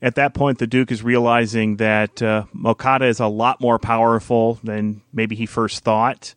At 0.00 0.14
that 0.14 0.32
point, 0.34 0.58
the 0.58 0.66
Duke 0.66 0.92
is 0.92 1.02
realizing 1.02 1.76
that 1.76 2.22
uh, 2.22 2.44
Mocata 2.54 3.08
is 3.08 3.18
a 3.20 3.26
lot 3.26 3.60
more 3.60 3.78
powerful 3.80 4.58
than 4.62 5.02
maybe 5.12 5.34
he 5.34 5.44
first 5.46 5.82
thought. 5.82 6.34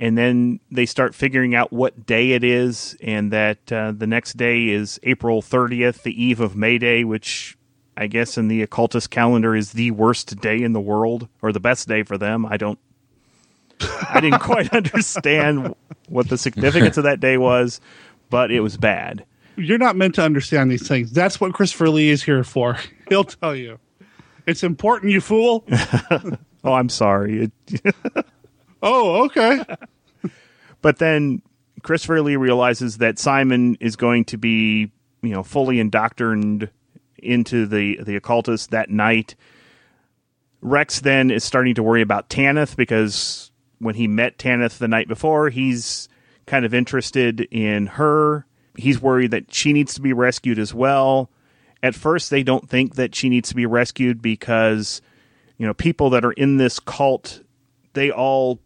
And 0.00 0.16
then 0.16 0.60
they 0.70 0.86
start 0.86 1.14
figuring 1.14 1.54
out 1.54 1.72
what 1.72 2.06
day 2.06 2.32
it 2.32 2.42
is, 2.42 2.96
and 3.02 3.30
that 3.32 3.70
uh, 3.70 3.92
the 3.92 4.06
next 4.06 4.38
day 4.38 4.70
is 4.70 4.98
April 5.02 5.42
30th, 5.42 6.02
the 6.02 6.24
eve 6.24 6.40
of 6.40 6.56
May 6.56 6.78
Day, 6.78 7.04
which 7.04 7.58
I 7.98 8.06
guess 8.06 8.38
in 8.38 8.48
the 8.48 8.62
occultist 8.62 9.10
calendar 9.10 9.54
is 9.54 9.72
the 9.72 9.90
worst 9.90 10.40
day 10.40 10.62
in 10.62 10.72
the 10.72 10.80
world, 10.80 11.28
or 11.42 11.52
the 11.52 11.60
best 11.60 11.86
day 11.86 12.02
for 12.02 12.16
them. 12.16 12.46
I 12.46 12.56
don't. 12.56 12.78
I 14.08 14.20
didn't 14.20 14.38
quite 14.40 14.72
understand 14.74 15.74
what 16.08 16.30
the 16.30 16.38
significance 16.38 16.96
of 16.96 17.04
that 17.04 17.20
day 17.20 17.36
was, 17.36 17.78
but 18.30 18.50
it 18.50 18.60
was 18.60 18.78
bad. 18.78 19.26
You're 19.56 19.76
not 19.76 19.96
meant 19.96 20.14
to 20.14 20.22
understand 20.22 20.70
these 20.70 20.88
things. 20.88 21.12
That's 21.12 21.40
what 21.42 21.52
Christopher 21.52 21.90
Lee 21.90 22.08
is 22.08 22.22
here 22.22 22.42
for. 22.42 22.78
He'll 23.10 23.24
tell 23.24 23.54
you. 23.54 23.78
It's 24.46 24.62
important, 24.62 25.12
you 25.12 25.20
fool. 25.20 25.66
Oh, 26.62 26.74
I'm 26.74 26.90
sorry. 26.90 27.50
Oh, 28.82 29.24
okay. 29.24 29.62
but 30.82 30.98
then 30.98 31.42
Christopher 31.82 32.22
Lee 32.22 32.36
realizes 32.36 32.98
that 32.98 33.18
Simon 33.18 33.76
is 33.80 33.96
going 33.96 34.24
to 34.26 34.36
be, 34.36 34.90
you 35.22 35.30
know, 35.30 35.42
fully 35.42 35.80
indoctrined 35.80 36.70
into 37.18 37.66
the 37.66 38.00
the 38.02 38.16
occultist 38.16 38.70
that 38.70 38.90
night. 38.90 39.34
Rex 40.62 41.00
then 41.00 41.30
is 41.30 41.44
starting 41.44 41.74
to 41.74 41.82
worry 41.82 42.02
about 42.02 42.28
Tanith 42.28 42.76
because 42.76 43.50
when 43.78 43.94
he 43.94 44.06
met 44.06 44.38
Tanith 44.38 44.78
the 44.78 44.88
night 44.88 45.08
before, 45.08 45.48
he's 45.48 46.08
kind 46.46 46.64
of 46.64 46.74
interested 46.74 47.40
in 47.50 47.86
her. 47.86 48.46
He's 48.76 49.00
worried 49.00 49.30
that 49.30 49.52
she 49.52 49.72
needs 49.72 49.94
to 49.94 50.00
be 50.00 50.12
rescued 50.12 50.58
as 50.58 50.74
well. 50.74 51.30
At 51.82 51.94
first, 51.94 52.30
they 52.30 52.42
don't 52.42 52.68
think 52.68 52.96
that 52.96 53.14
she 53.14 53.30
needs 53.30 53.48
to 53.48 53.54
be 53.54 53.64
rescued 53.64 54.20
because, 54.20 55.00
you 55.56 55.66
know, 55.66 55.72
people 55.72 56.10
that 56.10 56.24
are 56.24 56.32
in 56.32 56.58
this 56.58 56.78
cult, 56.78 57.40
they 57.94 58.10
all 58.10 58.60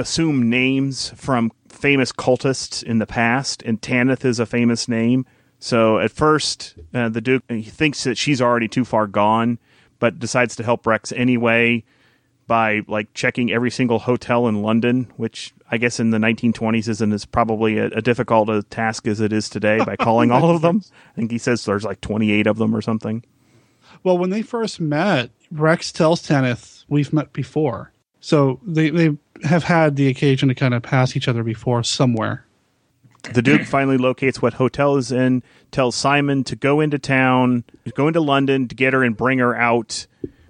assume 0.00 0.50
names 0.50 1.10
from 1.10 1.52
famous 1.68 2.10
cultists 2.10 2.82
in 2.82 2.98
the 2.98 3.06
past, 3.06 3.62
and 3.62 3.80
Tanith 3.80 4.24
is 4.24 4.40
a 4.40 4.46
famous 4.46 4.88
name. 4.88 5.26
So 5.58 5.98
at 5.98 6.10
first, 6.10 6.74
uh, 6.94 7.10
the 7.10 7.20
Duke 7.20 7.44
he 7.48 7.62
thinks 7.62 8.04
that 8.04 8.16
she's 8.18 8.40
already 8.40 8.66
too 8.66 8.84
far 8.84 9.06
gone, 9.06 9.58
but 9.98 10.18
decides 10.18 10.56
to 10.56 10.64
help 10.64 10.86
Rex 10.86 11.12
anyway 11.12 11.84
by 12.46 12.80
like 12.88 13.12
checking 13.14 13.52
every 13.52 13.70
single 13.70 14.00
hotel 14.00 14.48
in 14.48 14.62
London, 14.62 15.12
which 15.16 15.54
I 15.70 15.78
guess 15.78 16.00
in 16.00 16.10
the 16.10 16.18
1920s 16.18 16.88
isn't 16.88 17.12
as 17.12 17.24
probably 17.24 17.78
a, 17.78 17.86
a 17.86 18.02
difficult 18.02 18.48
a 18.48 18.64
task 18.64 19.06
as 19.06 19.20
it 19.20 19.32
is 19.32 19.48
today 19.48 19.78
by 19.84 19.96
calling 20.00 20.32
all 20.32 20.50
of 20.50 20.62
them. 20.62 20.82
I 21.12 21.14
think 21.14 21.30
he 21.30 21.38
says 21.38 21.64
there's 21.64 21.84
like 21.84 22.00
28 22.00 22.46
of 22.48 22.58
them 22.58 22.74
or 22.74 22.82
something. 22.82 23.22
Well, 24.02 24.18
when 24.18 24.30
they 24.30 24.42
first 24.42 24.80
met, 24.80 25.30
Rex 25.52 25.92
tells 25.92 26.22
Tanith, 26.22 26.84
We've 26.88 27.12
met 27.12 27.32
before. 27.32 27.92
So 28.20 28.60
they, 28.66 28.90
they 28.90 29.16
have 29.44 29.64
had 29.64 29.96
the 29.96 30.08
occasion 30.08 30.48
to 30.48 30.54
kind 30.54 30.74
of 30.74 30.82
pass 30.82 31.16
each 31.16 31.28
other 31.28 31.42
before 31.42 31.82
somewhere. 31.82 32.44
The 33.34 33.42
Duke 33.42 33.62
finally 33.62 33.98
locates 33.98 34.40
what 34.40 34.54
hotel 34.54 34.96
is 34.96 35.12
in, 35.12 35.42
tells 35.72 35.94
Simon 35.94 36.42
to 36.44 36.56
go 36.56 36.80
into 36.80 36.98
town, 36.98 37.64
go 37.94 38.08
into 38.08 38.20
London 38.20 38.66
to 38.68 38.74
get 38.74 38.92
her 38.92 39.04
and 39.04 39.16
bring 39.16 39.38
her 39.38 39.54
out 39.54 40.06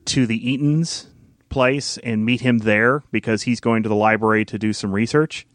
to 0.06 0.26
the 0.26 0.38
Eatons 0.38 1.06
place 1.48 1.98
and 1.98 2.24
meet 2.24 2.40
him 2.40 2.58
there 2.58 3.02
because 3.10 3.42
he's 3.42 3.60
going 3.60 3.82
to 3.82 3.88
the 3.88 3.94
library 3.94 4.44
to 4.46 4.58
do 4.58 4.72
some 4.72 4.92
research. 4.92 5.46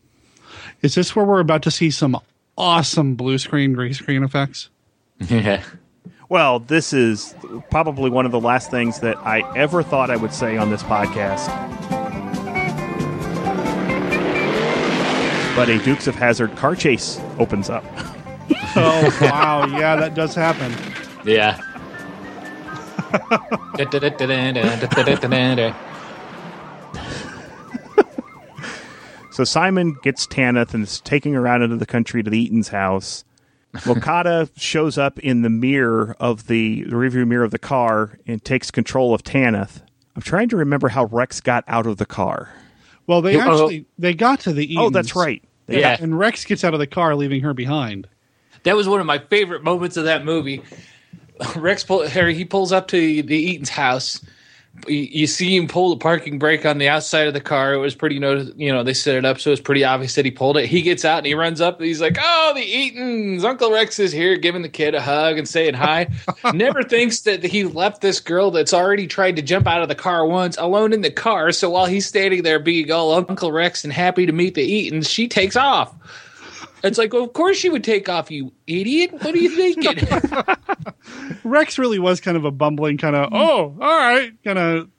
Is 0.82 0.96
this 0.96 1.16
where 1.16 1.26
we're 1.26 1.40
about 1.40 1.64
to 1.64 1.72
see 1.72 1.90
some 1.90 2.20
awesome 2.58 3.16
blue 3.16 3.38
screen, 3.38 3.74
green 3.74 3.94
screen 3.94 4.24
effects? 4.24 4.70
Yeah. 5.30 5.64
Well, 6.28 6.60
this 6.60 6.92
is 6.92 7.36
probably 7.70 8.10
one 8.10 8.26
of 8.26 8.32
the 8.34 8.40
last 8.40 8.72
things 8.72 9.00
that 9.00 9.16
I 9.20 9.50
ever 9.56 9.84
thought 9.84 10.10
I 10.10 10.18
would 10.18 10.34
say 10.34 10.58
on 10.58 10.72
this 10.72 10.84
podcast. 10.84 11.46
But 15.56 15.70
a 15.70 15.80
Dukes 15.80 16.08
of 16.08 16.16
Hazzard 16.16 16.56
car 16.56 16.76
chase 16.76 17.20
opens 17.40 17.70
up. 17.70 17.84
Oh, 18.78 19.18
wow. 19.22 19.66
Yeah, 19.66 19.96
that 19.96 20.16
does 20.16 20.36
happen. 20.36 20.72
Yeah. 21.24 21.58
So 29.32 29.44
Simon 29.44 29.98
gets 30.02 30.26
Tanith 30.28 30.74
and 30.74 30.84
is 30.84 31.02
taking 31.02 31.34
her 31.34 31.46
out 31.46 31.62
into 31.62 31.76
the 31.76 31.86
country 31.86 32.24
to 32.24 32.30
the 32.30 32.40
Eaton's 32.40 32.70
house. 32.70 33.26
Mocata 33.74 34.50
shows 34.56 34.98
up 34.98 35.20
in 35.20 35.42
the 35.42 35.50
mirror 35.50 36.16
of 36.22 36.48
the, 36.48 36.84
the 36.84 36.92
rearview 36.96 37.28
mirror 37.28 37.44
of 37.44 37.52
the 37.52 37.60
car 37.60 38.18
and 38.26 38.42
takes 38.44 38.72
control 38.72 39.14
of 39.14 39.24
Tanith. 39.24 39.82
I'm 40.16 40.22
trying 40.22 40.48
to 40.50 40.58
remember 40.58 40.88
how 40.88 41.06
Rex 41.06 41.42
got 41.42 41.66
out 41.68 41.86
of 41.86 41.98
the 41.98 42.06
car. 42.06 42.54
Well, 43.08 43.22
they 43.22 43.36
Oh. 43.38 43.42
actually 43.42 43.86
they 44.00 44.14
got 44.14 44.42
to 44.42 44.54
the 44.54 44.76
Oh, 44.78 44.90
that's 44.90 45.16
right. 45.16 45.44
They 45.68 45.80
Yeah. 45.80 45.94
got- 45.96 46.00
And 46.02 46.18
Rex 46.18 46.46
gets 46.46 46.64
out 46.64 46.74
of 46.74 46.80
the 46.80 46.88
car, 46.88 47.16
leaving 47.16 47.42
her 47.42 47.54
behind. 47.54 48.08
That 48.64 48.76
was 48.76 48.88
one 48.88 49.00
of 49.00 49.06
my 49.06 49.20
favorite 49.20 49.64
moments 49.64 49.98
of 49.98 50.06
that 50.06 50.26
movie. 50.26 50.62
Rex 51.56 51.84
pull, 51.84 52.08
Harry 52.08 52.34
he 52.34 52.46
pulls 52.46 52.72
up 52.72 52.88
to 52.90 52.98
the 53.24 53.36
Eaton's 53.38 53.70
house. 53.70 54.22
You, 54.88 54.98
you 54.98 55.28
see 55.28 55.56
him 55.56 55.68
pull 55.68 55.90
the 55.90 55.98
parking 55.98 56.38
brake 56.38 56.66
on 56.66 56.78
the 56.78 56.90
outside 56.90 57.28
of 57.28 57.34
the 57.34 57.42
car. 57.42 57.74
It 57.74 57.78
was 57.78 57.96
pretty 57.96 58.20
notice, 58.20 58.52
you 58.56 58.72
know, 58.72 58.84
they 58.84 58.94
set 58.94 59.16
it 59.16 59.26
up 59.26 59.40
so 59.40 59.52
it's 59.52 59.62
pretty 59.62 59.84
obvious 59.84 60.16
that 60.16 60.26
he 60.26 60.32
pulled 60.32 60.58
it. 60.58 60.68
He 60.68 60.82
gets 60.82 61.06
out 61.06 61.20
and 61.20 61.26
he 61.26 61.34
runs 61.34 61.62
up. 61.62 61.80
And 61.80 61.88
he's 61.88 62.02
like, 62.02 62.18
"Oh, 62.22 62.54
the 62.56 62.62
Eatons! 62.62 63.44
Uncle 63.44 63.72
Rex 63.72 64.00
is 64.00 64.12
here, 64.12 64.38
giving 64.38 64.62
the 64.62 64.70
kid 64.70 64.96
a 64.96 65.02
hug 65.02 65.38
and 65.38 65.48
saying 65.48 65.74
hi." 65.74 66.08
Never 66.54 66.84
thinks 66.84 67.22
that 67.22 67.44
he 67.44 67.64
left 67.64 68.02
this 68.02 68.20
girl 68.20 68.52
that's 68.52 68.74
already 68.74 69.08
tried 69.08 69.36
to 69.38 69.42
jump 69.42 69.68
out 69.68 69.82
of 69.82 69.88
the 69.88 69.96
car 69.96 70.26
once 70.26 70.58
alone 70.58 70.94
in 70.94 71.02
the 71.02 71.12
car. 71.12 71.52
So 71.52 71.70
while 71.70 71.86
he's 71.86 72.06
standing 72.06 72.44
there 72.44 72.60
being 72.60 72.92
all 72.92 73.14
Uncle 73.14 73.52
Rex 73.52 73.84
and 73.84 73.94
happy 73.94 74.26
to 74.26 74.32
meet 74.32 74.56
the 74.56 74.62
Eatons, 74.68 75.10
she 75.10 75.28
takes 75.28 75.56
off. 75.56 75.94
It's 76.86 76.98
like, 77.00 77.14
well, 77.14 77.24
of 77.24 77.34
course 77.34 77.58
she 77.58 77.70
would 77.70 77.84
take 77.84 78.08
off, 78.10 78.30
you 78.30 78.52
idiot. 78.68 79.12
What 79.14 79.34
are 79.34 79.38
you 79.38 79.50
thinking? 79.50 80.08
Rex 81.44 81.80
really 81.80 81.98
was 81.98 82.22
kind 82.22 82.38
of 82.38 82.46
a 82.46 82.52
bumbling 82.52 82.98
kind 82.98 83.16
of, 83.16 83.30
oh, 83.34 83.76
all 83.82 83.90
right, 83.98 84.32
kind 84.44 84.60
of. 84.60 84.90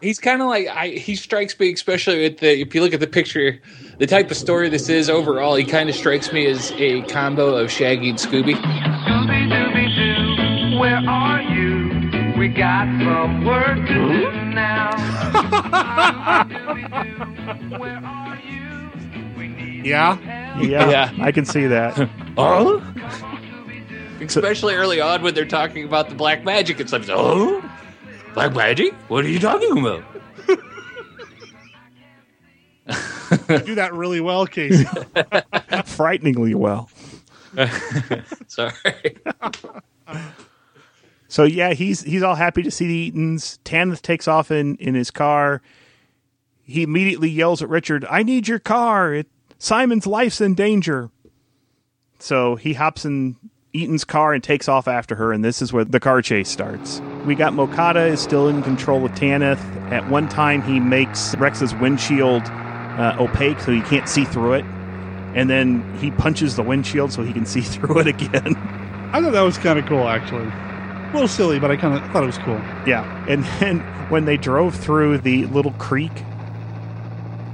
He's 0.00 0.20
kind 0.20 0.40
of 0.40 0.46
like 0.48 0.68
I. 0.68 0.88
He 0.90 1.16
strikes 1.16 1.58
me, 1.58 1.72
especially 1.72 2.22
with 2.22 2.38
the. 2.38 2.60
If 2.60 2.72
you 2.72 2.80
look 2.82 2.94
at 2.94 3.00
the 3.00 3.08
picture, 3.08 3.60
the 3.98 4.06
type 4.06 4.30
of 4.30 4.36
story 4.36 4.68
this 4.68 4.88
is 4.88 5.10
overall, 5.10 5.56
he 5.56 5.64
kind 5.64 5.88
of 5.88 5.96
strikes 5.96 6.32
me 6.32 6.46
as 6.46 6.70
a 6.76 7.02
combo 7.02 7.56
of 7.56 7.68
Shaggy 7.68 8.10
and 8.10 8.16
Scooby. 8.18 8.54
Scooby 8.54 9.48
Dooby 9.50 10.70
Doo, 10.70 10.78
where 10.78 10.98
are 11.08 11.42
you? 11.42 11.88
We 12.38 12.46
got 12.48 12.86
some 13.02 13.44
work 13.44 13.76
to 13.76 13.94
do 13.94 14.30
now. 14.54 14.90
where 17.78 18.00
are 18.04 18.36
you? 18.36 18.90
We 19.36 19.48
need 19.48 19.86
Yeah. 19.86 20.16
yeah, 20.60 20.90
Yeah. 20.90 21.12
I 21.20 21.32
can 21.32 21.44
see 21.44 21.66
that. 21.66 22.08
Oh, 22.36 22.78
especially 24.20 24.74
early 24.74 25.00
on 25.00 25.22
when 25.22 25.34
they're 25.34 25.44
talking 25.44 25.84
about 25.84 26.08
the 26.08 26.14
black 26.14 26.44
magic 26.44 26.80
and 26.80 26.88
stuff. 26.88 27.06
Oh, 27.10 27.62
black 28.34 28.54
magic? 28.54 28.94
What 29.08 29.24
are 29.24 29.28
you 29.28 29.38
talking 29.40 29.78
about? 29.78 30.04
You 33.48 33.58
do 33.60 33.74
that 33.76 33.94
really 33.94 34.20
well, 34.20 34.46
Casey. 34.46 34.84
Frighteningly 35.86 36.54
well. 36.54 36.90
Sorry. 38.46 38.72
So 41.28 41.44
yeah, 41.44 41.72
he's 41.72 42.02
he's 42.02 42.22
all 42.22 42.34
happy 42.34 42.62
to 42.62 42.70
see 42.70 42.86
the 42.86 43.10
Eatons. 43.10 43.58
Tanith 43.64 44.02
takes 44.02 44.28
off 44.28 44.50
in 44.50 44.76
in 44.76 44.94
his 44.94 45.10
car. 45.10 45.62
He 46.62 46.82
immediately 46.82 47.30
yells 47.30 47.62
at 47.62 47.70
Richard, 47.70 48.04
"I 48.10 48.22
need 48.22 48.48
your 48.48 48.58
car! 48.58 49.14
It, 49.14 49.28
Simon's 49.62 50.06
life's 50.06 50.40
in 50.40 50.54
danger." 50.54 51.10
So 52.18 52.56
he 52.56 52.72
hops 52.72 53.04
in 53.04 53.36
Eaton's 53.72 54.04
car 54.04 54.34
and 54.34 54.42
takes 54.42 54.68
off 54.68 54.88
after 54.88 55.14
her, 55.14 55.32
and 55.32 55.44
this 55.44 55.62
is 55.62 55.72
where 55.72 55.84
the 55.84 56.00
car 56.00 56.20
chase 56.20 56.48
starts. 56.48 57.00
We 57.24 57.34
got 57.34 57.52
Mocata 57.52 58.08
is 58.08 58.20
still 58.20 58.48
in 58.48 58.62
control 58.62 59.04
of 59.04 59.14
Tanith. 59.14 59.60
At 59.90 60.08
one 60.10 60.28
time, 60.28 60.62
he 60.62 60.80
makes 60.80 61.34
Rex's 61.36 61.74
windshield 61.76 62.42
uh, 62.42 63.16
opaque 63.18 63.60
so 63.60 63.72
he 63.72 63.80
can't 63.82 64.08
see 64.08 64.24
through 64.24 64.54
it, 64.54 64.64
and 65.34 65.48
then 65.48 65.96
he 65.98 66.10
punches 66.10 66.56
the 66.56 66.62
windshield 66.62 67.12
so 67.12 67.22
he 67.22 67.32
can 67.32 67.46
see 67.54 67.62
through 67.62 68.00
it 68.00 68.08
again. 68.08 68.56
I 69.12 69.20
thought 69.20 69.32
that 69.32 69.42
was 69.42 69.58
kind 69.58 69.78
of 69.78 69.86
cool, 69.86 70.08
actually. 70.08 70.46
A 70.46 71.10
little 71.12 71.28
silly, 71.28 71.58
but 71.58 71.70
I 71.70 71.76
kind 71.76 71.94
of 71.94 72.10
thought 72.10 72.24
it 72.24 72.26
was 72.26 72.38
cool. 72.38 72.60
Yeah, 72.86 73.04
and 73.28 73.44
then 73.60 73.80
when 74.10 74.24
they 74.24 74.36
drove 74.36 74.74
through 74.74 75.18
the 75.18 75.46
little 75.46 75.72
creek, 75.72 76.12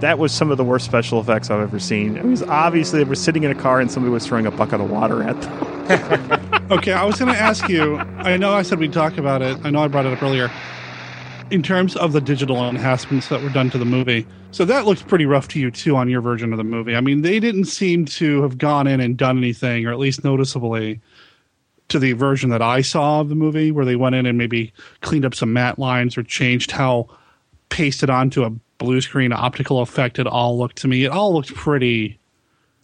that 0.01 0.19
was 0.19 0.33
some 0.33 0.51
of 0.51 0.57
the 0.57 0.65
worst 0.65 0.85
special 0.85 1.21
effects 1.21 1.51
I've 1.51 1.61
ever 1.61 1.79
seen. 1.79 2.17
It 2.17 2.25
was 2.25 2.43
obviously 2.45 3.03
they 3.03 3.09
were 3.09 3.15
sitting 3.15 3.43
in 3.43 3.51
a 3.51 3.55
car 3.55 3.81
and 3.81 3.91
somebody 3.91 4.13
was 4.13 4.27
throwing 4.27 4.47
a 4.47 4.51
bucket 4.51 4.81
of 4.81 4.91
water 4.91 5.23
at 5.23 5.41
them. 5.41 6.71
okay, 6.71 6.93
I 6.93 7.05
was 7.05 7.19
going 7.19 7.33
to 7.33 7.39
ask 7.39 7.69
you. 7.69 7.97
I 7.97 8.37
know 8.37 8.53
I 8.53 8.63
said 8.63 8.79
we'd 8.79 8.93
talk 8.93 9.19
about 9.19 9.43
it. 9.43 9.59
I 9.65 9.71
know 9.71 9.81
I 9.81 9.89
brought 9.89 10.07
it 10.07 10.13
up 10.13 10.23
earlier. 10.23 10.51
In 11.51 11.63
terms 11.63 11.97
of 11.97 12.13
the 12.13 12.21
digital 12.21 12.69
enhancements 12.69 13.29
that 13.29 13.43
were 13.43 13.49
done 13.49 13.71
to 13.71 13.79
the 13.79 13.87
movie, 13.87 14.27
so 14.51 14.67
that 14.67 14.85
looks 14.85 15.03
pretty 15.03 15.25
rough 15.25 15.49
to 15.49 15.61
you 15.61 15.71
too 15.71 15.97
on 15.97 16.09
your 16.09 16.21
version 16.21 16.53
of 16.53 16.59
the 16.59 16.65
movie. 16.65 16.95
I 16.95 17.01
mean, 17.01 17.23
they 17.23 17.41
didn't 17.41 17.65
seem 17.65 18.05
to 18.05 18.43
have 18.43 18.59
gone 18.59 18.87
in 18.87 19.01
and 19.01 19.17
done 19.17 19.39
anything, 19.39 19.87
or 19.87 19.93
at 19.93 19.99
least 19.99 20.25
noticeably, 20.25 21.01
to 21.89 21.99
the 21.99 22.13
version 22.13 22.51
that 22.51 22.61
I 22.61 22.83
saw 22.83 23.21
of 23.21 23.31
the 23.31 23.35
movie, 23.35 23.71
where 23.71 23.87
they 23.87 23.97
went 23.97 24.15
in 24.15 24.27
and 24.27 24.37
maybe 24.37 24.75
cleaned 25.01 25.25
up 25.25 25.35
some 25.35 25.55
matte 25.55 25.79
lines 25.79 26.19
or 26.19 26.23
changed 26.23 26.71
how 26.71 27.09
pasted 27.71 28.11
onto 28.11 28.45
a 28.45 28.53
blue 28.79 29.01
screen 29.01 29.33
optical 29.33 29.81
effect 29.81 30.19
it 30.19 30.27
all 30.27 30.57
looked 30.59 30.77
to 30.79 30.89
me. 30.89 31.05
It 31.05 31.11
all 31.11 31.35
looked 31.35 31.55
pretty. 31.55 32.19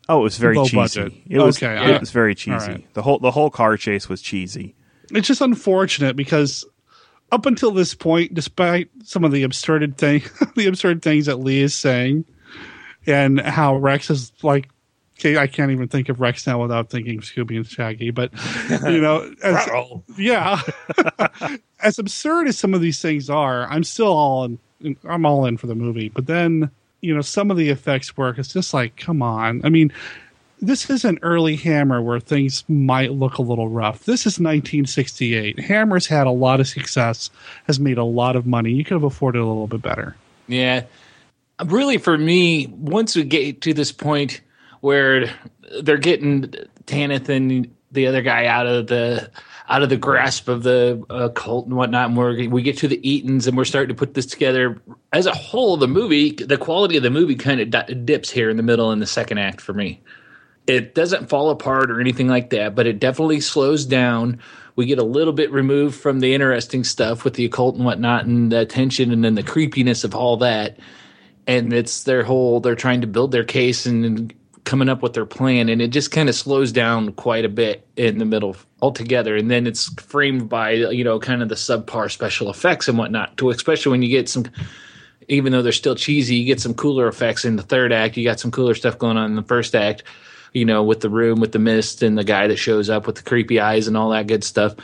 Oh, 0.09 0.21
it 0.21 0.23
was 0.25 0.37
very 0.39 0.57
Low 0.57 0.65
cheesy. 0.65 0.77
budget. 0.77 1.13
It 1.29 1.39
was 1.39 1.57
Okay, 1.63 1.75
it 1.75 1.97
I- 1.97 1.99
was 1.99 2.11
very 2.11 2.35
cheesy. 2.35 2.57
right. 2.73 2.95
The 2.95 3.03
whole 3.03 3.19
the 3.19 3.31
whole 3.31 3.51
car 3.51 3.77
chase 3.77 4.09
was 4.09 4.21
cheesy. 4.21 4.75
It's 5.11 5.29
just 5.29 5.41
unfortunate 5.41 6.17
because 6.17 6.65
up 7.33 7.47
until 7.47 7.71
this 7.71 7.95
point, 7.95 8.35
despite 8.35 8.91
some 9.03 9.25
of 9.25 9.33
the 9.33 9.43
absurd 9.45 9.97
thing, 9.97 10.23
the 10.57 10.67
absurd 10.67 11.03
things 11.03 11.27
that 11.27 11.37
Lee 11.37 11.61
is 11.63 11.75
saying, 11.75 12.25
and 13.07 13.41
how 13.41 13.77
Rex 13.77 14.11
is 14.11 14.33
like, 14.43 14.69
okay, 15.19 15.37
I 15.39 15.47
can't 15.47 15.71
even 15.73 15.89
think 15.89 16.09
of 16.11 16.21
Rex 16.21 16.47
now 16.47 16.61
without 16.61 16.91
thinking 16.91 17.19
of 17.19 17.25
Scooby 17.25 17.57
and 17.57 17.67
Shaggy, 17.67 18.11
but 18.11 18.31
you 18.91 19.01
know, 19.01 19.33
as, 19.43 19.69
yeah, 20.19 20.61
as 21.81 21.99
absurd 21.99 22.49
as 22.49 22.59
some 22.59 22.75
of 22.75 22.81
these 22.81 23.01
things 23.01 23.31
are, 23.31 23.67
I'm 23.69 23.85
still 23.85 24.13
all 24.13 24.45
in. 24.45 24.59
I'm 25.05 25.27
all 25.27 25.47
in 25.47 25.57
for 25.57 25.67
the 25.67 25.75
movie. 25.75 26.09
But 26.09 26.27
then, 26.27 26.71
you 27.01 27.15
know, 27.15 27.21
some 27.21 27.51
of 27.51 27.57
the 27.57 27.71
effects 27.71 28.17
work. 28.17 28.39
It's 28.39 28.53
just 28.53 28.75
like, 28.75 28.97
come 28.97 29.23
on. 29.23 29.61
I 29.65 29.69
mean, 29.69 29.93
this 30.61 30.89
is 30.89 31.05
an 31.05 31.19
early 31.23 31.57
Hammer 31.57 32.01
where 32.01 32.21
things 32.21 32.65
might 32.69 33.13
look 33.13 33.39
a 33.39 33.43
little 33.43 33.69
rough. 33.69 34.05
This 34.05 34.21
is 34.21 34.39
1968. 34.39 35.61
Hammer's 35.61 36.07
had 36.07 36.27
a 36.27 36.31
lot 36.31 36.61
of 36.61 36.69
success, 36.69 37.31
has 37.67 37.79
made 37.79 37.99
a 37.99 38.05
lot 38.05 38.37
of 38.37 38.47
money. 38.47 38.73
You 38.73 38.85
could 38.85 38.95
have 38.95 39.05
afforded 39.05 39.41
a 39.41 39.47
little 39.47 39.67
bit 39.67 39.83
better. 39.83 40.17
Yeah. 40.49 40.85
Really, 41.65 41.99
for 41.99 42.17
me, 42.17 42.67
once 42.67 43.15
we 43.15 43.25
get 43.25 43.61
to 43.63 43.75
this 43.75 43.93
point 43.93 44.41
where 44.81 45.33
they're 45.83 45.97
getting 45.97 46.53
Tanith 46.87 47.29
and 47.29 47.71
the 47.93 48.07
other 48.07 48.23
guy 48.23 48.47
out 48.47 48.67
of 48.67 48.87
the 48.89 49.31
out 49.69 49.83
of 49.83 49.89
the 49.89 49.97
grasp 49.97 50.49
of 50.49 50.63
the 50.63 51.03
uh, 51.09 51.31
cult 51.31 51.67
and 51.67 51.77
whatnot, 51.77 52.09
and 52.09 52.17
we're, 52.17 52.49
we 52.49 52.63
get 52.63 52.77
to 52.79 52.89
the 52.89 53.01
Eatons 53.09 53.47
and 53.47 53.57
we're 53.57 53.65
starting 53.65 53.89
to 53.89 53.99
put 53.99 54.15
this 54.15 54.27
together. 54.27 54.81
As 55.13 55.27
a 55.27 55.35
whole, 55.35 55.77
the 55.77 55.89
movie, 55.89 56.33
the 56.33 56.59
quality 56.59 56.99
of 56.99 57.03
the 57.03 57.11
movie 57.11 57.35
kind 57.35 57.61
of 57.61 57.71
di- 57.71 57.95
dips 58.05 58.31
here 58.31 58.51
in 58.51 58.59
the 58.59 58.63
middle 58.63 58.93
in 58.93 58.99
the 58.99 59.07
second 59.07 59.39
act 59.39 59.61
for 59.61 59.73
me. 59.73 60.03
It 60.67 60.95
doesn't 60.95 61.29
fall 61.29 61.51
apart 61.51 61.91
or 61.91 62.01
anything 62.01 62.29
like 62.29 62.51
that, 62.51 62.75
but 62.75 62.87
it 62.87 62.99
definitely 62.99 63.41
slows 63.41 63.87
down. 63.87 64.41
We 64.77 64.87
get 64.87 64.99
a 64.99 65.05
little 65.05 65.33
bit 65.33 65.51
removed 65.51 65.99
from 65.99 66.21
the 66.21 66.35
interesting 66.35 66.85
stuff 66.85 67.25
with 67.25 67.35
the 67.35 67.45
occult 67.47 67.77
and 67.77 67.85
whatnot, 67.85 68.27
and 68.27 68.51
the 68.51 68.67
tension, 68.67 69.13
and 69.13 69.25
then 69.25 69.35
the 69.35 69.43
creepiness 69.43 70.05
of 70.05 70.15
all 70.15 70.39
that. 70.39 70.79
And 71.47 71.73
it's 71.73 72.05
their 72.05 72.23
whole 72.23 72.61
they're 72.61 72.75
trying 72.75 73.03
to 73.03 73.07
build 73.07 73.31
their 73.31 73.45
case 73.45 73.85
and, 73.85 74.05
and 74.05 74.35
coming 74.65 74.89
up 74.89 75.03
with 75.03 75.13
their 75.13 75.27
plan, 75.27 75.69
and 75.69 75.81
it 75.81 75.89
just 75.89 76.11
kind 76.11 76.29
of 76.29 76.35
slows 76.35 76.73
down 76.73 77.13
quite 77.13 77.45
a 77.45 77.49
bit 77.49 77.87
in 77.97 78.19
the 78.19 78.25
middle 78.25 78.57
altogether. 78.83 79.37
And 79.37 79.51
then 79.51 79.67
it's 79.67 79.93
framed 80.03 80.49
by 80.49 80.73
you 80.73 81.05
know 81.05 81.19
kind 81.19 81.43
of 81.43 81.49
the 81.49 81.55
subpar 81.55 82.11
special 82.11 82.51
effects 82.51 82.89
and 82.89 82.99
whatnot. 82.99 83.37
To 83.39 83.51
especially 83.51 83.91
when 83.91 84.03
you 84.03 84.09
get 84.09 84.29
some 84.29 84.47
even 85.29 85.53
though 85.53 85.63
they're 85.63 85.73
still 85.73 85.95
cheesy, 85.95 86.37
you 86.37 86.47
get 86.47 86.61
some 86.61 86.75
cooler 86.75 87.09
effects 87.09 87.45
in 87.45 87.57
the 87.57 87.63
third 87.63 87.93
act. 87.93 88.17
You 88.17 88.25
got 88.25 88.41
some 88.41 88.51
cooler 88.51 88.75
stuff 88.75 88.99
going 88.99 89.17
on 89.17 89.31
in 89.31 89.37
the 89.37 89.43
first 89.43 89.75
act, 89.75 90.03
you 90.53 90.65
know, 90.65 90.83
with 90.83 91.01
the 91.01 91.09
room, 91.09 91.41
with 91.41 91.53
the 91.53 91.59
mist, 91.59 92.03
and 92.03 92.19
the 92.19 92.25
guy 92.25 92.47
that 92.47 92.57
shows 92.57 92.91
up 92.91 93.07
with 93.07 93.17
the 93.17 93.23
creepy 93.23 93.61
eyes 93.61 93.87
and 93.89 93.97
all 93.97 94.11
that 94.11 94.27
good 94.27 94.45
stuff. 94.45 94.75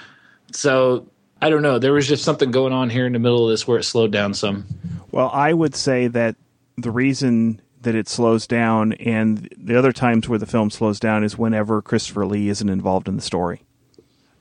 So 0.53 1.07
I 1.43 1.51
don't 1.51 1.63
know. 1.63 1.79
There 1.79 1.93
was 1.93 2.09
just 2.09 2.25
something 2.25 2.51
going 2.51 2.73
on 2.73 2.91
here 2.91 3.07
in 3.07 3.13
the 3.13 3.19
middle 3.19 3.45
of 3.45 3.51
this 3.51 3.67
where 3.67 3.79
it 3.79 3.85
slowed 3.85 4.13
down 4.13 4.35
some. 4.35 4.67
Well, 5.11 5.31
I 5.33 5.53
would 5.53 5.75
say 5.75 6.07
that 6.09 6.37
the 6.77 6.91
reason 6.91 7.61
that 7.83 7.95
it 7.95 8.09
slows 8.09 8.47
down 8.47 8.93
and 8.95 9.49
the 9.57 9.77
other 9.79 9.93
times 9.93 10.29
where 10.29 10.39
the 10.39 10.47
film 10.47 10.71
slows 10.71 11.01
down 11.01 11.25
is 11.25 11.39
whenever 11.39 11.81
Christopher 11.81 12.27
Lee 12.27 12.49
isn't 12.49 12.69
involved 12.69 13.09
in 13.09 13.17
the 13.17 13.23
story. 13.23 13.63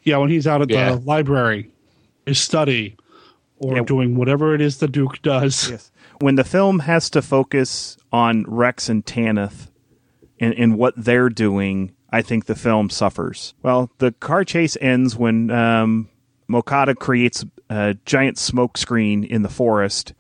Yeah, 0.04 0.18
when 0.18 0.30
he's 0.30 0.48
out 0.48 0.62
at 0.62 0.70
Yeah. 0.70 0.92
the 0.96 0.98
library, 1.02 1.70
his 2.26 2.40
study, 2.40 2.96
or 3.58 3.82
doing 3.82 4.16
whatever 4.16 4.54
it 4.56 4.62
is 4.62 4.78
the 4.78 4.88
Duke 4.88 5.22
does. 5.22 5.70
Yes. 5.72 5.92
When 6.22 6.36
the 6.36 6.44
film 6.44 6.80
has 6.80 7.10
to 7.12 7.22
focus 7.22 7.98
on 8.12 8.44
Rex 8.46 8.90
and 8.90 9.06
Tanith 9.06 9.72
and, 10.38 10.54
and 10.56 10.78
what 10.78 10.94
they're 10.98 11.30
doing, 11.30 11.94
I 12.10 12.22
think 12.22 12.46
the 12.46 12.56
film 12.56 12.90
suffers. 12.90 13.54
Well, 13.64 13.90
the 14.00 14.12
car 14.12 14.44
chase 14.44 14.76
ends 14.82 15.16
when 15.16 15.50
um, 15.50 16.10
Mocata 16.50 16.94
creates 16.98 17.46
a 17.70 17.96
giant 18.06 18.38
smoke 18.38 18.78
screen 18.78 19.24
in 19.24 19.44
the 19.44 19.50
forest, 19.50 20.14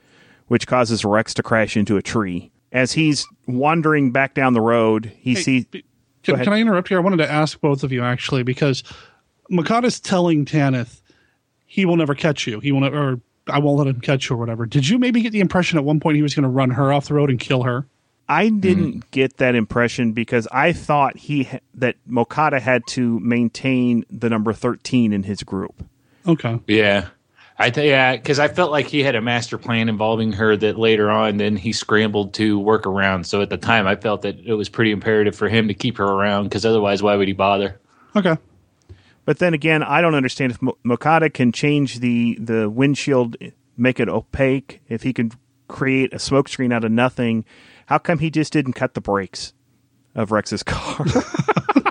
which 0.48 0.68
causes 0.68 1.04
Rex 1.04 1.34
to 1.34 1.44
crash 1.44 1.76
into 1.76 1.98
a 1.98 2.02
tree. 2.02 2.50
As 2.72 2.92
he's 2.92 3.26
wandering 3.48 4.12
back 4.12 4.34
down 4.36 4.54
the 4.54 4.62
road, 4.62 5.12
he 5.20 5.34
Hey, 5.34 5.42
sees. 5.42 5.66
Can, 6.24 6.44
can 6.44 6.54
I 6.54 6.60
interrupt 6.60 6.90
here? 6.90 6.98
I 6.98 7.02
wanted 7.02 7.18
to 7.18 7.32
ask 7.32 7.60
both 7.60 7.84
of 7.84 7.92
you 7.92 8.04
actually 8.04 8.44
because 8.44 8.84
Mocata's 9.50 10.00
telling 10.00 10.46
Tanith 10.46 11.02
he 11.66 11.86
will 11.86 11.98
never 11.98 12.14
catch 12.14 12.46
you. 12.46 12.60
He 12.60 12.72
will 12.72 12.82
never, 12.82 12.98
or 13.14 13.22
I 13.48 13.60
won't 13.60 13.78
let 13.78 13.88
him 13.88 14.02
catch 14.02 14.30
you 14.30 14.36
or 14.36 14.40
whatever. 14.40 14.66
Did 14.66 14.88
you 14.88 15.00
maybe 15.00 15.22
get 15.22 15.32
the 15.32 15.40
impression 15.40 15.78
at 15.78 15.84
one 15.86 16.00
point 16.00 16.16
he 16.16 16.22
was 16.22 16.36
going 16.36 16.44
to 16.44 16.50
run 16.50 16.72
her 16.72 16.92
off 16.94 17.08
the 17.08 17.14
road 17.14 17.30
and 17.30 17.40
kill 17.40 17.64
her? 17.64 17.88
I 18.28 18.50
didn't 18.50 19.10
get 19.10 19.38
that 19.38 19.56
impression 19.56 20.12
because 20.12 20.48
I 20.52 20.72
thought 20.72 21.18
he 21.18 21.50
that 21.74 21.96
Mocata 22.08 22.62
had 22.62 22.86
to 22.90 23.20
maintain 23.22 24.06
the 24.12 24.30
number 24.30 24.54
thirteen 24.54 25.14
in 25.14 25.24
his 25.24 25.42
group. 25.42 25.84
Okay. 26.28 26.60
Yeah. 26.68 27.08
I 27.62 27.70
think 27.72 27.90
yeah, 27.90 28.16
because 28.16 28.40
I 28.40 28.48
felt 28.48 28.72
like 28.72 28.88
he 28.88 29.04
had 29.04 29.16
a 29.16 29.22
master 29.22 29.58
plan 29.58 29.90
involving 29.90 30.32
her 30.32 30.56
that 30.56 30.80
later 30.80 31.12
on 31.12 31.38
then 31.38 31.58
he 31.58 31.74
scrambled 31.74 32.34
to 32.36 32.58
work 32.58 32.88
around. 32.88 33.26
So 33.26 33.42
at 33.42 33.50
the 33.50 33.58
time, 33.58 33.86
I 33.86 33.98
felt 33.98 34.22
that 34.22 34.40
it 34.40 34.54
was 34.54 34.70
pretty 34.70 34.92
imperative 34.92 35.36
for 35.36 35.50
him 35.50 35.68
to 35.68 35.74
keep 35.74 35.98
her 35.98 36.06
around 36.06 36.46
because 36.46 36.66
otherwise, 36.66 37.04
why 37.04 37.18
would 37.18 37.28
he 37.28 37.34
bother? 37.34 37.78
Okay. 38.16 38.38
But 39.26 39.40
then 39.40 39.54
again, 39.54 39.84
I 39.84 40.00
don't 40.00 40.16
understand 40.16 40.54
if 40.54 40.62
Mo- 40.62 40.78
Mocata 40.86 41.32
can 41.32 41.52
change 41.52 42.00
the 42.00 42.38
the 42.40 42.70
windshield, 42.70 43.36
make 43.76 44.00
it 44.00 44.08
opaque. 44.08 44.82
If 44.88 45.04
he 45.04 45.12
can 45.12 45.32
create 45.68 46.14
a 46.14 46.18
smokescreen 46.18 46.74
out 46.74 46.86
of 46.86 46.92
nothing, 46.92 47.44
how 47.88 47.98
come 47.98 48.20
he 48.20 48.32
just 48.32 48.54
didn't 48.54 48.74
cut 48.74 48.94
the 48.94 49.02
brakes 49.02 49.54
of 50.16 50.32
Rex's 50.32 50.64
car, 50.64 51.06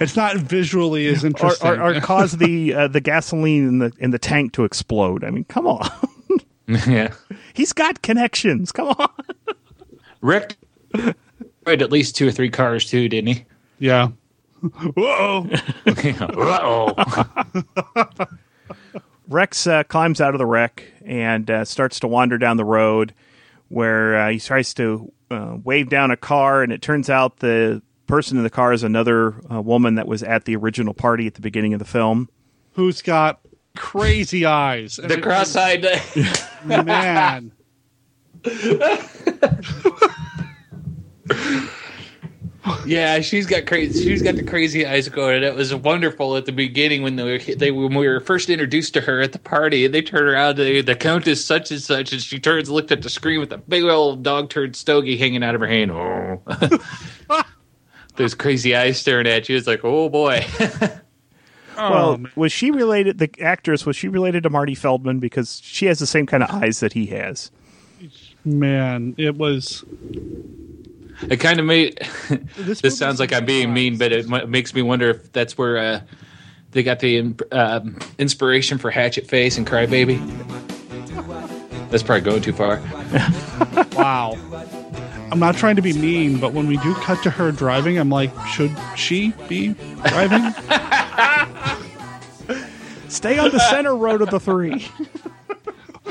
It's 0.00 0.16
not 0.16 0.36
visually 0.36 1.06
as 1.08 1.24
interesting. 1.24 1.68
or, 1.68 1.96
or 1.96 2.00
cause 2.00 2.32
the 2.32 2.74
uh, 2.74 2.88
the 2.88 3.00
gasoline 3.00 3.68
in 3.68 3.78
the 3.78 3.92
in 3.98 4.10
the 4.10 4.18
tank 4.18 4.52
to 4.54 4.64
explode? 4.64 5.24
I 5.24 5.30
mean, 5.30 5.44
come 5.44 5.66
on, 5.66 5.88
yeah. 6.66 7.12
he's 7.54 7.72
got 7.72 8.02
connections. 8.02 8.72
Come 8.72 8.88
on. 8.88 9.08
Rick 10.20 10.56
had 11.66 11.82
at 11.82 11.92
least 11.92 12.16
two 12.16 12.28
or 12.28 12.32
three 12.32 12.50
cars 12.50 12.88
too, 12.88 13.08
didn't 13.08 13.34
he? 13.34 13.44
yeah. 13.78 14.08
Whoa. 14.96 15.48
Uh-oh. 15.86 16.94
Rex 19.28 19.66
uh, 19.66 19.84
climbs 19.84 20.20
out 20.20 20.34
of 20.34 20.38
the 20.38 20.46
wreck 20.46 20.82
and 21.04 21.48
uh, 21.50 21.64
starts 21.64 22.00
to 22.00 22.08
wander 22.08 22.38
down 22.38 22.56
the 22.56 22.64
road 22.64 23.14
where 23.68 24.18
uh, 24.18 24.30
he 24.30 24.40
tries 24.40 24.74
to 24.74 25.12
uh, 25.30 25.56
wave 25.62 25.90
down 25.90 26.10
a 26.10 26.16
car, 26.16 26.62
and 26.62 26.72
it 26.72 26.80
turns 26.82 27.10
out 27.10 27.36
the 27.38 27.82
person 28.08 28.36
in 28.36 28.42
the 28.42 28.50
car 28.50 28.72
is 28.72 28.82
another 28.82 29.40
uh, 29.52 29.60
woman 29.60 29.94
that 29.94 30.08
was 30.08 30.22
at 30.24 30.44
the 30.44 30.56
original 30.56 30.94
party 30.94 31.26
at 31.26 31.34
the 31.34 31.40
beginning 31.40 31.74
of 31.74 31.78
the 31.78 31.84
film. 31.84 32.28
Who's 32.72 33.02
got 33.02 33.40
crazy 33.76 34.44
eyes? 34.44 34.96
the 34.96 35.20
cross-eyed. 35.20 35.86
man. 36.64 37.52
Yeah, 42.84 43.20
she's 43.20 43.46
got 43.46 43.66
crazy. 43.66 44.04
She's 44.04 44.22
got 44.22 44.36
the 44.36 44.42
crazy 44.42 44.86
eyes 44.86 45.08
going. 45.08 45.36
And 45.36 45.44
it 45.44 45.54
was 45.54 45.74
wonderful 45.74 46.36
at 46.36 46.46
the 46.46 46.52
beginning 46.52 47.02
when 47.02 47.16
they 47.16 47.22
were, 47.22 47.38
they 47.38 47.70
when 47.70 47.94
we 47.94 48.06
were 48.06 48.20
first 48.20 48.50
introduced 48.50 48.94
to 48.94 49.00
her 49.02 49.20
at 49.20 49.32
the 49.32 49.38
party, 49.38 49.84
and 49.84 49.94
they 49.94 50.02
turn 50.02 50.26
around 50.26 50.56
to 50.56 50.82
the 50.82 50.94
countess 50.94 51.44
such 51.44 51.70
and 51.70 51.80
such, 51.80 52.12
and 52.12 52.20
she 52.20 52.38
turns, 52.38 52.68
looked 52.68 52.92
at 52.92 53.02
the 53.02 53.10
screen 53.10 53.40
with 53.40 53.52
a 53.52 53.58
big 53.58 53.84
old 53.84 54.22
dog 54.22 54.50
turd 54.50 54.76
stogie 54.76 55.16
hanging 55.16 55.42
out 55.42 55.54
of 55.54 55.60
her 55.60 55.66
hand. 55.66 55.90
Oh. 55.90 56.42
those 58.18 58.34
crazy 58.34 58.76
eyes 58.76 58.98
staring 58.98 59.26
at 59.26 59.48
you. 59.48 59.56
It's 59.56 59.66
like, 59.66 59.80
oh 59.84 60.08
boy. 60.10 60.44
well, 61.76 62.20
was 62.36 62.52
she 62.52 62.70
related? 62.70 63.18
The 63.18 63.30
actress 63.40 63.86
was 63.86 63.96
she 63.96 64.08
related 64.08 64.42
to 64.42 64.50
Marty 64.50 64.74
Feldman 64.74 65.20
because 65.20 65.60
she 65.64 65.86
has 65.86 65.98
the 66.00 66.06
same 66.06 66.26
kind 66.26 66.42
of 66.42 66.50
eyes 66.50 66.80
that 66.80 66.92
he 66.92 67.06
has. 67.06 67.50
Man, 68.44 69.14
it 69.16 69.36
was. 69.36 69.84
It 71.30 71.38
kind 71.40 71.58
of 71.58 71.66
made. 71.66 71.98
This 72.56 72.80
This, 72.82 72.98
sounds 72.98 73.18
like 73.20 73.32
I'm 73.32 73.46
being 73.46 73.72
mean, 73.72 73.96
but 73.96 74.12
it 74.12 74.30
m- 74.30 74.50
makes 74.50 74.74
me 74.74 74.82
wonder 74.82 75.10
if 75.10 75.32
that's 75.32 75.56
where 75.56 75.78
uh, 75.78 76.00
they 76.72 76.82
got 76.82 76.98
the 77.00 77.16
in- 77.16 77.38
um 77.52 77.98
inspiration 78.18 78.78
for 78.78 78.90
Hatchet 78.90 79.26
Face 79.26 79.56
and 79.56 79.66
Crybaby. 79.66 80.18
That's 81.90 82.02
probably 82.02 82.20
going 82.22 82.42
too 82.42 82.52
far. 82.52 82.80
Wow. 83.94 84.36
I'm 85.30 85.38
not 85.38 85.56
trying 85.56 85.76
to 85.76 85.82
be 85.82 85.92
mean, 85.92 86.40
but 86.40 86.52
when 86.52 86.66
we 86.66 86.76
do 86.78 86.94
cut 86.94 87.22
to 87.24 87.30
her 87.30 87.52
driving, 87.52 87.98
I'm 87.98 88.10
like, 88.10 88.30
should 88.46 88.74
she 88.96 89.32
be 89.48 89.74
driving? 90.06 90.52
Stay 93.08 93.38
on 93.38 93.50
the 93.50 93.58
center 93.70 93.96
road 93.96 94.22
of 94.22 94.30
the 94.30 94.40
three. 94.40 94.72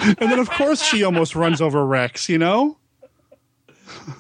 and 0.02 0.18
then, 0.18 0.40
of 0.40 0.50
course, 0.50 0.82
she 0.84 1.04
almost 1.04 1.36
runs 1.36 1.62
over 1.62 1.86
Rex, 1.86 2.30
you 2.30 2.38
know? 2.38 2.78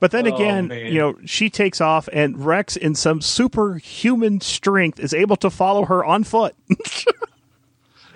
But 0.00 0.12
then 0.12 0.28
Oh, 0.28 0.34
again, 0.36 0.68
man. 0.68 0.92
you 0.92 0.98
know, 1.00 1.18
she 1.24 1.50
takes 1.50 1.80
off, 1.80 2.08
and 2.12 2.46
Rex, 2.46 2.76
in 2.76 2.94
some 2.94 3.20
superhuman 3.20 4.40
strength, 4.40 5.00
is 5.00 5.12
able 5.12 5.34
to 5.38 5.50
follow 5.50 5.86
her 5.86 6.04
on 6.04 6.22
foot. 6.22 6.54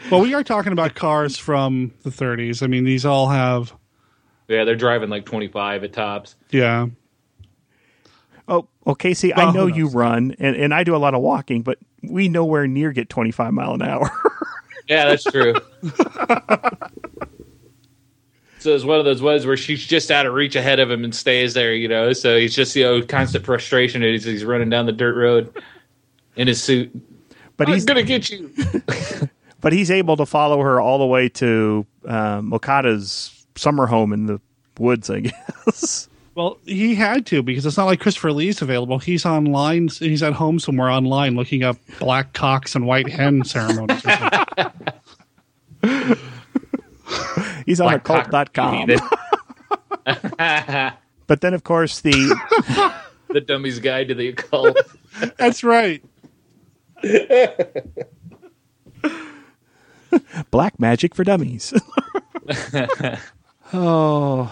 Well, 0.09 0.21
we 0.21 0.33
are 0.33 0.45
talking 0.45 0.71
about 0.71 0.95
cars 0.95 1.37
from 1.39 1.93
the 2.05 2.11
30s. 2.11 2.63
I 2.63 2.69
mean, 2.69 2.85
these 2.85 3.05
all 3.05 3.31
have, 3.31 3.75
Yeah, 4.49 4.65
they're 4.65 4.77
driving 4.77 5.09
like 5.09 5.25
25 5.25 5.85
at 5.85 5.93
tops. 5.93 6.37
yeah. 6.51 6.87
Oh, 8.49 8.67
well, 8.85 8.97
Casey, 8.97 9.33
Well, 9.37 9.49
I 9.49 9.53
know 9.53 9.67
you 9.67 9.87
run, 9.89 10.35
and, 10.41 10.57
and 10.57 10.75
I 10.75 10.83
do 10.83 10.97
a 10.97 10.99
lot 10.99 11.15
of 11.15 11.23
walking, 11.23 11.63
but 11.63 11.79
we 12.03 12.29
nowhere 12.29 12.67
near 12.67 12.91
get 12.91 13.09
25 13.09 13.53
mile 13.53 13.75
an 13.75 13.83
hour. 13.83 14.11
Yeah, 14.89 15.05
that's 15.07 15.23
true. 15.23 15.55
so 18.59 18.75
it's 18.75 18.85
one 18.85 18.99
of 18.99 19.05
those 19.05 19.23
ones 19.23 19.47
where 19.47 19.57
she's 19.57 19.87
just 19.87 20.11
out 20.11 20.27
of 20.27 20.35
reach 20.35 20.57
ahead 20.57 20.81
of 20.81 20.91
him 20.91 21.05
and 21.05 21.15
stays 21.15 21.55
there, 21.55 21.73
you 21.73 21.89
know. 21.89 22.13
So 22.13 22.37
he's 22.37 22.55
just, 22.55 22.75
you 22.77 22.83
know, 22.83 23.03
constant 23.03 23.45
frustration 23.45 24.03
as 24.03 24.25
he's 24.25 24.45
running 24.45 24.71
down 24.71 24.87
the 24.87 24.93
dirt 24.93 25.17
road 25.17 25.57
in 26.37 26.49
his 26.49 26.63
suit. 26.63 26.91
But 27.57 27.69
I'm 27.69 27.75
he's 27.75 27.85
gonna 27.85 28.03
get 28.03 28.31
you. 28.31 28.53
but 29.61 29.73
he's 29.73 29.91
able 29.91 30.17
to 30.17 30.27
follow 30.27 30.61
her 30.61 30.81
all 30.81 30.99
the 30.99 31.07
way 31.07 31.29
to 31.31 31.87
um, 32.07 32.51
Mocata's 32.51 33.42
summer 33.57 33.87
home 33.87 34.13
in 34.13 34.27
the 34.27 34.41
woods, 34.79 35.11
I 35.11 35.21
guess. 35.67 36.09
Well, 36.35 36.59
he 36.65 36.95
had 36.95 37.27
to 37.27 37.43
because 37.43 37.67
it's 37.67 37.77
not 37.77 37.85
like 37.85 38.01
Christopher 38.01 38.33
Lee's 38.33 38.63
available. 38.63 38.99
He's 38.99 39.27
online. 39.27 39.89
He's 39.89 40.23
at 40.23 40.33
home 40.33 40.59
somewhere 40.59 40.89
online 40.89 41.37
looking 41.37 41.63
up 41.63 41.77
black 41.99 42.33
cocks 42.33 42.75
and 42.75 42.87
white 42.87 43.09
hen 43.09 43.45
ceremonies. 43.47 44.03
Or 44.07 44.11
something. 45.83 46.19
He's 47.67 47.81
on 47.81 47.89
Black 47.89 48.05
cock 48.05 48.29
occult.com. 48.29 48.91
But 51.29 51.41
then, 51.41 51.55
of 51.55 51.63
course, 51.65 52.01
the 52.01 52.13
the 53.29 53.41
dummy's 53.41 53.79
guide 53.79 54.09
to 54.09 54.15
the 54.15 54.29
occult. 54.29 54.77
That's 55.39 55.63
right. 55.63 56.03
black 60.51 60.79
magic 60.81 61.15
for 61.15 61.25
dummies. 61.25 61.73
Oh, 63.73 64.51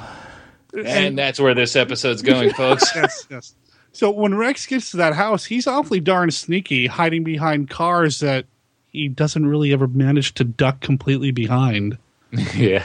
and 0.85 1.19
that's 1.19 1.41
where 1.41 1.55
this 1.55 1.77
episode's 1.77 2.23
going, 2.23 2.51
folks. 2.55 2.95
yes, 2.95 3.27
yes. 3.31 3.55
So 3.93 4.11
when 4.11 4.35
Rex 4.37 4.67
gets 4.67 4.93
to 4.93 4.99
that 4.99 5.15
house, 5.15 5.45
he's 5.45 5.67
awfully 5.67 6.01
darn 6.01 6.31
sneaky, 6.31 6.87
hiding 6.87 7.25
behind 7.25 7.71
cars 7.71 8.21
that 8.21 8.47
he 8.93 9.09
doesn't 9.09 9.47
really 9.47 9.73
ever 9.73 9.89
manage 9.89 10.35
to 10.35 10.45
duck 10.45 10.81
completely 10.81 11.31
behind. 11.33 11.99
yeah. 12.55 12.85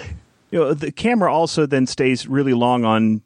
You 0.52 0.60
know, 0.60 0.74
the 0.74 0.92
camera 0.92 1.32
also 1.34 1.66
then 1.66 1.86
stays 1.86 2.28
really 2.28 2.54
long 2.54 2.86
on 2.86 3.22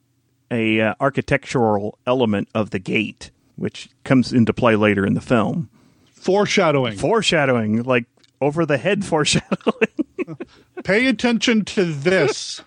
a 0.52 0.82
uh, 0.82 0.96
architectural 1.00 1.98
element 2.06 2.50
of 2.54 2.72
the 2.72 2.80
gate, 2.80 3.32
which 3.56 3.90
comes 4.04 4.34
into 4.34 4.54
play 4.54 4.76
later 4.76 5.06
in 5.06 5.14
the 5.14 5.22
film. 5.22 5.70
Foreshadowing. 6.12 6.98
Foreshadowing, 6.98 7.84
like 7.84 8.06
over 8.42 8.66
the 8.66 8.78
head 8.78 9.06
foreshadowing. 9.06 9.88
Pay 10.84 11.08
attention 11.08 11.66
to 11.66 11.86
this. 11.86 12.62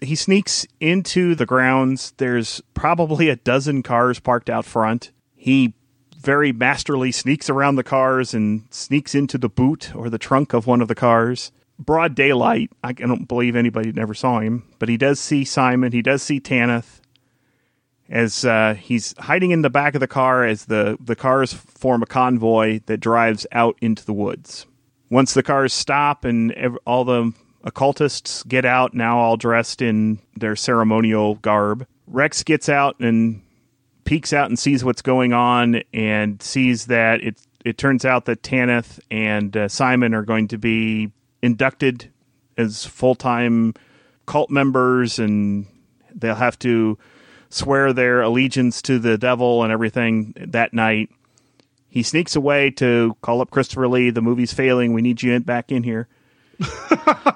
He 0.00 0.14
sneaks 0.14 0.66
into 0.80 1.34
the 1.34 1.46
grounds. 1.46 2.12
There's 2.16 2.62
probably 2.74 3.28
a 3.28 3.36
dozen 3.36 3.82
cars 3.82 4.20
parked 4.20 4.50
out 4.50 4.64
front. 4.64 5.10
He 5.34 5.74
very 6.16 6.52
masterly 6.52 7.12
sneaks 7.12 7.50
around 7.50 7.76
the 7.76 7.84
cars 7.84 8.32
and 8.34 8.64
sneaks 8.70 9.14
into 9.14 9.36
the 9.36 9.48
boot 9.48 9.94
or 9.94 10.08
the 10.08 10.18
trunk 10.18 10.52
of 10.52 10.66
one 10.66 10.80
of 10.80 10.88
the 10.88 10.94
cars. 10.94 11.52
Broad 11.78 12.14
daylight. 12.14 12.70
I 12.82 12.92
don't 12.92 13.28
believe 13.28 13.56
anybody 13.56 13.92
never 13.92 14.14
saw 14.14 14.40
him, 14.40 14.64
but 14.78 14.88
he 14.88 14.96
does 14.96 15.20
see 15.20 15.44
Simon. 15.44 15.92
He 15.92 16.02
does 16.02 16.22
see 16.22 16.40
Tanith 16.40 17.00
as 18.08 18.44
uh, 18.44 18.74
he's 18.74 19.14
hiding 19.18 19.50
in 19.50 19.62
the 19.62 19.70
back 19.70 19.94
of 19.94 20.00
the 20.00 20.06
car 20.06 20.44
as 20.44 20.66
the, 20.66 20.96
the 21.00 21.16
cars 21.16 21.52
form 21.52 22.02
a 22.02 22.06
convoy 22.06 22.80
that 22.86 22.98
drives 22.98 23.46
out 23.52 23.76
into 23.80 24.04
the 24.04 24.12
woods. 24.12 24.66
Once 25.10 25.34
the 25.34 25.42
cars 25.42 25.72
stop 25.72 26.24
and 26.24 26.52
ev- 26.52 26.78
all 26.86 27.04
the 27.04 27.32
occultists 27.64 28.42
get 28.44 28.64
out, 28.64 28.94
now 28.94 29.18
all 29.18 29.36
dressed 29.36 29.82
in 29.82 30.20
their 30.36 30.54
ceremonial 30.54 31.36
garb, 31.36 31.86
Rex 32.06 32.42
gets 32.42 32.68
out 32.68 33.00
and 33.00 33.42
peeks 34.04 34.32
out 34.32 34.48
and 34.48 34.58
sees 34.58 34.84
what's 34.84 35.02
going 35.02 35.32
on 35.32 35.82
and 35.92 36.40
sees 36.42 36.86
that 36.86 37.22
it 37.22 37.40
it 37.64 37.78
turns 37.78 38.04
out 38.04 38.26
that 38.26 38.42
Tanith 38.42 39.00
and 39.10 39.56
uh, 39.56 39.68
Simon 39.68 40.12
are 40.12 40.22
going 40.22 40.48
to 40.48 40.58
be 40.58 41.10
inducted 41.42 42.12
as 42.58 42.84
full 42.84 43.14
time 43.14 43.72
cult 44.26 44.50
members 44.50 45.18
and 45.18 45.66
they'll 46.14 46.34
have 46.34 46.58
to 46.58 46.98
swear 47.48 47.92
their 47.94 48.20
allegiance 48.20 48.82
to 48.82 48.98
the 48.98 49.16
devil 49.16 49.62
and 49.62 49.72
everything 49.72 50.34
that 50.36 50.74
night. 50.74 51.08
He 51.88 52.02
sneaks 52.02 52.36
away 52.36 52.70
to 52.72 53.16
call 53.22 53.40
up 53.40 53.50
Christopher 53.50 53.88
Lee. 53.88 54.10
The 54.10 54.20
movie's 54.20 54.52
failing. 54.52 54.92
We 54.92 55.00
need 55.00 55.22
you 55.22 55.38
back 55.40 55.72
in 55.72 55.84
here. 55.84 56.08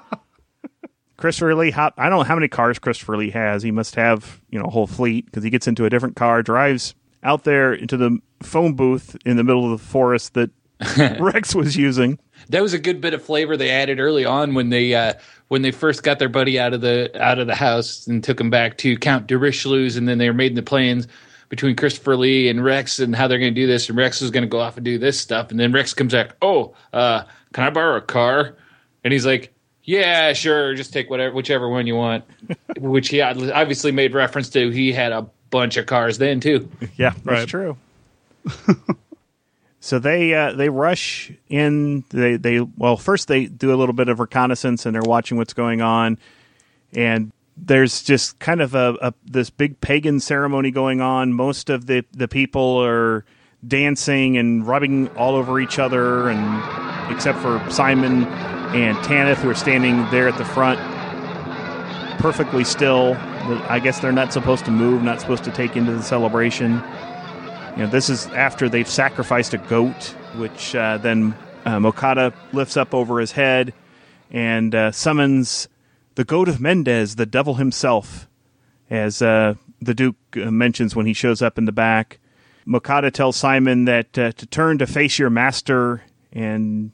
Christopher 1.17 1.55
Lee, 1.55 1.71
hop, 1.71 1.93
I 1.97 2.07
don't 2.09 2.19
know 2.19 2.23
how 2.23 2.35
many 2.35 2.47
cars 2.47 2.79
Christopher 2.79 3.17
Lee 3.17 3.29
has. 3.31 3.61
He 3.61 3.71
must 3.71 3.95
have, 3.95 4.41
you 4.49 4.57
know, 4.57 4.65
a 4.65 4.69
whole 4.69 4.87
fleet 4.87 5.25
because 5.25 5.43
he 5.43 5.49
gets 5.49 5.67
into 5.67 5.85
a 5.85 5.89
different 5.89 6.15
car, 6.15 6.41
drives 6.41 6.95
out 7.23 7.43
there 7.43 7.73
into 7.73 7.97
the 7.97 8.17
phone 8.41 8.73
booth 8.73 9.17
in 9.25 9.35
the 9.35 9.43
middle 9.43 9.71
of 9.71 9.79
the 9.79 9.85
forest 9.85 10.33
that 10.35 10.49
Rex 11.19 11.53
was 11.53 11.75
using. 11.75 12.17
That 12.49 12.61
was 12.61 12.73
a 12.73 12.79
good 12.79 13.01
bit 13.01 13.13
of 13.13 13.21
flavor 13.21 13.57
they 13.57 13.69
added 13.69 13.99
early 13.99 14.23
on 14.23 14.53
when 14.53 14.69
they 14.69 14.95
uh, 14.95 15.13
when 15.49 15.61
they 15.61 15.71
first 15.71 16.03
got 16.03 16.19
their 16.19 16.29
buddy 16.29 16.57
out 16.57 16.73
of 16.73 16.79
the 16.79 17.11
out 17.21 17.37
of 17.37 17.47
the 17.47 17.55
house 17.55 18.07
and 18.07 18.23
took 18.23 18.39
him 18.39 18.49
back 18.49 18.77
to 18.77 18.95
Count 18.97 19.27
de 19.27 19.37
Richleau's, 19.37 19.97
and 19.97 20.07
then 20.07 20.19
they 20.19 20.29
were 20.29 20.33
making 20.33 20.55
the 20.55 20.63
plans 20.63 21.05
between 21.49 21.75
Christopher 21.75 22.15
Lee 22.15 22.47
and 22.47 22.63
Rex 22.63 22.99
and 22.99 23.13
how 23.15 23.27
they're 23.27 23.39
going 23.39 23.53
to 23.53 23.61
do 23.61 23.67
this, 23.67 23.89
and 23.89 23.97
Rex 23.97 24.21
is 24.21 24.31
going 24.31 24.43
to 24.43 24.47
go 24.47 24.59
off 24.59 24.77
and 24.77 24.85
do 24.85 24.97
this 24.97 25.19
stuff, 25.19 25.51
and 25.51 25.59
then 25.59 25.73
Rex 25.73 25.93
comes 25.93 26.13
back, 26.13 26.35
oh, 26.41 26.73
uh, 26.93 27.23
can 27.53 27.65
I 27.65 27.71
borrow 27.71 27.97
a 27.97 28.01
car? 28.01 28.55
And 29.03 29.13
he's 29.13 29.25
like, 29.25 29.53
yeah, 29.83 30.33
sure, 30.33 30.75
just 30.75 30.93
take 30.93 31.09
whatever 31.09 31.33
whichever 31.33 31.67
one 31.69 31.87
you 31.87 31.95
want, 31.95 32.23
which 32.79 33.09
he 33.09 33.21
obviously 33.21 33.91
made 33.91 34.13
reference 34.13 34.49
to. 34.49 34.69
He 34.69 34.91
had 34.91 35.11
a 35.11 35.25
bunch 35.49 35.77
of 35.77 35.85
cars 35.85 36.17
then 36.17 36.39
too. 36.39 36.69
Yeah, 36.97 37.11
that's 37.23 37.25
Right. 37.25 37.47
true. 37.47 37.77
so 39.79 39.99
they 39.99 40.33
uh, 40.33 40.53
they 40.53 40.69
rush 40.69 41.31
in. 41.49 42.03
They 42.09 42.35
they 42.37 42.59
well 42.59 42.97
first 42.97 43.27
they 43.27 43.45
do 43.45 43.73
a 43.73 43.77
little 43.77 43.93
bit 43.93 44.09
of 44.09 44.19
reconnaissance 44.19 44.85
and 44.85 44.93
they're 44.95 45.01
watching 45.03 45.37
what's 45.37 45.53
going 45.53 45.81
on, 45.81 46.17
and 46.93 47.31
there's 47.57 48.03
just 48.03 48.39
kind 48.39 48.61
of 48.61 48.75
a, 48.75 48.95
a 49.01 49.13
this 49.25 49.49
big 49.49 49.79
pagan 49.81 50.19
ceremony 50.19 50.71
going 50.71 51.01
on. 51.01 51.33
Most 51.33 51.69
of 51.69 51.85
the 51.87 52.03
the 52.11 52.27
people 52.27 52.83
are 52.83 53.25
dancing 53.67 54.37
and 54.37 54.65
rubbing 54.65 55.09
all 55.17 55.35
over 55.35 55.59
each 55.59 55.79
other, 55.79 56.29
and 56.29 57.11
except 57.13 57.39
for 57.39 57.63
Simon 57.69 58.23
and 58.75 58.97
Tanith 59.03 59.39
who 59.39 59.49
are 59.49 59.55
standing 59.55 60.09
there 60.11 60.27
at 60.27 60.37
the 60.37 60.45
front 60.45 60.79
perfectly 62.19 62.63
still. 62.63 63.15
I 63.67 63.79
guess 63.79 63.99
they're 63.99 64.11
not 64.11 64.31
supposed 64.31 64.65
to 64.65 64.71
move, 64.71 65.01
not 65.01 65.21
supposed 65.21 65.43
to 65.45 65.51
take 65.51 65.75
into 65.75 65.93
the 65.93 66.03
celebration. 66.03 66.83
You 67.75 67.83
know, 67.83 67.87
this 67.87 68.09
is 68.09 68.27
after 68.27 68.69
they've 68.69 68.87
sacrificed 68.87 69.53
a 69.53 69.57
goat, 69.57 70.15
which 70.35 70.75
uh, 70.75 70.97
then 70.97 71.33
um, 71.65 71.83
Mocata 71.83 72.33
lifts 72.51 72.77
up 72.77 72.93
over 72.93 73.19
his 73.19 73.31
head 73.31 73.73
and 74.29 74.75
uh, 74.75 74.91
summons 74.91 75.67
the 76.15 76.25
goat 76.25 76.49
of 76.49 76.59
Mendes, 76.59 77.15
the 77.15 77.25
devil 77.25 77.55
himself, 77.55 78.27
as 78.89 79.21
uh, 79.21 79.55
the 79.81 79.93
Duke 79.93 80.17
uh, 80.35 80.51
mentions 80.51 80.95
when 80.95 81.05
he 81.05 81.13
shows 81.13 81.41
up 81.41 81.57
in 81.57 81.65
the 81.65 81.71
back. 81.71 82.19
Mocata 82.67 83.11
tells 83.11 83.37
Simon 83.37 83.85
that 83.85 84.17
uh, 84.17 84.31
to 84.33 84.45
turn 84.45 84.77
to 84.79 84.85
face 84.85 85.17
your 85.17 85.29
master, 85.29 86.03
and 86.33 86.91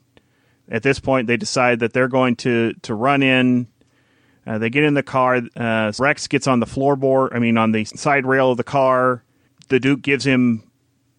at 0.68 0.82
this 0.82 0.98
point 0.98 1.26
they 1.26 1.36
decide 1.36 1.80
that 1.80 1.92
they're 1.92 2.08
going 2.08 2.36
to 2.36 2.72
to 2.82 2.94
run 2.94 3.22
in. 3.22 3.68
Uh, 4.46 4.58
they 4.58 4.70
get 4.70 4.84
in 4.84 4.94
the 4.94 5.02
car. 5.02 5.42
Uh, 5.56 5.92
Rex 5.98 6.28
gets 6.28 6.46
on 6.46 6.60
the 6.60 6.66
floorboard. 6.66 7.34
I 7.34 7.40
mean, 7.40 7.58
on 7.58 7.72
the 7.72 7.84
side 7.84 8.24
rail 8.24 8.52
of 8.52 8.56
the 8.56 8.64
car, 8.64 9.24
the 9.68 9.80
Duke 9.80 10.02
gives 10.02 10.24
him 10.24 10.62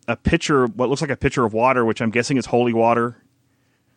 a 0.08 0.16
pitcher, 0.16 0.68
what 0.68 0.90
looks 0.90 1.02
like 1.02 1.10
a 1.12 1.18
pitcher 1.18 1.44
of 1.44 1.54
water, 1.54 1.84
which 1.84 2.02
I'm 2.02 2.12
guessing 2.12 2.38
is 2.38 2.46
holy 2.46 2.74
water. 2.74 3.22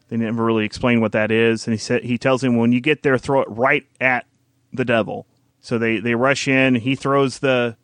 They 0.09 0.17
never 0.17 0.45
really 0.45 0.65
explain 0.65 1.01
what 1.01 1.13
that 1.13 1.31
is, 1.31 1.67
and 1.67 1.75
he 1.75 1.79
said 1.79 2.03
he 2.03 2.19
tells 2.19 2.43
him 2.43 2.57
when 2.57 2.73
you 2.73 2.81
get 2.81 3.05
there, 3.05 3.17
throw 3.17 3.43
it 3.43 3.49
right 3.49 3.87
at 4.01 4.27
the 4.73 4.85
devil. 4.85 5.27
So 5.61 5.79
they 5.79 6.01
they 6.01 6.17
rush 6.17 6.49
in. 6.49 6.75
He 6.75 6.97
throws 6.97 7.39
the 7.39 7.77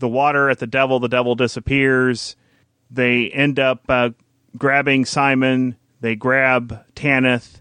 the 0.00 0.08
water 0.08 0.50
at 0.50 0.58
the 0.58 0.66
devil. 0.66 0.98
The 0.98 1.08
devil 1.08 1.36
disappears. 1.36 2.34
They 2.90 3.28
end 3.28 3.60
up 3.60 3.84
uh, 3.88 4.10
grabbing 4.56 5.04
Simon. 5.04 5.76
They 6.00 6.14
grab 6.14 6.84
Tanith 6.94 7.60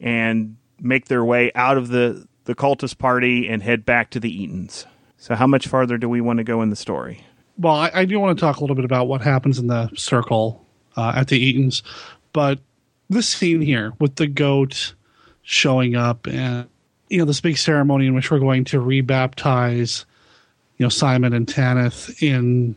and 0.00 0.56
make 0.80 1.06
their 1.06 1.24
way 1.24 1.52
out 1.54 1.76
of 1.76 1.88
the 1.88 2.26
the 2.44 2.54
cultist 2.54 2.98
party 2.98 3.48
and 3.48 3.62
head 3.62 3.84
back 3.84 4.10
to 4.10 4.20
the 4.20 4.30
Eatons. 4.30 4.84
So 5.16 5.36
how 5.36 5.46
much 5.46 5.68
farther 5.68 5.96
do 5.96 6.08
we 6.08 6.20
want 6.20 6.38
to 6.38 6.44
go 6.44 6.60
in 6.62 6.70
the 6.70 6.76
story? 6.76 7.24
Well, 7.56 7.74
I, 7.74 7.90
I 7.94 8.04
do 8.04 8.18
want 8.18 8.36
to 8.36 8.40
talk 8.40 8.56
a 8.56 8.60
little 8.60 8.74
bit 8.74 8.84
about 8.84 9.06
what 9.06 9.20
happens 9.20 9.60
in 9.60 9.68
the 9.68 9.88
circle 9.94 10.66
uh, 10.96 11.12
at 11.14 11.28
the 11.28 11.38
Eatons, 11.38 11.82
but 12.32 12.58
this 13.08 13.28
scene 13.28 13.60
here 13.60 13.92
with 14.00 14.16
the 14.16 14.26
goat 14.26 14.94
showing 15.42 15.94
up 15.94 16.26
and 16.26 16.68
you 17.08 17.18
know 17.18 17.24
this 17.24 17.40
big 17.40 17.58
ceremony 17.58 18.06
in 18.06 18.14
which 18.14 18.30
we're 18.30 18.38
going 18.38 18.64
to 18.64 18.80
rebaptize 18.80 20.04
you 20.78 20.84
know 20.84 20.88
Simon 20.88 21.32
and 21.32 21.46
Tanith 21.46 22.22
in 22.22 22.74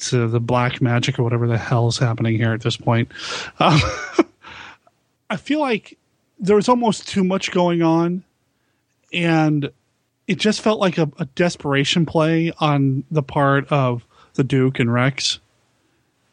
to 0.00 0.28
the 0.28 0.40
black 0.40 0.80
magic 0.80 1.18
or 1.18 1.22
whatever 1.22 1.46
the 1.46 1.58
hell 1.58 1.88
is 1.88 1.98
happening 1.98 2.36
here 2.36 2.52
at 2.52 2.62
this 2.62 2.76
point. 2.76 3.10
Um, 3.58 3.80
I 5.30 5.36
feel 5.36 5.60
like 5.60 5.98
there 6.38 6.56
was 6.56 6.68
almost 6.68 7.06
too 7.06 7.24
much 7.24 7.50
going 7.52 7.82
on, 7.82 8.24
and 9.12 9.70
it 10.26 10.38
just 10.38 10.60
felt 10.60 10.80
like 10.80 10.98
a, 10.98 11.10
a 11.18 11.26
desperation 11.26 12.06
play 12.06 12.52
on 12.58 13.04
the 13.10 13.22
part 13.22 13.70
of 13.70 14.06
the 14.34 14.44
Duke 14.44 14.80
and 14.80 14.92
Rex, 14.92 15.38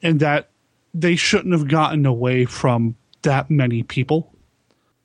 and 0.01 0.19
that 0.19 0.49
they 0.93 1.15
shouldn't 1.15 1.53
have 1.53 1.67
gotten 1.67 2.05
away 2.05 2.45
from 2.45 2.95
that 3.23 3.49
many 3.49 3.83
people 3.83 4.31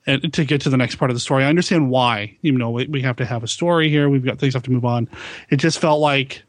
and 0.05 0.33
to 0.33 0.45
get 0.45 0.61
to 0.61 0.69
the 0.69 0.77
next 0.77 0.95
part 0.95 1.11
of 1.11 1.15
the 1.15 1.21
story. 1.21 1.43
I 1.43 1.49
understand 1.49 1.89
why, 1.89 2.37
You 2.41 2.51
know, 2.51 2.71
we, 2.71 2.87
we 2.87 3.01
have 3.01 3.15
to 3.17 3.25
have 3.25 3.43
a 3.43 3.47
story 3.47 3.89
here, 3.89 4.09
we've 4.09 4.25
got 4.25 4.39
things 4.39 4.53
have 4.53 4.63
to 4.63 4.71
move 4.71 4.85
on. 4.85 5.07
It 5.49 5.57
just 5.57 5.79
felt 5.79 6.01
like, 6.01 6.43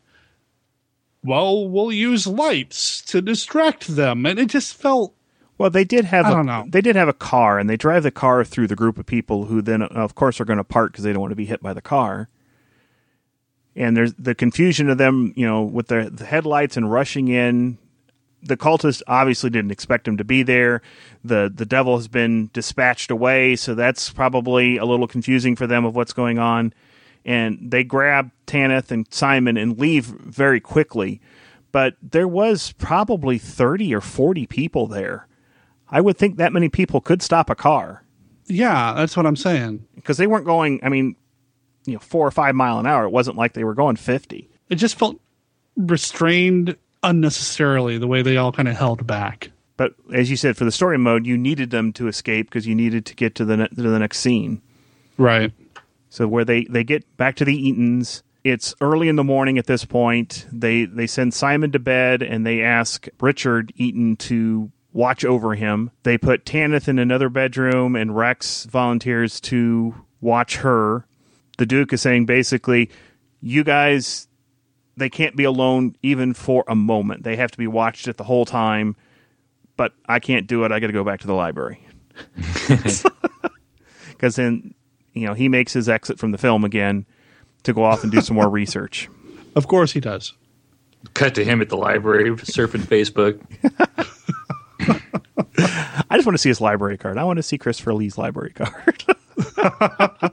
well, 1.25 1.66
we'll 1.66 1.91
use 1.91 2.27
lights 2.27 3.01
to 3.03 3.22
distract 3.22 3.89
them, 3.97 4.27
and 4.27 4.39
it 4.39 4.51
just 4.51 4.75
felt. 4.75 5.14
Well, 5.57 5.70
they 5.70 5.85
did 5.85 6.05
have. 6.05 6.27
I 6.27 6.31
a, 6.31 6.35
don't 6.35 6.47
know. 6.47 6.64
They 6.68 6.83
did 6.83 6.97
have 6.97 7.09
a 7.09 7.14
car, 7.14 7.59
and 7.59 7.68
they 7.68 7.77
drive 7.77 8.03
the 8.03 8.11
car 8.11 8.45
through 8.45 8.66
the 8.66 8.77
group 8.77 8.99
of 8.99 9.07
people 9.07 9.47
who 9.47 9.62
then, 9.62 9.83
of 9.83 10.14
course, 10.14 10.39
are 10.41 10.45
going 10.45 10.59
to 10.59 10.64
park 10.64 10.93
because 10.93 11.05
they 11.05 11.12
don't 11.12 11.22
want 11.22 11.33
to 11.33 11.37
be 11.37 11.47
hit 11.47 11.62
by 11.62 11.72
the 11.72 11.81
car. 11.81 12.29
And 13.75 13.97
there's 13.97 14.12
the 14.14 14.35
confusion 14.35 14.89
of 14.91 14.99
them, 14.99 15.33
you 15.35 15.47
know, 15.47 15.62
with 15.62 15.89
the, 15.89 16.11
the 16.12 16.27
headlights 16.27 16.77
and 16.77 16.93
rushing 16.93 17.29
in. 17.29 17.79
The 18.43 18.59
cultists 18.59 19.03
obviously 19.09 19.49
didn't 19.49 19.70
expect 19.70 20.07
him 20.07 20.18
to 20.18 20.25
be 20.25 20.43
there. 20.43 20.83
the 21.25 21.51
The 21.53 21.64
devil 21.64 21.97
has 21.97 22.09
been 22.09 22.51
dispatched 22.53 23.11
away, 23.11 23.57
so 23.57 23.75
that's 23.75 24.11
probably 24.11 24.77
a 24.77 24.85
little 24.85 25.09
confusing 25.09 25.57
for 25.57 25.66
them 25.66 25.87
of 25.87 25.97
what's 25.97 26.12
going 26.12 26.39
on. 26.39 26.75
And 27.25 27.70
they 27.70 27.85
grab 27.85 28.31
Tanith 28.47 28.91
and 28.91 29.07
Simon 29.12 29.57
and 29.57 29.79
leave 29.79 30.05
very 30.05 30.61
quickly. 30.61 31.20
But 31.72 31.95
there 32.03 32.29
was 32.29 32.72
probably 32.72 33.39
thirty 33.39 33.95
or 33.95 34.01
forty 34.01 34.47
people 34.47 34.87
there. 34.87 35.27
I 35.91 36.01
would 36.01 36.16
think 36.16 36.37
that 36.37 36.53
many 36.53 36.68
people 36.68 37.01
could 37.01 37.22
stop 37.22 37.49
a 37.51 37.55
car 37.55 38.05
Yeah, 38.47 38.95
that's 38.95 39.16
what 39.16 39.27
I'm 39.27 39.37
saying. 39.37 39.87
because 39.95 40.16
they 40.18 40.27
weren't 40.27 40.45
going. 40.47 40.81
I 40.83 40.89
mean, 40.89 41.16
you 41.87 41.95
know, 41.95 41.99
four 42.01 42.27
or 42.27 42.31
five 42.31 42.55
mile 42.55 42.79
an 42.79 42.87
hour. 42.87 43.05
It 43.05 43.11
wasn't 43.11 43.37
like 43.37 43.53
they 43.55 43.64
were 43.64 43.75
going 43.75 43.97
fifty. 43.97 44.49
It 44.68 44.77
just 44.77 44.99
felt 44.99 45.18
restrained 45.77 46.77
unnecessarily 47.03 47.99
the 47.99 48.07
way 48.07 48.22
they 48.22 48.37
all 48.37 48.53
kind 48.53 48.68
of 48.68 48.77
held 48.77 49.07
back. 49.07 49.51
But 49.77 49.95
as 50.12 50.31
you 50.31 50.37
said, 50.37 50.57
for 50.57 50.64
the 50.64 50.70
story 50.72 50.99
mode, 50.99 51.27
you 51.27 51.37
needed 51.37 51.70
them 51.70 51.93
to 51.95 52.07
escape 52.07 52.47
because 52.49 52.66
you 52.66 52.75
needed 52.75 53.05
to 53.07 53.14
get 53.16 53.35
to 53.37 53.45
the 53.45 53.57
ne- 53.57 53.68
to 53.68 53.83
the 53.83 53.99
next 53.99 54.20
scene. 54.20 54.62
Right. 55.18 55.53
So 56.15 56.29
where 56.29 56.45
they 56.45 56.62
they 56.67 56.85
get 56.85 57.17
back 57.17 57.35
to 57.37 57.45
the 57.45 57.57
Eatons, 57.57 58.23
it's 58.45 58.73
early 58.81 59.09
in 59.09 59.17
the 59.17 59.25
morning 59.25 59.59
at 59.59 59.67
this 59.67 59.85
point. 59.85 60.47
They 60.53 60.85
they 60.85 61.09
send 61.09 61.35
Simon 61.35 61.73
to 61.73 61.81
bed 61.81 62.23
and 62.23 62.47
they 62.47 62.62
ask 62.62 63.09
Richard 63.21 63.73
Eaton 63.75 64.15
to 64.19 64.71
watch 64.93 65.25
over 65.25 65.57
him. 65.57 65.91
They 66.05 66.17
put 66.17 66.47
Tanith 66.47 66.87
in 66.87 67.01
another 67.01 67.29
bedroom 67.29 67.97
and 67.97 68.15
Rex 68.15 68.65
volunteers 68.67 69.41
to 69.41 70.07
watch 70.21 70.59
her. 70.59 71.05
The 71.59 71.67
Duke 71.67 71.93
is 71.93 72.03
saying 72.03 72.27
basically, 72.27 72.91
you 73.41 73.65
guys 73.65 74.29
they 74.97 75.11
can't 75.11 75.35
be 75.35 75.43
alone 75.43 75.97
even 76.05 76.33
for 76.33 76.62
a 76.69 76.77
moment. 76.77 77.25
They 77.25 77.35
have 77.35 77.51
to 77.51 77.59
be 77.59 77.67
watched 77.67 78.07
at 78.07 78.19
the 78.19 78.25
whole 78.25 78.45
time. 78.45 78.95
But 79.77 79.95
I 80.07 80.21
can't 80.21 80.47
do 80.47 80.62
it. 80.62 80.71
I 80.71 80.79
got 80.79 80.87
to 80.87 80.93
go 80.93 81.03
back 81.03 81.23
to 81.23 81.27
the 81.27 81.35
library. 81.35 81.85
Because 84.25 84.37
then, 84.37 84.74
you 85.15 85.27
know, 85.27 85.35
he 85.35 85.49
makes 85.49 85.73
his 85.73 85.89
exit 85.89 86.19
from 86.19 86.33
the 86.33 86.39
film 86.39 86.65
again 86.65 87.07
to 87.62 87.73
go 87.73 87.85
off 87.85 88.03
and 88.03 88.12
do 88.12 88.21
some 88.21 88.37
more 88.37 88.49
research. 88.51 89.09
Of 89.57 89.69
course 89.69 89.93
he 89.93 90.01
does. 90.01 90.35
Cut 91.15 91.35
to 91.37 91.45
him 91.45 91.61
at 91.62 91.69
the 91.69 91.77
library 91.77 92.31
surfing 92.33 92.83
Facebook. 92.83 93.41
I 96.11 96.17
just 96.17 96.27
want 96.27 96.35
to 96.35 96.39
see 96.39 96.49
his 96.49 96.61
library 96.61 96.99
card. 96.99 97.19
I 97.19 97.25
want 97.25 97.37
to 97.39 97.43
see 97.43 97.59
Christopher 97.59 97.95
Lee's 97.95 98.19
library 98.19 98.53
card. 98.53 99.05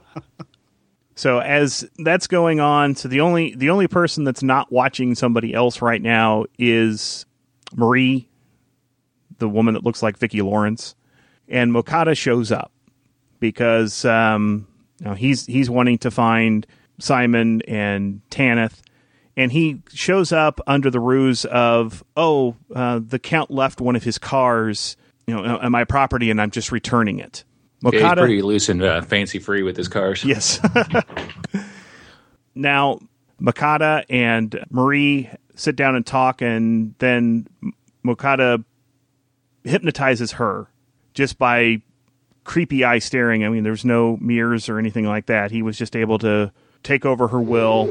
so 1.14 1.40
as 1.40 1.88
that's 1.98 2.26
going 2.26 2.60
on, 2.60 2.96
so 2.96 3.08
the 3.08 3.20
only 3.20 3.54
the 3.54 3.70
only 3.70 3.86
person 3.86 4.24
that's 4.24 4.42
not 4.42 4.72
watching 4.72 5.14
somebody 5.14 5.54
else 5.54 5.82
right 5.82 6.02
now 6.02 6.46
is 6.58 7.26
Marie, 7.74 8.28
the 9.38 9.48
woman 9.48 9.74
that 9.74 9.84
looks 9.84 10.02
like 10.02 10.16
Vicki 10.18 10.42
Lawrence, 10.42 10.94
and 11.48 11.72
Mocata 11.72 12.16
shows 12.16 12.50
up 12.50 12.72
because 13.40 14.04
um, 14.04 14.66
know, 15.06 15.14
he's 15.14 15.46
he's 15.46 15.68
wanting 15.68 15.98
to 15.98 16.10
find 16.10 16.66
Simon 16.98 17.62
and 17.62 18.20
Tanith, 18.30 18.82
and 19.36 19.50
he 19.52 19.82
shows 19.92 20.32
up 20.32 20.60
under 20.66 20.90
the 20.90 21.00
ruse 21.00 21.44
of 21.46 22.04
oh 22.16 22.56
uh, 22.74 23.00
the 23.04 23.18
count 23.18 23.50
left 23.50 23.80
one 23.80 23.96
of 23.96 24.04
his 24.04 24.18
cars 24.18 24.96
you 25.26 25.34
know 25.34 25.58
on 25.58 25.72
my 25.72 25.84
property 25.84 26.30
and 26.30 26.40
I'm 26.40 26.50
just 26.50 26.72
returning 26.72 27.18
it. 27.18 27.44
Yeah, 27.82 27.90
he's 27.90 28.12
pretty 28.12 28.42
loose 28.42 28.68
and 28.68 28.82
uh, 28.82 29.02
fancy 29.02 29.38
free 29.40 29.62
with 29.62 29.76
his 29.76 29.88
cars. 29.88 30.24
Yes. 30.32 30.60
now, 32.54 33.00
Mocata 33.40 34.04
and 34.08 34.64
Marie 34.70 35.28
sit 35.56 35.74
down 35.74 35.96
and 35.96 36.06
talk, 36.06 36.42
and 36.42 36.94
then 36.98 37.48
Mocata 38.06 38.64
hypnotizes 39.64 40.32
her 40.32 40.68
just 41.14 41.38
by 41.38 41.82
creepy 42.44 42.84
eye 42.84 42.98
staring. 42.98 43.44
I 43.44 43.48
mean, 43.48 43.62
there's 43.62 43.84
no 43.84 44.16
mirrors 44.20 44.68
or 44.68 44.78
anything 44.78 45.06
like 45.06 45.26
that. 45.26 45.50
He 45.50 45.62
was 45.62 45.76
just 45.78 45.96
able 45.96 46.18
to 46.18 46.52
take 46.82 47.04
over 47.04 47.28
her 47.28 47.40
will. 47.40 47.86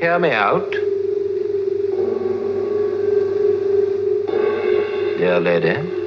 Hear 0.00 0.18
me 0.18 0.30
out. 0.30 0.70
Dear 5.18 5.38
lady. 5.38 6.02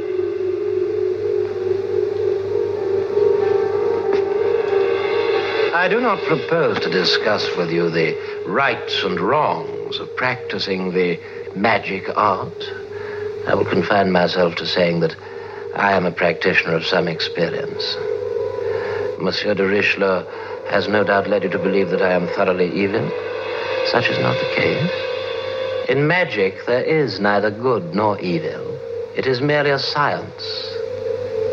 I 5.74 5.88
do 5.88 6.02
not 6.02 6.20
propose 6.24 6.80
to 6.80 6.90
discuss 6.90 7.56
with 7.56 7.70
you 7.70 7.92
the 7.92 8.18
rights 8.48 9.04
and 9.04 9.20
wrongs 9.20 10.00
of 10.00 10.14
practicing 10.16 10.92
the 10.92 11.20
magic 11.56 12.10
art. 12.18 12.64
I 13.48 13.54
will 13.54 13.66
confine 13.66 14.12
myself 14.12 14.56
to 14.56 14.66
saying 14.66 15.02
that 15.02 15.16
I 15.76 15.92
am 15.92 16.06
a 16.06 16.12
practitioner 16.12 16.74
of 16.76 16.86
some 16.86 17.10
experience. 17.10 17.98
Monsieur 19.20 19.54
de 19.54 19.68
Richleau 19.68 20.26
has 20.70 20.88
no 20.88 21.04
doubt 21.04 21.28
led 21.28 21.44
you 21.44 21.50
to 21.50 21.60
believe 21.60 21.90
that 21.90 22.02
I 22.02 22.14
am 22.14 22.28
thoroughly 22.30 22.72
evil. 22.72 23.06
Such 23.88 24.10
is 24.10 24.18
not 24.20 24.40
the 24.40 24.56
case. 24.56 24.92
In 25.90 26.08
magic, 26.08 26.66
there 26.66 26.84
is 26.84 27.20
neither 27.20 27.52
good 27.52 27.94
nor 27.94 28.18
evil. 28.22 28.80
It 29.18 29.28
is 29.28 29.42
merely 29.42 29.72
a 29.72 29.80
science. 29.80 30.44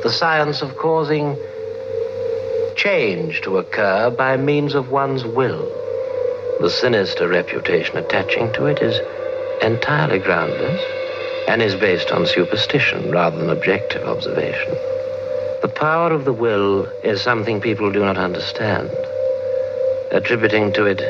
The 0.04 0.12
science 0.12 0.62
of 0.62 0.76
causing 0.76 1.36
change 2.76 3.40
to 3.42 3.58
occur 3.58 4.10
by 4.10 4.36
means 4.36 4.76
of 4.76 4.92
one's 4.92 5.24
will. 5.24 5.66
The 6.60 6.70
sinister 6.70 7.26
reputation 7.26 7.96
attaching 7.96 8.52
to 8.52 8.66
it 8.66 8.80
is 8.80 9.00
entirely 9.62 10.20
groundless 10.20 11.01
and 11.52 11.60
is 11.60 11.74
based 11.74 12.10
on 12.10 12.24
superstition 12.24 13.10
rather 13.10 13.36
than 13.36 13.50
objective 13.50 14.02
observation. 14.08 14.70
The 15.60 15.70
power 15.76 16.10
of 16.10 16.24
the 16.24 16.32
will 16.32 16.86
is 17.04 17.20
something 17.20 17.60
people 17.60 17.92
do 17.92 18.00
not 18.00 18.16
understand, 18.16 18.88
attributing 20.12 20.72
to 20.72 20.86
it 20.86 21.02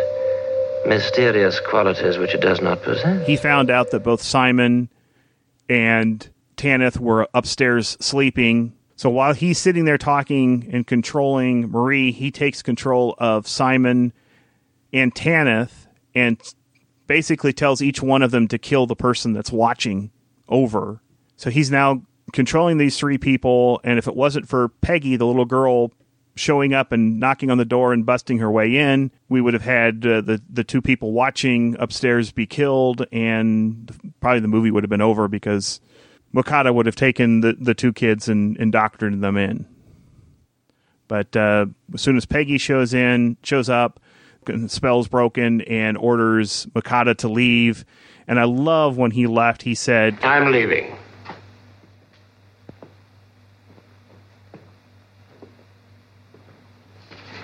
mysterious 0.85 1.61
qualities 1.61 2.19
which 2.19 2.35
it 2.35 2.41
does 2.41 2.61
not 2.61 2.83
possess. 2.83 3.25
He 3.25 3.37
found 3.37 3.71
out 3.71 3.93
that 3.93 4.01
both 4.01 4.21
Simon 4.21 4.89
and 5.69 6.29
Tanith 6.57 6.99
were 6.99 7.29
upstairs 7.35 7.97
sleeping. 8.01 8.73
So 8.97 9.11
while 9.11 9.35
he's 9.35 9.59
sitting 9.59 9.85
there 9.85 9.97
talking 9.97 10.69
and 10.73 10.85
controlling 10.85 11.71
Marie, 11.71 12.11
he 12.11 12.33
takes 12.33 12.63
control 12.63 13.15
of 13.19 13.47
Simon 13.47 14.13
and 14.93 15.15
Tanith 15.15 15.87
and 16.17 16.43
basically 17.07 17.53
tells 17.53 17.81
each 17.81 18.03
one 18.03 18.23
of 18.23 18.33
them 18.33 18.49
to 18.49 18.59
kill 18.59 18.89
the 18.89 18.97
person 18.97 19.35
that's 19.35 19.53
watching 19.53 20.11
over. 20.53 21.01
So 21.37 21.51
he's 21.51 21.71
now 21.71 22.03
controlling 22.33 22.79
these 22.79 22.97
three 22.99 23.19
people. 23.19 23.81
And 23.83 23.99
if 23.99 24.07
it 24.07 24.15
wasn't 24.15 24.49
for 24.49 24.69
Peggy, 24.69 25.17
the 25.17 25.27
little 25.27 25.45
girl 25.45 25.93
showing 26.35 26.73
up 26.73 26.93
and 26.93 27.19
knocking 27.21 27.51
on 27.51 27.59
the 27.59 27.65
door 27.65 27.93
and 27.93 28.07
busting 28.07 28.39
her 28.39 28.51
way 28.51 28.77
in, 28.77 29.11
we 29.29 29.41
would 29.41 29.55
have 29.55 29.65
had 29.65 30.07
uh, 30.07 30.21
the 30.21 30.41
the 30.49 30.65
two 30.65 30.81
people 30.81 31.13
watching 31.13 31.77
upstairs 31.79 32.33
be 32.33 32.47
killed, 32.47 33.05
and 33.13 34.15
probably 34.21 34.41
the 34.41 34.49
movie 34.49 34.71
would 34.71 34.83
have 34.83 34.91
been 34.91 35.03
over 35.03 35.29
because 35.29 35.81
Mocata 36.35 36.75
would 36.75 36.87
have 36.87 36.97
taken 36.97 37.41
the, 37.41 37.57
the 37.59 37.75
two 37.75 37.93
kids 37.93 38.29
and 38.29 38.57
indoctrinated 38.57 39.21
them 39.21 39.37
in. 39.37 39.67
But 41.09 41.37
uh, 41.37 41.67
as 41.93 42.01
soon 42.01 42.17
as 42.17 42.25
Peggy 42.25 42.57
shows 42.57 42.95
in, 42.95 43.37
shows 43.43 43.69
up, 43.69 44.01
spell's 44.69 45.09
broken, 45.09 45.61
and 45.63 45.99
orders 45.99 46.67
Mocata 46.75 47.17
to 47.19 47.29
leave. 47.29 47.85
And 48.29 48.39
I 48.39 48.45
love 48.45 48.97
when 48.97 49.11
he 49.11 49.27
left. 49.27 49.63
He 49.63 49.75
said, 49.75 50.19
I'm 50.23 50.53
leaving. 50.53 50.97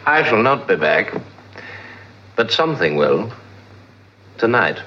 I 0.06 0.22
shall 0.22 0.42
not 0.42 0.66
be 0.66 0.76
back, 0.76 1.12
but 2.34 2.50
something 2.50 2.96
will. 2.96 3.30
Tonight. 4.38 4.80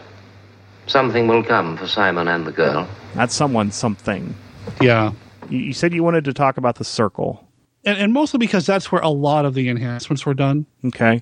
Something 0.87 1.27
will 1.27 1.43
come 1.43 1.77
for 1.77 1.85
Simon 1.85 2.27
and 2.27 2.45
the 2.47 2.51
girl. 2.51 2.87
That's 3.13 3.35
someone 3.35 3.71
something. 3.71 4.33
Yeah. 4.81 5.11
You, 5.49 5.59
you 5.59 5.73
said 5.73 5.93
you 5.93 6.03
wanted 6.03 6.25
to 6.25 6.33
talk 6.33 6.57
about 6.57 6.75
the 6.75 6.83
circle. 6.83 7.47
And, 7.85 7.97
and 7.99 8.13
mostly 8.13 8.39
because 8.39 8.65
that's 8.65 8.91
where 8.91 9.01
a 9.01 9.09
lot 9.09 9.45
of 9.45 9.53
the 9.53 9.69
enhancements 9.69 10.25
were 10.25 10.33
done. 10.33 10.65
Okay. 10.85 11.21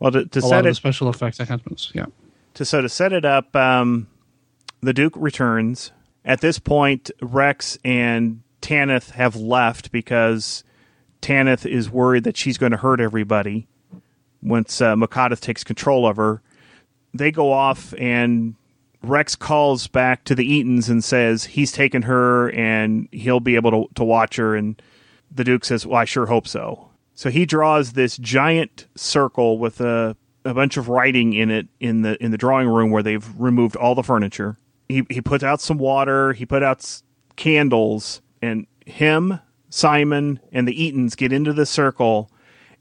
Well, 0.00 0.10
to, 0.10 0.26
to 0.26 0.40
a 0.40 0.42
lot 0.42 0.48
set 0.48 0.58
of 0.60 0.66
it, 0.66 0.68
the 0.70 0.74
special 0.74 1.08
effects 1.08 1.38
enhancements. 1.38 1.92
Yeah. 1.94 2.06
To 2.54 2.64
so 2.64 2.80
to 2.80 2.88
set 2.88 3.12
it 3.12 3.24
up, 3.24 3.54
um, 3.56 4.08
the 4.80 4.92
Duke 4.92 5.14
returns. 5.16 5.92
At 6.24 6.40
this 6.40 6.58
point, 6.58 7.10
Rex 7.20 7.78
and 7.84 8.42
Tanith 8.60 9.10
have 9.10 9.34
left 9.34 9.90
because 9.90 10.62
Tanith 11.20 11.66
is 11.66 11.90
worried 11.90 12.24
that 12.24 12.36
she's 12.36 12.58
going 12.58 12.72
to 12.72 12.78
hurt 12.78 13.00
everybody 13.00 13.66
once 14.42 14.80
uh, 14.80 14.96
takes 15.40 15.64
control 15.64 16.06
of 16.06 16.16
her. 16.16 16.42
They 17.14 17.30
go 17.30 17.52
off, 17.52 17.94
and 17.98 18.54
Rex 19.02 19.36
calls 19.36 19.88
back 19.88 20.24
to 20.24 20.34
the 20.34 20.44
Eatons 20.44 20.88
and 20.88 21.02
says 21.02 21.44
he's 21.44 21.72
taken 21.72 22.02
her 22.02 22.50
and 22.50 23.08
he'll 23.12 23.40
be 23.40 23.56
able 23.56 23.70
to, 23.70 23.94
to 23.94 24.04
watch 24.04 24.36
her. 24.36 24.54
And 24.54 24.80
the 25.30 25.44
Duke 25.44 25.64
says, 25.64 25.86
Well, 25.86 25.98
I 25.98 26.04
sure 26.04 26.26
hope 26.26 26.46
so. 26.46 26.90
So 27.14 27.30
he 27.30 27.44
draws 27.44 27.92
this 27.92 28.16
giant 28.16 28.86
circle 28.96 29.58
with 29.58 29.80
a, 29.80 30.16
a 30.44 30.54
bunch 30.54 30.76
of 30.76 30.88
writing 30.88 31.32
in 31.32 31.50
it 31.50 31.68
in 31.80 32.02
the 32.02 32.22
in 32.22 32.30
the 32.30 32.38
drawing 32.38 32.68
room 32.68 32.90
where 32.90 33.02
they've 33.02 33.28
removed 33.38 33.76
all 33.76 33.94
the 33.94 34.02
furniture. 34.02 34.58
He 34.88 35.04
he 35.10 35.20
puts 35.20 35.44
out 35.44 35.60
some 35.60 35.78
water. 35.78 36.32
He 36.32 36.46
put 36.46 36.62
out 36.62 36.78
s- 36.78 37.02
candles, 37.36 38.20
and 38.40 38.66
him, 38.86 39.40
Simon, 39.70 40.40
and 40.50 40.66
the 40.66 40.74
Eatons 40.74 41.16
get 41.16 41.32
into 41.32 41.52
the 41.52 41.66
circle, 41.66 42.30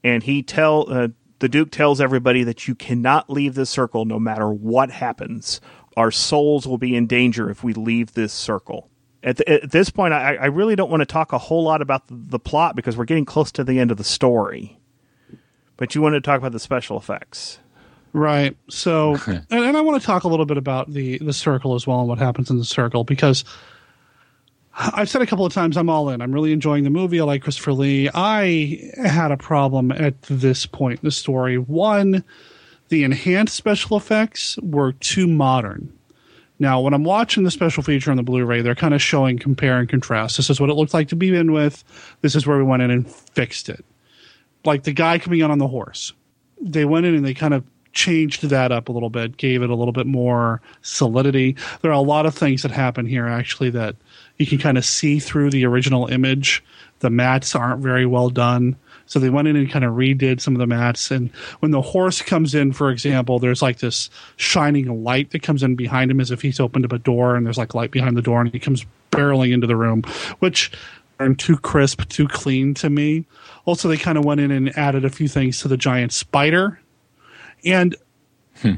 and 0.04 0.24
he 0.24 0.44
tell 0.44 0.92
uh, 0.92 1.10
the 1.40 1.50
Duke 1.50 1.72
tells 1.72 2.02
everybody 2.02 2.44
that 2.44 2.68
you 2.68 2.76
cannot 2.76 3.30
leave 3.30 3.56
this 3.56 3.70
circle 3.70 4.06
no 4.06 4.20
matter 4.20 4.50
what 4.50 4.92
happens. 4.92 5.62
Our 5.98 6.12
souls 6.12 6.68
will 6.68 6.78
be 6.78 6.96
in 6.96 7.08
danger 7.08 7.50
if 7.50 7.64
we 7.64 7.74
leave 7.74 8.14
this 8.14 8.32
circle. 8.32 8.90
At, 9.24 9.42
at 9.48 9.72
this 9.72 9.90
point, 9.90 10.14
I, 10.14 10.36
I 10.36 10.46
really 10.46 10.76
don't 10.76 10.90
want 10.90 11.02
to 11.02 11.06
talk 11.06 11.32
a 11.34 11.38
whole 11.38 11.64
lot 11.64 11.82
about 11.82 12.08
the, 12.08 12.16
the 12.16 12.40
plot 12.40 12.76
because 12.76 12.98
we're 12.98 13.06
getting 13.06 13.26
close 13.26 13.52
to 13.54 13.64
the 13.64 13.80
end 13.80 13.92
of 13.92 13.98
the 13.98 14.04
story. 14.04 14.80
But 15.78 15.96
you 15.96 16.02
wanted 16.02 16.24
to 16.24 16.30
talk 16.30 16.38
about 16.38 16.52
the 16.52 16.60
special 16.60 16.98
effects. 16.98 17.60
Right. 18.14 18.56
So, 18.70 19.16
and, 19.26 19.46
and 19.50 19.78
I 19.78 19.82
want 19.82 20.02
to 20.02 20.06
talk 20.06 20.24
a 20.24 20.28
little 20.28 20.46
bit 20.46 20.58
about 20.58 20.92
the 20.92 21.18
the 21.20 21.34
circle 21.34 21.76
as 21.76 21.88
well 21.88 22.00
and 22.00 22.10
what 22.10 22.20
happens 22.20 22.50
in 22.50 22.58
the 22.58 22.66
circle 22.66 23.04
because 23.04 23.44
I've 24.74 25.10
said 25.10 25.22
a 25.22 25.26
couple 25.26 25.46
of 25.46 25.54
times 25.54 25.76
I'm 25.76 25.90
all 25.90 26.10
in. 26.10 26.22
I'm 26.22 26.32
really 26.32 26.54
enjoying 26.54 26.84
the 26.84 26.90
movie. 26.90 27.20
I 27.20 27.24
like 27.24 27.44
Christopher 27.44 27.74
Lee. 27.74 28.10
I 28.14 28.92
had 29.04 29.32
a 29.32 29.38
problem 29.38 29.92
at 29.92 30.22
this 30.24 30.66
point 30.66 31.02
in 31.02 31.08
the 31.08 31.12
story. 31.12 31.58
One, 31.58 32.24
the 32.88 33.04
enhanced 33.04 33.56
special 33.56 33.98
effects 33.98 34.58
were 34.62 34.94
too 34.94 35.28
modern. 35.28 35.92
Now, 36.58 36.80
when 36.80 36.94
I'm 36.94 37.04
watching 37.04 37.44
the 37.44 37.52
special 37.52 37.84
feature 37.84 38.12
on 38.12 38.18
the 38.18 38.24
Blu-ray, 38.24 38.62
they're 38.62 38.76
kind 38.76 38.94
of 38.94 39.02
showing 39.02 39.40
compare 39.40 39.80
and 39.80 39.90
contrast. 39.90 40.38
This 40.38 40.50
is 40.50 40.62
what 40.62 40.70
it 40.70 40.76
looked 40.76 40.94
like 40.94 41.08
to 41.08 41.16
begin 41.16 41.52
with. 41.52 41.84
This 42.22 42.36
is 42.36 42.46
where 42.46 42.58
we 42.58 42.64
went 42.64 42.84
in 42.84 42.92
and 42.92 43.12
fixed 43.12 43.68
it. 43.68 43.84
Like 44.64 44.84
the 44.84 44.94
guy 44.94 45.20
coming 45.20 45.42
out 45.42 45.52
on 45.52 45.58
the 45.58 45.68
horse. 45.68 46.14
They 46.62 46.86
went 46.86 47.06
in 47.06 47.16
and 47.16 47.26
they 47.26 47.34
kind 47.34 47.54
of 47.54 47.64
changed 47.94 48.44
that 48.44 48.72
up 48.72 48.90
a 48.90 48.92
little 48.92 49.10
bit, 49.10 49.38
gave 49.38 49.62
it 49.62 49.70
a 49.70 49.76
little 49.76 49.92
bit 49.92 50.08
more 50.08 50.62
solidity. 50.82 51.56
There 51.82 51.92
are 51.92 51.96
a 51.96 52.02
lot 52.02 52.26
of 52.26 52.34
things 52.34 52.62
that 52.62 52.72
happen 52.72 53.06
here 53.06 53.28
actually 53.28 53.70
that 53.72 53.96
you 54.38 54.46
can 54.46 54.58
kind 54.58 54.78
of 54.78 54.86
see 54.86 55.20
through 55.20 55.50
the 55.50 55.66
original 55.66 56.08
image. 56.08 56.64
The 57.00 57.10
mats 57.10 57.56
aren't 57.56 57.82
very 57.82 58.06
well 58.06 58.30
done. 58.30 58.76
So 59.08 59.20
they 59.20 59.30
went 59.30 59.50
in 59.50 59.58
and 59.58 59.70
kind 59.70 59.84
of 59.84 59.96
redid 59.96 60.40
some 60.40 60.56
of 60.56 60.60
the 60.60 60.68
mats. 60.68 61.12
And 61.12 61.32
when 61.60 61.72
the 61.72 61.82
horse 61.82 62.22
comes 62.22 62.56
in, 62.56 62.72
for 62.72 62.90
example, 62.90 63.40
there's 63.40 63.62
like 63.62 63.80
this 63.80 64.10
shining 64.38 65.04
light 65.04 65.32
that 65.32 65.42
comes 65.42 65.64
in 65.64 65.76
behind 65.76 66.10
him 66.10 66.22
as 66.22 66.32
if 66.32 66.42
he's 66.42 66.62
opened 66.62 66.86
up 66.86 66.94
a 66.94 66.98
door 66.98 67.36
and 67.36 67.46
there's 67.46 67.58
like 67.58 67.76
light 67.76 67.92
behind 67.92 68.16
the 68.16 68.22
door 68.22 68.40
and 68.40 68.54
he 68.54 68.60
comes 68.60 68.86
barreling 69.12 69.52
into 69.52 69.68
the 69.68 69.76
room, 69.76 70.04
which 70.40 70.72
aren't 71.20 71.40
too 71.40 71.58
crisp, 71.58 72.08
too 72.08 72.28
clean 72.28 72.74
to 72.76 72.90
me. 72.90 73.26
Also, 73.66 73.88
they 73.88 73.98
kind 73.98 74.18
of 74.18 74.26
went 74.26 74.40
in 74.40 74.52
and 74.52 74.76
added 74.78 75.06
a 75.06 75.10
few 75.10 75.28
things 75.28 75.60
to 75.62 75.68
the 75.68 75.78
giant 75.78 76.14
spider. 76.14 76.80
And 77.64 77.96
hmm. 78.62 78.74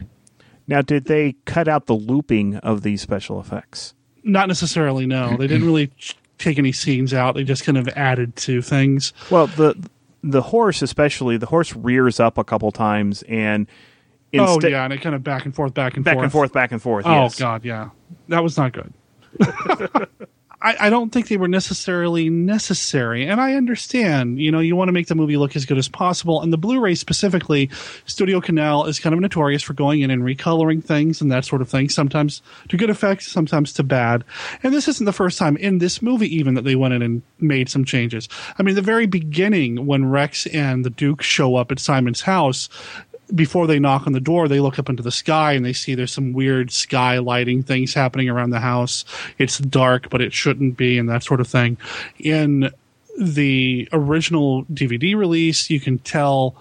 Now, 0.65 0.81
did 0.81 1.05
they 1.05 1.33
cut 1.43 1.67
out 1.67 1.87
the 1.87 1.93
looping 1.93 2.55
of 2.57 2.83
these 2.83 3.01
special 3.01 3.37
effects? 3.39 3.93
not 4.23 4.47
necessarily, 4.47 5.05
no. 5.05 5.35
They 5.37 5.47
didn't 5.47 5.65
really 5.65 5.91
take 6.37 6.57
any 6.57 6.71
scenes 6.71 7.13
out. 7.13 7.35
They 7.35 7.43
just 7.43 7.63
kind 7.63 7.77
of 7.77 7.87
added 7.89 8.35
to 8.37 8.61
things. 8.61 9.13
Well, 9.29 9.47
the 9.47 9.75
the 10.23 10.41
horse, 10.41 10.81
especially 10.81 11.37
the 11.37 11.45
horse, 11.45 11.75
rears 11.75 12.19
up 12.19 12.37
a 12.37 12.43
couple 12.43 12.71
times, 12.71 13.23
and 13.23 13.67
oh, 14.33 14.59
yeah. 14.61 14.83
And 14.83 14.93
it 14.93 15.01
kind 15.01 15.15
of 15.15 15.23
back 15.23 15.45
and 15.45 15.53
forth, 15.53 15.73
back 15.73 15.95
and 15.95 16.05
back 16.05 16.15
forth. 16.15 16.23
and 16.23 16.31
forth, 16.31 16.53
back 16.53 16.71
and 16.71 16.81
forth. 16.81 17.05
Oh 17.05 17.23
yes. 17.23 17.37
God, 17.37 17.65
yeah, 17.65 17.89
that 18.29 18.41
was 18.41 18.57
not 18.57 18.71
good. 18.71 18.93
I, 20.63 20.87
I 20.87 20.89
don't 20.89 21.11
think 21.11 21.27
they 21.27 21.37
were 21.37 21.49
necessarily 21.49 22.29
necessary, 22.29 23.27
and 23.27 23.41
I 23.41 23.53
understand. 23.55 24.39
You 24.39 24.51
know, 24.51 24.59
you 24.59 24.75
want 24.75 24.87
to 24.87 24.93
make 24.93 25.07
the 25.07 25.15
movie 25.15 25.35
look 25.35 25.55
as 25.55 25.65
good 25.65 25.77
as 25.77 25.89
possible, 25.89 26.41
and 26.41 26.53
the 26.53 26.57
Blu-ray 26.57 26.95
specifically, 26.95 27.69
Studio 28.05 28.39
Canal 28.39 28.85
is 28.85 28.99
kind 28.99 29.13
of 29.13 29.19
notorious 29.19 29.61
for 29.61 29.73
going 29.73 30.01
in 30.01 30.09
and 30.09 30.23
recoloring 30.23 30.83
things 30.83 31.21
and 31.21 31.31
that 31.31 31.45
sort 31.45 31.61
of 31.61 31.69
thing. 31.69 31.89
Sometimes 31.89 32.41
to 32.69 32.77
good 32.77 32.89
effects, 32.89 33.27
sometimes 33.27 33.73
to 33.73 33.83
bad. 33.83 34.23
And 34.63 34.73
this 34.73 34.87
isn't 34.87 35.05
the 35.05 35.11
first 35.11 35.37
time 35.37 35.57
in 35.57 35.79
this 35.79 36.01
movie 36.01 36.33
even 36.33 36.53
that 36.53 36.63
they 36.63 36.75
went 36.75 36.93
in 36.93 37.01
and 37.01 37.21
made 37.39 37.69
some 37.69 37.83
changes. 37.83 38.29
I 38.57 38.63
mean, 38.63 38.75
the 38.75 38.81
very 38.81 39.05
beginning 39.05 39.85
when 39.85 40.05
Rex 40.05 40.45
and 40.47 40.85
the 40.85 40.89
Duke 40.89 41.21
show 41.21 41.55
up 41.55 41.71
at 41.71 41.79
Simon's 41.79 42.21
house, 42.21 42.69
before 43.33 43.67
they 43.67 43.79
knock 43.79 44.05
on 44.05 44.13
the 44.13 44.19
door, 44.19 44.47
they 44.47 44.59
look 44.59 44.79
up 44.79 44.89
into 44.89 45.03
the 45.03 45.11
sky 45.11 45.53
and 45.53 45.65
they 45.65 45.73
see 45.73 45.95
there's 45.95 46.11
some 46.11 46.33
weird 46.33 46.71
sky 46.71 47.17
lighting 47.17 47.63
things 47.63 47.93
happening 47.93 48.29
around 48.29 48.51
the 48.51 48.59
house. 48.59 49.05
It's 49.37 49.57
dark, 49.59 50.09
but 50.09 50.21
it 50.21 50.33
shouldn't 50.33 50.77
be, 50.77 50.97
and 50.97 51.09
that 51.09 51.23
sort 51.23 51.41
of 51.41 51.47
thing. 51.47 51.77
In 52.19 52.71
the 53.19 53.87
original 53.91 54.65
DVD 54.65 55.15
release, 55.15 55.69
you 55.69 55.79
can 55.79 55.99
tell 55.99 56.55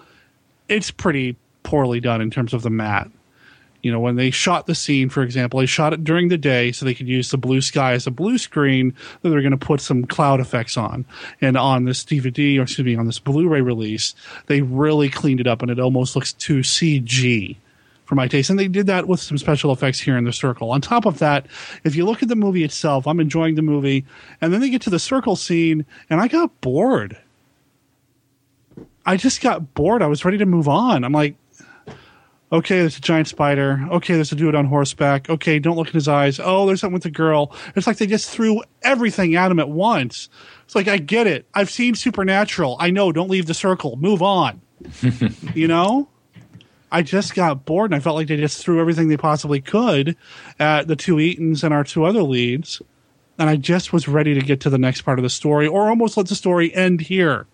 it's 0.69 0.91
pretty 0.91 1.35
poorly 1.63 1.99
done 1.99 2.21
in 2.21 2.31
terms 2.31 2.53
of 2.53 2.61
the 2.61 2.69
matte. 2.69 3.09
You 3.83 3.91
know, 3.91 3.99
when 3.99 4.15
they 4.15 4.31
shot 4.31 4.65
the 4.65 4.75
scene, 4.75 5.09
for 5.09 5.21
example, 5.21 5.59
they 5.59 5.65
shot 5.65 5.91
it 5.91 6.05
during 6.05 6.29
the 6.29 6.37
day 6.37 6.71
so 6.71 6.85
they 6.85 6.93
could 6.93 7.07
use 7.07 7.29
the 7.29 7.37
blue 7.37 7.59
sky 7.59 7.91
as 7.91 8.07
a 8.07 8.11
blue 8.11 8.37
screen 8.37 8.95
that 9.21 9.29
they're 9.29 9.41
going 9.41 9.51
to 9.51 9.57
put 9.57 9.81
some 9.81 10.05
cloud 10.05 10.39
effects 10.39 10.77
on. 10.77 11.05
And 11.41 11.57
on 11.57 11.83
this 11.83 12.05
DVD, 12.05 12.57
or 12.59 12.63
excuse 12.63 12.85
me, 12.85 12.95
on 12.95 13.05
this 13.05 13.19
Blu-ray 13.19 13.59
release, 13.59 14.15
they 14.47 14.61
really 14.61 15.09
cleaned 15.09 15.41
it 15.41 15.47
up 15.47 15.61
and 15.61 15.69
it 15.69 15.81
almost 15.81 16.15
looks 16.15 16.31
too 16.31 16.61
CG 16.61 17.57
for 18.05 18.15
my 18.15 18.27
taste. 18.27 18.49
And 18.49 18.57
they 18.57 18.69
did 18.69 18.87
that 18.87 19.07
with 19.07 19.19
some 19.19 19.37
special 19.37 19.73
effects 19.73 19.99
here 19.99 20.17
in 20.17 20.23
the 20.23 20.31
circle. 20.31 20.71
On 20.71 20.79
top 20.79 21.05
of 21.05 21.19
that, 21.19 21.45
if 21.83 21.95
you 21.95 22.05
look 22.05 22.23
at 22.23 22.29
the 22.29 22.37
movie 22.37 22.63
itself, 22.63 23.05
I'm 23.05 23.19
enjoying 23.19 23.55
the 23.55 23.61
movie, 23.61 24.05
and 24.39 24.53
then 24.53 24.61
they 24.61 24.69
get 24.69 24.81
to 24.83 24.89
the 24.89 24.99
circle 24.99 25.35
scene, 25.35 25.85
and 26.09 26.21
I 26.21 26.29
got 26.29 26.61
bored. 26.61 27.17
I 29.05 29.17
just 29.17 29.41
got 29.41 29.73
bored. 29.73 30.01
I 30.01 30.07
was 30.07 30.23
ready 30.23 30.37
to 30.37 30.45
move 30.45 30.69
on. 30.69 31.03
I'm 31.03 31.11
like, 31.11 31.35
okay, 32.53 32.79
there's 32.79 32.97
a 32.97 33.01
giant 33.01 33.27
spider. 33.27 33.85
Okay, 33.91 34.13
there's 34.13 34.31
a 34.31 34.35
dude 34.35 34.55
on 34.55 34.65
horseback. 34.65 35.29
Okay, 35.29 35.57
don't 35.57 35.75
look 35.75 35.87
in 35.87 35.93
his 35.93 36.07
eyes. 36.07 36.39
Oh, 36.41 36.67
there's 36.67 36.79
something 36.79 36.93
with 36.93 37.03
the 37.03 37.11
girl. 37.11 37.53
It's 37.75 37.87
like 37.87 37.97
they 37.97 38.05
just 38.05 38.29
threw 38.29 38.61
everything 38.83 39.35
at 39.35 39.51
him 39.51 39.59
at 39.59 39.69
once. 39.69 40.29
It's 40.63 40.75
like, 40.75 40.87
I 40.87 40.97
get 40.97 41.25
it. 41.25 41.47
I've 41.55 41.71
seen 41.71 41.95
Supernatural. 41.95 42.77
I 42.79 42.91
know, 42.91 43.11
don't 43.11 43.29
leave 43.29 43.47
the 43.47 43.55
circle. 43.55 43.95
Move 43.97 44.21
on. 44.21 44.61
you 45.55 45.67
know? 45.67 46.07
I 46.91 47.01
just 47.01 47.33
got 47.33 47.65
bored 47.65 47.89
and 47.89 47.95
I 47.95 47.99
felt 47.99 48.15
like 48.15 48.27
they 48.27 48.37
just 48.37 48.63
threw 48.63 48.79
everything 48.79 49.07
they 49.07 49.17
possibly 49.17 49.59
could 49.59 50.15
at 50.59 50.87
the 50.87 50.95
two 50.95 51.15
Eatons 51.15 51.63
and 51.63 51.73
our 51.73 51.83
two 51.83 52.05
other 52.05 52.21
leads. 52.21 52.83
And 53.39 53.49
I 53.49 53.55
just 53.55 53.91
was 53.91 54.07
ready 54.07 54.35
to 54.35 54.41
get 54.41 54.59
to 54.61 54.69
the 54.69 54.77
next 54.77 55.01
part 55.01 55.17
of 55.17 55.23
the 55.23 55.29
story 55.29 55.65
or 55.65 55.89
almost 55.89 56.17
let 56.17 56.27
the 56.27 56.35
story 56.35 56.71
end 56.71 57.01
here. 57.01 57.47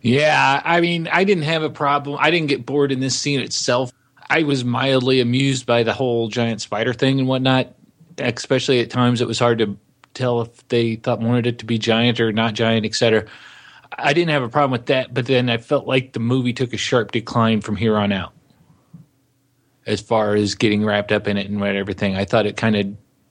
Yeah, 0.00 0.62
I 0.64 0.80
mean, 0.80 1.08
I 1.08 1.24
didn't 1.24 1.44
have 1.44 1.62
a 1.62 1.70
problem. 1.70 2.18
I 2.20 2.30
didn't 2.30 2.48
get 2.48 2.64
bored 2.64 2.92
in 2.92 3.00
this 3.00 3.18
scene 3.18 3.40
itself. 3.40 3.92
I 4.30 4.42
was 4.42 4.64
mildly 4.64 5.20
amused 5.20 5.66
by 5.66 5.82
the 5.82 5.92
whole 5.92 6.28
giant 6.28 6.60
spider 6.60 6.92
thing 6.92 7.18
and 7.18 7.28
whatnot. 7.28 7.74
Especially 8.18 8.80
at 8.80 8.90
times, 8.90 9.20
it 9.20 9.28
was 9.28 9.38
hard 9.38 9.58
to 9.58 9.76
tell 10.14 10.40
if 10.40 10.68
they 10.68 10.96
thought 10.96 11.20
wanted 11.20 11.46
it 11.46 11.58
to 11.60 11.64
be 11.64 11.78
giant 11.78 12.20
or 12.20 12.32
not 12.32 12.54
giant, 12.54 12.84
etc. 12.84 13.24
I 13.96 14.12
didn't 14.12 14.30
have 14.30 14.42
a 14.42 14.48
problem 14.48 14.72
with 14.72 14.86
that, 14.86 15.14
but 15.14 15.26
then 15.26 15.48
I 15.48 15.58
felt 15.58 15.86
like 15.86 16.12
the 16.12 16.20
movie 16.20 16.52
took 16.52 16.72
a 16.72 16.76
sharp 16.76 17.12
decline 17.12 17.60
from 17.60 17.76
here 17.76 17.96
on 17.96 18.12
out, 18.12 18.32
as 19.86 20.00
far 20.00 20.34
as 20.34 20.54
getting 20.54 20.84
wrapped 20.84 21.12
up 21.12 21.26
in 21.26 21.36
it 21.36 21.48
and 21.48 21.62
everything. 21.62 22.16
I 22.16 22.24
thought 22.24 22.46
it 22.46 22.56
kind 22.56 22.76
of 22.76 22.86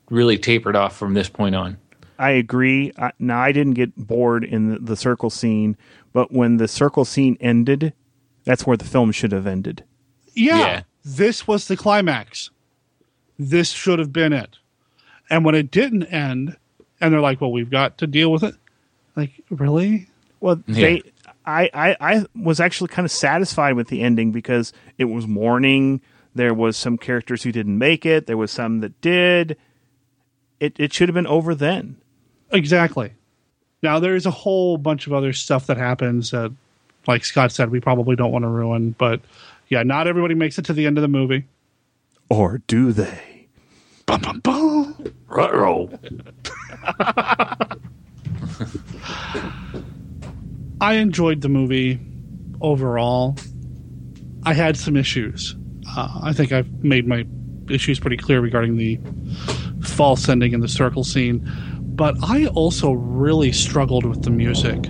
really 0.10 0.38
tapered 0.38 0.76
off 0.76 0.98
from 0.98 1.14
this 1.14 1.30
point 1.30 1.56
on. 1.56 1.78
I 2.20 2.32
agree. 2.32 2.92
I, 2.98 3.12
now 3.20 3.40
I 3.40 3.52
didn't 3.52 3.74
get 3.74 3.96
bored 3.96 4.44
in 4.44 4.70
the, 4.72 4.80
the 4.80 4.96
circle 4.96 5.30
scene, 5.30 5.78
but 6.14 6.32
when 6.32 6.58
the 6.58 6.68
circle 6.68 7.06
scene 7.06 7.38
ended, 7.40 7.94
that's 8.44 8.66
where 8.66 8.78
the 8.78 8.86
film 8.86 9.12
should 9.12 9.32
have 9.32 9.48
ended. 9.48 9.84
Yeah, 10.34 10.58
Yeah. 10.58 10.82
This 11.04 11.48
was 11.48 11.68
the 11.68 11.78
climax. 11.78 12.50
This 13.40 13.70
should 13.70 14.00
have 14.00 14.12
been 14.12 14.34
it. 14.34 14.58
And 15.30 15.46
when 15.46 15.56
it 15.56 15.72
didn't 15.72 16.04
end, 16.06 16.58
and 17.00 17.14
they're 17.14 17.22
like, 17.22 17.40
well, 17.40 17.52
we've 17.52 17.70
got 17.70 17.98
to 18.00 18.08
deal 18.08 18.32
with 18.32 18.44
it. 18.44 18.56
Like, 19.16 19.44
really? 19.50 20.08
Well, 20.40 20.62
they, 20.68 21.02
I, 21.46 21.70
I, 21.74 21.96
I 22.00 22.26
was 22.36 22.60
actually 22.60 22.90
kind 22.90 23.06
of 23.06 23.12
satisfied 23.12 23.76
with 23.76 23.88
the 23.88 24.02
ending 24.02 24.32
because 24.32 24.74
it 24.98 25.06
was 25.06 25.28
morning. 25.28 26.02
There 26.36 26.54
was 26.54 26.76
some 26.78 26.98
characters 26.98 27.44
who 27.44 27.52
didn't 27.52 27.78
make 27.78 28.06
it. 28.06 28.28
There 28.28 28.38
was 28.38 28.52
some 28.52 28.80
that 28.82 29.00
did. 29.02 29.58
It, 30.60 30.80
it 30.80 30.94
should 30.94 31.08
have 31.10 31.14
been 31.16 31.28
over 31.28 31.56
then. 31.56 31.98
Exactly. 32.52 33.12
Now, 33.84 34.00
there's 34.00 34.26
a 34.26 34.32
whole 34.32 34.78
bunch 34.78 35.08
of 35.08 35.14
other 35.14 35.34
stuff 35.34 35.68
that 35.68 35.78
happens 35.78 36.32
that, 36.32 36.54
like 37.08 37.24
Scott 37.26 37.52
said, 37.52 37.70
we 37.70 37.80
probably 37.80 38.16
don't 38.16 38.32
want 38.32 38.44
to 38.44 38.50
ruin. 38.50 38.96
But 38.98 39.22
yeah, 39.70 39.84
not 39.84 40.08
everybody 40.08 40.34
makes 40.36 40.58
it 40.58 40.66
to 40.66 40.74
the 40.74 40.86
end 40.86 40.98
of 40.98 41.02
the 41.02 41.08
movie. 41.08 41.46
Or 42.30 42.60
do 42.68 42.92
they? 42.92 43.48
Bum, 44.06 44.22
bum, 44.22 44.40
bum. 44.40 45.14
Ruh-roh. 45.28 45.90
I 50.82 50.96
enjoyed 50.96 51.42
the 51.42 51.50
movie 51.50 52.00
overall. 52.62 53.36
I 54.44 54.54
had 54.54 54.78
some 54.78 54.96
issues. 54.96 55.56
Uh, 55.96 56.20
I 56.24 56.34
think 56.34 56.52
I've 56.52 56.84
made 56.84 57.08
my 57.08 57.26
issues 57.70 58.00
pretty 58.00 58.18
clear 58.18 58.40
regarding 58.40 58.78
the 58.78 59.00
false 59.82 60.30
ending 60.30 60.54
in 60.54 60.62
the 60.62 60.68
circle 60.68 61.04
scene, 61.04 61.50
but 61.98 62.16
I 62.24 62.46
also 62.46 62.92
really 62.92 63.52
struggled 63.52 64.06
with 64.06 64.22
the 64.22 64.30
music. 64.30 64.88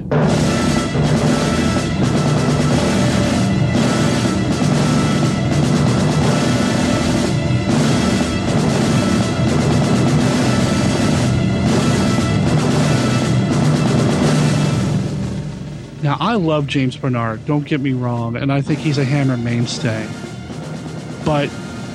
Now, 16.03 16.17
I 16.19 16.35
love 16.35 16.67
James 16.67 16.97
Bernard, 16.97 17.45
don't 17.45 17.65
get 17.65 17.79
me 17.79 17.93
wrong, 17.93 18.35
and 18.35 18.51
I 18.51 18.61
think 18.61 18.79
he's 18.79 18.97
a 18.97 19.05
Hammer 19.05 19.37
mainstay. 19.37 20.05
But 21.25 21.49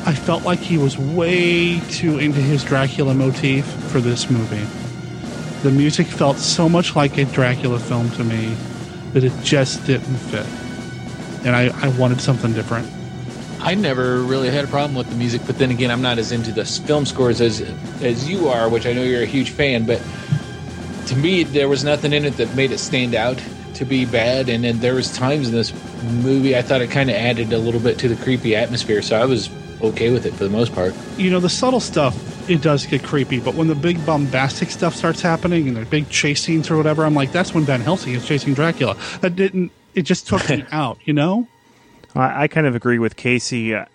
I 0.06 0.14
felt 0.14 0.42
like 0.42 0.58
he 0.58 0.78
was 0.78 0.98
way 0.98 1.80
too 1.90 2.18
into 2.18 2.40
his 2.40 2.64
Dracula 2.64 3.14
motif 3.14 3.66
for 3.66 4.00
this 4.00 4.30
movie. 4.30 4.81
The 5.62 5.70
music 5.70 6.06
felt 6.06 6.38
so 6.38 6.68
much 6.68 6.96
like 6.96 7.18
a 7.18 7.24
Dracula 7.24 7.78
film 7.78 8.10
to 8.12 8.24
me 8.24 8.54
that 9.12 9.22
it 9.24 9.32
just 9.42 9.84
didn't 9.86 10.16
fit. 10.16 10.46
And 11.46 11.54
I, 11.54 11.70
I 11.84 11.88
wanted 11.98 12.20
something 12.20 12.52
different. 12.52 12.88
I 13.60 13.76
never 13.76 14.22
really 14.22 14.50
had 14.50 14.64
a 14.64 14.68
problem 14.68 14.96
with 14.96 15.08
the 15.08 15.14
music, 15.14 15.42
but 15.46 15.58
then 15.58 15.70
again, 15.70 15.90
I'm 15.92 16.02
not 16.02 16.18
as 16.18 16.32
into 16.32 16.50
the 16.50 16.64
film 16.64 17.06
scores 17.06 17.40
as 17.40 17.60
as 18.02 18.28
you 18.28 18.48
are, 18.48 18.68
which 18.68 18.86
I 18.86 18.92
know 18.92 19.04
you're 19.04 19.22
a 19.22 19.26
huge 19.26 19.50
fan. 19.50 19.86
But 19.86 20.02
to 21.06 21.16
me, 21.16 21.44
there 21.44 21.68
was 21.68 21.84
nothing 21.84 22.12
in 22.12 22.24
it 22.24 22.36
that 22.38 22.54
made 22.56 22.72
it 22.72 22.78
stand 22.78 23.14
out 23.14 23.40
to 23.74 23.84
be 23.84 24.04
bad. 24.04 24.48
And 24.48 24.64
then 24.64 24.80
there 24.80 24.94
was 24.94 25.12
times 25.16 25.48
in 25.48 25.54
this 25.54 25.72
movie 26.02 26.56
I 26.56 26.62
thought 26.62 26.82
it 26.82 26.90
kind 26.90 27.08
of 27.08 27.14
added 27.14 27.52
a 27.52 27.58
little 27.58 27.80
bit 27.80 27.98
to 28.00 28.08
the 28.08 28.20
creepy 28.24 28.56
atmosphere, 28.56 29.00
so 29.00 29.16
I 29.16 29.26
was 29.26 29.48
okay 29.80 30.10
with 30.10 30.26
it 30.26 30.34
for 30.34 30.42
the 30.42 30.50
most 30.50 30.74
part. 30.74 30.94
You 31.16 31.30
know, 31.30 31.40
the 31.40 31.48
subtle 31.48 31.80
stuff, 31.80 32.31
it 32.48 32.62
does 32.62 32.86
get 32.86 33.02
creepy, 33.02 33.40
but 33.40 33.54
when 33.54 33.68
the 33.68 33.74
big 33.74 34.04
bombastic 34.04 34.70
stuff 34.70 34.94
starts 34.94 35.20
happening 35.20 35.68
and 35.68 35.76
the 35.76 35.84
big 35.84 36.08
chase 36.08 36.42
scenes 36.42 36.70
or 36.70 36.76
whatever, 36.76 37.04
I'm 37.04 37.14
like, 37.14 37.32
that's 37.32 37.54
when 37.54 37.64
Van 37.64 37.80
Helsing 37.80 38.14
is 38.14 38.26
chasing 38.26 38.54
Dracula. 38.54 38.96
That 39.20 39.36
didn't, 39.36 39.70
it 39.94 40.02
just 40.02 40.26
took 40.26 40.48
me 40.48 40.64
out, 40.72 40.98
you 41.04 41.12
know? 41.12 41.46
I, 42.14 42.44
I 42.44 42.48
kind 42.48 42.66
of 42.66 42.74
agree 42.74 42.98
with 42.98 43.16
Casey. 43.16 43.74
Uh, 43.74 43.86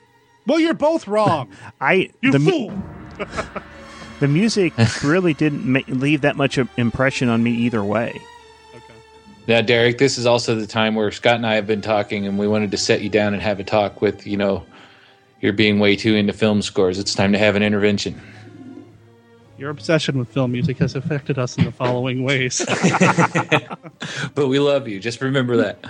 well, 0.45 0.59
you're 0.59 0.73
both 0.73 1.07
wrong. 1.07 1.49
I 1.81 2.11
You 2.21 2.31
the, 2.31 2.39
fool! 2.39 2.73
the 4.19 4.27
music 4.27 4.73
really 5.03 5.33
didn't 5.33 5.65
ma- 5.65 5.79
leave 5.87 6.21
that 6.21 6.35
much 6.35 6.57
of 6.57 6.69
impression 6.77 7.29
on 7.29 7.43
me 7.43 7.51
either 7.51 7.83
way. 7.83 8.19
Now, 9.47 9.61
Derek, 9.61 9.97
this 9.97 10.17
is 10.17 10.25
also 10.25 10.55
the 10.55 10.67
time 10.67 10.93
where 10.95 11.09
Scott 11.09 11.35
and 11.35 11.47
I 11.47 11.55
have 11.55 11.65
been 11.67 11.81
talking, 11.81 12.27
and 12.27 12.37
we 12.37 12.49
wanted 12.49 12.71
to 12.71 12.77
set 12.77 13.01
you 13.01 13.07
down 13.09 13.33
and 13.33 13.41
have 13.41 13.61
a 13.61 13.63
talk 13.63 14.01
with, 14.01 14.27
you 14.27 14.35
know, 14.35 14.65
you're 15.39 15.53
being 15.53 15.79
way 15.79 15.95
too 15.95 16.15
into 16.15 16.33
film 16.33 16.61
scores. 16.61 16.99
It's 16.99 17.15
time 17.15 17.31
to 17.31 17.37
have 17.37 17.55
an 17.55 17.63
intervention. 17.63 18.19
Your 19.57 19.69
obsession 19.71 20.19
with 20.19 20.29
film 20.29 20.51
music 20.51 20.77
has 20.77 20.95
affected 20.95 21.39
us 21.39 21.57
in 21.57 21.65
the 21.65 21.71
following 21.71 22.23
ways. 22.23 22.65
But 24.35 24.47
we 24.47 24.59
love 24.59 24.87
you. 24.87 24.99
Just 24.99 25.21
remember 25.21 25.57
that. 25.57 25.83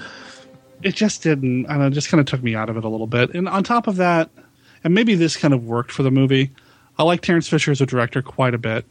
it 0.82 0.96
just 0.96 1.22
didn't, 1.24 1.66
and 1.66 1.84
it 1.84 1.92
just 1.92 2.10
kind 2.10 2.22
of 2.22 2.26
took 2.28 2.42
me 2.42 2.56
out 2.56 2.70
of 2.70 2.78
it 2.78 2.84
a 2.86 2.90
little 2.90 3.08
bit. 3.08 3.34
And 3.34 3.50
on 3.50 3.64
top 3.64 3.88
of 3.88 3.98
that, 3.98 4.30
and 4.84 4.94
maybe 4.94 5.16
this 5.16 5.36
kind 5.36 5.54
of 5.54 5.66
worked 5.66 5.92
for 5.92 6.04
the 6.04 6.12
movie, 6.12 6.52
I 6.98 7.04
like 7.04 7.22
Terrence 7.22 7.50
Fisher 7.50 7.72
as 7.72 7.82
a 7.82 7.86
director 7.86 8.22
quite 8.22 8.54
a 8.54 8.58
bit. 8.58 8.86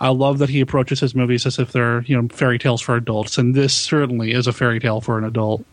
I 0.00 0.08
love 0.10 0.38
that 0.38 0.50
he 0.50 0.60
approaches 0.60 1.00
his 1.00 1.14
movies 1.14 1.46
as 1.46 1.58
if 1.58 1.72
they're, 1.72 2.02
you 2.02 2.20
know, 2.20 2.28
fairy 2.28 2.58
tales 2.58 2.82
for 2.82 2.96
adults, 2.96 3.38
and 3.38 3.54
this 3.54 3.72
certainly 3.74 4.32
is 4.32 4.46
a 4.46 4.52
fairy 4.52 4.80
tale 4.80 5.00
for 5.00 5.16
an 5.16 5.24
adult. 5.24 5.64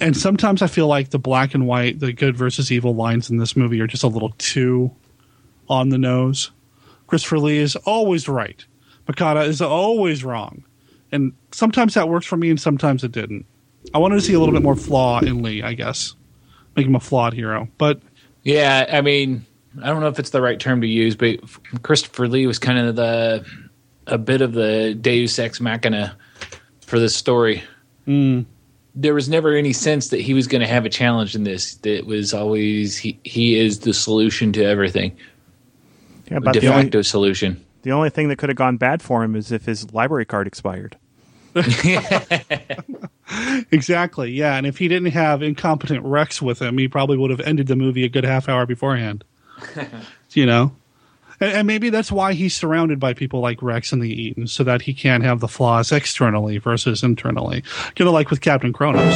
And 0.00 0.16
sometimes 0.16 0.60
I 0.60 0.66
feel 0.66 0.86
like 0.88 1.10
the 1.10 1.18
black 1.18 1.54
and 1.54 1.66
white, 1.66 2.00
the 2.00 2.12
good 2.12 2.36
versus 2.36 2.70
evil 2.70 2.94
lines 2.94 3.30
in 3.30 3.38
this 3.38 3.56
movie 3.56 3.80
are 3.80 3.86
just 3.86 4.02
a 4.02 4.08
little 4.08 4.34
too 4.38 4.90
on 5.68 5.88
the 5.88 5.98
nose. 5.98 6.50
Christopher 7.08 7.38
Lee 7.40 7.58
is 7.58 7.74
always 7.76 8.28
right. 8.28 8.64
Mocata 9.08 9.46
is 9.46 9.60
always 9.60 10.22
wrong. 10.24 10.62
And 11.10 11.32
sometimes 11.52 11.94
that 11.94 12.08
works 12.08 12.26
for 12.26 12.36
me 12.36 12.50
and 12.50 12.60
sometimes 12.60 13.02
it 13.02 13.12
didn't. 13.12 13.46
I 13.94 13.98
wanted 13.98 14.16
to 14.16 14.20
see 14.20 14.34
a 14.34 14.38
little 14.38 14.52
bit 14.54 14.62
more 14.62 14.76
flaw 14.76 15.20
in 15.20 15.42
Lee, 15.42 15.62
I 15.62 15.72
guess. 15.74 16.14
Make 16.76 16.86
him 16.86 16.94
a 16.94 17.00
flawed 17.00 17.32
hero. 17.32 17.66
But 17.78 18.00
Yeah, 18.44 18.86
I 18.92 19.00
mean, 19.00 19.44
I 19.82 19.86
don't 19.86 20.00
know 20.00 20.08
if 20.08 20.18
it's 20.18 20.30
the 20.30 20.42
right 20.42 20.60
term 20.60 20.80
to 20.82 20.86
use, 20.86 21.16
but 21.16 21.38
Christopher 21.82 22.28
Lee 22.28 22.46
was 22.46 22.58
kind 22.58 22.78
of 22.78 22.96
the 22.96 23.44
a 24.06 24.18
bit 24.18 24.40
of 24.42 24.52
the 24.52 24.94
Deus 24.98 25.38
ex 25.38 25.60
machina 25.60 26.16
for 26.86 26.98
this 26.98 27.14
story. 27.16 27.62
mm, 28.06 28.44
There 28.94 29.14
was 29.14 29.28
never 29.28 29.54
any 29.54 29.72
sense 29.72 30.08
that 30.08 30.20
he 30.20 30.34
was 30.34 30.46
going 30.46 30.62
to 30.62 30.66
have 30.66 30.84
a 30.86 30.90
challenge 30.90 31.34
in 31.34 31.44
this. 31.44 31.74
That 31.76 32.06
was 32.06 32.32
always 32.34 32.96
he. 32.98 33.18
He 33.24 33.58
is 33.58 33.80
the 33.80 33.94
solution 33.94 34.52
to 34.54 34.64
everything. 34.64 35.16
Yeah, 36.30 36.36
A 36.38 36.40
but 36.40 36.52
de 36.54 36.60
the 36.60 36.74
only, 36.74 37.02
solution. 37.02 37.64
the 37.82 37.92
only 37.92 38.10
thing 38.10 38.28
that 38.28 38.36
could 38.36 38.48
have 38.48 38.56
gone 38.56 38.76
bad 38.76 39.02
for 39.02 39.22
him 39.24 39.34
is 39.36 39.50
if 39.52 39.64
his 39.64 39.92
library 39.92 40.24
card 40.26 40.46
expired. 40.46 40.96
exactly, 43.72 44.30
yeah. 44.30 44.56
And 44.56 44.66
if 44.66 44.78
he 44.78 44.88
didn't 44.88 45.12
have 45.12 45.42
incompetent 45.42 46.04
Rex 46.04 46.40
with 46.42 46.60
him, 46.60 46.78
he 46.78 46.88
probably 46.88 47.16
would 47.16 47.30
have 47.30 47.40
ended 47.40 47.66
the 47.66 47.76
movie 47.76 48.04
a 48.04 48.08
good 48.08 48.24
half 48.24 48.48
hour 48.48 48.66
beforehand. 48.66 49.24
you 50.32 50.46
know? 50.46 50.72
And, 51.40 51.52
and 51.52 51.66
maybe 51.66 51.90
that's 51.90 52.12
why 52.12 52.34
he's 52.34 52.54
surrounded 52.54 53.00
by 53.00 53.14
people 53.14 53.40
like 53.40 53.62
Rex 53.62 53.92
and 53.92 54.02
the 54.02 54.12
Eatons, 54.34 54.50
so 54.50 54.62
that 54.64 54.82
he 54.82 54.94
can't 54.94 55.24
have 55.24 55.40
the 55.40 55.48
flaws 55.48 55.90
externally 55.92 56.58
versus 56.58 57.02
internally. 57.02 57.62
Kind 57.96 58.06
of 58.08 58.14
like 58.14 58.30
with 58.30 58.40
Captain 58.40 58.72
Kronos. 58.72 59.14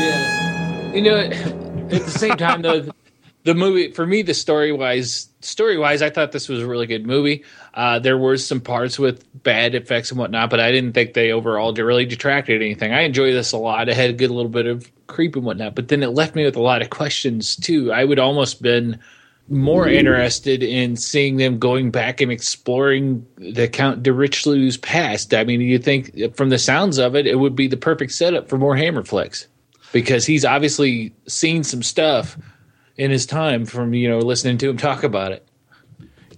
Yeah, 0.00 0.92
you 0.94 1.02
know, 1.02 1.28
at 1.92 2.04
the 2.04 2.10
same 2.10 2.36
time 2.36 2.62
though, 2.62 2.88
the 3.44 3.54
movie 3.54 3.92
for 3.92 4.06
me, 4.06 4.22
the 4.22 4.34
story 4.34 4.72
wise, 4.72 5.28
story 5.40 5.78
wise, 5.78 6.02
I 6.02 6.10
thought 6.10 6.32
this 6.32 6.48
was 6.48 6.60
a 6.60 6.66
really 6.66 6.86
good 6.86 7.06
movie. 7.06 7.44
Uh, 7.74 7.98
there 7.98 8.18
were 8.18 8.36
some 8.36 8.60
parts 8.60 8.98
with 8.98 9.24
bad 9.42 9.74
effects 9.74 10.10
and 10.10 10.18
whatnot, 10.18 10.50
but 10.50 10.60
I 10.60 10.70
didn't 10.72 10.92
think 10.92 11.14
they 11.14 11.32
overall 11.32 11.72
really 11.72 12.04
detracted 12.04 12.60
anything. 12.60 12.92
I 12.92 13.02
enjoyed 13.02 13.34
this 13.34 13.52
a 13.52 13.58
lot. 13.58 13.88
It 13.88 13.96
had 13.96 14.10
a 14.10 14.14
good 14.14 14.30
little 14.30 14.50
bit 14.50 14.66
of 14.66 14.90
creep 15.06 15.36
and 15.36 15.44
whatnot, 15.44 15.74
but 15.74 15.88
then 15.88 16.02
it 16.02 16.08
left 16.08 16.34
me 16.34 16.44
with 16.44 16.56
a 16.56 16.62
lot 16.62 16.82
of 16.82 16.90
questions 16.90 17.56
too. 17.56 17.92
I 17.92 18.04
would 18.04 18.18
almost 18.18 18.60
been 18.60 18.98
more 19.48 19.88
interested 19.88 20.62
in 20.62 20.96
seeing 20.96 21.38
them 21.38 21.58
going 21.58 21.90
back 21.90 22.20
and 22.20 22.30
exploring 22.30 23.26
the 23.36 23.66
Count 23.66 24.02
de 24.02 24.12
Richleau's 24.12 24.76
past. 24.76 25.32
I 25.32 25.44
mean, 25.44 25.62
you 25.62 25.78
think 25.78 26.36
from 26.36 26.50
the 26.50 26.58
sounds 26.58 26.98
of 26.98 27.16
it, 27.16 27.26
it 27.26 27.36
would 27.36 27.56
be 27.56 27.66
the 27.66 27.78
perfect 27.78 28.12
setup 28.12 28.50
for 28.50 28.58
more 28.58 28.76
Hammer 28.76 29.04
flicks 29.04 29.46
because 29.92 30.26
he's 30.26 30.44
obviously 30.44 31.14
seen 31.26 31.64
some 31.64 31.82
stuff 31.82 32.36
in 32.96 33.10
his 33.10 33.26
time 33.26 33.64
from 33.64 33.94
you 33.94 34.08
know 34.08 34.18
listening 34.18 34.58
to 34.58 34.68
him 34.68 34.76
talk 34.76 35.02
about 35.02 35.32
it. 35.32 35.46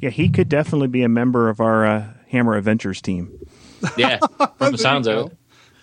Yeah, 0.01 0.11
he 0.11 0.29
could 0.29 0.49
definitely 0.49 0.89
be 0.89 1.03
a 1.03 1.09
member 1.09 1.49
of 1.49 1.61
our 1.61 1.85
uh, 1.85 2.05
Hammer 2.29 2.57
Adventures 2.57 3.03
team. 3.03 3.39
Yeah, 3.97 4.19
from 4.59 4.59
the 4.73 4.79
sounds 4.79 5.07
of 5.07 5.27
it. 5.27 5.37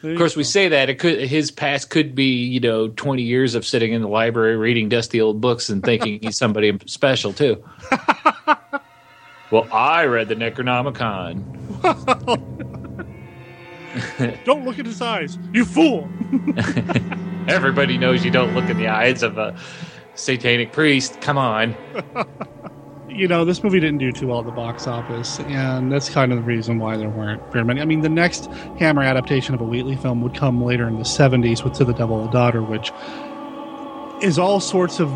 Of 0.04 0.18
course, 0.18 0.36
we 0.36 0.44
say 0.44 0.70
that 0.70 0.90
it 0.90 1.00
could 1.00 1.20
his 1.20 1.50
past 1.50 1.90
could 1.90 2.14
be 2.14 2.46
you 2.46 2.60
know 2.60 2.90
twenty 2.90 3.24
years 3.24 3.56
of 3.56 3.66
sitting 3.66 3.94
in 3.94 4.02
the 4.02 4.08
library 4.08 4.56
reading 4.56 4.90
dusty 4.90 5.20
old 5.20 5.42
books 5.42 5.70
and 5.70 5.84
thinking 5.84 6.20
he's 6.22 6.38
somebody 6.44 6.78
special 6.86 7.34
too. 7.34 7.64
well, 9.52 9.68
I 9.72 10.06
read 10.06 10.30
the 10.30 10.36
Necronomicon. 10.36 11.44
don't 14.46 14.66
look 14.66 14.78
at 14.78 14.86
his 14.86 15.02
eyes, 15.02 15.40
you 15.52 15.66
fool! 15.66 16.08
Everybody 17.52 17.98
knows 17.98 18.26
you 18.26 18.32
don't 18.32 18.54
look 18.54 18.70
in 18.70 18.78
the 18.78 18.88
eyes 18.88 19.24
of 19.24 19.38
a 19.38 19.58
satanic 20.16 20.74
priest. 20.74 21.22
Come 21.22 21.38
on. 21.38 21.76
you 23.10 23.28
know, 23.28 23.46
this 23.46 23.64
movie 23.64 23.80
didn't 23.80 24.00
do 24.00 24.12
too 24.12 24.28
well 24.28 24.40
at 24.40 24.46
the 24.46 24.52
box 24.52 24.86
office, 24.86 25.40
and 25.40 25.92
that's 25.92 26.10
kind 26.10 26.34
of 26.34 26.40
the 26.40 26.44
reason 26.44 26.80
why 26.80 26.98
there 26.98 27.10
weren't 27.10 27.42
very 27.54 27.64
many. 27.64 27.80
I 27.82 27.86
mean, 27.86 28.02
the 28.02 28.10
next 28.10 28.48
Hammer 28.80 29.02
adaptation 29.02 29.56
of 29.56 29.62
a 29.62 29.64
Wheatley 29.64 29.96
film 29.96 30.22
would 30.22 30.36
come 30.36 30.64
later 30.64 30.88
in 30.88 30.98
the 30.98 31.04
70s 31.04 31.64
with 31.64 31.74
To 31.76 31.86
the 31.86 31.94
Devil 31.94 32.28
a 32.28 32.32
Daughter, 32.32 32.62
which 32.62 32.92
is 34.22 34.38
all 34.38 34.60
sorts 34.60 35.00
of 35.00 35.10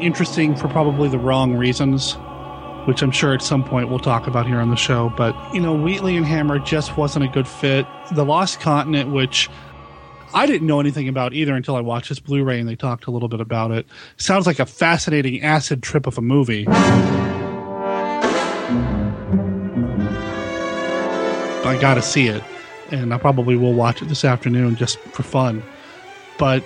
interesting 0.00 0.56
for 0.56 0.68
probably 0.68 1.08
the 1.08 1.18
wrong 1.18 1.54
reasons, 1.54 2.14
which 2.86 3.02
I'm 3.02 3.10
sure 3.10 3.34
at 3.34 3.42
some 3.42 3.62
point 3.62 3.90
we'll 3.90 3.98
talk 3.98 4.26
about 4.26 4.46
here 4.46 4.60
on 4.60 4.70
the 4.70 4.76
show. 4.76 5.12
But, 5.16 5.36
you 5.52 5.60
know, 5.60 5.74
Wheatley 5.74 6.16
and 6.16 6.24
Hammer 6.24 6.58
just 6.58 6.96
wasn't 6.96 7.26
a 7.26 7.28
good 7.28 7.46
fit. 7.46 7.86
The 8.12 8.24
Lost 8.24 8.60
Continent, 8.60 9.10
which 9.10 9.50
I 10.34 10.46
didn't 10.46 10.66
know 10.66 10.80
anything 10.80 11.08
about 11.08 11.32
either 11.32 11.54
until 11.54 11.74
I 11.76 11.80
watched 11.80 12.10
this 12.10 12.20
Blu 12.20 12.44
ray 12.44 12.60
and 12.60 12.68
they 12.68 12.76
talked 12.76 13.06
a 13.06 13.10
little 13.10 13.28
bit 13.28 13.40
about 13.40 13.70
it. 13.70 13.86
Sounds 14.16 14.46
like 14.46 14.58
a 14.58 14.66
fascinating 14.66 15.42
acid 15.42 15.82
trip 15.82 16.06
of 16.06 16.18
a 16.18 16.22
movie. 16.22 16.66
I 21.64 21.76
gotta 21.80 22.02
see 22.02 22.28
it, 22.28 22.42
and 22.90 23.12
I 23.12 23.18
probably 23.18 23.56
will 23.56 23.74
watch 23.74 24.00
it 24.00 24.06
this 24.06 24.24
afternoon 24.24 24.76
just 24.76 24.98
for 24.98 25.22
fun. 25.22 25.62
But 26.38 26.62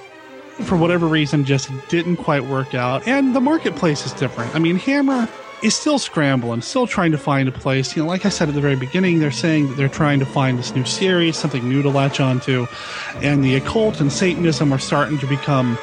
for 0.65 0.77
whatever 0.77 1.07
reason, 1.07 1.45
just 1.45 1.71
didn't 1.89 2.17
quite 2.19 2.45
work 2.45 2.75
out. 2.75 3.07
And 3.09 3.35
the 3.35 3.41
marketplace 3.41 4.07
is 4.07 4.13
different. 4.13 4.55
I 4.55 4.59
mean, 4.59 4.77
Hammer 4.77 5.29
is 5.63 5.77
still 5.77 5.99
scrambling, 5.99 6.61
still 6.61 6.87
trying 6.87 7.13
to 7.13 7.19
find 7.19 7.49
a 7.49 7.53
place. 7.53 7.97
You 7.97 8.03
know, 8.03 8.09
like 8.09 8.27
I 8.27 8.29
said 8.29 8.49
at 8.49 8.55
the 8.55 8.61
very 8.61 8.77
beginning, 8.77 9.21
they're 9.21 9.31
saying 9.31 9.69
that 9.69 9.77
they're 9.77 9.89
trying 9.89 10.19
to 10.19 10.27
find 10.27 10.59
this 10.59 10.75
new 10.75 10.85
series, 10.85 11.37
something 11.37 11.69
new 11.69 11.83
to 11.83 11.89
latch 11.89 12.21
onto, 12.21 12.67
and 13.17 13.45
the 13.45 13.55
occult 13.55 14.01
and 14.01 14.13
Satanism 14.13 14.73
are 14.73 14.79
starting 14.79 15.19
to 15.19 15.27
become 15.27 15.79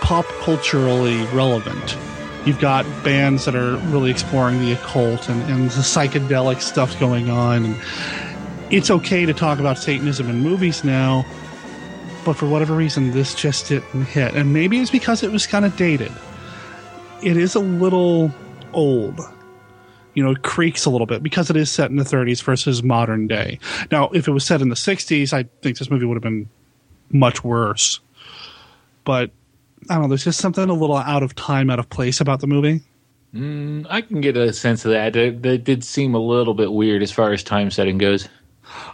pop 0.00 0.26
culturally 0.40 1.22
relevant. 1.26 1.96
You've 2.44 2.60
got 2.60 2.84
bands 3.02 3.46
that 3.46 3.54
are 3.54 3.76
really 3.88 4.10
exploring 4.10 4.60
the 4.60 4.72
occult 4.72 5.28
and, 5.28 5.42
and 5.44 5.70
the 5.70 5.80
psychedelic 5.80 6.60
stuff 6.60 6.98
going 7.00 7.30
on. 7.30 7.64
And 7.64 7.82
it's 8.70 8.90
okay 8.90 9.24
to 9.24 9.32
talk 9.32 9.60
about 9.60 9.78
Satanism 9.78 10.28
in 10.28 10.40
movies 10.40 10.84
now, 10.84 11.24
but 12.24 12.34
for 12.34 12.46
whatever 12.46 12.74
reason, 12.74 13.12
this 13.12 13.34
just 13.34 13.68
didn't 13.68 14.04
hit. 14.04 14.34
And 14.34 14.52
maybe 14.52 14.78
it's 14.78 14.90
because 14.90 15.22
it 15.22 15.30
was 15.30 15.46
kind 15.46 15.64
of 15.64 15.76
dated. 15.76 16.12
It 17.22 17.38
is 17.38 17.54
a 17.54 17.60
little 17.60 18.34
old. 18.74 19.20
You 20.14 20.22
know, 20.22 20.34
creaks 20.36 20.84
a 20.84 20.90
little 20.90 21.06
bit 21.06 21.24
because 21.24 21.50
it 21.50 21.56
is 21.56 21.70
set 21.70 21.90
in 21.90 21.96
the 21.96 22.04
30s 22.04 22.40
versus 22.42 22.84
modern 22.84 23.26
day. 23.26 23.58
Now, 23.90 24.10
if 24.10 24.28
it 24.28 24.30
was 24.30 24.44
set 24.44 24.62
in 24.62 24.68
the 24.68 24.76
60s, 24.76 25.32
I 25.32 25.48
think 25.60 25.78
this 25.78 25.90
movie 25.90 26.06
would 26.06 26.14
have 26.14 26.22
been 26.22 26.48
much 27.10 27.42
worse. 27.42 27.98
But 29.02 29.32
I 29.90 29.94
don't 29.94 30.02
know, 30.02 30.08
there's 30.08 30.24
just 30.24 30.40
something 30.40 30.68
a 30.68 30.72
little 30.72 30.96
out 30.96 31.24
of 31.24 31.34
time, 31.34 31.68
out 31.68 31.80
of 31.80 31.88
place 31.90 32.20
about 32.20 32.40
the 32.40 32.46
movie. 32.46 32.80
Mm, 33.34 33.86
I 33.90 34.00
can 34.00 34.20
get 34.20 34.36
a 34.36 34.52
sense 34.52 34.84
of 34.84 34.92
that. 34.92 35.16
It, 35.16 35.64
did 35.64 35.82
seem 35.82 36.14
a 36.14 36.18
little 36.18 36.54
bit 36.54 36.72
weird 36.72 37.02
as 37.02 37.10
far 37.10 37.32
as 37.32 37.42
time 37.42 37.70
setting 37.70 37.98
goes. 37.98 38.28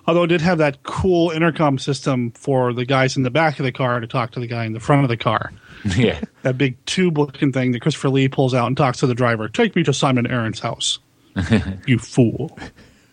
Although 0.07 0.25
it 0.25 0.29
did 0.29 0.41
have 0.41 0.59
that 0.59 0.83
cool 0.83 1.31
intercom 1.31 1.79
system 1.79 2.31
for 2.33 2.73
the 2.73 2.85
guys 2.85 3.17
in 3.17 3.23
the 3.23 3.31
back 3.31 3.59
of 3.59 3.65
the 3.65 3.73
car 3.73 4.01
to 4.01 4.07
talk 4.07 4.33
to 4.33 4.41
the 4.41 4.47
guy 4.47 4.65
in 4.65 4.73
the 4.73 4.81
front 4.81 5.03
of 5.03 5.09
the 5.09 5.17
car. 5.17 5.53
Yeah. 5.97 6.21
that 6.43 6.59
big 6.59 6.77
tube 6.85 7.17
looking 7.17 7.53
thing 7.53 7.73
that 7.73 7.81
Christopher 7.81 8.11
Lee 8.11 8.29
pulls 8.29 8.53
out 8.53 8.67
and 8.67 8.77
talks 8.77 8.99
to 8.99 9.07
the 9.07 9.15
driver. 9.15 9.49
Take 9.49 9.75
me 9.75 9.83
to 9.85 9.95
Simon 9.95 10.27
Aron's 10.27 10.61
house. 10.61 10.99
you 11.87 11.99
fool. 11.99 12.59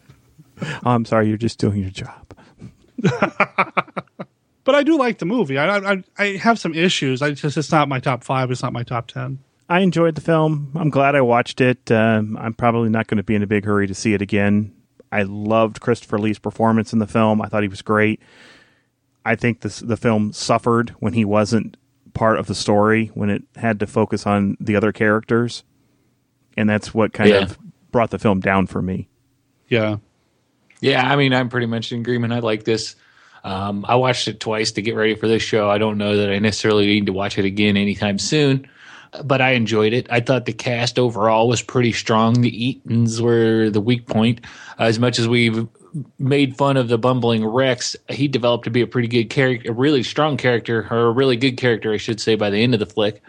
I'm 0.84 1.06
sorry, 1.06 1.30
you're 1.30 1.38
just 1.38 1.60
doing 1.60 1.80
your 1.82 1.92
job. 1.92 2.36
But 4.68 4.76
I 4.76 4.84
do 4.84 4.98
like 4.98 5.20
the 5.20 5.26
movie. 5.26 5.58
I, 5.58 5.78
I 5.94 6.04
I 6.18 6.26
have 6.38 6.60
some 6.60 6.74
issues. 6.74 7.22
I 7.22 7.32
just 7.32 7.56
it's 7.56 7.72
not 7.72 7.88
my 7.88 8.02
top 8.02 8.22
five. 8.26 8.52
It's 8.52 8.62
not 8.62 8.74
my 8.74 8.84
top 8.84 9.08
ten. 9.08 9.40
I 9.70 9.80
enjoyed 9.80 10.16
the 10.16 10.22
film. 10.22 10.74
I'm 10.76 10.90
glad 10.90 11.16
I 11.16 11.22
watched 11.22 11.62
it. 11.62 11.90
Um, 11.90 12.36
I'm 12.38 12.54
probably 12.54 12.90
not 12.90 13.08
going 13.08 13.16
to 13.18 13.24
be 13.24 13.34
in 13.36 13.44
a 13.44 13.48
big 13.48 13.64
hurry 13.64 13.88
to 13.88 13.94
see 13.94 14.14
it 14.14 14.22
again. 14.22 14.74
I 15.12 15.24
loved 15.24 15.80
Christopher 15.80 16.18
Lee's 16.20 16.40
performance 16.40 16.94
in 16.94 17.00
the 17.00 17.08
film. 17.08 17.42
I 17.42 17.48
thought 17.48 17.64
he 17.64 17.70
was 17.70 17.82
great. 17.82 18.22
I 19.26 19.36
think 19.36 19.62
this, 19.62 19.80
the 19.80 19.98
film 19.98 20.34
suffered 20.34 20.92
when 21.00 21.14
he 21.14 21.26
wasn't 21.26 21.78
part 22.14 22.40
of 22.40 22.48
the 22.48 22.56
story, 22.56 23.08
when 23.14 23.30
it 23.30 23.44
had 23.56 23.80
to 23.82 23.88
focus 23.88 24.26
on 24.26 24.58
the 24.60 24.76
other 24.76 24.92
characters. 24.92 25.64
And 26.56 26.70
that's 26.70 26.94
what 26.94 27.14
kind 27.14 27.30
Yeah. 27.30 27.44
of 27.44 27.58
brought 27.92 28.10
the 28.10 28.20
film 28.20 28.40
down 28.40 28.68
for 28.68 28.82
me. 28.82 29.08
Yeah. 29.68 29.98
Yeah, 30.82 31.10
I 31.12 31.16
mean, 31.16 31.34
I'm 31.34 31.50
pretty 31.50 31.68
much 31.68 31.92
in 31.92 32.00
agreement. 32.00 32.34
I 32.34 32.40
like 32.40 32.64
this. 32.64 32.96
Um, 33.44 33.86
I 33.88 33.96
watched 33.96 34.28
it 34.28 34.40
twice 34.40 34.74
to 34.74 34.82
get 34.82 34.96
ready 34.96 35.16
for 35.16 35.28
this 35.28 35.42
show. 35.42 35.70
I 35.70 35.78
don't 35.78 35.98
know 35.98 36.18
that 36.18 36.30
I 36.32 36.40
necessarily 36.40 36.86
need 36.88 37.06
to 37.06 37.14
watch 37.14 37.38
it 37.38 37.46
again 37.46 37.78
anytime 37.78 38.20
soon, 38.20 38.68
but 39.24 39.42
I 39.42 39.52
enjoyed 39.52 39.94
it. 39.94 40.08
I 40.10 40.20
thought 40.20 40.46
the 40.46 40.54
cast 40.54 41.00
overall 41.00 41.48
was 41.48 41.62
pretty 41.62 41.94
strong. 41.94 42.42
The 42.42 42.52
Eatons 42.52 43.22
were 43.22 43.70
the 43.70 43.82
weak 43.82 44.08
point. 44.08 44.42
As 44.80 45.00
much 45.00 45.20
as 45.20 45.28
we've 45.28 45.68
made 46.20 46.58
fun 46.58 46.78
of 46.78 46.88
the 46.88 46.98
bumbling 46.98 47.46
Rex, 47.46 47.96
he 48.10 48.28
developed 48.28 48.66
to 48.66 48.70
be 48.70 48.82
a 48.82 48.88
pretty 48.88 49.08
good 49.08 49.30
character, 49.30 49.72
a 49.72 49.74
really 49.74 50.04
strong 50.04 50.38
character, 50.38 50.88
or 50.92 51.08
a 51.08 51.12
really 51.12 51.38
good 51.38 51.58
character, 51.58 51.94
I 51.94 51.98
should 51.98 52.20
say, 52.20 52.36
by 52.36 52.50
the 52.50 52.62
end 52.62 52.74
of 52.74 52.80
the 52.80 52.86
flick. 52.86 53.22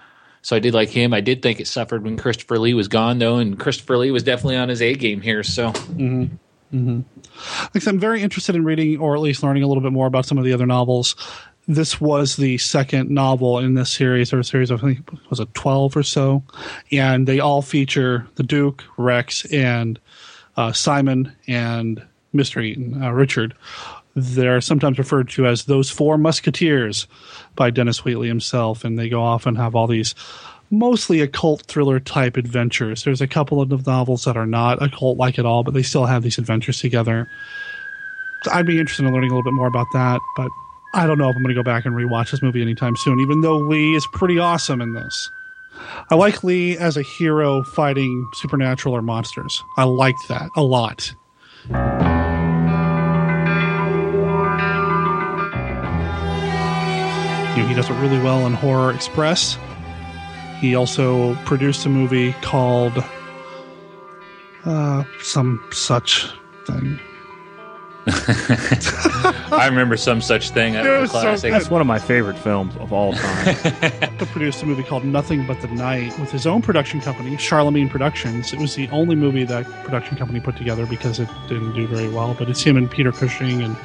So 0.42 0.56
I 0.56 0.58
did 0.58 0.74
like 0.74 0.88
him. 0.88 1.12
I 1.12 1.20
did 1.20 1.42
think 1.42 1.60
it 1.60 1.66
suffered 1.66 2.04
when 2.04 2.16
Christopher 2.16 2.58
Lee 2.58 2.74
was 2.74 2.88
gone, 2.88 3.18
though, 3.18 3.38
and 3.38 3.58
Christopher 3.58 3.98
Lee 3.98 4.10
was 4.10 4.22
definitely 4.22 4.56
on 4.56 4.68
his 4.68 4.82
A 4.82 4.94
game 4.94 5.20
here. 5.20 5.42
So. 5.42 5.70
Mm-hmm. 5.70 6.34
Mm-hmm. 6.74 7.88
I'm 7.88 7.98
very 7.98 8.22
interested 8.22 8.54
in 8.54 8.64
reading 8.64 8.98
or 8.98 9.14
at 9.14 9.22
least 9.22 9.42
learning 9.42 9.62
a 9.62 9.66
little 9.66 9.82
bit 9.82 9.92
more 9.92 10.06
about 10.06 10.26
some 10.26 10.36
of 10.36 10.44
the 10.44 10.52
other 10.52 10.66
novels. 10.66 11.16
This 11.68 12.00
was 12.00 12.36
the 12.36 12.56
second 12.56 13.10
novel 13.10 13.58
in 13.58 13.74
this 13.74 13.90
series, 13.90 14.32
or 14.32 14.42
series 14.42 14.70
of 14.70 14.82
I 14.82 14.94
think 14.94 15.12
it 15.12 15.30
was 15.30 15.38
a 15.38 15.44
12 15.44 15.98
or 15.98 16.02
so, 16.02 16.42
and 16.90 17.28
they 17.28 17.40
all 17.40 17.60
feature 17.60 18.26
the 18.36 18.42
Duke, 18.42 18.84
Rex, 18.96 19.44
and 19.52 20.00
uh, 20.56 20.72
Simon 20.72 21.36
and 21.46 22.02
Mr. 22.34 22.64
Eaton, 22.64 23.02
uh, 23.02 23.12
Richard. 23.12 23.54
They're 24.16 24.62
sometimes 24.62 24.98
referred 24.98 25.28
to 25.30 25.46
as 25.46 25.66
those 25.66 25.90
four 25.90 26.16
musketeers 26.16 27.06
by 27.54 27.68
Dennis 27.68 28.02
Wheatley 28.02 28.28
himself, 28.28 28.82
and 28.82 28.98
they 28.98 29.10
go 29.10 29.22
off 29.22 29.44
and 29.44 29.58
have 29.58 29.74
all 29.74 29.86
these 29.86 30.14
mostly 30.70 31.20
occult 31.20 31.62
thriller 31.62 32.00
type 32.00 32.38
adventures. 32.38 33.04
There's 33.04 33.20
a 33.20 33.28
couple 33.28 33.60
of 33.60 33.86
novels 33.86 34.24
that 34.24 34.36
are 34.38 34.46
not 34.46 34.82
occult 34.82 35.18
like 35.18 35.38
at 35.38 35.46
all, 35.46 35.64
but 35.64 35.74
they 35.74 35.82
still 35.82 36.06
have 36.06 36.22
these 36.22 36.38
adventures 36.38 36.80
together. 36.80 37.28
I'd 38.50 38.66
be 38.66 38.78
interested 38.78 39.04
in 39.04 39.12
learning 39.12 39.30
a 39.30 39.34
little 39.34 39.50
bit 39.50 39.56
more 39.56 39.66
about 39.66 39.88
that, 39.92 40.20
but 40.36 40.50
I 40.94 41.06
don't 41.06 41.18
know 41.18 41.28
if 41.28 41.36
I'm 41.36 41.42
going 41.42 41.54
to 41.54 41.60
go 41.60 41.62
back 41.62 41.84
and 41.84 41.94
rewatch 41.94 42.30
this 42.30 42.42
movie 42.42 42.62
anytime 42.62 42.96
soon, 42.96 43.20
even 43.20 43.42
though 43.42 43.58
Lee 43.58 43.94
is 43.94 44.06
pretty 44.12 44.38
awesome 44.38 44.80
in 44.80 44.94
this. 44.94 45.30
I 46.10 46.14
like 46.14 46.42
Lee 46.42 46.76
as 46.78 46.96
a 46.96 47.02
hero 47.02 47.62
fighting 47.62 48.28
supernatural 48.34 48.96
or 48.96 49.02
monsters. 49.02 49.62
I 49.76 49.84
liked 49.84 50.26
that 50.28 50.50
a 50.56 50.62
lot. 50.62 51.14
You 57.54 57.64
know, 57.64 57.68
he 57.68 57.74
does 57.74 57.90
it 57.90 57.94
really 57.94 58.18
well 58.20 58.46
in 58.46 58.54
Horror 58.54 58.92
Express. 58.92 59.58
He 60.60 60.74
also 60.74 61.34
produced 61.44 61.84
a 61.86 61.88
movie 61.88 62.32
called 62.40 63.04
uh, 64.64 65.04
some 65.20 65.62
such 65.70 66.26
thing. 66.66 66.98
I 69.52 69.66
remember 69.68 69.96
some 69.96 70.20
such 70.20 70.50
thing. 70.50 70.74
That 70.74 70.86
It 70.86 70.90
was 70.90 71.00
was 71.00 71.10
a 71.10 71.12
so 71.14 71.20
classic. 71.22 71.50
good. 71.50 71.60
That's 71.60 71.70
one 71.70 71.80
of 71.80 71.86
my 71.86 71.98
favorite 71.98 72.38
films 72.38 72.74
of 72.76 72.92
all 72.92 73.12
time. 73.12 73.56
He 74.18 74.26
produced 74.26 74.62
a 74.62 74.66
movie 74.66 74.82
called 74.82 75.04
Nothing 75.04 75.46
But 75.46 75.60
the 75.60 75.68
Night 75.68 76.18
with 76.18 76.30
his 76.32 76.44
own 76.46 76.60
production 76.60 77.00
company, 77.00 77.36
Charlemagne 77.36 77.88
Productions. 77.88 78.52
It 78.52 78.58
was 78.58 78.74
the 78.74 78.88
only 78.88 79.14
movie 79.14 79.44
that 79.44 79.64
production 79.84 80.16
company 80.16 80.40
put 80.40 80.56
together 80.56 80.86
because 80.86 81.20
it 81.20 81.28
didn't 81.48 81.74
do 81.74 81.86
very 81.86 82.08
well. 82.08 82.34
But 82.36 82.48
it's 82.50 82.62
him 82.62 82.76
and 82.76 82.90
Peter 82.90 83.12
Cushing, 83.12 83.62
and 83.62 83.76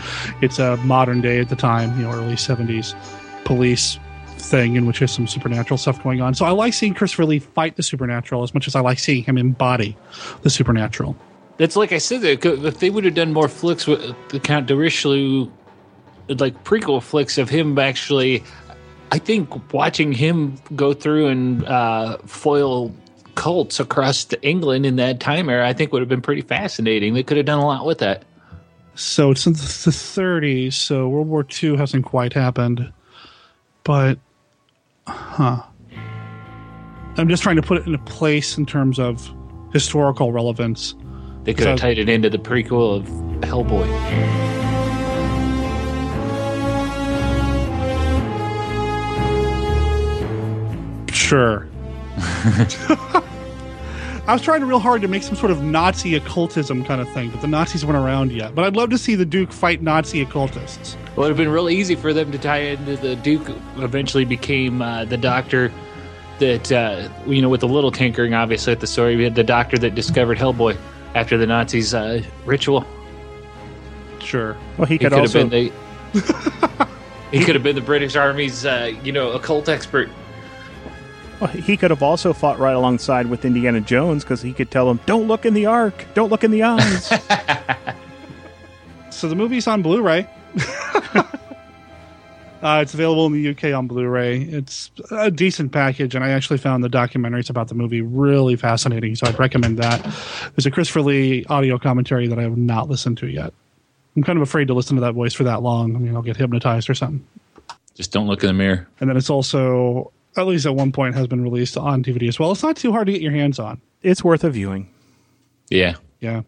it's 0.42 0.58
a 0.60 0.78
modern 0.78 1.22
day 1.22 1.40
at 1.40 1.50
the 1.50 1.56
time, 1.56 1.96
you 2.00 2.06
know, 2.06 2.12
early 2.12 2.34
'70s 2.36 2.96
police 3.46 4.00
thing 4.38 4.76
in 4.76 4.86
which 4.88 5.00
there's 5.00 5.12
some 5.12 5.28
supernatural 5.28 5.78
stuff 5.78 6.02
going 6.04 6.20
on. 6.20 6.34
So 6.34 6.46
I 6.46 6.50
like 6.52 6.74
seeing 6.74 6.94
Christopher 6.94 7.26
Lee 7.26 7.40
fight 7.40 7.76
the 7.76 7.84
supernatural 7.84 8.44
as 8.44 8.54
much 8.54 8.68
as 8.68 8.76
I 8.76 8.80
like 8.82 9.00
seeing 9.00 9.24
him 9.24 9.38
embody 9.38 9.96
the 10.42 10.50
supernatural. 10.50 11.16
That's 11.58 11.76
like 11.76 11.92
I 11.92 11.98
said. 12.00 12.24
If 12.24 12.80
they 12.80 12.90
would 12.90 13.06
have 13.06 13.14
done 13.14 13.34
more 13.34 13.48
flicks 13.48 13.86
with 13.86 14.16
the 14.30 14.40
Count 14.40 14.68
de 14.68 14.74
Richleau, 14.74 15.52
like 16.28 16.64
prequel 16.64 17.02
flicks 17.02 17.38
of 17.38 17.50
him 17.50 17.78
actually, 17.78 18.44
I 19.12 19.20
think 19.20 19.74
watching 19.74 20.12
him 20.12 20.56
go 20.76 20.94
through 20.94 21.28
and 21.28 21.64
uh, 21.66 22.18
foil 22.26 22.92
cults 23.36 23.80
across 23.80 24.28
England 24.42 24.86
in 24.86 24.96
that 24.98 25.20
time 25.20 25.50
era, 25.50 25.68
I 25.68 25.74
think 25.74 25.92
would 25.92 26.02
have 26.02 26.10
been 26.10 26.22
pretty 26.22 26.42
fascinating. 26.42 27.14
They 27.14 27.24
could 27.24 27.38
have 27.38 27.46
done 27.46 27.60
a 27.60 27.66
lot 27.66 27.86
with 27.86 28.00
that. 28.00 28.24
So 28.96 29.32
it's 29.32 29.46
in 29.48 29.54
the 29.54 29.60
30s, 29.60 30.74
so 30.74 31.10
World 31.10 31.28
War 31.28 31.46
II 31.64 31.78
hasn't 31.78 32.06
quite 32.06 32.34
happened. 32.34 32.92
But, 33.84 34.20
huh. 35.08 35.64
I'm 37.18 37.28
just 37.28 37.44
trying 37.44 37.56
to 37.56 37.62
put 37.62 37.80
it 37.80 37.88
in 37.88 37.96
a 37.96 38.00
place 38.00 38.58
in 38.58 38.66
terms 38.66 39.00
of 39.00 39.32
historical 39.72 40.32
relevance. 40.32 40.96
They 41.44 41.54
could 41.54 41.68
have 41.68 41.78
tied 41.80 41.98
it 41.98 42.08
into 42.08 42.30
the 42.30 42.38
prequel 42.38 42.98
of 42.98 43.06
Hellboy. 43.42 43.88
Sure. 51.12 51.68
I 54.26 54.32
was 54.32 54.42
trying 54.42 54.64
real 54.64 54.80
hard 54.80 55.02
to 55.02 55.10
make 55.10 55.24
some 55.24 55.36
sort 55.36 55.52
of 55.52 55.62
Nazi 55.62 56.16
occultism 56.16 56.86
kind 56.86 57.02
of 57.02 57.10
thing, 57.10 57.30
but 57.30 57.42
the 57.42 57.48
Nazis 57.48 57.86
weren't 57.86 57.98
around 57.98 58.32
yet. 58.32 58.56
But 58.56 58.64
I'd 58.64 58.78
love 58.78 58.90
to 58.92 58.98
see 58.98 59.16
the 59.16 59.26
Duke 59.26 59.52
fight 59.52 59.82
Nazi 59.82 60.22
occultists. 60.22 60.96
It 61.12 61.18
would 61.18 61.28
have 61.28 61.36
been 61.36 61.50
real 61.50 61.70
easy 61.70 61.96
for 61.96 62.14
them 62.14 62.32
to 62.32 62.38
tie 62.38 62.60
into 62.60 62.96
the 62.96 63.18
Duke. 63.18 63.50
Eventually 63.78 64.24
became 64.24 64.82
uh, 64.82 65.04
the 65.04 65.18
doctor 65.18 65.74
that 66.40 66.72
uh, 66.72 67.10
you 67.28 67.42
know, 67.42 67.50
with 67.50 67.64
a 67.64 67.68
little 67.68 67.92
tinkering, 67.92 68.34
obviously 68.34 68.72
at 68.72 68.80
the 68.80 68.88
story, 68.88 69.18
we 69.18 69.26
had 69.26 69.36
the 69.36 69.44
doctor 69.44 69.78
that 69.80 69.94
discovered 69.94 70.38
Hellboy 70.38 70.78
after 71.16 71.38
the 71.38 71.46
Nazis' 71.48 71.94
uh, 71.94 72.22
ritual. 72.46 72.86
Sure. 74.20 74.56
Well, 74.78 74.86
he 74.88 74.96
He 74.96 74.98
could 75.00 75.12
could 75.12 75.12
have 75.14 75.22
also- 75.22 75.48
been 75.48 75.72
the. 76.14 76.88
he 77.32 77.44
could 77.44 77.56
have 77.56 77.64
been 77.64 77.76
the 77.76 77.82
British 77.82 78.16
Army's, 78.16 78.66
uh, 78.66 78.92
you 79.04 79.12
know, 79.12 79.32
occult 79.32 79.68
expert. 79.70 80.10
Well, 81.40 81.50
he 81.50 81.76
could 81.76 81.90
have 81.92 82.04
also 82.04 82.32
fought 82.32 82.60
right 82.60 82.76
alongside 82.76 83.26
with 83.28 83.44
Indiana 83.44 83.82
Jones 83.82 84.24
because 84.24 84.42
he 84.42 84.54
could 84.54 84.70
tell 84.72 84.90
him, 84.90 85.00
"Don't 85.06 85.28
look 85.28 85.46
in 85.46 85.54
the 85.54 85.66
ark. 85.66 86.06
Don't 86.14 86.30
look 86.30 86.44
in 86.44 86.52
the 86.52 86.64
eyes." 86.64 87.12
So 89.10 89.30
the 89.30 89.36
movie's 89.36 89.68
on 89.68 89.82
Blu-ray. 89.84 90.28
uh, 92.64 92.80
it's 92.82 92.94
available 92.94 93.26
in 93.28 93.34
the 93.34 93.50
UK 93.50 93.76
on 93.78 93.88
Blu-ray. 93.88 94.42
It's 94.42 94.90
a 95.12 95.30
decent 95.30 95.72
package, 95.72 96.16
and 96.16 96.24
I 96.24 96.30
actually 96.30 96.58
found 96.58 96.84
the 96.84 96.90
documentaries 96.90 97.50
about 97.50 97.68
the 97.68 97.76
movie 97.76 98.02
really 98.02 98.56
fascinating. 98.56 99.16
So 99.16 99.28
I'd 99.28 99.38
recommend 99.38 99.78
that. 99.80 100.02
There's 100.56 100.66
a 100.66 100.72
Christopher 100.72 101.02
Lee 101.02 101.46
audio 101.50 101.78
commentary 101.78 102.28
that 102.28 102.40
I 102.40 102.44
have 102.44 102.58
not 102.58 102.90
listened 102.90 103.18
to 103.20 103.28
yet. 103.28 103.54
I'm 104.16 104.24
kind 104.24 104.38
of 104.38 104.44
afraid 104.44 104.68
to 104.70 104.74
listen 104.74 104.96
to 104.96 105.02
that 105.02 105.14
voice 105.14 105.34
for 105.34 105.44
that 105.44 105.62
long. 105.62 105.96
I 105.96 106.00
mean, 106.00 106.16
I'll 106.16 106.22
get 106.22 106.38
hypnotized 106.38 106.90
or 106.90 106.94
something. 106.94 107.26
Just 107.96 108.12
don't 108.12 108.28
look 108.28 108.44
in 108.44 108.48
the 108.48 108.54
mirror. 108.54 108.88
And 109.00 109.10
then 109.10 109.18
it's 109.18 109.30
also, 109.30 110.12
at 110.38 110.48
least 110.48 110.66
at 110.66 110.74
one 110.76 110.92
point, 110.92 111.16
has 111.16 111.28
been 111.28 111.44
released 111.44 111.78
on 111.78 112.04
DVD 112.04 112.28
as 112.28 112.40
well. 112.40 112.52
It's 112.52 112.64
not 112.64 112.76
too 112.78 112.92
hard 112.92 113.08
to 113.08 113.12
get 113.14 113.22
your 113.22 113.32
hands 113.34 113.60
on. 113.60 113.82
it's 114.02 114.24
worth 114.24 114.44
a 114.44 114.50
viewing. 114.50 114.90
Yeah, 115.70 115.96
Yeah. 116.20 116.42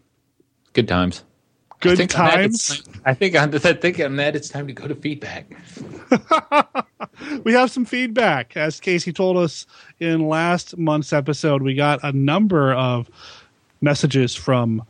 good 0.72 0.86
times. 0.88 1.24
Good 1.94 2.00
I 2.00 2.06
times. 2.06 2.82
I 3.04 3.14
think 3.14 3.34
on, 3.40 3.54
I 3.54 3.72
think 3.72 4.00
on 4.00 4.16
that 4.16 4.34
it's 4.34 4.48
time 4.48 4.66
to 4.66 4.72
go 4.72 4.88
to 4.88 4.94
feedback. 4.94 5.46
we 7.44 7.52
have 7.52 7.70
some 7.70 7.84
feedback. 7.84 8.56
As 8.56 8.80
Casey 8.80 9.12
told 9.12 9.36
us 9.36 9.66
in 10.00 10.28
last 10.28 10.76
month's 10.76 11.12
episode, 11.12 11.62
we 11.62 11.74
got 11.74 12.00
a 12.02 12.12
number 12.12 12.72
of 12.72 13.10
messages 13.80 14.34
from 14.34 14.82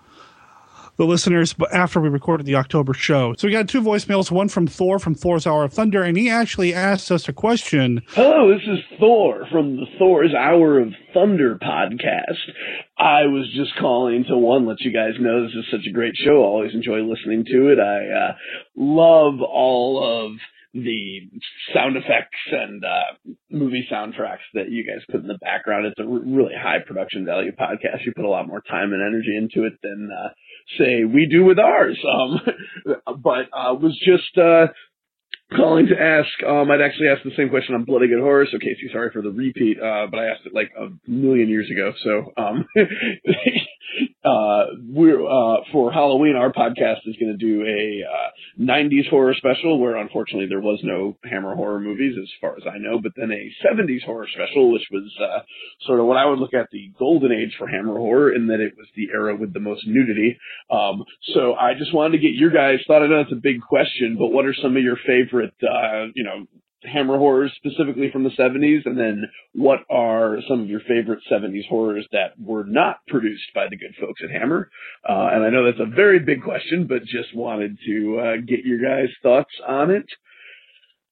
the 0.96 1.04
listeners 1.04 1.54
after 1.72 2.00
we 2.00 2.08
recorded 2.08 2.46
the 2.46 2.56
October 2.56 2.94
show. 2.94 3.34
So 3.36 3.46
we 3.46 3.52
got 3.52 3.68
two 3.68 3.82
voicemails, 3.82 4.30
one 4.30 4.48
from 4.48 4.66
Thor 4.66 4.98
from 4.98 5.14
Thor's 5.14 5.46
Hour 5.46 5.64
of 5.64 5.72
Thunder, 5.72 6.02
and 6.02 6.16
he 6.16 6.30
actually 6.30 6.74
asked 6.74 7.10
us 7.10 7.28
a 7.28 7.32
question. 7.32 8.02
Hello, 8.10 8.52
this 8.52 8.66
is 8.66 8.78
Thor 8.98 9.46
from 9.50 9.76
the 9.76 9.86
Thor's 9.98 10.34
Hour 10.34 10.80
of 10.80 10.92
Thunder 11.12 11.58
podcast. 11.58 12.38
I 12.98 13.26
was 13.26 13.52
just 13.54 13.76
calling 13.78 14.24
to 14.28 14.36
one 14.36 14.66
let 14.66 14.80
you 14.80 14.92
guys 14.92 15.14
know 15.20 15.44
this 15.44 15.54
is 15.54 15.66
such 15.70 15.86
a 15.88 15.92
great 15.92 16.14
show. 16.16 16.42
I 16.42 16.46
always 16.46 16.74
enjoy 16.74 17.00
listening 17.02 17.44
to 17.46 17.72
it. 17.72 17.78
I 17.78 18.30
uh, 18.30 18.32
love 18.76 19.40
all 19.42 20.26
of 20.26 20.38
the 20.72 21.20
sound 21.72 21.96
effects 21.96 22.36
and 22.50 22.84
uh, 22.84 23.34
movie 23.50 23.86
soundtracks 23.90 24.44
that 24.52 24.70
you 24.70 24.84
guys 24.86 25.04
put 25.10 25.22
in 25.22 25.26
the 25.26 25.38
background. 25.40 25.86
It's 25.86 25.98
a 25.98 26.06
really 26.06 26.54
high 26.54 26.78
production 26.86 27.24
value 27.24 27.52
podcast. 27.52 28.04
You 28.04 28.12
put 28.14 28.26
a 28.26 28.30
lot 28.30 28.46
more 28.46 28.60
time 28.60 28.92
and 28.92 29.02
energy 29.02 29.36
into 29.36 29.66
it 29.66 29.74
than 29.82 30.10
uh, 30.12 30.28
say 30.78 31.04
we 31.04 31.28
do 31.30 31.44
with 31.44 31.58
ours. 31.58 31.98
Um, 32.16 32.40
but 33.22 33.48
uh, 33.52 33.74
was 33.74 33.98
just 33.98 34.38
uh, 34.38 34.68
calling 35.54 35.86
to 35.86 36.00
ask. 36.00 36.28
Um, 36.46 36.70
I'd 36.70 36.80
actually 36.80 37.08
asked 37.08 37.24
the 37.24 37.36
same 37.36 37.50
question 37.50 37.74
on 37.74 37.84
Bloody 37.84 38.08
Good 38.08 38.20
Horror, 38.20 38.46
so 38.50 38.58
Casey, 38.58 38.90
sorry 38.92 39.10
for 39.12 39.22
the 39.22 39.30
repeat, 39.30 39.78
uh, 39.78 40.06
but 40.10 40.18
I 40.18 40.26
asked 40.26 40.46
it 40.46 40.54
like 40.54 40.72
a 40.78 40.88
million 41.08 41.48
years 41.48 41.70
ago. 41.70 41.92
So, 42.02 42.32
um, 42.36 42.66
uh, 44.24 44.64
we're 44.88 45.24
uh, 45.24 45.62
for 45.72 45.92
Halloween, 45.92 46.36
our 46.36 46.52
podcast 46.52 47.06
is 47.06 47.16
going 47.20 47.36
to 47.38 47.44
do 47.44 47.62
a 47.62 48.02
uh, 48.02 48.30
'90s 48.60 49.08
horror 49.08 49.34
special, 49.34 49.78
where 49.78 49.96
unfortunately 49.96 50.48
there 50.48 50.60
was 50.60 50.80
no 50.82 51.16
Hammer 51.24 51.54
horror 51.54 51.80
movies, 51.80 52.16
as 52.20 52.28
far 52.40 52.56
as 52.56 52.64
I 52.66 52.78
know, 52.78 52.98
but 53.00 53.12
then 53.16 53.30
a 53.30 53.52
'70s 53.64 54.04
horror 54.04 54.26
special, 54.32 54.72
which 54.72 54.86
was 54.90 55.04
uh, 55.22 55.40
sort 55.86 56.00
of 56.00 56.06
what 56.06 56.16
I 56.16 56.26
would 56.26 56.40
look 56.40 56.54
at 56.54 56.70
the 56.72 56.92
golden 56.98 57.30
age 57.32 57.54
for 57.58 57.68
Hammer 57.68 57.96
horror, 57.96 58.32
in 58.32 58.48
that 58.48 58.60
it 58.60 58.74
was 58.76 58.88
the 58.96 59.08
era 59.12 59.36
with 59.36 59.52
the 59.52 59.60
most 59.60 59.86
nudity. 59.86 60.38
Um, 60.70 61.04
so 61.34 61.54
I 61.54 61.74
just 61.74 61.94
wanted 61.94 62.18
to 62.18 62.22
get 62.22 62.34
your 62.34 62.50
guys' 62.50 62.80
thought. 62.86 63.02
I 63.02 63.06
know 63.06 63.20
it's 63.20 63.32
a 63.32 63.36
big 63.36 63.60
question, 63.60 64.16
but 64.18 64.28
what 64.28 64.46
are 64.46 64.54
some 64.54 64.76
of 64.76 64.82
your 64.82 64.98
favorite, 65.06 65.35
uh, 65.44 66.06
you 66.14 66.24
know, 66.24 66.46
Hammer 66.82 67.18
horrors 67.18 67.52
specifically 67.56 68.10
from 68.12 68.24
the 68.24 68.30
70s? 68.30 68.82
And 68.84 68.98
then 68.98 69.24
what 69.54 69.80
are 69.90 70.38
some 70.48 70.60
of 70.60 70.68
your 70.68 70.80
favorite 70.80 71.20
70s 71.30 71.66
horrors 71.68 72.06
that 72.12 72.38
were 72.38 72.64
not 72.64 72.98
produced 73.08 73.52
by 73.54 73.66
the 73.68 73.76
good 73.76 73.94
folks 74.00 74.20
at 74.22 74.30
Hammer? 74.30 74.70
Uh, 75.08 75.28
and 75.32 75.44
I 75.44 75.50
know 75.50 75.64
that's 75.64 75.80
a 75.80 75.94
very 75.94 76.20
big 76.20 76.42
question, 76.42 76.86
but 76.86 77.02
just 77.02 77.34
wanted 77.34 77.78
to 77.86 78.20
uh, 78.20 78.36
get 78.46 78.64
your 78.64 78.78
guys' 78.78 79.12
thoughts 79.22 79.52
on 79.66 79.90
it. 79.90 80.06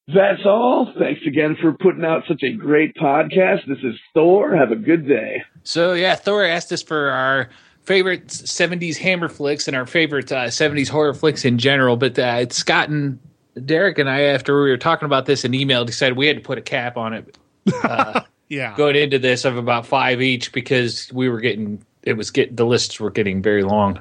That's 0.06 0.42
all. 0.44 0.92
Thanks 0.98 1.22
again 1.26 1.56
for 1.60 1.72
putting 1.72 2.04
out 2.04 2.24
such 2.28 2.42
a 2.42 2.52
great 2.52 2.94
podcast. 2.94 3.66
This 3.66 3.78
is 3.78 3.98
Thor. 4.12 4.54
Have 4.54 4.70
a 4.70 4.76
good 4.76 5.08
day. 5.08 5.42
So 5.62 5.94
yeah, 5.94 6.14
Thor 6.14 6.44
asked 6.44 6.70
us 6.72 6.82
for 6.82 7.08
our 7.08 7.48
favorite 7.84 8.26
'70s 8.26 8.98
Hammer 8.98 9.30
flicks 9.30 9.66
and 9.66 9.74
our 9.74 9.86
favorite 9.86 10.30
uh, 10.30 10.48
'70s 10.48 10.88
horror 10.88 11.14
flicks 11.14 11.46
in 11.46 11.56
general. 11.56 11.96
But 11.96 12.18
uh, 12.18 12.36
it's 12.40 12.56
Scott 12.56 12.90
and 12.90 13.18
Derek 13.64 13.98
and 13.98 14.08
I, 14.10 14.22
after 14.22 14.62
we 14.62 14.70
were 14.70 14.76
talking 14.76 15.06
about 15.06 15.26
this 15.26 15.44
in 15.44 15.54
email, 15.54 15.84
decided 15.84 16.16
we 16.16 16.26
had 16.26 16.36
to 16.36 16.42
put 16.42 16.58
a 16.58 16.62
cap 16.62 16.96
on 16.96 17.12
it. 17.14 17.36
Uh, 17.82 18.20
Yeah. 18.50 18.76
going 18.76 18.94
into 18.94 19.18
this 19.18 19.46
of 19.46 19.56
about 19.56 19.86
five 19.86 20.20
each 20.20 20.52
because 20.52 21.10
we 21.14 21.30
were 21.30 21.40
getting 21.40 21.82
it 22.02 22.12
was 22.12 22.30
get 22.30 22.54
the 22.56 22.66
lists 22.66 23.00
were 23.00 23.10
getting 23.10 23.40
very 23.42 23.62
long. 23.64 24.00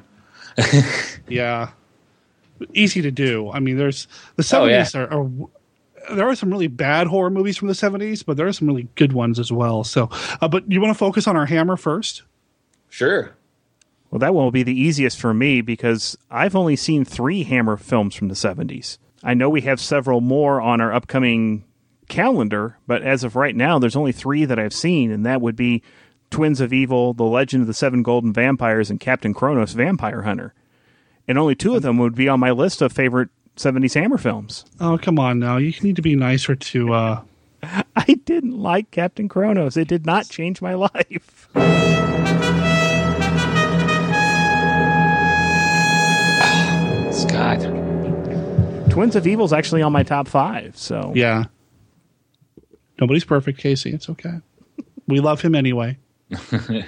Yeah. 1.28 1.70
Easy 2.74 3.00
to 3.02 3.10
do. 3.10 3.50
I 3.50 3.58
mean, 3.60 3.78
there's 3.78 4.06
the 4.36 4.48
Oh, 4.56 4.66
yeah. 4.66 4.82
70s 4.82 4.94
are, 5.10 5.12
are 5.12 6.14
there 6.16 6.28
are 6.28 6.34
some 6.36 6.50
really 6.50 6.68
bad 6.68 7.06
horror 7.06 7.30
movies 7.30 7.56
from 7.56 7.68
the 7.68 7.74
70s, 7.74 8.24
but 8.24 8.36
there 8.36 8.46
are 8.46 8.52
some 8.52 8.68
really 8.68 8.86
good 8.94 9.14
ones 9.14 9.38
as 9.38 9.50
well. 9.50 9.82
So, 9.82 10.10
uh, 10.42 10.46
but 10.48 10.70
you 10.70 10.80
want 10.80 10.92
to 10.92 10.98
focus 10.98 11.26
on 11.26 11.36
our 11.36 11.46
Hammer 11.46 11.76
first? 11.78 12.22
Sure. 12.90 13.34
Well, 14.10 14.18
that 14.18 14.34
one 14.34 14.44
will 14.44 14.52
be 14.52 14.62
the 14.62 14.78
easiest 14.78 15.18
for 15.18 15.32
me 15.34 15.62
because 15.62 16.16
I've 16.30 16.54
only 16.54 16.76
seen 16.76 17.04
three 17.06 17.42
Hammer 17.44 17.76
films 17.78 18.14
from 18.14 18.28
the 18.28 18.34
70s. 18.34 18.98
I 19.24 19.32
know 19.32 19.48
we 19.48 19.62
have 19.62 19.80
several 19.80 20.20
more 20.20 20.60
on 20.60 20.82
our 20.82 20.92
upcoming 20.92 21.64
calendar, 22.08 22.76
but 22.86 23.02
as 23.02 23.24
of 23.24 23.36
right 23.36 23.56
now, 23.56 23.78
there's 23.78 23.96
only 23.96 24.12
three 24.12 24.44
that 24.44 24.58
I've 24.58 24.74
seen, 24.74 25.10
and 25.10 25.24
that 25.24 25.40
would 25.40 25.56
be 25.56 25.82
Twins 26.30 26.60
of 26.60 26.74
Evil, 26.74 27.14
The 27.14 27.24
Legend 27.24 27.62
of 27.62 27.66
the 27.66 27.74
Seven 27.74 28.02
Golden 28.02 28.34
Vampires, 28.34 28.90
and 28.90 29.00
Captain 29.00 29.32
Kronos 29.32 29.72
Vampire 29.72 30.22
Hunter. 30.22 30.52
And 31.26 31.38
only 31.38 31.54
two 31.54 31.74
of 31.74 31.82
them 31.82 31.96
would 31.96 32.14
be 32.14 32.28
on 32.28 32.38
my 32.38 32.50
list 32.50 32.82
of 32.82 32.92
favorite 32.92 33.30
70s 33.56 33.94
Hammer 33.94 34.18
films. 34.18 34.66
Oh, 34.78 34.98
come 34.98 35.18
on 35.18 35.38
now. 35.38 35.56
You 35.56 35.72
need 35.80 35.96
to 35.96 36.02
be 36.02 36.16
nicer 36.16 36.54
to. 36.54 36.92
Uh... 36.92 37.22
I 37.96 38.20
didn't 38.26 38.58
like 38.58 38.90
Captain 38.90 39.28
Kronos. 39.28 39.78
It 39.78 39.88
did 39.88 40.04
not 40.04 40.28
change 40.28 40.60
my 40.60 40.74
life. 40.74 41.48
Scott. 47.14 47.83
Twins 48.94 49.16
of 49.16 49.26
Evil's 49.26 49.52
actually 49.52 49.82
on 49.82 49.92
my 49.92 50.02
top 50.02 50.28
five, 50.28 50.76
so 50.76 51.12
Yeah. 51.14 51.44
Nobody's 53.00 53.24
perfect, 53.24 53.58
Casey. 53.58 53.90
It's 53.92 54.08
okay. 54.08 54.34
We 55.08 55.20
love 55.20 55.40
him 55.40 55.54
anyway. 55.54 55.98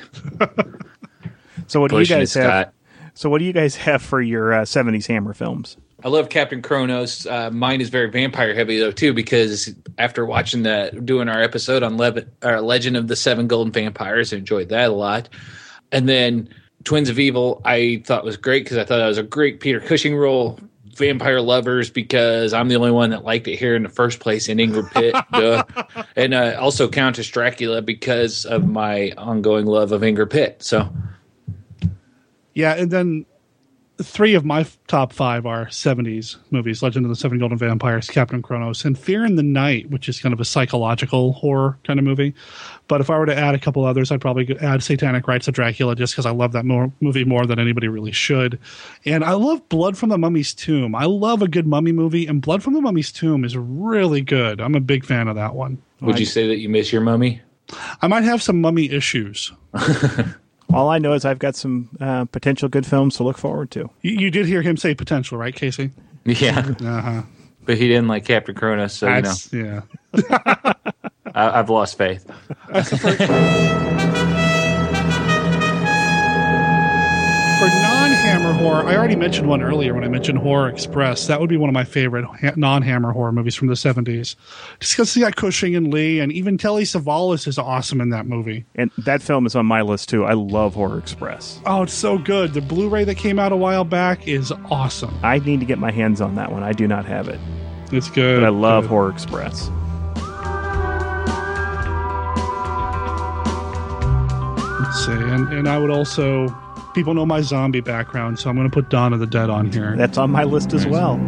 So 1.69 1.81
what 1.81 1.91
do 1.91 1.99
you 1.99 2.07
guys 2.07 2.33
have? 2.35 2.45
Scott. 2.45 2.75
So 3.15 3.31
what 3.31 3.39
do 3.39 3.45
you 3.45 3.53
guys 3.53 3.75
have 3.77 4.03
for 4.03 4.21
your 4.21 4.53
uh, 4.53 4.63
'70s 4.63 5.07
Hammer 5.07 5.35
films? 5.35 5.77
I 6.05 6.09
love 6.09 6.29
Captain 6.29 6.63
Kronos. 6.63 7.27
Uh, 7.27 7.51
mine 7.51 7.81
is 7.81 7.89
very 7.89 8.11
vampire 8.11 8.55
heavy 8.55 8.79
though 8.79 8.93
too, 8.93 9.13
because 9.13 9.75
after 9.99 10.25
watching 10.25 10.63
that, 10.65 11.05
doing 11.07 11.29
our 11.29 11.43
episode 11.43 11.83
on 11.83 11.97
Le- 11.97 12.25
uh, 12.45 12.61
Legend 12.61 12.97
of 12.97 13.09
the 13.09 13.17
Seven 13.17 13.49
Golden 13.49 13.73
Vampires, 13.73 14.33
I 14.33 14.37
enjoyed 14.37 14.69
that 14.69 14.91
a 14.91 14.93
lot. 14.93 15.29
And 15.91 16.09
then 16.09 16.51
Twins 16.85 17.09
of 17.09 17.19
Evil, 17.19 17.63
I 17.65 18.03
thought 18.05 18.25
was 18.25 18.37
great 18.37 18.65
because 18.65 18.77
I 18.77 18.85
thought 18.85 18.99
that 18.99 19.09
was 19.09 19.19
a 19.19 19.23
great 19.25 19.61
Peter 19.61 19.81
Cushing 19.81 20.15
role. 20.15 20.61
Vampire 20.97 21.41
lovers 21.41 21.91
because 21.91 22.53
I'm 22.53 22.69
the 22.69 22.77
only 22.77 22.91
one 22.91 23.11
that 23.11 23.25
liked 23.25 23.49
it 23.49 23.57
here 23.57 23.77
in 23.77 23.83
the 23.83 23.89
first 23.89 24.21
place 24.21 24.49
in 24.49 24.59
Ingrid 24.59 24.91
Pitt, 24.93 25.15
duh. 25.33 25.65
and 26.17 26.35
uh, 26.35 26.57
also 26.59 26.89
Countess 26.89 27.29
Dracula 27.29 27.83
because 27.83 28.45
of 28.45 28.67
my 28.67 29.13
ongoing 29.17 29.67
love 29.67 29.93
of 29.93 30.03
Ingrid 30.03 30.31
Pitt. 30.31 30.63
So 30.63 30.91
Yeah, 32.55 32.75
and 32.75 32.91
then 32.91 33.27
three 34.03 34.35
of 34.35 34.45
my 34.45 34.67
top 34.89 35.13
five 35.13 35.47
are 35.47 35.67
70s 35.67 36.37
movies 36.51 36.83
Legend 36.83 37.07
of 37.07 37.11
the 37.11 37.17
Seven 37.17 37.39
Golden 37.39 37.57
Vampires, 37.57 38.09
Captain 38.09 38.43
Kronos, 38.43 38.85
and 38.85 38.99
Fear 38.99 39.25
in 39.25 39.37
the 39.37 39.43
Night, 39.43 39.91
which 39.91 40.09
is 40.09 40.21
kind 40.21 40.33
of 40.33 40.41
a 40.41 40.45
psychological 40.45 41.33
horror 41.33 41.79
kind 41.85 41.99
of 41.99 42.05
movie. 42.05 42.35
But 42.89 43.01
if 43.01 43.11
I 43.11 43.19
were 43.19 43.27
to 43.27 43.37
add 43.37 43.55
a 43.55 43.59
couple 43.59 43.85
others, 43.85 44.11
I'd 44.11 44.21
probably 44.21 44.57
add 44.59 44.83
Satanic 44.83 45.27
Rites 45.27 45.49
of 45.49 45.55
Dracula 45.55 45.97
just 45.97 46.13
because 46.13 46.27
I 46.27 46.31
love 46.31 46.53
that 46.53 46.65
more, 46.65 46.93
movie 47.01 47.25
more 47.25 47.47
than 47.47 47.59
anybody 47.59 47.89
really 47.89 48.13
should. 48.13 48.59
And 49.05 49.25
I 49.25 49.33
love 49.33 49.67
Blood 49.69 49.97
from 49.97 50.11
the 50.11 50.19
Mummy's 50.19 50.53
Tomb. 50.53 50.95
I 50.95 51.07
love 51.07 51.43
a 51.43 51.49
good 51.49 51.67
mummy 51.67 51.93
movie, 51.93 52.27
and 52.27 52.43
Blood 52.43 52.63
from 52.63 52.75
the 52.75 52.81
Mummy's 52.81 53.11
Tomb 53.11 53.45
is 53.45 53.57
really 53.57 54.21
good. 54.21 54.61
I'm 54.61 54.75
a 54.75 54.81
big 54.81 55.05
fan 55.05 55.29
of 55.29 55.37
that 55.37 55.55
one. 55.55 55.83
Would 56.03 56.19
you 56.19 56.27
say 56.27 56.47
that 56.49 56.59
you 56.59 56.69
miss 56.69 56.93
your 56.93 57.01
mummy? 57.01 57.41
I 58.03 58.07
might 58.07 58.25
have 58.25 58.43
some 58.43 58.61
mummy 58.61 58.91
issues. 58.91 59.53
All 60.77 60.91
I 60.91 60.99
know 60.99 61.15
is 61.15 61.25
I've 61.25 61.39
got 61.39 61.57
some 61.57 61.89
uh, 62.01 62.27
potential 62.27 62.69
good 62.69 62.85
films 62.87 63.17
to 63.17 63.23
look 63.25 63.39
forward 63.39 63.71
to. 63.71 63.89
You, 64.03 64.13
you 64.13 64.31
did 64.31 64.45
hear 64.47 64.61
him 64.61 64.77
say 64.77 64.95
potential, 64.95 65.39
right, 65.39 65.55
Casey? 65.55 65.91
Yeah. 66.27 66.59
Uh-huh. 66.59 67.23
But 67.65 67.79
he 67.79 67.87
didn't 67.87 68.09
like 68.09 68.25
Captain 68.25 68.53
Kronos, 68.55 68.93
so 68.95 69.09
you 69.09 69.23
know. 69.23 69.35
Yeah. 69.53 69.83
I, 71.35 71.61
I've 71.61 71.71
lost 71.71 71.97
faith. 71.97 72.27
For 72.27 72.33
non-Hammer 78.27 78.59
horror, 78.59 78.85
I 78.85 78.97
already 78.97 79.15
mentioned 79.15 79.49
one 79.49 79.63
earlier 79.63 79.95
when 79.95 80.03
I 80.03 80.09
mentioned 80.09 80.39
Horror 80.39 80.69
Express. 80.69 81.29
That 81.29 81.41
would 81.41 81.49
be 81.49 81.57
one 81.57 81.71
of 81.71 81.75
my 81.75 81.85
favorite 81.85 82.25
ha- 82.25 82.55
non-Hammer 82.57 83.13
horror 83.13 83.31
movies 83.31 83.55
from 83.55 83.69
the 83.69 83.75
'70s. 83.75 84.35
Just 84.81 84.93
because 84.93 85.17
you 85.17 85.23
got 85.23 85.37
Cushing 85.37 85.77
and 85.77 85.93
Lee, 85.95 86.19
and 86.19 86.33
even 86.33 86.59
Telly 86.59 86.83
Savalas 86.83 87.47
is 87.47 87.57
awesome 87.57 88.01
in 88.01 88.11
that 88.11 88.27
movie. 88.27 88.65
And 88.75 88.91
that 88.99 89.23
film 89.23 89.47
is 89.47 89.55
on 89.55 89.65
my 89.67 89.81
list 89.83 90.09
too. 90.09 90.25
I 90.25 90.33
love 90.33 90.75
Horror 90.75 90.99
Express. 90.99 91.61
Oh, 91.67 91.85
it's 91.85 91.95
so 91.95 92.19
good. 92.19 92.53
The 92.53 92.61
Blu-ray 92.61 93.05
that 93.05 93.15
came 93.15 93.39
out 93.39 93.53
a 93.53 93.57
while 93.57 93.85
back 93.85 94.27
is 94.27 94.51
awesome. 94.71 95.17
I 95.23 95.39
need 95.39 95.61
to 95.61 95.67
get 95.67 95.79
my 95.79 95.93
hands 95.93 96.21
on 96.21 96.35
that 96.35 96.51
one. 96.51 96.65
I 96.65 96.73
do 96.73 96.89
not 96.89 97.07
have 97.07 97.29
it. 97.29 97.39
It's 97.93 98.11
good. 98.11 98.41
But 98.41 98.47
I 98.47 98.51
love 98.51 98.85
good. 98.85 98.91
Horror 98.91 99.11
Express. 99.11 99.71
Let's 104.81 105.07
see, 105.07 105.13
and 105.13 105.49
and 105.53 105.69
I 105.69 105.79
would 105.79 105.91
also 105.91 106.49
people 106.97 107.13
know 107.13 107.27
my 107.27 107.43
zombie 107.43 107.81
background, 107.81 108.39
so 108.39 108.49
I'm 108.49 108.57
going 108.57 108.69
to 108.69 108.75
put 108.75 108.89
Dawn 108.89 109.13
of 109.13 109.21
the 109.21 109.27
Dead 109.27 109.51
on 109.51 109.71
here. 109.71 109.95
That's 109.97 110.17
on 110.17 110.31
my 110.31 110.45
list 110.45 110.73
as 110.73 110.87
well. 110.87 111.21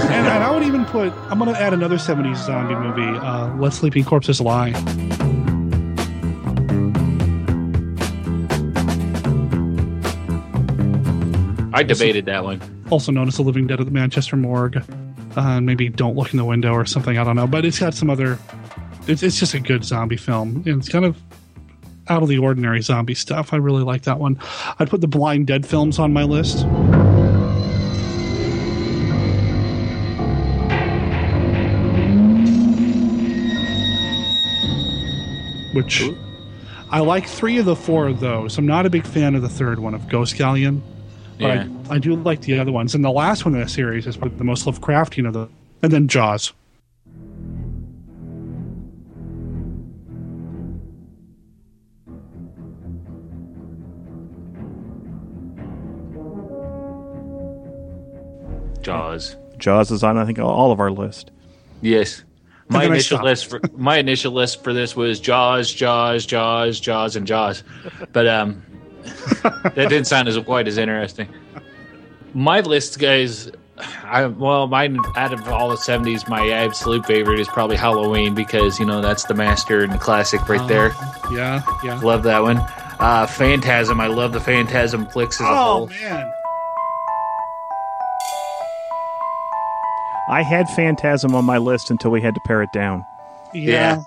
and, 0.00 0.26
and 0.26 0.44
I 0.44 0.50
would 0.54 0.62
even 0.62 0.84
put 0.86 1.12
I'm 1.28 1.38
going 1.38 1.52
to 1.52 1.60
add 1.60 1.74
another 1.74 1.96
'70s 1.96 2.36
zombie 2.36 2.76
movie, 2.76 3.18
uh, 3.18 3.54
"Let 3.56 3.72
Sleeping 3.72 4.04
Corpses 4.04 4.40
Lie." 4.40 4.70
I 11.76 11.82
debated 11.82 12.26
that 12.26 12.44
one. 12.44 12.62
also 12.90 13.10
known 13.10 13.26
as 13.26 13.36
The 13.36 13.42
Living 13.42 13.66
Dead 13.66 13.80
at 13.80 13.86
the 13.86 13.92
Manchester 13.92 14.36
Morgue. 14.36 14.80
Uh, 15.36 15.60
maybe 15.60 15.88
Don't 15.88 16.16
Look 16.16 16.32
in 16.32 16.36
the 16.36 16.44
Window 16.44 16.72
or 16.72 16.84
something. 16.84 17.18
I 17.18 17.24
don't 17.24 17.36
know, 17.36 17.46
but 17.46 17.64
it's 17.64 17.78
got 17.78 17.94
some 17.94 18.10
other. 18.10 18.38
It's 19.06 19.22
it's 19.22 19.38
just 19.38 19.54
a 19.54 19.60
good 19.60 19.84
zombie 19.84 20.16
film, 20.16 20.62
and 20.66 20.80
it's 20.80 20.88
kind 20.88 21.04
of 21.04 21.16
out 22.08 22.22
of 22.22 22.28
the 22.28 22.38
ordinary 22.38 22.82
zombie 22.82 23.14
stuff. 23.14 23.52
I 23.52 23.56
really 23.56 23.82
like 23.82 24.02
that 24.02 24.18
one. 24.18 24.38
I'd 24.78 24.90
put 24.90 25.00
the 25.00 25.08
Blind 25.08 25.46
Dead 25.46 25.66
films 25.66 25.98
on 25.98 26.12
my 26.12 26.22
list. 26.22 26.66
Which 35.74 36.04
I 36.90 37.00
like 37.00 37.26
three 37.26 37.58
of 37.58 37.64
the 37.64 37.74
four 37.74 38.06
of 38.06 38.20
those. 38.20 38.56
I'm 38.58 38.66
not 38.66 38.86
a 38.86 38.90
big 38.90 39.04
fan 39.04 39.34
of 39.34 39.42
the 39.42 39.48
third 39.48 39.80
one 39.80 39.94
of 39.94 40.08
Ghost 40.08 40.36
Galleon, 40.36 40.82
but 41.38 41.46
Yeah. 41.46 41.68
I, 41.90 41.94
I 41.94 41.98
do 41.98 42.14
like 42.16 42.42
the 42.42 42.58
other 42.58 42.72
ones. 42.72 42.94
And 42.94 43.04
the 43.04 43.10
last 43.10 43.44
one 43.44 43.54
in 43.54 43.60
the 43.60 43.68
series 43.68 44.06
is 44.06 44.16
probably 44.16 44.38
the 44.38 44.44
most 44.44 44.66
Lovecraftian 44.66 45.26
of 45.26 45.32
the. 45.34 45.48
And 45.82 45.92
then 45.92 46.08
Jaws. 46.08 46.52
Jaws. 58.82 59.36
Jaws 59.58 59.90
is 59.90 60.04
on, 60.04 60.18
I 60.18 60.24
think, 60.24 60.38
all 60.38 60.70
of 60.70 60.80
our 60.80 60.90
list. 60.90 61.30
Yes. 61.80 62.22
My 62.68 62.84
initial 62.84 63.22
list 63.22 63.46
for 63.46 63.60
my 63.76 63.98
initial 63.98 64.32
list 64.32 64.64
for 64.64 64.72
this 64.72 64.96
was 64.96 65.20
Jaws, 65.20 65.72
Jaws, 65.72 66.24
Jaws, 66.24 66.80
Jaws, 66.80 67.14
and 67.14 67.26
Jaws, 67.26 67.62
but 68.12 68.26
um, 68.26 68.62
that 69.42 69.74
didn't 69.74 70.06
sound 70.06 70.28
as 70.28 70.38
quite 70.38 70.66
as 70.68 70.78
interesting. 70.78 71.28
My 72.34 72.60
list, 72.60 72.98
guys, 72.98 73.50
I 74.04 74.26
well, 74.26 74.66
mine 74.66 74.98
out 75.16 75.32
of 75.32 75.46
all 75.48 75.68
the 75.70 75.76
seventies, 75.76 76.26
my 76.28 76.48
absolute 76.50 77.04
favorite 77.06 77.38
is 77.40 77.48
probably 77.48 77.76
Halloween 77.76 78.34
because 78.34 78.78
you 78.80 78.86
know 78.86 79.00
that's 79.00 79.24
the 79.24 79.34
master 79.34 79.82
and 79.82 79.92
the 79.92 79.98
classic 79.98 80.48
right 80.48 80.66
there. 80.68 80.88
Yeah, 81.32 81.62
yeah. 81.84 81.98
Love 82.00 82.22
that 82.24 82.42
one. 82.42 82.58
Uh, 83.00 83.26
Phantasm, 83.26 84.00
I 84.00 84.06
love 84.06 84.32
the 84.32 84.40
Phantasm 84.40 85.06
flicks 85.06 85.40
as 85.40 85.46
a 85.46 85.50
Oh 85.50 85.54
whole. 85.54 85.86
man, 85.88 86.30
I 90.28 90.42
had 90.42 90.68
Phantasm 90.70 91.34
on 91.34 91.44
my 91.44 91.58
list 91.58 91.90
until 91.90 92.10
we 92.10 92.20
had 92.20 92.34
to 92.34 92.40
pare 92.46 92.62
it 92.62 92.72
down. 92.72 93.04
yeah. 93.52 94.02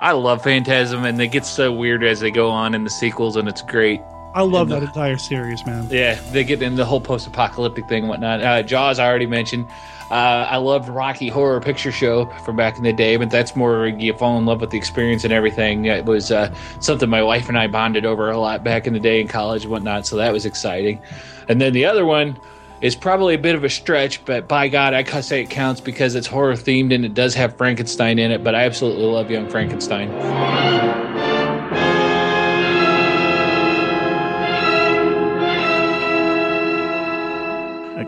I 0.00 0.12
love 0.12 0.42
Phantasm, 0.42 1.04
and 1.04 1.18
it 1.22 1.28
gets 1.28 1.48
so 1.48 1.72
weird 1.72 2.04
as 2.04 2.20
they 2.20 2.30
go 2.30 2.50
on 2.50 2.74
in 2.74 2.84
the 2.84 2.90
sequels, 2.90 3.36
and 3.36 3.48
it's 3.48 3.62
great. 3.62 4.00
I 4.34 4.42
love 4.42 4.68
that 4.70 4.82
entire 4.82 5.16
series, 5.16 5.64
man. 5.64 5.86
Yeah, 5.90 6.20
they 6.32 6.42
get 6.42 6.60
in 6.60 6.74
the 6.74 6.84
whole 6.84 7.00
post-apocalyptic 7.00 7.88
thing 7.88 8.02
and 8.02 8.08
whatnot. 8.08 8.42
Uh, 8.42 8.62
Jaws, 8.62 8.98
I 8.98 9.06
already 9.06 9.26
mentioned. 9.26 9.68
Uh, 10.10 10.46
I 10.50 10.56
loved 10.56 10.88
Rocky 10.88 11.28
Horror 11.28 11.60
Picture 11.60 11.92
Show 11.92 12.26
from 12.44 12.56
back 12.56 12.76
in 12.76 12.82
the 12.82 12.92
day, 12.92 13.16
but 13.16 13.30
that's 13.30 13.56
more 13.56 13.86
you 13.86 14.12
fall 14.14 14.36
in 14.36 14.44
love 14.44 14.60
with 14.60 14.70
the 14.70 14.76
experience 14.76 15.24
and 15.24 15.32
everything. 15.32 15.86
It 15.86 16.04
was 16.04 16.30
uh, 16.30 16.52
something 16.80 17.08
my 17.08 17.22
wife 17.22 17.48
and 17.48 17.56
I 17.56 17.68
bonded 17.68 18.04
over 18.04 18.30
a 18.30 18.38
lot 18.38 18.64
back 18.64 18.86
in 18.86 18.92
the 18.92 19.00
day 19.00 19.20
in 19.20 19.28
college 19.28 19.62
and 19.62 19.70
whatnot, 19.70 20.06
so 20.06 20.16
that 20.16 20.32
was 20.32 20.44
exciting. 20.44 21.00
And 21.48 21.60
then 21.60 21.72
the 21.72 21.84
other 21.84 22.04
one 22.04 22.38
is 22.80 22.94
probably 22.94 23.34
a 23.34 23.38
bit 23.38 23.54
of 23.54 23.64
a 23.64 23.70
stretch, 23.70 24.24
but 24.24 24.46
by 24.46 24.68
God, 24.68 24.94
I 24.94 25.04
say 25.20 25.42
it 25.42 25.50
counts 25.50 25.80
because 25.80 26.14
it's 26.14 26.26
horror 26.26 26.54
themed 26.54 26.94
and 26.94 27.04
it 27.04 27.14
does 27.14 27.34
have 27.34 27.56
Frankenstein 27.56 28.18
in 28.18 28.30
it. 28.30 28.44
But 28.44 28.54
I 28.54 28.64
absolutely 28.64 29.04
love 29.04 29.30
Young 29.30 29.48
Frankenstein. 29.48 30.10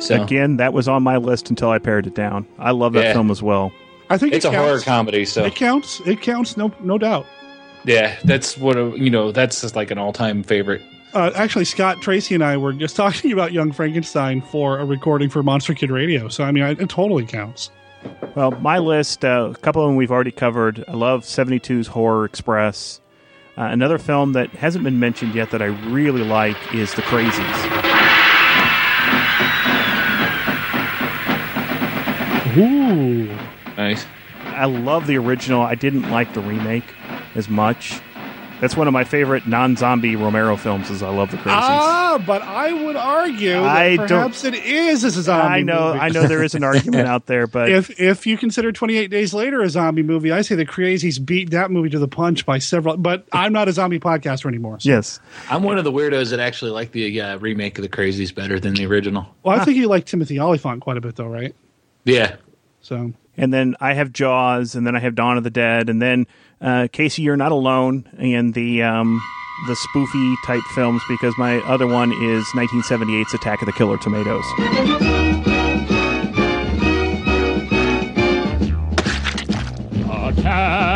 So- 0.02 0.22
Again, 0.22 0.56
that 0.58 0.72
was 0.72 0.88
on 0.88 1.02
my 1.02 1.16
list 1.16 1.50
until 1.50 1.70
I 1.70 1.78
pared 1.78 2.06
it 2.06 2.14
down. 2.14 2.46
I 2.58 2.70
love 2.72 2.92
that 2.94 3.04
Yeah. 3.04 3.12
film 3.12 3.30
as 3.30 3.42
well. 3.42 3.72
I 4.10 4.18
think 4.18 4.32
It's 4.34 4.44
it 4.44 4.54
a 4.54 4.56
horror 4.56 4.78
comedy, 4.80 5.24
so 5.24 5.44
It 5.44 5.54
counts. 5.56 6.00
It 6.06 6.20
counts. 6.22 6.56
No, 6.56 6.70
no 6.80 6.96
doubt. 6.98 7.26
yeah, 7.84 8.14
that's 8.24 8.56
what 8.56 8.76
a, 8.76 8.92
you 8.96 9.10
know. 9.10 9.32
That's 9.32 9.60
just 9.60 9.74
like 9.76 9.90
an 9.90 9.98
all-time 9.98 10.42
favorite. 10.42 10.82
Uh, 11.14 11.30
actually, 11.34 11.64
Scott 11.64 12.00
Tracy 12.02 12.34
and 12.34 12.44
I 12.44 12.56
were 12.56 12.72
just 12.72 12.94
talking 13.04 13.32
about 13.32 13.52
Young 13.52 13.72
Frankenstein 13.72 14.42
for 14.42 14.78
a 14.78 14.84
recording 14.84 15.28
for 15.30 15.42
Monster 15.42 15.74
Kid 15.74 15.90
Radio. 15.90 16.28
So 16.28 16.44
I 16.44 16.52
mean, 16.52 16.62
I, 16.62 16.70
it 16.70 16.88
totally 16.88 17.24
counts. 17.26 17.70
Well, 18.36 18.52
my 18.60 18.78
list, 18.78 19.24
uh, 19.24 19.50
a 19.52 19.58
couple 19.58 19.82
of 19.82 19.88
them 19.88 19.96
we've 19.96 20.12
already 20.12 20.30
covered. 20.30 20.84
I 20.86 20.92
love 20.92 21.22
72's 21.24 21.88
Horror 21.88 22.24
Express. 22.24 23.00
Uh, 23.58 23.62
another 23.62 23.98
film 23.98 24.34
that 24.34 24.50
hasn't 24.50 24.84
been 24.84 25.00
mentioned 25.00 25.34
yet 25.34 25.50
that 25.50 25.62
I 25.62 25.66
really 25.66 26.22
like 26.22 26.56
is 26.74 26.92
The 26.94 27.02
Crazies. 27.02 27.85
Ooh, 32.56 33.26
nice. 33.76 34.06
I 34.44 34.64
love 34.66 35.06
the 35.06 35.18
original. 35.18 35.62
I 35.62 35.74
didn't 35.74 36.10
like 36.10 36.32
the 36.34 36.40
remake 36.40 36.84
as 37.34 37.48
much. 37.48 38.00
That's 38.60 38.74
one 38.74 38.86
of 38.86 38.94
my 38.94 39.04
favorite 39.04 39.46
non-zombie 39.46 40.16
Romero 40.16 40.56
films. 40.56 40.88
Is 40.88 41.02
I 41.02 41.10
love 41.10 41.30
The 41.30 41.36
Crazies. 41.36 41.50
Ah, 41.60 42.22
but 42.26 42.40
I 42.40 42.72
would 42.72 42.96
argue 42.96 43.50
that 43.50 43.62
I 43.76 43.96
don't- 43.96 44.08
perhaps 44.08 44.44
it 44.44 44.54
is 44.54 45.04
a 45.04 45.10
zombie. 45.10 45.46
I 45.58 45.60
know, 45.62 45.88
movie. 45.88 45.98
I 45.98 46.08
know 46.08 46.26
there 46.26 46.42
is 46.42 46.54
an 46.54 46.64
argument 46.64 47.06
out 47.06 47.26
there, 47.26 47.46
but 47.46 47.68
if 47.70 48.00
if 48.00 48.26
you 48.26 48.38
consider 48.38 48.72
28 48.72 49.10
Days 49.10 49.34
Later 49.34 49.60
a 49.60 49.68
zombie 49.68 50.02
movie, 50.02 50.32
I 50.32 50.40
say 50.40 50.54
the 50.54 50.64
Crazies 50.64 51.22
beat 51.22 51.50
that 51.50 51.70
movie 51.70 51.90
to 51.90 51.98
the 51.98 52.08
punch 52.08 52.46
by 52.46 52.58
several. 52.58 52.96
But 52.96 53.26
I'm 53.30 53.52
not 53.52 53.68
a 53.68 53.72
zombie 53.72 53.98
podcaster 54.00 54.46
anymore. 54.46 54.80
so- 54.80 54.88
yes, 54.88 55.20
I'm 55.50 55.62
one 55.62 55.76
of 55.76 55.84
the 55.84 55.92
weirdos 55.92 56.30
that 56.30 56.40
actually 56.40 56.70
like 56.70 56.92
the 56.92 57.20
uh, 57.20 57.36
remake 57.38 57.76
of 57.76 57.82
the 57.82 57.90
Crazies 57.90 58.34
better 58.34 58.58
than 58.58 58.72
the 58.72 58.86
original. 58.86 59.26
Well, 59.42 59.60
I 59.60 59.64
think 59.66 59.76
you 59.76 59.86
like 59.88 60.06
Timothy 60.06 60.40
Olyphant 60.40 60.80
quite 60.80 60.96
a 60.96 61.02
bit, 61.02 61.16
though, 61.16 61.26
right? 61.26 61.54
Yeah, 62.06 62.36
So 62.86 63.12
and 63.36 63.52
then 63.52 63.74
I 63.80 63.94
have 63.94 64.12
Jaws, 64.12 64.76
and 64.76 64.86
then 64.86 64.94
I 64.94 65.00
have 65.00 65.16
Dawn 65.16 65.36
of 65.36 65.42
the 65.42 65.50
Dead, 65.50 65.90
and 65.90 66.00
then 66.00 66.28
uh, 66.60 66.86
Casey, 66.92 67.22
you're 67.22 67.36
not 67.36 67.50
alone 67.50 68.08
in 68.16 68.52
the 68.52 68.84
um, 68.84 69.20
the 69.66 69.74
spoofy 69.74 70.36
type 70.46 70.62
films 70.72 71.02
because 71.08 71.36
my 71.36 71.58
other 71.62 71.88
one 71.88 72.12
is 72.12 72.44
1978's 72.54 73.34
Attack 73.34 73.60
of 73.60 73.66
the 73.66 73.72
Killer 73.72 73.98
Tomatoes. 73.98 74.44
Attack 80.08 80.95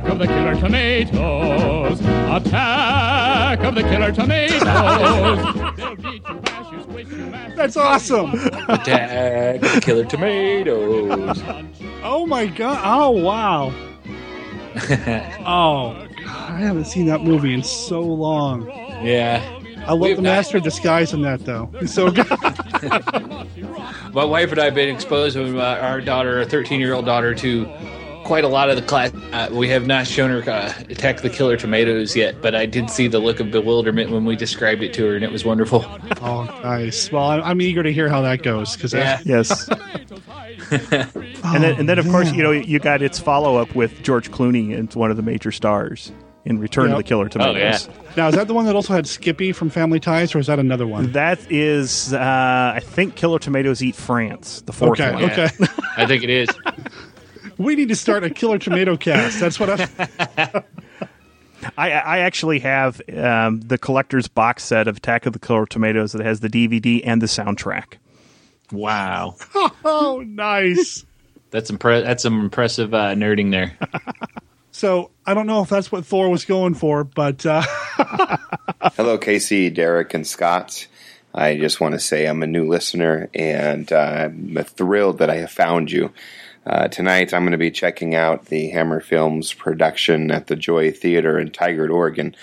Attack 0.00 0.12
of 0.12 0.18
the 0.18 0.26
killer 0.26 0.54
tomatoes. 0.54 2.00
Attack 2.00 3.60
of 3.60 3.74
the 3.74 3.82
killer 3.82 4.10
tomatoes. 4.10 5.76
They'll 5.76 5.96
beat 5.96 6.26
you, 6.26 6.34
bash 6.36 6.72
you, 6.72 6.82
squish 6.82 7.08
you, 7.08 7.26
mash 7.26 7.54
That's 7.54 7.76
awesome. 7.76 8.30
Attack 8.32 9.62
of 9.62 9.74
the 9.74 9.80
killer 9.82 10.06
tomatoes. 10.06 11.42
Oh 12.02 12.24
my 12.24 12.46
god! 12.46 12.80
Oh 12.82 13.10
wow! 13.10 13.74
oh, 15.44 16.08
I 16.26 16.56
haven't 16.58 16.86
seen 16.86 17.04
that 17.06 17.22
movie 17.22 17.52
in 17.52 17.62
so 17.62 18.00
long. 18.00 18.68
Yeah. 19.04 19.58
I 19.86 19.92
love 19.92 20.00
We've 20.00 20.16
the 20.16 20.22
not- 20.22 20.30
Master 20.30 20.56
of 20.58 20.62
Disguise 20.64 21.12
in 21.12 21.20
that 21.22 21.44
though. 21.44 21.70
He's 21.78 21.92
so 21.92 22.10
good. 22.10 22.26
My 24.14 24.24
wife 24.24 24.50
and 24.50 24.60
I 24.60 24.64
have 24.64 24.74
been 24.74 24.94
exposed 24.94 25.36
with 25.36 25.56
uh, 25.56 25.78
our 25.82 26.00
daughter, 26.00 26.38
our 26.38 26.44
13 26.46 26.80
year 26.80 26.94
old 26.94 27.04
daughter, 27.04 27.34
to 27.34 27.66
quite 28.30 28.44
a 28.44 28.48
lot 28.48 28.70
of 28.70 28.76
the 28.76 28.82
class. 28.82 29.10
Uh, 29.32 29.48
we 29.52 29.68
have 29.68 29.88
not 29.88 30.06
shown 30.06 30.30
her 30.30 30.48
uh, 30.48 30.72
Attack 30.88 31.22
the 31.22 31.28
Killer 31.28 31.56
Tomatoes 31.56 32.14
yet, 32.14 32.40
but 32.40 32.54
I 32.54 32.64
did 32.64 32.88
see 32.88 33.08
the 33.08 33.18
look 33.18 33.40
of 33.40 33.50
bewilderment 33.50 34.12
when 34.12 34.24
we 34.24 34.36
described 34.36 34.84
it 34.84 34.94
to 34.94 35.06
her, 35.06 35.16
and 35.16 35.24
it 35.24 35.32
was 35.32 35.44
wonderful. 35.44 35.84
oh, 36.22 36.44
nice. 36.62 37.10
Well, 37.10 37.24
I'm, 37.24 37.42
I'm 37.42 37.60
eager 37.60 37.82
to 37.82 37.92
hear 37.92 38.08
how 38.08 38.20
that 38.22 38.44
goes 38.44 38.76
because 38.76 38.94
Yeah. 38.94 39.18
Yes. 39.24 39.68
and 40.70 41.64
then, 41.64 41.80
and 41.80 41.88
then 41.88 41.98
of 41.98 42.08
course, 42.08 42.26
man. 42.26 42.34
you 42.36 42.42
know, 42.44 42.52
you 42.52 42.78
got 42.78 43.02
its 43.02 43.18
follow 43.18 43.56
up 43.56 43.74
with 43.74 44.00
George 44.04 44.30
Clooney 44.30 44.78
and 44.78 44.94
one 44.94 45.10
of 45.10 45.16
the 45.16 45.24
major 45.24 45.50
stars 45.50 46.12
in 46.44 46.60
Return 46.60 46.84
Yep. 46.84 46.92
of 46.92 46.98
the 46.98 47.08
Killer 47.08 47.28
Tomatoes. 47.28 47.88
Now 48.16 48.28
is 48.28 48.36
that 48.36 48.46
the 48.46 48.54
one 48.54 48.64
that 48.66 48.76
also 48.76 48.92
had 48.94 49.08
Skippy 49.08 49.50
from 49.50 49.70
Family 49.70 49.98
Ties, 49.98 50.36
or 50.36 50.38
is 50.38 50.46
that 50.46 50.60
another 50.60 50.86
one? 50.86 51.10
That 51.10 51.40
is, 51.50 52.14
uh, 52.14 52.72
I 52.76 52.80
think 52.80 53.16
Killer 53.16 53.40
Tomatoes 53.40 53.82
Eat 53.82 53.96
France, 53.96 54.62
the 54.62 54.72
fourth 54.72 55.00
Okay, 55.00 55.12
one. 55.14 55.24
okay. 55.24 55.48
I 55.96 56.06
think 56.06 56.22
it 56.22 56.30
is. 56.30 56.48
We 57.60 57.76
need 57.76 57.88
to 57.88 57.94
start 57.96 58.24
a 58.24 58.30
Killer 58.30 58.58
Tomato 58.58 58.96
cast. 58.96 59.38
That's 59.38 59.60
what 59.60 59.68
I. 59.68 60.64
I, 61.76 61.90
I 61.90 62.18
actually 62.20 62.58
have 62.60 63.02
um, 63.14 63.60
the 63.60 63.76
collector's 63.76 64.28
box 64.28 64.64
set 64.64 64.88
of 64.88 64.96
Attack 64.96 65.26
of 65.26 65.34
the 65.34 65.38
Killer 65.38 65.66
Tomatoes 65.66 66.12
that 66.12 66.24
has 66.24 66.40
the 66.40 66.48
DVD 66.48 67.02
and 67.04 67.20
the 67.20 67.26
soundtrack. 67.26 67.98
Wow. 68.72 69.36
oh, 69.84 70.24
nice. 70.26 71.04
That's 71.50 71.70
impre- 71.70 72.02
That's 72.02 72.22
some 72.22 72.40
impressive 72.40 72.94
uh, 72.94 73.14
nerding 73.14 73.50
there. 73.50 73.76
So 74.72 75.10
I 75.26 75.34
don't 75.34 75.48
know 75.48 75.62
if 75.62 75.68
that's 75.68 75.92
what 75.92 76.06
Thor 76.06 76.30
was 76.30 76.46
going 76.46 76.74
for, 76.74 77.04
but 77.04 77.44
uh, 77.44 77.62
Hello, 78.94 79.18
Casey, 79.18 79.68
Derek, 79.68 80.14
and 80.14 80.26
Scott. 80.26 80.86
I 81.34 81.58
just 81.58 81.80
want 81.80 81.94
to 81.94 82.00
say 82.00 82.24
I'm 82.24 82.42
a 82.42 82.46
new 82.46 82.66
listener 82.66 83.28
and 83.34 83.92
uh, 83.92 84.30
I'm 84.30 84.56
thrilled 84.64 85.18
that 85.18 85.28
I 85.28 85.36
have 85.36 85.50
found 85.50 85.90
you. 85.90 86.12
Uh, 86.66 86.88
tonight, 86.88 87.32
I'm 87.32 87.42
going 87.42 87.52
to 87.52 87.58
be 87.58 87.70
checking 87.70 88.14
out 88.14 88.46
the 88.46 88.68
Hammer 88.68 89.00
Films 89.00 89.54
production 89.54 90.30
at 90.30 90.48
the 90.48 90.56
Joy 90.56 90.90
Theater 90.90 91.38
in 91.38 91.50
Tigard, 91.50 91.90
Oregon, 91.90 92.36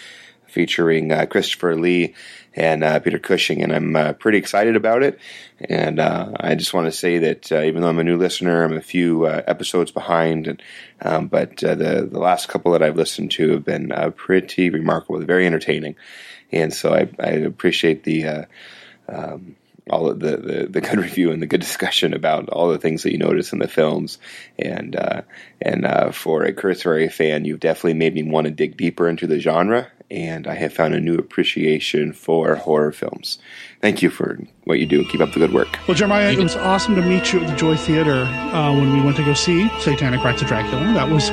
featuring 0.48 1.12
uh, 1.12 1.28
Christopher 1.28 1.76
Lee 1.76 2.16
and 2.56 2.84
uh, 2.84 3.00
Peter 3.00 3.20
Cushing, 3.20 3.62
and 3.62 3.72
I'm 3.72 3.96
uh, 3.96 4.14
pretty 4.14 4.40
excited 4.40 4.76
about 4.76 5.04
it. 5.04 5.20
And 5.60 6.00
uh, 6.00 6.32
I 6.40 6.56
just 6.56 6.74
want 6.74 6.88
to 6.88 6.92
say 6.92 7.20
that 7.20 7.52
uh, 7.52 7.62
even 7.62 7.84
though 7.84 7.90
I'm 7.90 8.00
a 8.00 8.04
new 8.04 8.18
listener, 8.18 8.64
I'm 8.64 8.76
a 8.76 8.82
few 8.82 9.28
episodes 9.28 9.92
behind, 9.92 10.48
and, 10.48 10.64
um, 11.04 11.28
but 11.28 11.58
the 11.58 12.08
the 12.12 12.20
last 12.20 12.50
couple 12.50 12.72
that 12.72 12.82
I've 12.82 12.98
listened 12.98 13.30
to 13.34 13.52
have 13.52 13.66
been 13.66 13.94
pretty 14.16 14.72
remarkable, 14.72 15.20
very 15.20 15.46
entertaining, 15.46 15.96
and 16.52 16.74
so 16.74 16.92
I, 16.92 17.08
I 17.20 17.32
appreciate 17.34 18.04
the. 18.04 18.48
Um, 19.08 19.58
all 19.90 20.14
the, 20.14 20.38
the, 20.38 20.68
the 20.70 20.82
good 20.82 20.98
review 20.98 21.32
and 21.32 21.42
the 21.42 21.48
good 21.48 21.62
discussion 21.62 22.14
about 22.14 22.50
all 22.50 22.70
the 22.70 22.78
things 22.78 23.04
that 23.04 23.12
you 23.12 23.18
notice 23.18 23.54
in 23.54 23.60
the 23.60 23.68
films, 23.68 24.18
and 24.60 24.96
uh, 24.96 25.22
and 25.62 25.86
uh, 25.86 26.12
for 26.12 26.44
a 26.44 26.54
cursory 26.54 27.10
fan, 27.10 27.46
you've 27.46 27.60
definitely 27.60 27.94
made 27.94 28.14
me 28.14 28.24
want 28.24 28.46
to 28.46 28.52
dig 28.52 28.78
deeper 28.78 29.08
into 29.08 29.28
the 29.28 29.40
genre, 29.40 29.92
and 30.10 30.48
I 30.48 30.56
have 30.56 30.74
found 30.74 30.94
a 30.94 31.00
new 31.00 31.16
appreciation 31.16 32.14
for 32.14 32.56
horror 32.56 32.92
films. 32.92 33.40
Thank 33.82 34.02
you 34.02 34.10
for 34.10 34.40
what 34.64 34.80
you 34.80 34.86
do. 34.86 35.06
Keep 35.06 35.22
up 35.22 35.34
the 35.34 35.40
good 35.40 35.54
work. 35.54 35.68
well, 35.88 35.96
Jeremiah, 35.96 36.32
it 36.32 36.40
was 36.40 36.56
awesome 36.56 36.96
to 36.96 37.02
meet 37.02 37.34
you 37.34 37.42
at 37.42 37.50
the 37.50 37.56
Joy 37.56 37.76
Theater 37.76 38.24
uh, 38.24 38.74
when 38.74 38.94
we 38.94 39.02
went 39.02 39.18
to 39.18 39.26
go 39.26 39.34
see 39.34 39.70
Satanic 39.80 40.24
Rites 40.24 40.42
of 40.42 40.48
Dracula. 40.48 40.82
That 40.94 41.10
was 41.10 41.30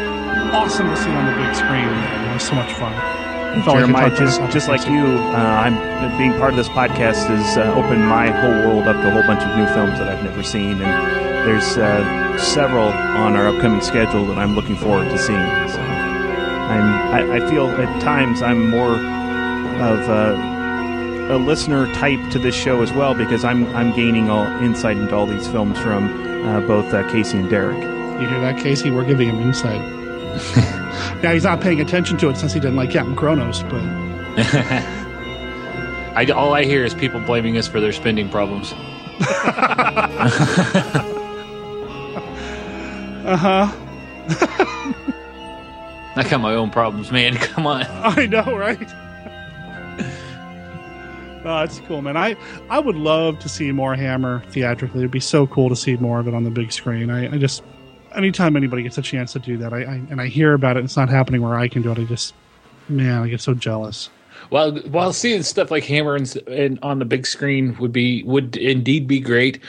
awesome 0.54 0.88
to 0.88 0.96
see 0.96 1.10
on 1.10 1.26
the 1.26 1.44
big 1.44 1.54
screen. 1.54 1.88
It 1.88 2.34
was 2.34 2.42
so 2.42 2.54
much 2.54 2.72
fun. 2.72 3.23
I 3.54 3.62
felt 3.62 3.76
like 3.76 3.84
I 3.84 3.86
Jeremiah, 3.86 4.16
just 4.16 4.40
just 4.52 4.68
like 4.68 4.86
you, 4.88 5.04
uh, 5.04 5.62
I'm 5.64 6.18
being 6.18 6.32
part 6.32 6.50
of 6.50 6.56
this 6.56 6.68
podcast 6.68 7.26
has 7.28 7.56
uh, 7.56 7.72
opened 7.74 8.06
my 8.06 8.30
whole 8.30 8.74
world 8.74 8.88
up 8.88 8.96
to 8.96 9.08
a 9.08 9.10
whole 9.10 9.22
bunch 9.22 9.42
of 9.42 9.56
new 9.56 9.66
films 9.74 9.98
that 9.98 10.08
I've 10.08 10.24
never 10.24 10.42
seen, 10.42 10.82
and 10.82 11.46
there's 11.46 11.76
uh, 11.78 12.36
several 12.38 12.88
on 12.88 13.36
our 13.36 13.48
upcoming 13.48 13.80
schedule 13.80 14.26
that 14.26 14.38
I'm 14.38 14.54
looking 14.54 14.76
forward 14.76 15.08
to 15.08 15.18
seeing. 15.18 15.38
So 15.68 15.80
I'm, 15.80 16.84
I, 17.14 17.36
I 17.36 17.50
feel 17.50 17.68
at 17.68 18.02
times 18.02 18.42
I'm 18.42 18.70
more 18.70 18.94
of 18.94 20.08
a, 20.08 21.34
a 21.34 21.36
listener 21.38 21.92
type 21.94 22.20
to 22.32 22.38
this 22.38 22.54
show 22.54 22.82
as 22.82 22.92
well 22.92 23.14
because 23.14 23.44
I'm 23.44 23.66
I'm 23.76 23.94
gaining 23.94 24.30
all 24.30 24.46
insight 24.62 24.96
into 24.96 25.14
all 25.14 25.26
these 25.26 25.46
films 25.46 25.78
from 25.78 26.08
uh, 26.46 26.60
both 26.62 26.92
uh, 26.92 27.08
Casey 27.10 27.38
and 27.38 27.48
Derek. 27.48 27.80
You 28.20 28.28
hear 28.28 28.40
that, 28.40 28.58
Casey? 28.58 28.90
We're 28.90 29.04
giving 29.04 29.28
him 29.28 29.40
insight. 29.40 30.03
now 31.22 31.32
he's 31.32 31.44
not 31.44 31.60
paying 31.60 31.80
attention 31.80 32.16
to 32.18 32.28
it 32.28 32.36
since 32.36 32.52
he 32.52 32.60
didn't 32.60 32.76
like 32.76 32.90
Captain 32.90 33.16
Kronos, 33.16 33.62
but 33.64 33.74
I, 36.16 36.26
all 36.34 36.54
I 36.54 36.64
hear 36.64 36.84
is 36.84 36.94
people 36.94 37.20
blaming 37.20 37.56
us 37.56 37.68
for 37.68 37.80
their 37.80 37.92
spending 37.92 38.28
problems. 38.28 38.72
uh 43.24 43.36
huh. 43.36 43.72
I 46.16 46.22
got 46.28 46.40
my 46.40 46.54
own 46.54 46.70
problems, 46.70 47.10
man. 47.10 47.34
Come 47.38 47.66
on. 47.66 47.82
I 47.82 48.26
know, 48.26 48.56
right? 48.56 48.88
Oh, 51.46 51.58
that's 51.58 51.80
cool, 51.80 52.00
man. 52.00 52.16
I, 52.16 52.36
I 52.70 52.78
would 52.78 52.96
love 52.96 53.38
to 53.40 53.48
see 53.48 53.70
more 53.70 53.94
Hammer 53.94 54.42
theatrically. 54.48 55.00
It'd 55.00 55.10
be 55.10 55.20
so 55.20 55.46
cool 55.46 55.68
to 55.68 55.76
see 55.76 55.96
more 55.96 56.18
of 56.18 56.26
it 56.26 56.34
on 56.34 56.44
the 56.44 56.50
big 56.50 56.72
screen. 56.72 57.10
I, 57.10 57.34
I 57.34 57.38
just, 57.38 57.62
anytime 58.14 58.56
anybody 58.56 58.82
gets 58.82 58.98
a 58.98 59.02
chance 59.02 59.32
to 59.32 59.38
do 59.38 59.56
that, 59.58 59.72
I, 59.72 59.82
I 59.82 59.94
and 60.10 60.20
I 60.20 60.26
hear 60.26 60.54
about 60.54 60.76
it, 60.76 60.84
it's 60.84 60.96
not 60.96 61.08
happening 61.08 61.42
where 61.42 61.54
I 61.54 61.68
can 61.68 61.82
do 61.82 61.92
it. 61.92 61.98
I 61.98 62.04
just, 62.04 62.34
man, 62.88 63.22
I 63.22 63.28
get 63.28 63.40
so 63.40 63.54
jealous. 63.54 64.10
While 64.50 64.76
while 64.88 65.12
seeing 65.12 65.42
stuff 65.42 65.70
like 65.70 65.84
Hammer 65.84 66.16
and, 66.16 66.34
and 66.48 66.78
on 66.82 66.98
the 66.98 67.04
big 67.04 67.26
screen 67.26 67.76
would 67.78 67.92
be 67.92 68.22
would 68.24 68.56
indeed 68.56 69.06
be 69.06 69.20
great, 69.20 69.60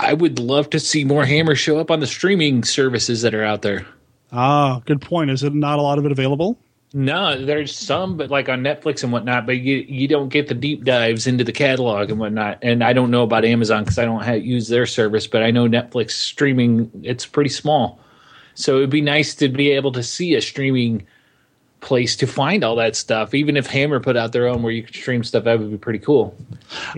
I 0.00 0.14
would 0.14 0.38
love 0.38 0.70
to 0.70 0.80
see 0.80 1.04
more 1.04 1.24
Hammer 1.24 1.54
show 1.54 1.78
up 1.78 1.90
on 1.90 2.00
the 2.00 2.06
streaming 2.06 2.64
services 2.64 3.22
that 3.22 3.34
are 3.34 3.44
out 3.44 3.62
there. 3.62 3.86
Ah, 4.32 4.80
good 4.86 5.00
point. 5.00 5.30
Is 5.30 5.42
it 5.42 5.54
not 5.54 5.78
a 5.78 5.82
lot 5.82 5.98
of 5.98 6.06
it 6.06 6.12
available? 6.12 6.58
No, 6.94 7.42
there's 7.42 7.74
some, 7.74 8.16
but 8.18 8.30
like 8.30 8.48
on 8.50 8.60
Netflix 8.60 9.02
and 9.02 9.12
whatnot. 9.12 9.46
But 9.46 9.58
you 9.58 9.76
you 9.88 10.08
don't 10.08 10.28
get 10.28 10.48
the 10.48 10.54
deep 10.54 10.84
dives 10.84 11.26
into 11.26 11.42
the 11.44 11.52
catalog 11.52 12.10
and 12.10 12.18
whatnot. 12.18 12.58
And 12.62 12.84
I 12.84 12.92
don't 12.92 13.10
know 13.10 13.22
about 13.22 13.44
Amazon 13.44 13.84
because 13.84 13.98
I 13.98 14.04
don't 14.04 14.22
have, 14.22 14.44
use 14.44 14.68
their 14.68 14.84
service. 14.86 15.26
But 15.26 15.42
I 15.42 15.50
know 15.50 15.66
Netflix 15.66 16.10
streaming 16.12 16.90
it's 17.02 17.24
pretty 17.24 17.50
small, 17.50 17.98
so 18.54 18.76
it'd 18.76 18.90
be 18.90 19.00
nice 19.00 19.34
to 19.36 19.48
be 19.48 19.70
able 19.70 19.92
to 19.92 20.02
see 20.02 20.34
a 20.34 20.42
streaming 20.42 21.06
place 21.80 22.14
to 22.16 22.26
find 22.26 22.62
all 22.62 22.76
that 22.76 22.94
stuff. 22.94 23.32
Even 23.34 23.56
if 23.56 23.66
Hammer 23.66 23.98
put 23.98 24.16
out 24.16 24.32
their 24.32 24.46
own 24.46 24.62
where 24.62 24.72
you 24.72 24.82
could 24.82 24.94
stream 24.94 25.24
stuff, 25.24 25.44
that 25.44 25.58
would 25.58 25.70
be 25.70 25.78
pretty 25.78 25.98
cool. 25.98 26.36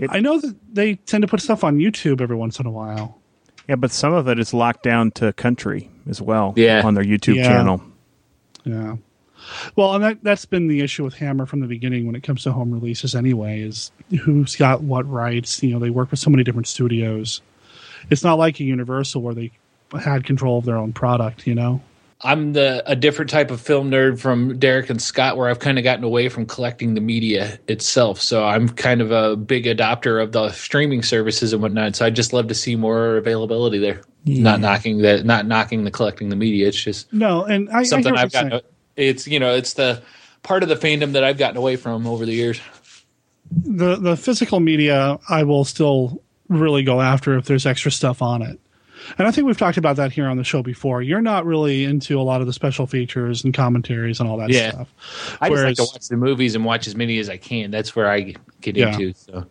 I 0.09 0.19
know 0.19 0.39
that 0.39 0.55
they 0.73 0.95
tend 0.95 1.21
to 1.21 1.27
put 1.27 1.41
stuff 1.41 1.63
on 1.63 1.77
YouTube 1.77 2.21
every 2.21 2.35
once 2.35 2.59
in 2.59 2.65
a 2.65 2.71
while. 2.71 3.19
Yeah, 3.67 3.75
but 3.77 3.91
some 3.91 4.13
of 4.13 4.27
it 4.27 4.37
is 4.39 4.53
locked 4.53 4.83
down 4.83 5.09
to 5.11 5.33
country 5.33 5.89
as 6.07 6.21
well. 6.21 6.53
Yeah. 6.55 6.85
on 6.85 6.93
their 6.93 7.03
YouTube 7.03 7.35
Yeah. 7.37 7.47
channel. 7.47 7.81
Yeah. 8.63 8.97
Well, 9.75 9.93
and 9.95 10.03
that 10.03 10.23
that's 10.23 10.45
been 10.45 10.67
the 10.67 10.81
issue 10.81 11.03
with 11.03 11.15
Hammer 11.15 11.45
from 11.45 11.59
the 11.59 11.67
beginning 11.67 12.05
when 12.05 12.15
it 12.15 12.23
comes 12.23 12.43
to 12.43 12.51
home 12.51 12.71
releases. 12.71 13.15
Anyway, 13.15 13.61
is 13.61 13.91
who's 14.23 14.55
got 14.55 14.81
what 14.81 15.09
rights? 15.09 15.61
You 15.61 15.73
know, 15.73 15.79
they 15.79 15.89
work 15.89 16.11
with 16.11 16.19
so 16.19 16.29
many 16.29 16.43
different 16.43 16.67
studios. 16.67 17.41
It's 18.09 18.23
not 18.23 18.37
like 18.37 18.59
a 18.59 18.63
Universal 18.63 19.21
where 19.21 19.33
they 19.33 19.51
had 19.99 20.25
control 20.25 20.59
of 20.59 20.65
their 20.65 20.77
own 20.77 20.93
product. 20.93 21.47
You 21.47 21.55
know. 21.55 21.81
I'm 22.21 22.53
the 22.53 22.81
a 22.89 22.95
different 22.95 23.29
type 23.29 23.51
of 23.51 23.59
film 23.59 23.91
nerd 23.91 24.19
from 24.19 24.57
Derek 24.57 24.89
and 24.89 25.01
Scott, 25.01 25.37
where 25.37 25.49
I've 25.49 25.59
kind 25.59 25.77
of 25.77 25.83
gotten 25.83 26.03
away 26.03 26.29
from 26.29 26.45
collecting 26.45 26.93
the 26.93 27.01
media 27.01 27.59
itself. 27.67 28.21
So 28.21 28.43
I'm 28.43 28.69
kind 28.69 29.01
of 29.01 29.11
a 29.11 29.35
big 29.35 29.65
adopter 29.65 30.23
of 30.23 30.31
the 30.31 30.51
streaming 30.51 31.03
services 31.03 31.51
and 31.51 31.61
whatnot. 31.61 31.95
So 31.95 32.05
I 32.05 32.09
just 32.09 32.31
love 32.31 32.47
to 32.47 32.55
see 32.55 32.75
more 32.75 33.17
availability 33.17 33.79
there. 33.79 34.01
Yeah. 34.23 34.43
Not 34.43 34.59
knocking 34.61 34.99
the 34.99 35.23
not 35.23 35.45
knocking 35.45 35.83
the 35.83 35.91
collecting 35.91 36.29
the 36.29 36.35
media. 36.35 36.67
It's 36.67 36.81
just 36.81 37.11
No, 37.13 37.43
and 37.43 37.69
I, 37.69 37.73
I 37.73 37.75
hear 37.79 37.85
something 37.85 38.13
what 38.13 38.21
I've 38.21 38.33
you're 38.33 38.49
gotten. 38.49 38.61
It's 38.97 39.27
you 39.27 39.39
know 39.39 39.53
it's 39.53 39.73
the 39.73 40.01
part 40.43 40.63
of 40.63 40.69
the 40.69 40.75
fandom 40.75 41.13
that 41.13 41.23
I've 41.23 41.37
gotten 41.37 41.57
away 41.57 41.75
from 41.75 42.07
over 42.07 42.25
the 42.25 42.33
years. 42.33 42.59
the 43.51 43.95
the 43.95 44.15
physical 44.17 44.59
media 44.59 45.17
I 45.29 45.43
will 45.43 45.63
still 45.65 46.21
really 46.49 46.83
go 46.83 47.01
after 47.01 47.37
if 47.37 47.45
there's 47.45 47.65
extra 47.65 47.91
stuff 47.91 48.21
on 48.21 48.41
it. 48.41 48.59
And 49.17 49.27
I 49.27 49.31
think 49.31 49.45
we've 49.45 49.57
talked 49.57 49.77
about 49.77 49.97
that 49.97 50.11
here 50.13 50.25
on 50.27 50.37
the 50.37 50.43
show 50.43 50.63
before. 50.63 51.01
You're 51.01 51.21
not 51.21 51.45
really 51.45 51.83
into 51.83 52.19
a 52.19 52.23
lot 52.23 52.41
of 52.41 52.47
the 52.47 52.53
special 52.53 52.87
features 52.87 53.43
and 53.43 53.53
commentaries 53.53 54.19
and 54.19 54.27
all 54.29 54.37
that 54.37 54.49
Yeah. 54.49 54.71
stuff. 54.71 55.37
I 55.41 55.49
just 55.49 55.63
like 55.63 55.75
to 55.75 55.83
watch 55.83 56.07
the 56.07 56.17
movies 56.17 56.55
and 56.55 56.65
watch 56.65 56.87
as 56.87 56.95
many 56.95 57.19
as 57.19 57.29
I 57.29 57.37
can. 57.37 57.69
That's 57.71 57.95
where 57.95 58.09
I 58.09 58.33
get 58.61 58.75
Yeah. 58.75 58.93
into. 58.93 59.13
So, 59.13 59.45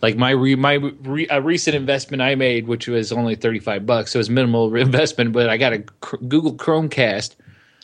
like 0.00 0.16
my 0.16 0.30
re, 0.30 0.54
my 0.54 0.74
re, 0.74 1.26
a 1.28 1.42
recent 1.42 1.74
investment 1.76 2.22
I 2.22 2.34
made, 2.34 2.66
which 2.66 2.86
was 2.88 3.10
only 3.12 3.34
thirty 3.34 3.58
five 3.58 3.84
bucks, 3.84 4.12
so 4.12 4.18
it 4.18 4.20
was 4.20 4.30
minimal 4.30 4.74
investment, 4.74 5.32
but 5.32 5.50
I 5.50 5.56
got 5.58 5.72
a 5.72 5.78
Google 6.28 6.54
Chromecast. 6.54 7.34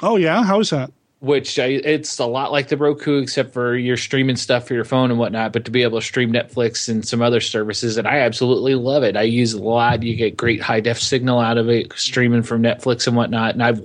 Oh 0.05 0.17
yeah, 0.17 0.43
how 0.45 0.61
is 0.61 0.71
that? 0.71 0.91
which 1.25 1.59
I, 1.59 1.67
it's 1.69 2.19
a 2.19 2.27
lot 2.27 2.53
like 2.53 2.69
the 2.69 2.77
Roku, 2.77 3.23
except 3.23 3.55
for 3.55 3.75
you're 3.75 3.97
streaming 3.97 4.37
stuff 4.37 4.69
for 4.69 4.75
your 4.75 4.85
phone 4.85 5.11
and 5.11 5.19
whatnot. 5.19 5.55
But 5.55 5.65
to 5.65 5.71
be 5.71 5.83
able 5.83 5.99
to 5.99 6.05
stream 6.05 6.31
Netflix 6.31 6.87
and 6.87 7.07
some 7.07 7.23
other 7.23 7.41
services, 7.41 7.97
and 7.97 8.07
I 8.07 8.19
absolutely 8.19 8.75
love 8.75 9.03
it. 9.05 9.17
I 9.17 9.23
use 9.23 9.55
it 9.55 9.61
a 9.61 9.65
lot. 9.65 10.03
You 10.03 10.17
get 10.17 10.37
great 10.37 10.61
high 10.61 10.81
def 10.81 11.01
signal 11.01 11.41
out 11.41 11.57
of 11.57 11.71
it, 11.71 11.95
streaming 11.95 12.43
from 12.43 12.63
Netflix 12.63 13.07
and 13.07 13.17
whatnot. 13.17 13.55
And 13.55 13.63
I've 13.63 13.83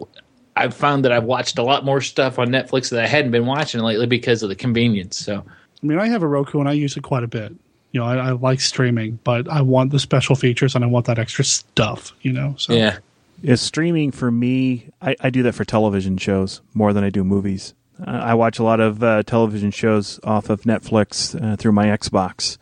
I've 0.58 0.74
found 0.74 1.06
that 1.06 1.14
I've 1.14 1.24
watched 1.24 1.58
a 1.58 1.64
lot 1.64 1.86
more 1.86 2.02
stuff 2.02 2.40
on 2.40 2.50
Netflix 2.50 2.90
that 2.90 3.02
I 3.02 3.08
hadn't 3.08 3.32
been 3.32 3.46
watching 3.46 3.80
lately 3.80 4.06
because 4.06 4.44
of 4.44 4.50
the 4.50 4.56
convenience. 4.56 5.18
So, 5.18 5.38
I 5.38 5.86
mean, 5.86 5.98
I 5.98 6.08
have 6.08 6.24
a 6.24 6.28
Roku 6.28 6.60
and 6.60 6.68
I 6.68 6.74
use 6.74 6.98
it 6.98 7.04
quite 7.04 7.24
a 7.24 7.28
bit. 7.28 7.54
You 7.94 8.02
know, 8.02 8.06
I, 8.06 8.18
I 8.18 8.32
like 8.32 8.60
streaming, 8.60 9.18
but 9.24 9.48
I 9.48 9.62
want 9.62 9.92
the 9.92 10.00
special 10.00 10.36
features 10.36 10.76
and 10.76 10.84
I 10.84 10.88
want 10.88 11.06
that 11.06 11.18
extra 11.18 11.46
stuff. 11.46 12.12
You 12.22 12.34
know, 12.34 12.56
so 12.58 12.74
yeah. 12.74 12.98
Is 13.42 13.62
streaming 13.62 14.12
for 14.12 14.30
me? 14.30 14.90
I, 15.02 15.16
I 15.22 15.30
do 15.30 15.44
that 15.44 15.54
for 15.54 15.64
television 15.64 16.18
shows 16.18 16.62
more 16.74 16.92
than 16.92 17.04
I 17.04 17.10
do 17.10 17.24
movies. 17.24 17.74
Uh, 18.00 18.12
I 18.12 18.34
watch 18.34 18.60
a 18.60 18.64
lot 18.64 18.80
of 18.80 19.02
uh, 19.04 19.24
television 19.24 19.72
shows 19.72 20.20
off 20.24 20.50
of 20.50 20.62
Netflix 20.64 21.42
uh, 21.42 21.56
through 21.56 21.72
my 21.72 21.88
Xbox. 21.88 22.58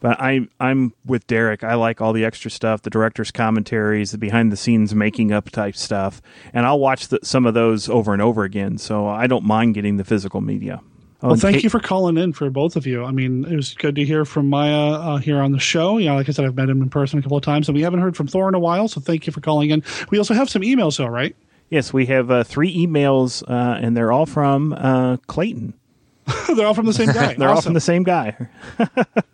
But 0.00 0.20
I, 0.20 0.48
I'm 0.58 0.92
with 1.06 1.28
Derek. 1.28 1.62
I 1.62 1.74
like 1.74 2.00
all 2.00 2.12
the 2.12 2.24
extra 2.24 2.50
stuff, 2.50 2.82
the 2.82 2.90
director's 2.90 3.30
commentaries, 3.30 4.10
the 4.10 4.18
behind 4.18 4.50
the 4.50 4.56
scenes 4.56 4.92
making 4.92 5.30
up 5.30 5.50
type 5.50 5.76
stuff, 5.76 6.20
and 6.52 6.66
I'll 6.66 6.80
watch 6.80 7.06
the, 7.08 7.20
some 7.22 7.46
of 7.46 7.54
those 7.54 7.88
over 7.88 8.12
and 8.12 8.20
over 8.20 8.42
again. 8.42 8.78
So 8.78 9.06
I 9.06 9.28
don't 9.28 9.44
mind 9.44 9.74
getting 9.74 9.98
the 9.98 10.04
physical 10.04 10.40
media. 10.40 10.80
Well, 11.22 11.32
Um, 11.32 11.38
thank 11.38 11.54
Kate- 11.56 11.64
you 11.64 11.70
for 11.70 11.78
calling 11.80 12.16
in 12.18 12.32
for 12.32 12.50
both 12.50 12.74
of 12.76 12.86
you. 12.86 13.04
I 13.04 13.12
mean, 13.12 13.44
it 13.44 13.54
was 13.54 13.74
good 13.74 13.94
to 13.94 14.04
hear 14.04 14.24
from 14.24 14.48
Maya 14.48 14.92
uh, 14.92 15.16
here 15.18 15.38
on 15.40 15.52
the 15.52 15.60
show. 15.60 15.98
You 15.98 16.06
know, 16.06 16.16
like 16.16 16.28
I 16.28 16.32
said, 16.32 16.44
I've 16.44 16.56
met 16.56 16.68
him 16.68 16.82
in 16.82 16.90
person 16.90 17.18
a 17.18 17.22
couple 17.22 17.36
of 17.36 17.44
times, 17.44 17.68
and 17.68 17.76
we 17.76 17.82
haven't 17.82 18.00
heard 18.00 18.16
from 18.16 18.26
Thor 18.26 18.48
in 18.48 18.54
a 18.54 18.58
while. 18.58 18.88
So 18.88 19.00
thank 19.00 19.26
you 19.26 19.32
for 19.32 19.40
calling 19.40 19.70
in. 19.70 19.82
We 20.10 20.18
also 20.18 20.34
have 20.34 20.50
some 20.50 20.62
emails, 20.62 20.98
though, 20.98 21.06
right? 21.06 21.36
Yes, 21.70 21.92
we 21.92 22.06
have 22.06 22.30
uh, 22.30 22.42
three 22.44 22.74
emails, 22.86 23.42
uh, 23.48 23.78
and 23.80 23.96
they're 23.96 24.10
all 24.12 24.26
from 24.26 24.72
uh, 24.74 25.16
Clayton. 25.28 25.74
They're 26.56 26.66
all 26.66 26.74
from 26.74 26.86
the 26.86 26.92
same 26.92 27.06
guy. 27.12 27.34
they're 27.34 27.48
all 27.48 27.60
from 27.62 27.74
the 27.74 27.80
same 27.80 28.02
guy. 28.04 28.36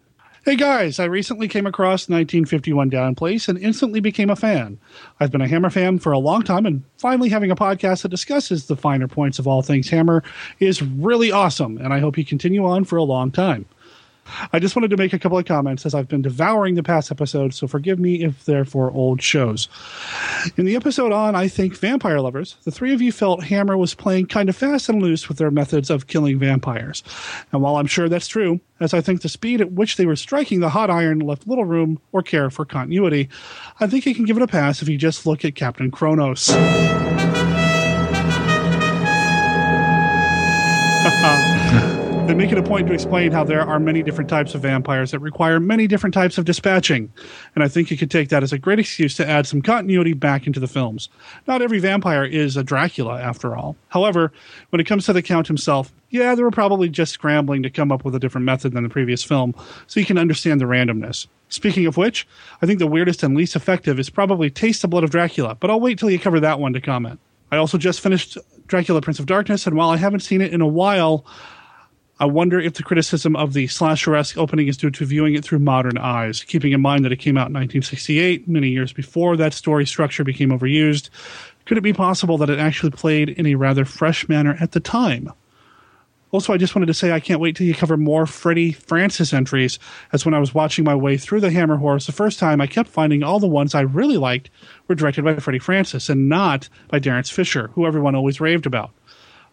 Hey 0.48 0.56
guys, 0.56 0.98
I 0.98 1.04
recently 1.04 1.46
came 1.46 1.66
across 1.66 2.08
1951 2.08 2.88
Down 2.88 3.14
Place 3.14 3.48
and 3.48 3.58
instantly 3.58 4.00
became 4.00 4.30
a 4.30 4.34
fan. 4.34 4.78
I've 5.20 5.30
been 5.30 5.42
a 5.42 5.46
Hammer 5.46 5.68
fan 5.68 5.98
for 5.98 6.10
a 6.10 6.18
long 6.18 6.40
time, 6.40 6.64
and 6.64 6.82
finally 6.96 7.28
having 7.28 7.50
a 7.50 7.54
podcast 7.54 8.00
that 8.00 8.08
discusses 8.08 8.64
the 8.64 8.74
finer 8.74 9.08
points 9.08 9.38
of 9.38 9.46
all 9.46 9.60
things 9.60 9.90
Hammer 9.90 10.24
is 10.58 10.80
really 10.80 11.30
awesome, 11.30 11.76
and 11.76 11.92
I 11.92 11.98
hope 11.98 12.16
you 12.16 12.24
continue 12.24 12.64
on 12.64 12.84
for 12.84 12.96
a 12.96 13.02
long 13.02 13.30
time. 13.30 13.66
I 14.52 14.58
just 14.58 14.76
wanted 14.76 14.90
to 14.90 14.96
make 14.96 15.12
a 15.12 15.18
couple 15.18 15.38
of 15.38 15.44
comments 15.44 15.86
as 15.86 15.94
I've 15.94 16.08
been 16.08 16.22
devouring 16.22 16.74
the 16.74 16.82
past 16.82 17.10
episodes, 17.10 17.56
so 17.56 17.66
forgive 17.66 17.98
me 17.98 18.22
if 18.24 18.44
they're 18.44 18.64
for 18.64 18.90
old 18.90 19.22
shows. 19.22 19.68
In 20.56 20.64
the 20.64 20.76
episode 20.76 21.12
on 21.12 21.34
I 21.34 21.48
Think 21.48 21.76
Vampire 21.76 22.20
Lovers, 22.20 22.56
the 22.64 22.70
three 22.70 22.92
of 22.92 23.02
you 23.02 23.12
felt 23.12 23.44
Hammer 23.44 23.76
was 23.76 23.94
playing 23.94 24.26
kind 24.26 24.48
of 24.48 24.56
fast 24.56 24.88
and 24.88 25.02
loose 25.02 25.28
with 25.28 25.38
their 25.38 25.50
methods 25.50 25.90
of 25.90 26.06
killing 26.06 26.38
vampires. 26.38 27.02
And 27.52 27.62
while 27.62 27.76
I'm 27.76 27.86
sure 27.86 28.08
that's 28.08 28.28
true, 28.28 28.60
as 28.80 28.94
I 28.94 29.00
think 29.00 29.22
the 29.22 29.28
speed 29.28 29.60
at 29.60 29.72
which 29.72 29.96
they 29.96 30.06
were 30.06 30.16
striking 30.16 30.60
the 30.60 30.70
hot 30.70 30.90
iron 30.90 31.18
left 31.20 31.48
little 31.48 31.64
room 31.64 32.00
or 32.12 32.22
care 32.22 32.50
for 32.50 32.64
continuity, 32.64 33.28
I 33.80 33.86
think 33.86 34.06
you 34.06 34.14
can 34.14 34.24
give 34.24 34.36
it 34.36 34.42
a 34.42 34.46
pass 34.46 34.82
if 34.82 34.88
you 34.88 34.98
just 34.98 35.26
look 35.26 35.44
at 35.44 35.54
Captain 35.54 35.90
Kronos. 35.90 36.48
They 42.28 42.34
make 42.34 42.52
it 42.52 42.58
a 42.58 42.62
point 42.62 42.86
to 42.88 42.92
explain 42.92 43.32
how 43.32 43.42
there 43.42 43.62
are 43.62 43.80
many 43.80 44.02
different 44.02 44.28
types 44.28 44.54
of 44.54 44.60
vampires 44.60 45.12
that 45.12 45.20
require 45.20 45.58
many 45.58 45.86
different 45.86 46.12
types 46.12 46.36
of 46.36 46.44
dispatching. 46.44 47.10
And 47.54 47.64
I 47.64 47.68
think 47.68 47.90
you 47.90 47.96
could 47.96 48.10
take 48.10 48.28
that 48.28 48.42
as 48.42 48.52
a 48.52 48.58
great 48.58 48.78
excuse 48.78 49.16
to 49.16 49.26
add 49.26 49.46
some 49.46 49.62
continuity 49.62 50.12
back 50.12 50.46
into 50.46 50.60
the 50.60 50.66
films. 50.66 51.08
Not 51.46 51.62
every 51.62 51.78
vampire 51.78 52.26
is 52.26 52.58
a 52.58 52.62
Dracula, 52.62 53.18
after 53.18 53.56
all. 53.56 53.76
However, 53.88 54.30
when 54.68 54.78
it 54.78 54.84
comes 54.84 55.06
to 55.06 55.14
the 55.14 55.22
Count 55.22 55.46
himself, 55.46 55.90
yeah, 56.10 56.34
they 56.34 56.42
were 56.42 56.50
probably 56.50 56.90
just 56.90 57.14
scrambling 57.14 57.62
to 57.62 57.70
come 57.70 57.90
up 57.90 58.04
with 58.04 58.14
a 58.14 58.18
different 58.18 58.44
method 58.44 58.74
than 58.74 58.82
the 58.82 58.90
previous 58.90 59.24
film, 59.24 59.54
so 59.86 59.98
you 59.98 60.04
can 60.04 60.18
understand 60.18 60.60
the 60.60 60.66
randomness. 60.66 61.28
Speaking 61.48 61.86
of 61.86 61.96
which, 61.96 62.28
I 62.60 62.66
think 62.66 62.78
the 62.78 62.86
weirdest 62.86 63.22
and 63.22 63.34
least 63.34 63.56
effective 63.56 63.98
is 63.98 64.10
probably 64.10 64.50
Taste 64.50 64.82
the 64.82 64.88
Blood 64.88 65.02
of 65.02 65.08
Dracula, 65.08 65.54
but 65.54 65.70
I'll 65.70 65.80
wait 65.80 65.98
till 65.98 66.10
you 66.10 66.18
cover 66.18 66.40
that 66.40 66.60
one 66.60 66.74
to 66.74 66.80
comment. 66.82 67.20
I 67.50 67.56
also 67.56 67.78
just 67.78 68.00
finished 68.00 68.36
Dracula 68.66 69.00
Prince 69.00 69.18
of 69.18 69.24
Darkness, 69.24 69.66
and 69.66 69.74
while 69.78 69.88
I 69.88 69.96
haven't 69.96 70.20
seen 70.20 70.42
it 70.42 70.52
in 70.52 70.60
a 70.60 70.66
while, 70.66 71.24
I 72.20 72.24
wonder 72.24 72.58
if 72.58 72.74
the 72.74 72.82
criticism 72.82 73.36
of 73.36 73.52
the 73.52 73.68
slasher-esque 73.68 74.36
opening 74.36 74.66
is 74.66 74.76
due 74.76 74.90
to 74.90 75.06
viewing 75.06 75.34
it 75.34 75.44
through 75.44 75.60
modern 75.60 75.96
eyes, 75.98 76.42
keeping 76.42 76.72
in 76.72 76.80
mind 76.80 77.04
that 77.04 77.12
it 77.12 77.20
came 77.20 77.36
out 77.36 77.46
in 77.46 77.54
1968, 77.54 78.48
many 78.48 78.70
years 78.70 78.92
before 78.92 79.36
that 79.36 79.54
story 79.54 79.86
structure 79.86 80.24
became 80.24 80.50
overused. 80.50 81.10
Could 81.64 81.78
it 81.78 81.82
be 81.82 81.92
possible 81.92 82.36
that 82.38 82.50
it 82.50 82.58
actually 82.58 82.90
played 82.90 83.28
in 83.28 83.46
a 83.46 83.54
rather 83.54 83.84
fresh 83.84 84.28
manner 84.28 84.56
at 84.58 84.72
the 84.72 84.80
time? 84.80 85.32
Also, 86.32 86.52
I 86.52 86.58
just 86.58 86.74
wanted 86.74 86.86
to 86.86 86.94
say 86.94 87.12
I 87.12 87.20
can't 87.20 87.40
wait 87.40 87.54
till 87.54 87.68
you 87.68 87.74
cover 87.74 87.96
more 87.96 88.26
Freddie 88.26 88.72
Francis 88.72 89.32
entries, 89.32 89.78
as 90.12 90.24
when 90.24 90.34
I 90.34 90.40
was 90.40 90.52
watching 90.52 90.84
my 90.84 90.96
way 90.96 91.16
through 91.16 91.40
the 91.40 91.52
Hammer 91.52 91.76
Horrors 91.76 92.06
the 92.06 92.12
first 92.12 92.38
time, 92.40 92.60
I 92.60 92.66
kept 92.66 92.90
finding 92.90 93.22
all 93.22 93.38
the 93.38 93.46
ones 93.46 93.74
I 93.74 93.82
really 93.82 94.16
liked 94.16 94.50
were 94.88 94.94
directed 94.96 95.24
by 95.24 95.36
Freddie 95.36 95.60
Francis 95.60 96.08
and 96.08 96.28
not 96.28 96.68
by 96.88 96.98
Terence 96.98 97.30
Fisher, 97.30 97.68
who 97.74 97.86
everyone 97.86 98.14
always 98.14 98.40
raved 98.40 98.66
about. 98.66 98.90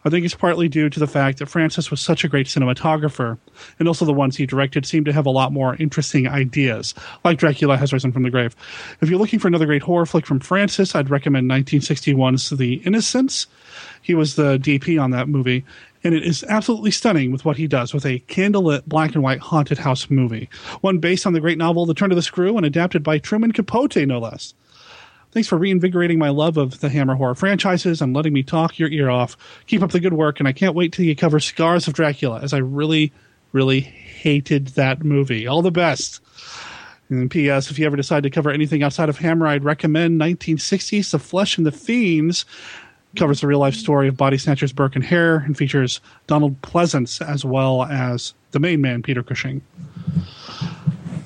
I 0.06 0.08
think 0.08 0.24
it's 0.24 0.36
partly 0.36 0.68
due 0.68 0.88
to 0.88 1.00
the 1.00 1.08
fact 1.08 1.38
that 1.38 1.48
Francis 1.48 1.90
was 1.90 2.00
such 2.00 2.22
a 2.22 2.28
great 2.28 2.46
cinematographer, 2.46 3.38
and 3.80 3.88
also 3.88 4.04
the 4.04 4.12
ones 4.12 4.36
he 4.36 4.46
directed 4.46 4.86
seem 4.86 5.04
to 5.04 5.12
have 5.12 5.26
a 5.26 5.30
lot 5.30 5.52
more 5.52 5.74
interesting 5.80 6.28
ideas, 6.28 6.94
like 7.24 7.38
Dracula 7.38 7.76
Has 7.76 7.92
Risen 7.92 8.12
from 8.12 8.22
the 8.22 8.30
Grave. 8.30 8.54
If 9.00 9.10
you're 9.10 9.18
looking 9.18 9.40
for 9.40 9.48
another 9.48 9.66
great 9.66 9.82
horror 9.82 10.06
flick 10.06 10.24
from 10.24 10.38
Francis, 10.38 10.94
I'd 10.94 11.10
recommend 11.10 11.50
1961's 11.50 12.50
The 12.50 12.74
Innocents. 12.84 13.48
He 14.00 14.14
was 14.14 14.36
the 14.36 14.58
DP 14.58 15.02
on 15.02 15.10
that 15.10 15.28
movie, 15.28 15.64
and 16.04 16.14
it 16.14 16.22
is 16.22 16.44
absolutely 16.44 16.92
stunning 16.92 17.32
with 17.32 17.44
what 17.44 17.56
he 17.56 17.66
does 17.66 17.92
with 17.92 18.06
a 18.06 18.20
candlelit 18.28 18.86
black 18.86 19.16
and 19.16 19.24
white 19.24 19.40
haunted 19.40 19.78
house 19.78 20.08
movie, 20.08 20.48
one 20.82 20.98
based 20.98 21.26
on 21.26 21.32
the 21.32 21.40
great 21.40 21.58
novel 21.58 21.84
The 21.84 21.94
Turn 21.94 22.12
of 22.12 22.16
the 22.16 22.22
Screw 22.22 22.56
and 22.56 22.64
adapted 22.64 23.02
by 23.02 23.18
Truman 23.18 23.50
Capote, 23.50 23.96
no 24.06 24.20
less. 24.20 24.54
Thanks 25.36 25.48
for 25.48 25.58
reinvigorating 25.58 26.18
my 26.18 26.30
love 26.30 26.56
of 26.56 26.80
the 26.80 26.88
Hammer 26.88 27.14
horror 27.14 27.34
franchises 27.34 28.00
and 28.00 28.16
letting 28.16 28.32
me 28.32 28.42
talk 28.42 28.78
your 28.78 28.88
ear 28.88 29.10
off. 29.10 29.36
Keep 29.66 29.82
up 29.82 29.90
the 29.90 30.00
good 30.00 30.14
work, 30.14 30.40
and 30.40 30.48
I 30.48 30.52
can't 30.52 30.74
wait 30.74 30.94
till 30.94 31.04
you 31.04 31.14
cover 31.14 31.40
Scars 31.40 31.86
of 31.86 31.92
Dracula, 31.92 32.40
as 32.40 32.54
I 32.54 32.56
really, 32.56 33.12
really 33.52 33.80
hated 33.80 34.68
that 34.68 35.04
movie. 35.04 35.46
All 35.46 35.60
the 35.60 35.70
best. 35.70 36.22
And 37.10 37.30
P.S. 37.30 37.70
If 37.70 37.78
you 37.78 37.84
ever 37.84 37.98
decide 37.98 38.22
to 38.22 38.30
cover 38.30 38.50
anything 38.50 38.82
outside 38.82 39.10
of 39.10 39.18
Hammer, 39.18 39.46
I'd 39.46 39.62
recommend 39.62 40.18
1960s 40.18 41.10
The 41.10 41.18
Flesh 41.18 41.58
and 41.58 41.66
the 41.66 41.70
Fiends. 41.70 42.46
Covers 43.14 43.42
the 43.42 43.46
real 43.46 43.58
life 43.58 43.74
story 43.74 44.08
of 44.08 44.16
body 44.16 44.38
snatchers 44.38 44.72
Burke 44.72 44.96
and 44.96 45.04
Hare 45.04 45.36
and 45.36 45.54
features 45.54 46.00
Donald 46.26 46.62
Pleasence 46.62 47.20
as 47.20 47.44
well 47.44 47.82
as 47.82 48.32
the 48.52 48.58
main 48.58 48.80
man, 48.80 49.02
Peter 49.02 49.22
Cushing. 49.22 49.60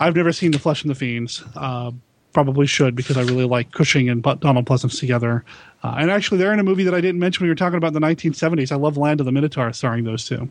I've 0.00 0.16
never 0.16 0.32
seen 0.32 0.50
The 0.50 0.58
Flesh 0.58 0.82
and 0.82 0.90
the 0.90 0.96
Fiends. 0.96 1.44
Uh, 1.54 1.92
probably 2.32 2.66
should 2.66 2.94
because 2.94 3.16
I 3.16 3.22
really 3.22 3.44
like 3.44 3.72
Cushing 3.72 4.08
and 4.08 4.22
Bu- 4.22 4.36
Donald 4.36 4.66
Pleasence 4.66 4.98
together. 4.98 5.44
Uh, 5.82 5.96
and 5.98 6.10
actually, 6.10 6.38
they're 6.38 6.52
in 6.52 6.60
a 6.60 6.64
movie 6.64 6.84
that 6.84 6.94
I 6.94 7.00
didn't 7.00 7.20
mention 7.20 7.42
when 7.42 7.48
we 7.48 7.50
were 7.50 7.56
talking 7.56 7.76
about 7.78 7.92
the 7.92 8.00
1970s. 8.00 8.70
I 8.72 8.76
love 8.76 8.96
Land 8.96 9.20
of 9.20 9.26
the 9.26 9.32
Minotaur, 9.32 9.72
starring 9.72 10.04
those 10.04 10.24
two. 10.26 10.48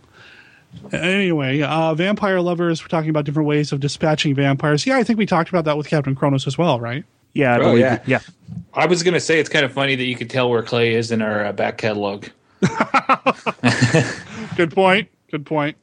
Anyway, 0.92 1.62
uh, 1.62 1.94
vampire 1.96 2.42
lovers, 2.42 2.84
we're 2.84 2.88
talking 2.90 3.10
about 3.10 3.26
different 3.26 3.48
ways 3.48 3.72
of 3.72 3.80
dispatching 3.80 4.36
vampires. 4.36 4.86
Yeah, 4.86 4.98
I 4.98 5.04
think 5.04 5.18
we 5.18 5.26
talked 5.26 5.50
about 5.50 5.66
that 5.66 5.78
with 5.78 5.88
Captain 5.88 6.14
Kronos 6.16 6.46
as 6.46 6.58
well, 6.58 6.80
right? 6.80 7.04
Yeah, 7.34 7.54
I 7.56 7.58
Oh, 7.58 7.62
believe 7.62 7.80
yeah. 7.80 7.94
it. 7.96 8.02
Yeah. 8.06 8.20
I 8.74 8.86
was 8.86 9.02
going 9.04 9.14
to 9.16 9.20
say 9.20 9.40
it's 9.40 9.50
kind 9.50 9.66
of 9.66 9.72
funny 9.72 9.96
that 9.96 10.04
you 10.04 10.16
could 10.16 10.30
tell 10.30 10.50
where 10.50 10.62
Clay 10.64 10.94
is 10.94 11.12
in 11.12 11.22
our 11.22 11.46
uh, 11.46 11.52
back 11.54 11.78
catalog. 11.78 12.26
Good 14.56 14.72
point. 14.74 15.10
Good 15.32 15.46
point. 15.46 15.78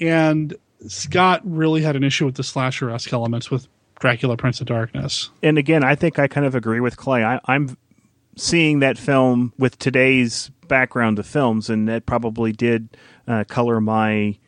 And 0.00 0.54
Scott 0.88 1.40
really 1.44 1.82
had 1.82 1.96
an 1.96 2.04
issue 2.04 2.24
with 2.26 2.34
the 2.34 2.42
slasher 2.42 2.90
esque 2.90 3.12
elements 3.12 3.50
with 3.50 3.68
Dracula 4.00 4.36
Prince 4.36 4.60
of 4.60 4.66
Darkness. 4.66 5.30
and 5.42 5.58
again, 5.58 5.84
I 5.84 5.94
think 5.94 6.18
I 6.18 6.28
kind 6.28 6.46
of 6.46 6.54
agree 6.54 6.80
with 6.80 6.96
Clay. 6.96 7.24
I, 7.24 7.40
I'm 7.46 7.76
seeing 8.36 8.80
that 8.80 8.98
film 8.98 9.52
with 9.58 9.78
today's 9.78 10.50
background 10.68 11.18
of 11.18 11.26
films, 11.26 11.70
and 11.70 11.88
that 11.88 12.06
probably 12.06 12.52
did 12.52 12.96
uh, 13.26 13.44
color 13.44 13.80
my 13.80 14.38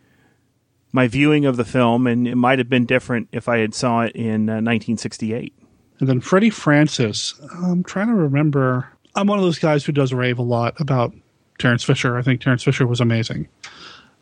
my 0.92 1.08
viewing 1.08 1.44
of 1.44 1.56
the 1.56 1.64
film, 1.64 2.06
and 2.06 2.26
it 2.26 2.36
might 2.36 2.58
have 2.58 2.70
been 2.70 2.86
different 2.86 3.28
if 3.32 3.48
I 3.48 3.58
had 3.58 3.74
saw 3.74 4.02
it 4.02 4.12
in 4.16 4.48
uh, 4.48 4.64
1968. 4.64 5.52
And 5.98 6.08
then 6.08 6.20
Freddie 6.20 6.50
Francis. 6.50 7.34
I'm 7.52 7.82
trying 7.82 8.08
to 8.08 8.14
remember. 8.14 8.88
I'm 9.14 9.26
one 9.26 9.38
of 9.38 9.44
those 9.44 9.58
guys 9.58 9.84
who 9.84 9.92
does 9.92 10.12
rave 10.12 10.38
a 10.38 10.42
lot 10.42 10.78
about 10.80 11.14
Terence 11.58 11.84
Fisher. 11.84 12.16
I 12.16 12.22
think 12.22 12.40
Terence 12.40 12.62
Fisher 12.62 12.86
was 12.86 13.00
amazing. 13.00 13.48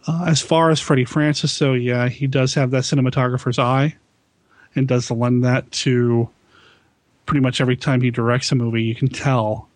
Uh, 0.06 0.24
as 0.28 0.40
far 0.40 0.70
as 0.70 0.80
Freddie 0.80 1.04
Francis, 1.04 1.52
so 1.52 1.72
yeah, 1.72 2.08
he 2.08 2.26
does 2.26 2.54
have 2.54 2.70
that 2.72 2.82
cinematographer's 2.82 3.58
eye 3.58 3.96
and 4.74 4.88
does 4.88 5.08
the 5.08 5.14
lend 5.14 5.44
that 5.44 5.70
to 5.72 6.28
pretty 7.26 7.40
much 7.40 7.60
every 7.60 7.76
time 7.76 8.00
he 8.00 8.10
directs 8.10 8.52
a 8.52 8.54
movie. 8.54 8.82
You 8.82 8.94
can 8.94 9.08
tell, 9.08 9.68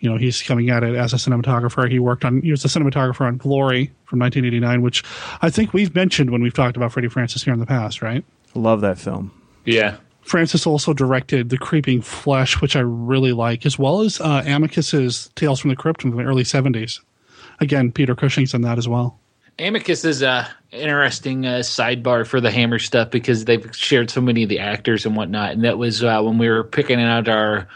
you 0.00 0.10
know, 0.10 0.16
he's 0.16 0.42
coming 0.42 0.70
at 0.70 0.82
it 0.82 0.94
as 0.94 1.12
a 1.12 1.16
cinematographer. 1.16 1.90
He 1.90 1.98
worked 1.98 2.24
on, 2.24 2.42
he 2.42 2.50
was 2.50 2.64
a 2.64 2.68
cinematographer 2.68 3.22
on 3.22 3.36
Glory 3.36 3.92
from 4.04 4.18
1989, 4.18 4.82
which 4.82 5.02
I 5.42 5.50
think 5.50 5.72
we've 5.72 5.94
mentioned 5.94 6.30
when 6.30 6.42
we've 6.42 6.54
talked 6.54 6.76
about 6.76 6.92
Freddie 6.92 7.08
Francis 7.08 7.42
here 7.42 7.54
in 7.54 7.60
the 7.60 7.66
past, 7.66 8.02
right? 8.02 8.24
Love 8.54 8.80
that 8.80 8.98
film. 8.98 9.30
Yeah. 9.64 9.96
Francis 10.22 10.66
also 10.66 10.92
directed 10.92 11.50
The 11.50 11.58
Creeping 11.58 12.02
Flesh, 12.02 12.60
which 12.60 12.74
I 12.74 12.80
really 12.80 13.32
like, 13.32 13.64
as 13.64 13.78
well 13.78 14.00
as 14.00 14.20
uh, 14.20 14.42
Amicus's 14.44 15.30
Tales 15.36 15.60
from 15.60 15.70
the 15.70 15.76
Crypt 15.76 16.02
from 16.02 16.16
the 16.16 16.22
early 16.24 16.42
70s. 16.42 17.00
Again, 17.60 17.92
Peter 17.92 18.16
Cushing's 18.16 18.52
in 18.52 18.62
that 18.62 18.76
as 18.76 18.88
well. 18.88 19.18
Amicus 19.58 20.04
is 20.04 20.22
a 20.22 20.48
interesting 20.70 21.46
uh, 21.46 21.60
sidebar 21.60 22.26
for 22.26 22.40
the 22.40 22.50
Hammer 22.50 22.78
stuff 22.78 23.10
because 23.10 23.46
they've 23.46 23.74
shared 23.74 24.10
so 24.10 24.20
many 24.20 24.42
of 24.42 24.48
the 24.48 24.58
actors 24.58 25.06
and 25.06 25.16
whatnot. 25.16 25.52
And 25.52 25.64
that 25.64 25.78
was 25.78 26.04
uh, 26.04 26.20
when 26.22 26.36
we 26.38 26.48
were 26.48 26.62
picking 26.62 27.00
out 27.00 27.28
our 27.28 27.66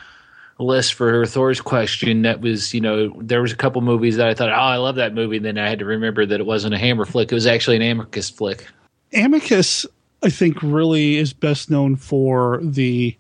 list 0.59 0.95
for 0.95 1.25
Thor's 1.25 1.61
question. 1.61 2.23
That 2.23 2.41
was, 2.41 2.75
you 2.75 2.81
know, 2.81 3.15
there 3.21 3.41
was 3.41 3.53
a 3.53 3.57
couple 3.57 3.81
movies 3.81 4.17
that 4.17 4.29
I 4.29 4.35
thought, 4.35 4.51
oh, 4.51 4.53
I 4.53 4.77
love 4.77 4.97
that 4.97 5.15
movie. 5.15 5.39
And 5.39 5.45
then 5.45 5.59
I 5.59 5.69
had 5.69 5.79
to 5.79 5.87
remember 5.87 6.27
that 6.27 6.39
it 6.39 6.47
wasn't 6.47 6.75
a 6.75 6.79
Hammer 6.79 7.07
flick; 7.07 7.33
it 7.33 7.35
was 7.35 7.47
actually 7.47 7.77
an 7.77 7.83
Amicus 7.83 8.29
flick. 8.29 8.67
Amicus, 9.15 9.87
I 10.23 10.31
think, 10.31 10.63
really 10.63 11.17
is 11.17 11.33
best 11.33 11.71
known 11.71 11.97
for 11.97 12.61
the. 12.63 13.17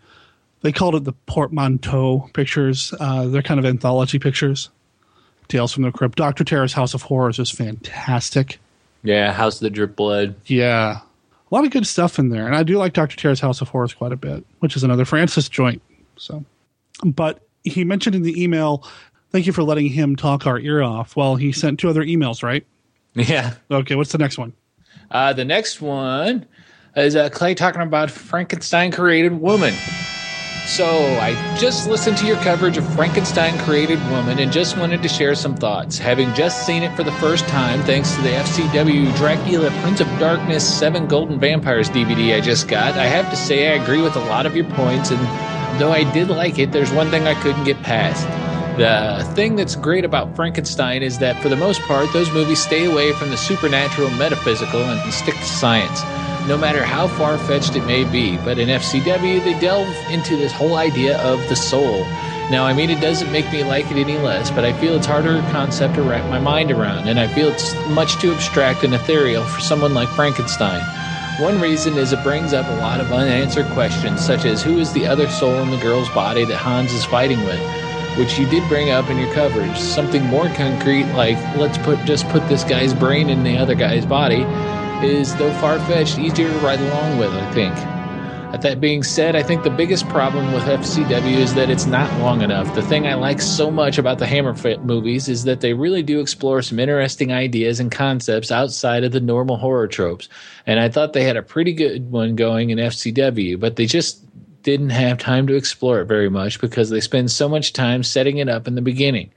They 0.63 0.73
called 0.73 0.95
it 0.95 1.05
the 1.05 1.15
portmanteau 1.25 2.29
pictures. 2.35 2.93
Uh, 3.01 3.27
they're 3.29 3.41
kind 3.41 3.59
of 3.59 3.65
anthology 3.65 4.19
pictures. 4.19 4.69
Tales 5.51 5.73
from 5.73 5.83
the 5.83 5.93
Crypt. 5.93 6.17
Doctor 6.17 6.45
Terror's 6.45 6.73
House 6.73 6.95
of 6.95 7.03
Horrors 7.03 7.39
is 7.39 7.51
fantastic. 7.51 8.59
Yeah, 9.03 9.33
House 9.33 9.57
of 9.57 9.61
the 9.61 9.71
Drip 9.71 9.97
Blood. 9.97 10.35
Yeah, 10.47 11.01
a 11.01 11.55
lot 11.55 11.65
of 11.65 11.71
good 11.71 11.87
stuff 11.87 12.19
in 12.19 12.29
there, 12.31 12.47
and 12.47 12.55
I 12.55 12.63
do 12.63 12.79
like 12.79 12.93
Doctor 12.93 13.17
Terror's 13.17 13.41
House 13.41 13.61
of 13.61 13.69
Horrors 13.69 13.93
quite 13.95 14.13
a 14.13 14.17
bit, 14.17 14.45
which 14.61 14.77
is 14.77 14.85
another 14.85 15.05
Francis 15.07 15.49
joint. 15.49 15.83
So, 16.17 16.45
but 17.05 17.41
he 17.65 17.85
mentioned 17.85 18.15
in 18.17 18.23
the 18.23 18.43
email, 18.43 18.87
"Thank 19.31 19.47
you 19.47 19.53
for 19.53 19.63
letting 19.63 19.89
him 19.89 20.17
talk 20.17 20.47
our 20.47 20.59
ear 20.59 20.83
off." 20.83 21.17
Well, 21.17 21.37
he 21.37 21.53
sent 21.53 21.81
two 21.81 21.89
other 21.89 22.05
emails, 22.05 22.43
right? 22.43 22.65
Yeah. 23.15 23.55
Okay, 23.71 23.95
what's 23.97 24.13
the 24.13 24.19
next 24.19 24.39
one? 24.39 24.53
Uh, 25.11 25.33
the 25.33 25.45
next 25.45 25.81
one 25.81 26.47
is 26.95 27.17
uh, 27.17 27.29
Clay 27.31 27.55
talking 27.55 27.83
about 27.83 28.11
Frankenstein 28.11 28.93
created 28.93 29.33
woman. 29.33 29.75
So 30.67 30.87
I 31.21 31.35
just 31.59 31.89
listened 31.89 32.17
to 32.19 32.27
your 32.27 32.37
coverage 32.37 32.77
of 32.77 32.95
Frankenstein 32.95 33.59
created 33.61 33.99
woman 34.11 34.39
and 34.39 34.53
just 34.53 34.77
wanted 34.77 35.03
to 35.03 35.09
share 35.09 35.35
some 35.35 35.57
thoughts. 35.57 35.99
Having 35.99 36.33
just 36.35 36.65
seen 36.65 36.83
it 36.83 36.95
for 36.95 37.03
the 37.03 37.13
first 37.13 37.47
time, 37.49 37.83
thanks 37.83 38.15
to 38.15 38.23
the 38.23 38.29
FCW 38.29 39.17
Dracula 39.17 39.71
Prince 39.83 40.01
of 40.01 40.07
Darkness 40.19 40.79
Seven 40.79 41.09
Golden 41.09 41.41
Vampires 41.41 41.91
DVD 41.91 42.37
I 42.37 42.41
just 42.41 42.69
got, 42.69 42.95
I 42.95 43.07
have 43.07 43.29
to 43.31 43.37
say 43.37 43.69
I 43.69 43.83
agree 43.83 44.01
with 44.01 44.17
a 44.17 44.21
lot 44.21 44.47
of 44.47 44.55
your 44.55 44.67
points. 44.73 45.11
And 45.11 45.21
though 45.81 45.93
I 45.93 46.11
did 46.13 46.29
like 46.29 46.59
it, 46.59 46.73
there's 46.73 46.93
one 46.93 47.11
thing 47.11 47.27
I 47.27 47.35
couldn't 47.43 47.65
get 47.65 47.83
past. 47.83 48.27
The 48.79 49.25
thing 49.35 49.57
that's 49.57 49.77
great 49.77 50.05
about 50.05 50.37
Frankenstein 50.37 51.03
is 51.03 51.19
that 51.19 51.43
for 51.43 51.49
the 51.49 51.57
most 51.57 51.81
part, 51.83 52.13
those 52.13 52.31
movies 52.33 52.63
stay 52.63 52.85
away 52.85 53.13
from 53.13 53.31
the 53.31 53.37
supernatural, 53.37 54.11
metaphysical, 54.11 54.81
and 54.83 55.13
stick 55.13 55.35
to 55.35 55.45
science 55.45 56.01
no 56.47 56.57
matter 56.57 56.83
how 56.83 57.09
far 57.09 57.39
fetched 57.39 57.77
it 57.77 57.85
may 57.87 58.05
be. 58.05 58.37
But 58.39 58.59
in 58.59 58.69
FCW, 58.69 59.45
they 59.45 59.59
delve 59.59 59.95
into 60.11 60.37
this 60.37 60.53
whole 60.53 60.77
idea 60.77 61.19
of 61.23 61.39
the 61.49 61.57
soul. 61.57 62.05
Now, 62.51 62.67
I 62.67 62.73
mean, 62.73 62.91
it 62.91 63.01
doesn't 63.01 63.31
make 63.31 63.51
me 63.53 63.63
like 63.63 63.91
it 63.93 63.97
any 63.97 64.19
less, 64.19 64.51
but 64.51 64.65
I 64.65 64.73
feel 64.81 64.97
it's 64.97 65.07
harder 65.07 65.41
concept 65.53 65.95
to 65.95 66.03
wrap 66.03 66.29
my 66.29 66.41
mind 66.41 66.73
around, 66.73 67.09
and 67.09 67.21
I 67.21 67.29
feel 67.29 67.49
it's 67.49 67.75
much 67.91 68.17
too 68.17 68.33
abstract 68.33 68.83
and 68.83 68.93
ethereal 68.93 69.45
for 69.45 69.61
someone 69.61 69.95
like 69.95 70.09
Frankenstein. 70.11 70.83
One 71.41 71.61
reason 71.61 71.97
is 71.97 72.13
it 72.13 72.23
brings 72.25 72.53
up 72.53 72.67
a 72.67 72.81
lot 72.81 73.01
of 73.01 73.13
unanswered 73.13 73.67
questions, 73.69 74.25
such 74.25 74.45
as 74.45 74.63
who 74.63 74.79
is 74.79 74.93
the 74.93 75.07
other 75.07 75.29
soul 75.29 75.55
in 75.63 75.71
the 75.71 75.77
girl's 75.79 76.09
body 76.11 76.45
that 76.45 76.57
Hans 76.57 76.93
is 76.93 77.05
fighting 77.05 77.39
with, 77.45 77.61
which 78.19 78.37
you 78.37 78.47
did 78.51 78.69
bring 78.69 78.91
up 78.91 79.09
in 79.09 79.17
your 79.17 79.33
coverage. 79.33 79.79
Something 79.79 80.27
more 80.27 80.49
concrete, 80.49 81.05
like 81.13 81.39
let's 81.57 81.79
put 81.79 82.05
just 82.05 82.29
put 82.29 82.47
this 82.49 82.65
guy's 82.65 82.93
brain 82.93 83.31
in 83.31 83.45
the 83.45 83.57
other 83.57 83.77
guy's 83.77 84.05
body, 84.05 84.45
is, 85.05 85.35
though 85.37 85.53
far 85.55 85.79
fetched, 85.81 86.19
easier 86.19 86.49
to 86.49 86.59
ride 86.59 86.81
along 86.81 87.19
with, 87.19 87.31
I 87.33 87.51
think. 87.53 87.75
That 88.63 88.81
being 88.81 89.03
said, 89.03 89.37
I 89.37 89.43
think 89.43 89.63
the 89.63 89.71
biggest 89.71 90.07
problem 90.09 90.53
with 90.53 90.65
FCW 90.65 91.37
is 91.37 91.55
that 91.55 91.71
it's 91.71 91.87
not 91.87 92.13
long 92.21 92.43
enough. 92.43 92.75
The 92.75 92.83
thing 92.83 93.07
I 93.07 93.15
like 93.15 93.41
so 93.41 93.71
much 93.71 93.97
about 93.97 94.19
the 94.19 94.27
Hammer 94.27 94.55
Fit 94.55 94.85
movies 94.85 95.29
is 95.29 95.45
that 95.45 95.61
they 95.61 95.73
really 95.73 96.03
do 96.03 96.21
explore 96.21 96.61
some 96.61 96.79
interesting 96.79 97.33
ideas 97.33 97.81
and 97.81 97.91
concepts 97.91 98.51
outside 98.51 99.05
of 99.05 99.13
the 99.13 99.21
normal 99.21 99.57
horror 99.57 99.87
tropes. 99.87 100.29
And 100.67 100.79
I 100.79 100.91
thought 100.91 101.15
they 101.15 101.25
had 101.25 101.37
a 101.37 101.43
pretty 101.43 101.73
good 101.73 102.11
one 102.11 102.37
going 102.37 102.69
in 102.69 102.79
FCW, 102.79 103.59
but 103.59 103.77
they 103.77 103.87
just 103.87 104.23
didn't 104.63 104.91
have 104.91 105.17
time 105.17 105.47
to 105.47 105.55
explore 105.55 106.01
it 106.01 106.07
very 106.07 106.29
much 106.29 106.61
because 106.61 106.91
they 106.91 107.01
spend 107.01 107.31
so 107.31 107.49
much 107.49 107.73
time 107.73 108.03
setting 108.03 108.39
it 108.39 108.49
up 108.49 108.69
in 108.69 108.75
the 108.75 108.83
beginning 108.83 109.31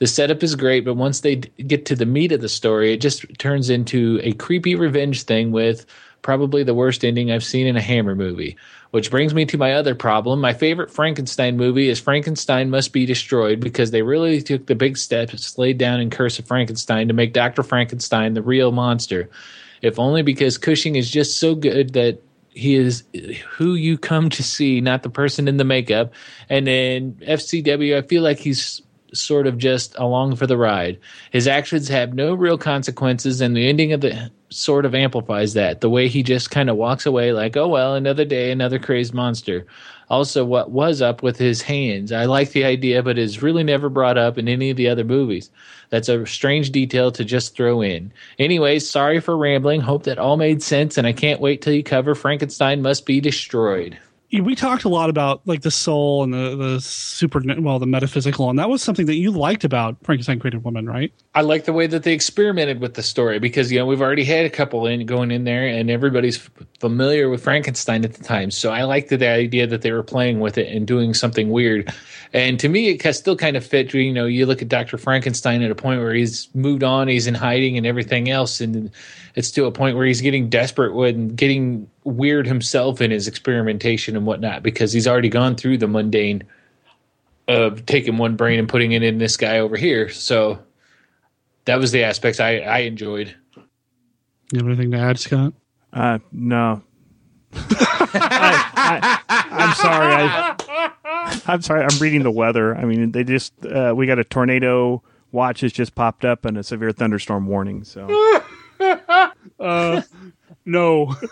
the 0.00 0.06
setup 0.06 0.42
is 0.42 0.54
great, 0.54 0.84
but 0.84 0.94
once 0.94 1.20
they 1.20 1.36
get 1.36 1.84
to 1.86 1.94
the 1.94 2.06
meat 2.06 2.32
of 2.32 2.40
the 2.40 2.48
story, 2.48 2.94
it 2.94 3.02
just 3.02 3.26
turns 3.38 3.68
into 3.68 4.18
a 4.22 4.32
creepy 4.32 4.74
revenge 4.74 5.24
thing 5.24 5.52
with 5.52 5.84
probably 6.22 6.62
the 6.62 6.74
worst 6.74 7.04
ending 7.04 7.30
I've 7.30 7.44
seen 7.44 7.66
in 7.66 7.76
a 7.76 7.82
Hammer 7.82 8.14
movie. 8.14 8.56
Which 8.92 9.10
brings 9.10 9.34
me 9.34 9.44
to 9.46 9.58
my 9.58 9.74
other 9.74 9.94
problem. 9.94 10.40
My 10.40 10.52
favorite 10.54 10.90
Frankenstein 10.90 11.56
movie 11.56 11.88
is 11.88 12.00
Frankenstein 12.00 12.70
Must 12.70 12.92
Be 12.92 13.06
Destroyed 13.06 13.60
because 13.60 13.90
they 13.90 14.02
really 14.02 14.42
took 14.42 14.66
the 14.66 14.74
big 14.74 14.96
steps 14.96 15.56
laid 15.58 15.78
down 15.78 16.00
in 16.00 16.10
Curse 16.10 16.38
of 16.38 16.46
Frankenstein 16.46 17.06
to 17.06 17.14
make 17.14 17.32
Dr. 17.32 17.62
Frankenstein 17.62 18.34
the 18.34 18.42
real 18.42 18.72
monster. 18.72 19.30
If 19.82 19.98
only 19.98 20.22
because 20.22 20.58
Cushing 20.58 20.96
is 20.96 21.10
just 21.10 21.38
so 21.38 21.54
good 21.54 21.92
that 21.92 22.20
he 22.48 22.74
is 22.74 23.04
who 23.50 23.74
you 23.74 23.96
come 23.96 24.28
to 24.30 24.42
see, 24.42 24.80
not 24.80 25.04
the 25.04 25.10
person 25.10 25.46
in 25.46 25.56
the 25.56 25.64
makeup. 25.64 26.12
And 26.48 26.66
in 26.66 27.12
FCW, 27.14 27.96
I 27.96 28.02
feel 28.02 28.22
like 28.22 28.38
he's 28.38 28.82
sort 29.12 29.46
of 29.46 29.58
just 29.58 29.94
along 29.98 30.36
for 30.36 30.46
the 30.46 30.56
ride. 30.56 30.98
His 31.30 31.48
actions 31.48 31.88
have 31.88 32.14
no 32.14 32.34
real 32.34 32.58
consequences, 32.58 33.40
and 33.40 33.56
the 33.56 33.68
ending 33.68 33.92
of 33.92 34.00
the 34.00 34.30
sort 34.50 34.84
of 34.84 34.94
amplifies 34.94 35.54
that. 35.54 35.80
The 35.80 35.90
way 35.90 36.08
he 36.08 36.22
just 36.22 36.50
kind 36.50 36.68
of 36.68 36.76
walks 36.76 37.06
away, 37.06 37.32
like, 37.32 37.56
oh, 37.56 37.68
well, 37.68 37.94
another 37.94 38.24
day, 38.24 38.50
another 38.50 38.78
crazed 38.78 39.14
monster. 39.14 39.66
Also, 40.08 40.44
what 40.44 40.72
was 40.72 41.00
up 41.00 41.22
with 41.22 41.38
his 41.38 41.62
hands? 41.62 42.10
I 42.10 42.24
like 42.24 42.50
the 42.50 42.64
idea, 42.64 43.02
but 43.02 43.18
it's 43.18 43.42
really 43.42 43.62
never 43.62 43.88
brought 43.88 44.18
up 44.18 44.38
in 44.38 44.48
any 44.48 44.70
of 44.70 44.76
the 44.76 44.88
other 44.88 45.04
movies. 45.04 45.50
That's 45.90 46.08
a 46.08 46.26
strange 46.26 46.70
detail 46.70 47.12
to 47.12 47.24
just 47.24 47.54
throw 47.54 47.80
in. 47.80 48.12
Anyways, 48.38 48.90
sorry 48.90 49.20
for 49.20 49.36
rambling. 49.36 49.80
Hope 49.80 50.04
that 50.04 50.18
all 50.18 50.36
made 50.36 50.62
sense, 50.62 50.98
and 50.98 51.06
I 51.06 51.12
can't 51.12 51.40
wait 51.40 51.62
till 51.62 51.72
you 51.72 51.84
cover 51.84 52.14
Frankenstein 52.14 52.82
Must 52.82 53.06
Be 53.06 53.20
Destroyed 53.20 53.98
we 54.32 54.54
talked 54.54 54.84
a 54.84 54.88
lot 54.88 55.10
about 55.10 55.40
like 55.46 55.62
the 55.62 55.70
soul 55.70 56.22
and 56.22 56.32
the 56.32 56.54
the 56.56 56.80
super 56.80 57.42
well 57.58 57.78
the 57.78 57.86
metaphysical 57.86 58.48
and 58.48 58.58
that 58.58 58.68
was 58.68 58.82
something 58.82 59.06
that 59.06 59.16
you 59.16 59.30
liked 59.30 59.64
about 59.64 59.96
frankenstein 60.04 60.38
created 60.38 60.62
woman 60.62 60.86
right? 60.86 61.12
I 61.34 61.42
like 61.42 61.64
the 61.64 61.72
way 61.72 61.86
that 61.88 62.04
they 62.04 62.12
experimented 62.12 62.80
with 62.80 62.94
the 62.94 63.02
story 63.02 63.38
because 63.38 63.72
you 63.72 63.78
know 63.78 63.86
we've 63.86 64.00
already 64.00 64.24
had 64.24 64.46
a 64.46 64.50
couple 64.50 64.86
in 64.86 65.04
going 65.06 65.30
in 65.30 65.44
there 65.44 65.66
and 65.66 65.90
everybody's 65.90 66.48
familiar 66.78 67.28
with 67.28 67.42
frankenstein 67.42 68.04
at 68.04 68.14
the 68.14 68.22
time. 68.22 68.50
So 68.50 68.70
i 68.70 68.84
liked 68.84 69.08
the 69.08 69.26
idea 69.26 69.66
that 69.66 69.82
they 69.82 69.92
were 69.92 70.02
playing 70.02 70.40
with 70.40 70.58
it 70.58 70.68
and 70.68 70.86
doing 70.86 71.14
something 71.14 71.50
weird 71.50 71.92
and 72.32 72.60
to 72.60 72.68
me 72.68 72.88
it 72.88 73.14
still 73.14 73.36
kind 73.36 73.56
of 73.56 73.64
fit 73.64 73.92
you 73.94 74.12
know 74.12 74.26
you 74.26 74.46
look 74.46 74.62
at 74.62 74.68
dr 74.68 74.96
frankenstein 74.98 75.62
at 75.62 75.70
a 75.70 75.74
point 75.74 76.00
where 76.00 76.14
he's 76.14 76.48
moved 76.54 76.84
on 76.84 77.08
he's 77.08 77.26
in 77.26 77.34
hiding 77.34 77.76
and 77.76 77.86
everything 77.86 78.30
else 78.30 78.60
and 78.60 78.90
it's 79.34 79.50
to 79.50 79.64
a 79.64 79.72
point 79.72 79.96
where 79.96 80.06
he's 80.06 80.20
getting 80.20 80.48
desperate 80.48 80.92
and 81.14 81.36
getting 81.36 81.88
weird 82.04 82.46
himself 82.46 83.00
in 83.00 83.10
his 83.10 83.28
experimentation 83.28 84.16
and 84.16 84.26
whatnot 84.26 84.62
because 84.62 84.92
he's 84.92 85.06
already 85.06 85.28
gone 85.28 85.54
through 85.54 85.78
the 85.78 85.88
mundane 85.88 86.42
of 87.48 87.84
taking 87.86 88.16
one 88.16 88.36
brain 88.36 88.58
and 88.58 88.68
putting 88.68 88.92
it 88.92 89.02
in 89.02 89.18
this 89.18 89.36
guy 89.36 89.58
over 89.58 89.76
here. 89.76 90.08
So 90.08 90.60
that 91.64 91.78
was 91.78 91.90
the 91.92 92.04
aspects 92.04 92.40
I, 92.40 92.58
I 92.58 92.78
enjoyed. 92.78 93.34
You 94.52 94.58
have 94.58 94.66
anything 94.66 94.90
to 94.92 94.98
add, 94.98 95.18
Scott? 95.18 95.52
Uh, 95.92 96.18
no. 96.32 96.82
I, 97.52 99.20
am 99.50 99.74
sorry. 99.74 100.14
I, 100.14 100.56
I'm 101.46 101.62
sorry. 101.62 101.82
I'm 101.82 101.98
reading 101.98 102.22
the 102.22 102.30
weather. 102.30 102.76
I 102.76 102.84
mean, 102.84 103.12
they 103.12 103.24
just 103.24 103.54
uh, 103.64 103.94
we 103.96 104.06
got 104.06 104.18
a 104.18 104.24
tornado 104.24 105.02
watch 105.32 105.60
has 105.60 105.72
just 105.72 105.94
popped 105.94 106.24
up 106.24 106.44
and 106.44 106.58
a 106.58 106.62
severe 106.62 106.92
thunderstorm 106.92 107.46
warning. 107.46 107.84
So 107.84 108.08
uh, 109.60 110.02
no. 110.64 111.14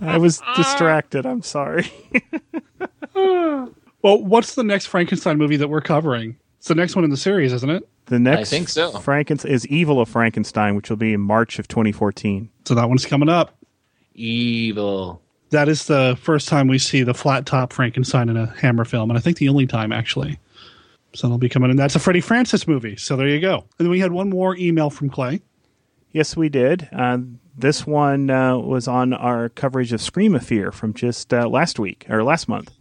I 0.00 0.18
was 0.18 0.42
distracted. 0.56 1.24
I'm 1.24 1.42
sorry. 1.42 1.90
well, 3.14 3.72
what's 4.02 4.54
the 4.54 4.64
next 4.64 4.86
Frankenstein 4.86 5.38
movie 5.38 5.56
that 5.56 5.68
we're 5.68 5.80
covering? 5.80 6.36
It's 6.58 6.68
the 6.68 6.74
next 6.74 6.94
one 6.94 7.04
in 7.04 7.10
the 7.10 7.16
series, 7.16 7.52
isn't 7.54 7.70
it? 7.70 7.88
The 8.06 8.18
next 8.18 8.52
I 8.52 8.56
think 8.56 8.68
so. 8.68 8.90
Frankenstein 8.98 9.50
is 9.50 9.66
Evil 9.68 10.00
of 10.00 10.08
Frankenstein, 10.08 10.74
which 10.74 10.90
will 10.90 10.98
be 10.98 11.14
in 11.14 11.20
March 11.20 11.58
of 11.58 11.68
2014. 11.68 12.50
So 12.66 12.74
that 12.74 12.88
one's 12.88 13.06
coming 13.06 13.30
up. 13.30 13.56
Evil. 14.14 15.22
That 15.50 15.68
is 15.68 15.86
the 15.86 16.16
first 16.20 16.48
time 16.48 16.68
we 16.68 16.78
see 16.78 17.02
the 17.02 17.14
flat 17.14 17.44
top 17.44 17.72
Frankenstein 17.72 18.28
in 18.28 18.36
a 18.36 18.46
Hammer 18.46 18.84
film, 18.84 19.10
and 19.10 19.18
I 19.18 19.20
think 19.20 19.38
the 19.38 19.48
only 19.48 19.66
time 19.66 19.92
actually. 19.92 20.38
So 21.12 21.28
they'll 21.28 21.38
be 21.38 21.48
coming 21.48 21.70
in. 21.70 21.76
That's 21.76 21.96
a 21.96 21.98
Freddie 21.98 22.20
Francis 22.20 22.68
movie. 22.68 22.96
So 22.96 23.16
there 23.16 23.26
you 23.28 23.40
go. 23.40 23.64
And 23.78 23.86
then 23.86 23.90
we 23.90 23.98
had 23.98 24.12
one 24.12 24.30
more 24.30 24.56
email 24.56 24.90
from 24.90 25.10
Clay. 25.10 25.40
Yes, 26.12 26.36
we 26.36 26.48
did. 26.48 26.88
Uh, 26.92 27.18
this 27.56 27.86
one 27.86 28.30
uh, 28.30 28.58
was 28.58 28.88
on 28.88 29.12
our 29.12 29.48
coverage 29.48 29.92
of 29.92 30.00
Scream 30.00 30.34
of 30.34 30.44
Fear 30.44 30.72
from 30.72 30.94
just 30.94 31.32
uh, 31.34 31.48
last 31.48 31.78
week 31.78 32.06
or 32.08 32.22
last 32.22 32.48
month. 32.48 32.72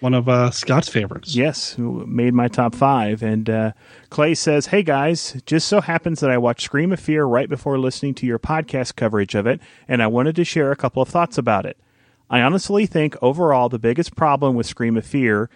One 0.00 0.14
of 0.14 0.28
uh, 0.28 0.52
Scott's 0.52 0.88
favorites. 0.88 1.34
Yes, 1.34 1.76
made 1.76 2.32
my 2.32 2.46
top 2.46 2.74
five. 2.74 3.20
And 3.20 3.50
uh, 3.50 3.72
Clay 4.10 4.34
says, 4.34 4.66
Hey 4.66 4.84
guys, 4.84 5.40
just 5.44 5.66
so 5.66 5.80
happens 5.80 6.20
that 6.20 6.30
I 6.30 6.38
watched 6.38 6.62
Scream 6.62 6.92
of 6.92 7.00
Fear 7.00 7.24
right 7.24 7.48
before 7.48 7.78
listening 7.78 8.14
to 8.14 8.26
your 8.26 8.38
podcast 8.38 8.94
coverage 8.94 9.34
of 9.34 9.46
it, 9.46 9.60
and 9.88 10.00
I 10.00 10.06
wanted 10.06 10.36
to 10.36 10.44
share 10.44 10.70
a 10.70 10.76
couple 10.76 11.02
of 11.02 11.08
thoughts 11.08 11.36
about 11.36 11.66
it. 11.66 11.76
I 12.30 12.40
honestly 12.42 12.86
think 12.86 13.16
overall 13.22 13.68
the 13.68 13.78
biggest 13.78 14.14
problem 14.14 14.54
with 14.54 14.66
Scream 14.66 14.96
of 14.96 15.06
Fear 15.06 15.48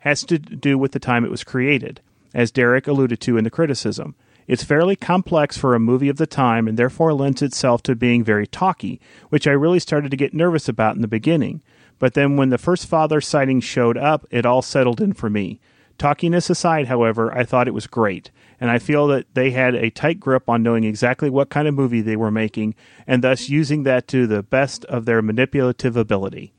has 0.00 0.24
to 0.24 0.38
do 0.38 0.76
with 0.76 0.92
the 0.92 0.98
time 0.98 1.24
it 1.24 1.30
was 1.30 1.44
created, 1.44 2.00
as 2.34 2.50
Derek 2.50 2.86
alluded 2.86 3.20
to 3.20 3.36
in 3.36 3.44
the 3.44 3.50
criticism. 3.50 4.14
It's 4.46 4.64
fairly 4.64 4.94
complex 4.96 5.56
for 5.56 5.74
a 5.74 5.80
movie 5.80 6.08
of 6.08 6.18
the 6.18 6.26
time 6.26 6.68
and 6.68 6.78
therefore 6.78 7.12
lends 7.12 7.42
itself 7.42 7.82
to 7.84 7.96
being 7.96 8.22
very 8.22 8.46
talky, 8.46 9.00
which 9.28 9.46
I 9.46 9.52
really 9.52 9.80
started 9.80 10.10
to 10.10 10.16
get 10.16 10.34
nervous 10.34 10.68
about 10.68 10.94
in 10.94 11.02
the 11.02 11.08
beginning. 11.08 11.62
But 11.98 12.14
then 12.14 12.36
when 12.36 12.50
the 12.50 12.58
first 12.58 12.86
father 12.86 13.20
sighting 13.20 13.60
showed 13.60 13.96
up, 13.96 14.26
it 14.30 14.46
all 14.46 14.62
settled 14.62 15.00
in 15.00 15.14
for 15.14 15.30
me. 15.30 15.60
Talkiness 15.98 16.50
aside, 16.50 16.88
however, 16.88 17.32
I 17.36 17.44
thought 17.44 17.68
it 17.68 17.74
was 17.74 17.86
great, 17.86 18.30
and 18.60 18.70
I 18.70 18.78
feel 18.78 19.06
that 19.08 19.26
they 19.34 19.50
had 19.50 19.74
a 19.74 19.90
tight 19.90 20.20
grip 20.20 20.48
on 20.48 20.62
knowing 20.62 20.84
exactly 20.84 21.30
what 21.30 21.50
kind 21.50 21.68
of 21.68 21.74
movie 21.74 22.00
they 22.00 22.16
were 22.16 22.30
making, 22.30 22.74
and 23.06 23.22
thus 23.22 23.48
using 23.48 23.82
that 23.82 24.08
to 24.08 24.26
the 24.26 24.42
best 24.42 24.84
of 24.86 25.04
their 25.04 25.22
manipulative 25.22 25.96
ability. 25.96 26.52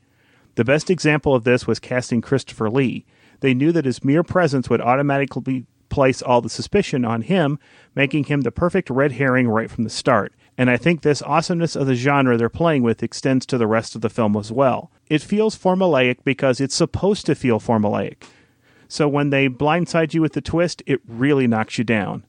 The 0.54 0.64
best 0.64 0.90
example 0.90 1.34
of 1.34 1.44
this 1.44 1.66
was 1.66 1.78
casting 1.78 2.20
Christopher 2.20 2.70
Lee. 2.70 3.04
They 3.40 3.54
knew 3.54 3.72
that 3.72 3.84
his 3.84 4.04
mere 4.04 4.24
presence 4.24 4.68
would 4.68 4.80
automatically 4.80 5.66
place 5.88 6.20
all 6.22 6.40
the 6.40 6.48
suspicion 6.48 7.04
on 7.04 7.22
him, 7.22 7.58
making 7.94 8.24
him 8.24 8.42
the 8.42 8.50
perfect 8.50 8.90
red 8.90 9.12
herring 9.12 9.48
right 9.48 9.70
from 9.70 9.84
the 9.84 9.90
start. 9.90 10.32
And 10.56 10.68
I 10.68 10.76
think 10.76 11.02
this 11.02 11.22
awesomeness 11.22 11.76
of 11.76 11.86
the 11.86 11.94
genre 11.94 12.36
they're 12.36 12.48
playing 12.48 12.82
with 12.82 13.02
extends 13.02 13.46
to 13.46 13.58
the 13.58 13.68
rest 13.68 13.94
of 13.94 14.00
the 14.00 14.10
film 14.10 14.36
as 14.36 14.50
well. 14.50 14.90
It 15.08 15.22
feels 15.22 15.56
formulaic 15.56 16.24
because 16.24 16.60
it's 16.60 16.74
supposed 16.74 17.26
to 17.26 17.36
feel 17.36 17.60
formulaic. 17.60 18.16
So 18.88 19.06
when 19.06 19.30
they 19.30 19.48
blindside 19.48 20.14
you 20.14 20.22
with 20.22 20.32
the 20.32 20.40
twist, 20.40 20.82
it 20.86 21.00
really 21.06 21.46
knocks 21.46 21.78
you 21.78 21.84
down. 21.84 22.24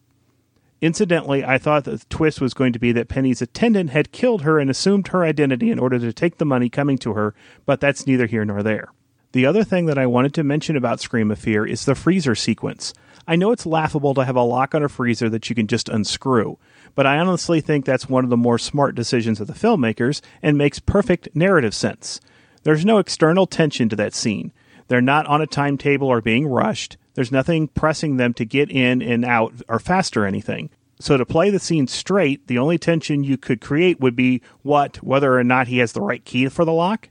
Incidentally, 0.81 1.43
I 1.43 1.57
thought 1.57 1.85
the 1.85 2.01
twist 2.09 2.39
was 2.39 2.53
going 2.53 2.71
to 2.73 2.79
be 2.79 2.91
that 2.93 3.09
Penny's 3.09 3.41
attendant 3.41 3.89
had 3.89 4.11
killed 4.11 4.43
her 4.43 4.59
and 4.59 4.69
assumed 4.69 5.09
her 5.09 5.23
identity 5.23 5.71
in 5.71 5.79
order 5.79 5.99
to 5.99 6.13
take 6.13 6.37
the 6.37 6.45
money 6.45 6.69
coming 6.69 6.97
to 6.99 7.13
her, 7.13 7.33
but 7.65 7.81
that's 7.81 8.07
neither 8.07 8.27
here 8.27 8.45
nor 8.45 8.63
there. 8.63 8.89
The 9.31 9.45
other 9.45 9.63
thing 9.63 9.85
that 9.87 9.97
I 9.97 10.07
wanted 10.07 10.33
to 10.35 10.43
mention 10.43 10.75
about 10.75 11.01
Scream 11.01 11.31
of 11.31 11.39
Fear 11.39 11.65
is 11.65 11.85
the 11.85 11.95
freezer 11.95 12.33
sequence. 12.33 12.93
I 13.27 13.35
know 13.35 13.51
it's 13.51 13.65
laughable 13.65 14.13
to 14.15 14.25
have 14.25 14.37
a 14.37 14.41
lock 14.41 14.73
on 14.73 14.81
a 14.81 14.89
freezer 14.89 15.29
that 15.29 15.49
you 15.49 15.55
can 15.55 15.67
just 15.67 15.89
unscrew, 15.89 16.57
but 16.95 17.05
I 17.05 17.19
honestly 17.19 17.61
think 17.61 17.85
that's 17.85 18.09
one 18.09 18.23
of 18.23 18.29
the 18.29 18.37
more 18.37 18.57
smart 18.57 18.95
decisions 18.95 19.39
of 19.39 19.47
the 19.47 19.53
filmmakers 19.53 20.21
and 20.41 20.57
makes 20.57 20.79
perfect 20.79 21.29
narrative 21.35 21.75
sense. 21.75 22.19
There's 22.63 22.85
no 22.85 22.97
external 22.97 23.45
tension 23.45 23.87
to 23.89 23.95
that 23.97 24.13
scene. 24.13 24.51
They're 24.89 25.01
not 25.01 25.27
on 25.27 25.41
a 25.41 25.47
timetable 25.47 26.07
or 26.07 26.19
being 26.19 26.47
rushed. 26.47 26.97
There's 27.13 27.31
nothing 27.31 27.67
pressing 27.69 28.17
them 28.17 28.33
to 28.33 28.43
get 28.43 28.69
in 28.69 29.01
and 29.01 29.23
out 29.23 29.53
or 29.69 29.79
fast 29.79 30.17
or 30.17 30.25
anything. 30.25 30.71
So 30.99 31.15
to 31.15 31.25
play 31.25 31.49
the 31.49 31.59
scene 31.59 31.87
straight, 31.87 32.47
the 32.47 32.57
only 32.57 32.77
tension 32.77 33.23
you 33.23 33.37
could 33.37 33.61
create 33.61 34.01
would 34.01 34.15
be 34.15 34.41
what, 34.63 34.97
whether 34.97 35.37
or 35.37 35.43
not 35.43 35.67
he 35.67 35.77
has 35.77 35.93
the 35.93 36.01
right 36.01 36.25
key 36.25 36.49
for 36.49 36.65
the 36.65 36.73
lock. 36.73 37.09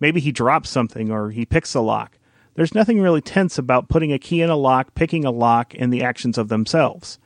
Maybe 0.00 0.20
he 0.20 0.32
drops 0.32 0.70
something 0.70 1.10
or 1.10 1.30
he 1.30 1.44
picks 1.44 1.74
a 1.74 1.80
lock. 1.80 2.18
There's 2.54 2.74
nothing 2.74 3.00
really 3.00 3.20
tense 3.20 3.58
about 3.58 3.88
putting 3.88 4.12
a 4.12 4.18
key 4.18 4.40
in 4.40 4.50
a 4.50 4.56
lock, 4.56 4.94
picking 4.94 5.24
a 5.24 5.30
lock, 5.30 5.74
and 5.76 5.92
the 5.92 6.02
actions 6.02 6.38
of 6.38 6.48
themselves. 6.48 7.18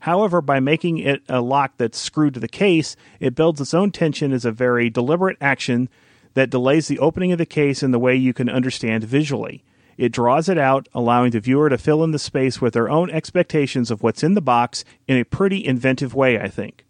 However, 0.00 0.40
by 0.40 0.60
making 0.60 0.98
it 0.98 1.22
a 1.28 1.40
lock 1.40 1.72
that's 1.78 1.98
screwed 1.98 2.34
to 2.34 2.40
the 2.40 2.48
case, 2.48 2.94
it 3.20 3.34
builds 3.34 3.60
its 3.60 3.74
own 3.74 3.90
tension 3.90 4.32
as 4.32 4.44
a 4.44 4.52
very 4.52 4.90
deliberate 4.90 5.38
action 5.40 5.88
that 6.34 6.50
delays 6.50 6.88
the 6.88 6.98
opening 6.98 7.32
of 7.32 7.38
the 7.38 7.46
case 7.46 7.82
in 7.82 7.90
the 7.90 7.98
way 7.98 8.14
you 8.14 8.32
can 8.32 8.48
understand 8.48 9.04
visually. 9.04 9.64
It 9.96 10.12
draws 10.12 10.48
it 10.48 10.58
out, 10.58 10.88
allowing 10.92 11.30
the 11.30 11.40
viewer 11.40 11.68
to 11.68 11.78
fill 11.78 12.02
in 12.02 12.10
the 12.10 12.18
space 12.18 12.60
with 12.60 12.74
their 12.74 12.90
own 12.90 13.10
expectations 13.10 13.90
of 13.90 14.02
what's 14.02 14.22
in 14.22 14.34
the 14.34 14.40
box 14.40 14.84
in 15.06 15.16
a 15.16 15.24
pretty 15.24 15.64
inventive 15.64 16.14
way, 16.14 16.38
I 16.38 16.48
think. 16.48 16.84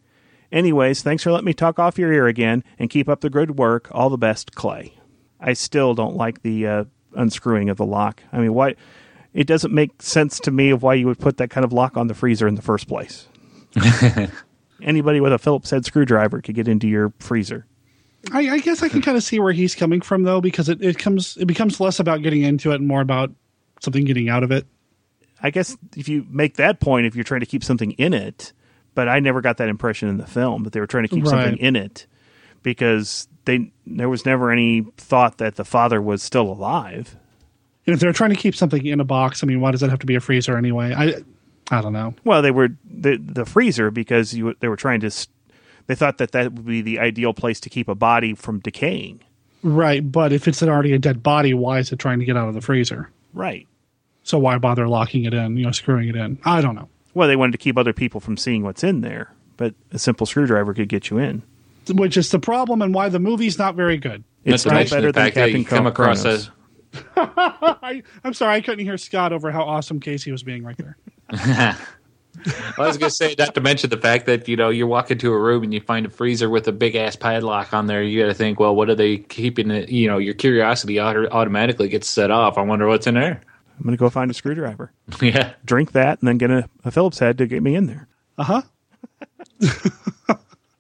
Anyways, 0.50 1.02
thanks 1.02 1.22
for 1.22 1.32
letting 1.32 1.46
me 1.46 1.52
talk 1.52 1.78
off 1.78 1.98
your 1.98 2.12
ear 2.12 2.26
again, 2.26 2.64
and 2.78 2.88
keep 2.88 3.08
up 3.08 3.20
the 3.20 3.30
good 3.30 3.58
work. 3.58 3.88
All 3.90 4.08
the 4.08 4.16
best, 4.16 4.54
Clay. 4.54 4.94
I 5.40 5.52
still 5.52 5.94
don't 5.94 6.16
like 6.16 6.42
the 6.42 6.66
uh, 6.66 6.84
unscrewing 7.14 7.68
of 7.68 7.76
the 7.76 7.84
lock. 7.84 8.22
I 8.32 8.38
mean, 8.38 8.54
why? 8.54 8.76
It 9.34 9.46
doesn't 9.46 9.74
make 9.74 10.00
sense 10.00 10.38
to 10.40 10.50
me 10.50 10.70
of 10.70 10.82
why 10.82 10.94
you 10.94 11.06
would 11.06 11.18
put 11.18 11.38
that 11.38 11.50
kind 11.50 11.64
of 11.64 11.72
lock 11.72 11.96
on 11.96 12.06
the 12.06 12.14
freezer 12.14 12.46
in 12.46 12.54
the 12.54 12.62
first 12.62 12.86
place. 12.86 13.28
Anybody 14.82 15.20
with 15.20 15.32
a 15.32 15.38
Phillips 15.38 15.70
head 15.70 15.84
screwdriver 15.84 16.40
could 16.40 16.54
get 16.54 16.68
into 16.68 16.86
your 16.86 17.12
freezer. 17.18 17.66
I, 18.32 18.50
I 18.50 18.58
guess 18.58 18.82
I 18.82 18.88
can 18.88 19.02
kind 19.02 19.16
of 19.16 19.22
see 19.22 19.38
where 19.40 19.52
he's 19.52 19.74
coming 19.74 20.00
from 20.00 20.22
though, 20.22 20.40
because 20.40 20.68
it, 20.68 20.82
it 20.82 20.98
comes 20.98 21.36
it 21.36 21.46
becomes 21.46 21.80
less 21.80 22.00
about 22.00 22.22
getting 22.22 22.42
into 22.42 22.72
it 22.72 22.76
and 22.76 22.86
more 22.88 23.00
about 23.00 23.30
something 23.80 24.04
getting 24.04 24.28
out 24.28 24.42
of 24.42 24.50
it. 24.50 24.66
I 25.42 25.50
guess 25.50 25.76
if 25.96 26.08
you 26.08 26.26
make 26.30 26.56
that 26.56 26.80
point, 26.80 27.06
if 27.06 27.14
you're 27.14 27.24
trying 27.24 27.40
to 27.40 27.46
keep 27.46 27.62
something 27.62 27.92
in 27.92 28.14
it, 28.14 28.52
but 28.94 29.08
I 29.08 29.20
never 29.20 29.40
got 29.40 29.58
that 29.58 29.68
impression 29.68 30.08
in 30.08 30.16
the 30.16 30.26
film 30.26 30.64
that 30.64 30.72
they 30.72 30.80
were 30.80 30.86
trying 30.86 31.04
to 31.04 31.08
keep 31.08 31.26
something 31.26 31.58
in 31.58 31.76
it 31.76 32.06
because 32.62 33.28
they 33.44 33.70
there 33.86 34.08
was 34.08 34.24
never 34.24 34.50
any 34.50 34.86
thought 34.96 35.38
that 35.38 35.56
the 35.56 35.64
father 35.64 36.00
was 36.00 36.22
still 36.22 36.50
alive. 36.50 37.16
And 37.86 37.92
if 37.92 38.00
they're 38.00 38.14
trying 38.14 38.30
to 38.30 38.36
keep 38.36 38.54
something 38.56 38.84
in 38.86 39.00
a 39.00 39.04
box, 39.04 39.42
I 39.42 39.46
mean, 39.46 39.60
why 39.60 39.70
does 39.70 39.82
it 39.82 39.90
have 39.90 39.98
to 39.98 40.06
be 40.06 40.14
a 40.14 40.20
freezer 40.20 40.56
anyway? 40.56 40.94
I 40.94 41.22
I 41.70 41.80
don't 41.80 41.92
know. 41.92 42.14
Well, 42.24 42.42
they 42.42 42.50
were 42.50 42.70
the 42.84 43.16
the 43.16 43.44
freezer 43.44 43.90
because 43.90 44.34
you 44.34 44.54
they 44.60 44.68
were 44.68 44.76
trying 44.76 45.00
to 45.00 45.10
they 45.86 45.94
thought 45.94 46.18
that 46.18 46.32
that 46.32 46.52
would 46.52 46.66
be 46.66 46.82
the 46.82 46.98
ideal 46.98 47.34
place 47.34 47.60
to 47.60 47.70
keep 47.70 47.88
a 47.88 47.94
body 47.94 48.34
from 48.34 48.60
decaying. 48.60 49.20
Right, 49.62 50.10
but 50.10 50.32
if 50.32 50.46
it's 50.46 50.62
already 50.62 50.92
a 50.92 50.98
dead 50.98 51.22
body, 51.22 51.54
why 51.54 51.78
is 51.78 51.90
it 51.90 51.98
trying 51.98 52.18
to 52.18 52.24
get 52.24 52.36
out 52.36 52.48
of 52.48 52.54
the 52.54 52.60
freezer? 52.60 53.10
Right. 53.32 53.66
So 54.22 54.38
why 54.38 54.58
bother 54.58 54.88
locking 54.88 55.24
it 55.24 55.34
in? 55.34 55.56
You 55.56 55.64
know, 55.64 55.70
screwing 55.72 56.08
it 56.08 56.16
in. 56.16 56.38
I 56.44 56.60
don't 56.60 56.74
know. 56.74 56.88
Well, 57.14 57.28
they 57.28 57.36
wanted 57.36 57.52
to 57.52 57.58
keep 57.58 57.78
other 57.78 57.92
people 57.92 58.20
from 58.20 58.36
seeing 58.36 58.62
what's 58.62 58.82
in 58.82 59.00
there, 59.00 59.32
but 59.56 59.74
a 59.92 59.98
simple 59.98 60.26
screwdriver 60.26 60.74
could 60.74 60.88
get 60.88 61.10
you 61.10 61.18
in. 61.18 61.42
Which 61.92 62.16
is 62.16 62.30
the 62.30 62.38
problem, 62.38 62.82
and 62.82 62.94
why 62.94 63.08
the 63.08 63.18
movie's 63.18 63.58
not 63.58 63.74
very 63.74 63.98
good. 63.98 64.24
It's 64.44 64.64
Not 64.66 64.86
to 64.86 64.94
better 64.94 65.12
than 65.12 65.24
that 65.24 65.34
Captain 65.34 65.60
you 65.60 65.64
come 65.64 65.86
across 65.86 66.22
Kronos. 66.22 66.50
I, 67.16 68.02
I'm 68.22 68.34
sorry, 68.34 68.56
I 68.56 68.60
couldn't 68.60 68.84
hear 68.84 68.96
Scott 68.96 69.32
over 69.32 69.50
how 69.50 69.62
awesome 69.62 70.00
Casey 70.00 70.30
was 70.30 70.42
being 70.42 70.64
right 70.64 70.76
there. 70.76 70.96
I 72.46 72.86
was 72.86 72.98
going 72.98 73.10
to 73.10 73.14
say, 73.14 73.34
not 73.38 73.54
to 73.54 73.60
mention 73.60 73.90
the 73.90 73.96
fact 73.96 74.26
that 74.26 74.48
you 74.48 74.56
know 74.56 74.68
you 74.68 74.86
walk 74.86 75.10
into 75.10 75.32
a 75.32 75.38
room 75.38 75.62
and 75.62 75.72
you 75.72 75.80
find 75.80 76.06
a 76.06 76.10
freezer 76.10 76.50
with 76.50 76.68
a 76.68 76.72
big 76.72 76.94
ass 76.94 77.16
padlock 77.16 77.72
on 77.72 77.86
there. 77.86 78.02
You 78.02 78.22
got 78.22 78.28
to 78.28 78.34
think, 78.34 78.60
well, 78.60 78.74
what 78.74 78.90
are 78.90 78.94
they 78.94 79.18
keeping? 79.18 79.70
It? 79.70 79.88
You 79.88 80.08
know, 80.08 80.18
your 80.18 80.34
curiosity 80.34 81.00
auto- 81.00 81.28
automatically 81.30 81.88
gets 81.88 82.08
set 82.08 82.30
off. 82.30 82.58
I 82.58 82.62
wonder 82.62 82.86
what's 82.86 83.06
in 83.06 83.14
there. 83.14 83.40
I'm 83.78 83.82
going 83.82 83.92
to 83.92 83.98
go 83.98 84.10
find 84.10 84.30
a 84.30 84.34
screwdriver. 84.34 84.92
Yeah. 85.20 85.54
Drink 85.64 85.92
that 85.92 86.20
and 86.20 86.28
then 86.28 86.38
get 86.38 86.50
a, 86.50 86.68
a 86.84 86.90
Phillips 86.90 87.18
head 87.18 87.38
to 87.38 87.46
get 87.46 87.62
me 87.62 87.74
in 87.74 87.86
there. 87.86 88.08
Uh 88.36 88.44
huh. 88.44 88.62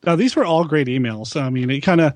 now 0.04 0.16
these 0.16 0.36
were 0.36 0.44
all 0.44 0.64
great 0.64 0.86
emails. 0.86 1.40
I 1.40 1.50
mean, 1.50 1.70
it 1.70 1.80
kind 1.80 2.00
of 2.00 2.14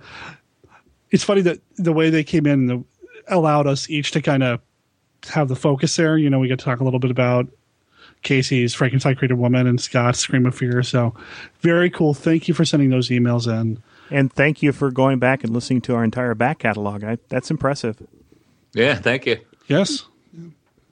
it's 1.10 1.24
funny 1.24 1.40
that 1.42 1.60
the 1.76 1.92
way 1.92 2.10
they 2.10 2.24
came 2.24 2.46
in 2.46 2.66
the, 2.66 2.84
allowed 3.28 3.66
us 3.66 3.88
each 3.88 4.10
to 4.12 4.22
kind 4.22 4.42
of 4.42 4.60
have 5.28 5.48
the 5.48 5.56
focus 5.56 5.96
there. 5.96 6.18
You 6.18 6.30
know, 6.30 6.38
we 6.38 6.48
get 6.48 6.58
to 6.58 6.64
talk 6.64 6.80
a 6.80 6.84
little 6.84 7.00
bit 7.00 7.10
about 7.10 7.48
Casey's 8.23 8.74
Frankenstein 8.74 9.16
created 9.16 9.35
woman 9.35 9.66
and 9.66 9.81
Scott's 9.81 10.19
Scream 10.19 10.47
of 10.47 10.55
Fear. 10.55 10.82
So 10.82 11.15
very 11.61 11.90
cool. 11.90 12.15
Thank 12.15 12.49
you 12.49 12.55
for 12.55 12.65
sending 12.65 12.90
those 12.90 13.09
emails 13.09 13.47
in. 13.47 13.82
And 14.11 14.32
thank 14.32 14.62
you 14.62 14.73
for 14.73 14.90
going 14.90 15.19
back 15.19 15.45
and 15.45 15.53
listening 15.53 15.82
to 15.82 15.95
our 15.95 16.03
entire 16.03 16.35
back 16.35 16.61
catalog. 16.61 17.05
I, 17.05 17.19
that's 17.28 17.51
impressive. 17.51 17.99
Yeah, 18.73 18.95
thank 18.95 19.27
you. 19.27 19.39
Yes. 19.66 20.07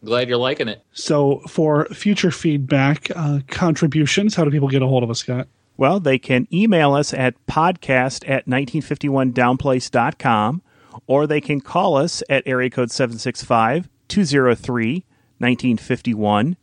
Glad 0.04 0.28
you're 0.28 0.38
liking 0.38 0.68
it. 0.68 0.82
So 0.92 1.40
for 1.48 1.86
future 1.86 2.30
feedback, 2.30 3.10
uh, 3.16 3.40
contributions, 3.48 4.34
how 4.34 4.44
do 4.44 4.50
people 4.50 4.68
get 4.68 4.82
a 4.82 4.86
hold 4.86 5.02
of 5.02 5.10
us, 5.10 5.20
Scott? 5.20 5.48
Well, 5.76 6.00
they 6.00 6.18
can 6.18 6.48
email 6.52 6.94
us 6.94 7.12
at 7.12 7.34
podcast 7.46 8.28
at 8.28 8.46
1951downplace.com 8.46 10.62
or 11.06 11.26
they 11.26 11.40
can 11.40 11.60
call 11.60 11.96
us 11.96 12.22
at 12.28 12.42
area 12.46 12.70
code 12.70 12.90
765 12.90 13.88
203 14.08 15.04
1951. 15.38 16.56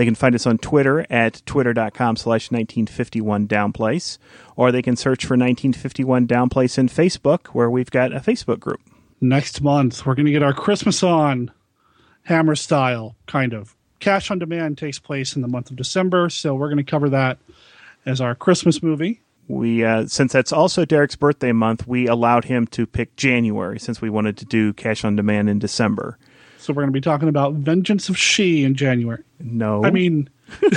They 0.00 0.06
can 0.06 0.14
find 0.14 0.34
us 0.34 0.46
on 0.46 0.56
Twitter 0.56 1.06
at 1.10 1.42
twitter.com 1.44 2.16
slash 2.16 2.50
1951 2.50 3.46
downplace, 3.46 4.16
or 4.56 4.72
they 4.72 4.80
can 4.80 4.96
search 4.96 5.26
for 5.26 5.34
1951 5.34 6.26
downplace 6.26 6.78
in 6.78 6.88
Facebook, 6.88 7.48
where 7.48 7.68
we've 7.68 7.90
got 7.90 8.14
a 8.14 8.18
Facebook 8.18 8.60
group. 8.60 8.80
Next 9.20 9.60
month, 9.60 10.06
we're 10.06 10.14
going 10.14 10.24
to 10.24 10.32
get 10.32 10.42
our 10.42 10.54
Christmas 10.54 11.02
on 11.02 11.50
Hammer 12.22 12.54
style, 12.54 13.14
kind 13.26 13.52
of. 13.52 13.76
Cash 13.98 14.30
on 14.30 14.38
Demand 14.38 14.78
takes 14.78 14.98
place 14.98 15.36
in 15.36 15.42
the 15.42 15.48
month 15.48 15.68
of 15.68 15.76
December, 15.76 16.30
so 16.30 16.54
we're 16.54 16.68
going 16.68 16.82
to 16.82 16.90
cover 16.90 17.10
that 17.10 17.36
as 18.06 18.22
our 18.22 18.34
Christmas 18.34 18.82
movie. 18.82 19.20
We, 19.48 19.84
uh, 19.84 20.06
since 20.06 20.32
that's 20.32 20.50
also 20.50 20.86
Derek's 20.86 21.16
birthday 21.16 21.52
month, 21.52 21.86
we 21.86 22.06
allowed 22.06 22.46
him 22.46 22.66
to 22.68 22.86
pick 22.86 23.16
January 23.16 23.78
since 23.78 24.00
we 24.00 24.08
wanted 24.08 24.38
to 24.38 24.46
do 24.46 24.72
Cash 24.72 25.04
on 25.04 25.14
Demand 25.14 25.50
in 25.50 25.58
December. 25.58 26.16
So 26.60 26.74
we're 26.74 26.82
going 26.82 26.92
to 26.92 26.92
be 26.92 27.00
talking 27.00 27.28
about 27.28 27.54
Vengeance 27.54 28.10
of 28.10 28.18
She 28.18 28.64
in 28.64 28.74
January. 28.74 29.22
No. 29.40 29.82
I 29.82 29.90
mean, 29.90 30.28
we're 30.60 30.70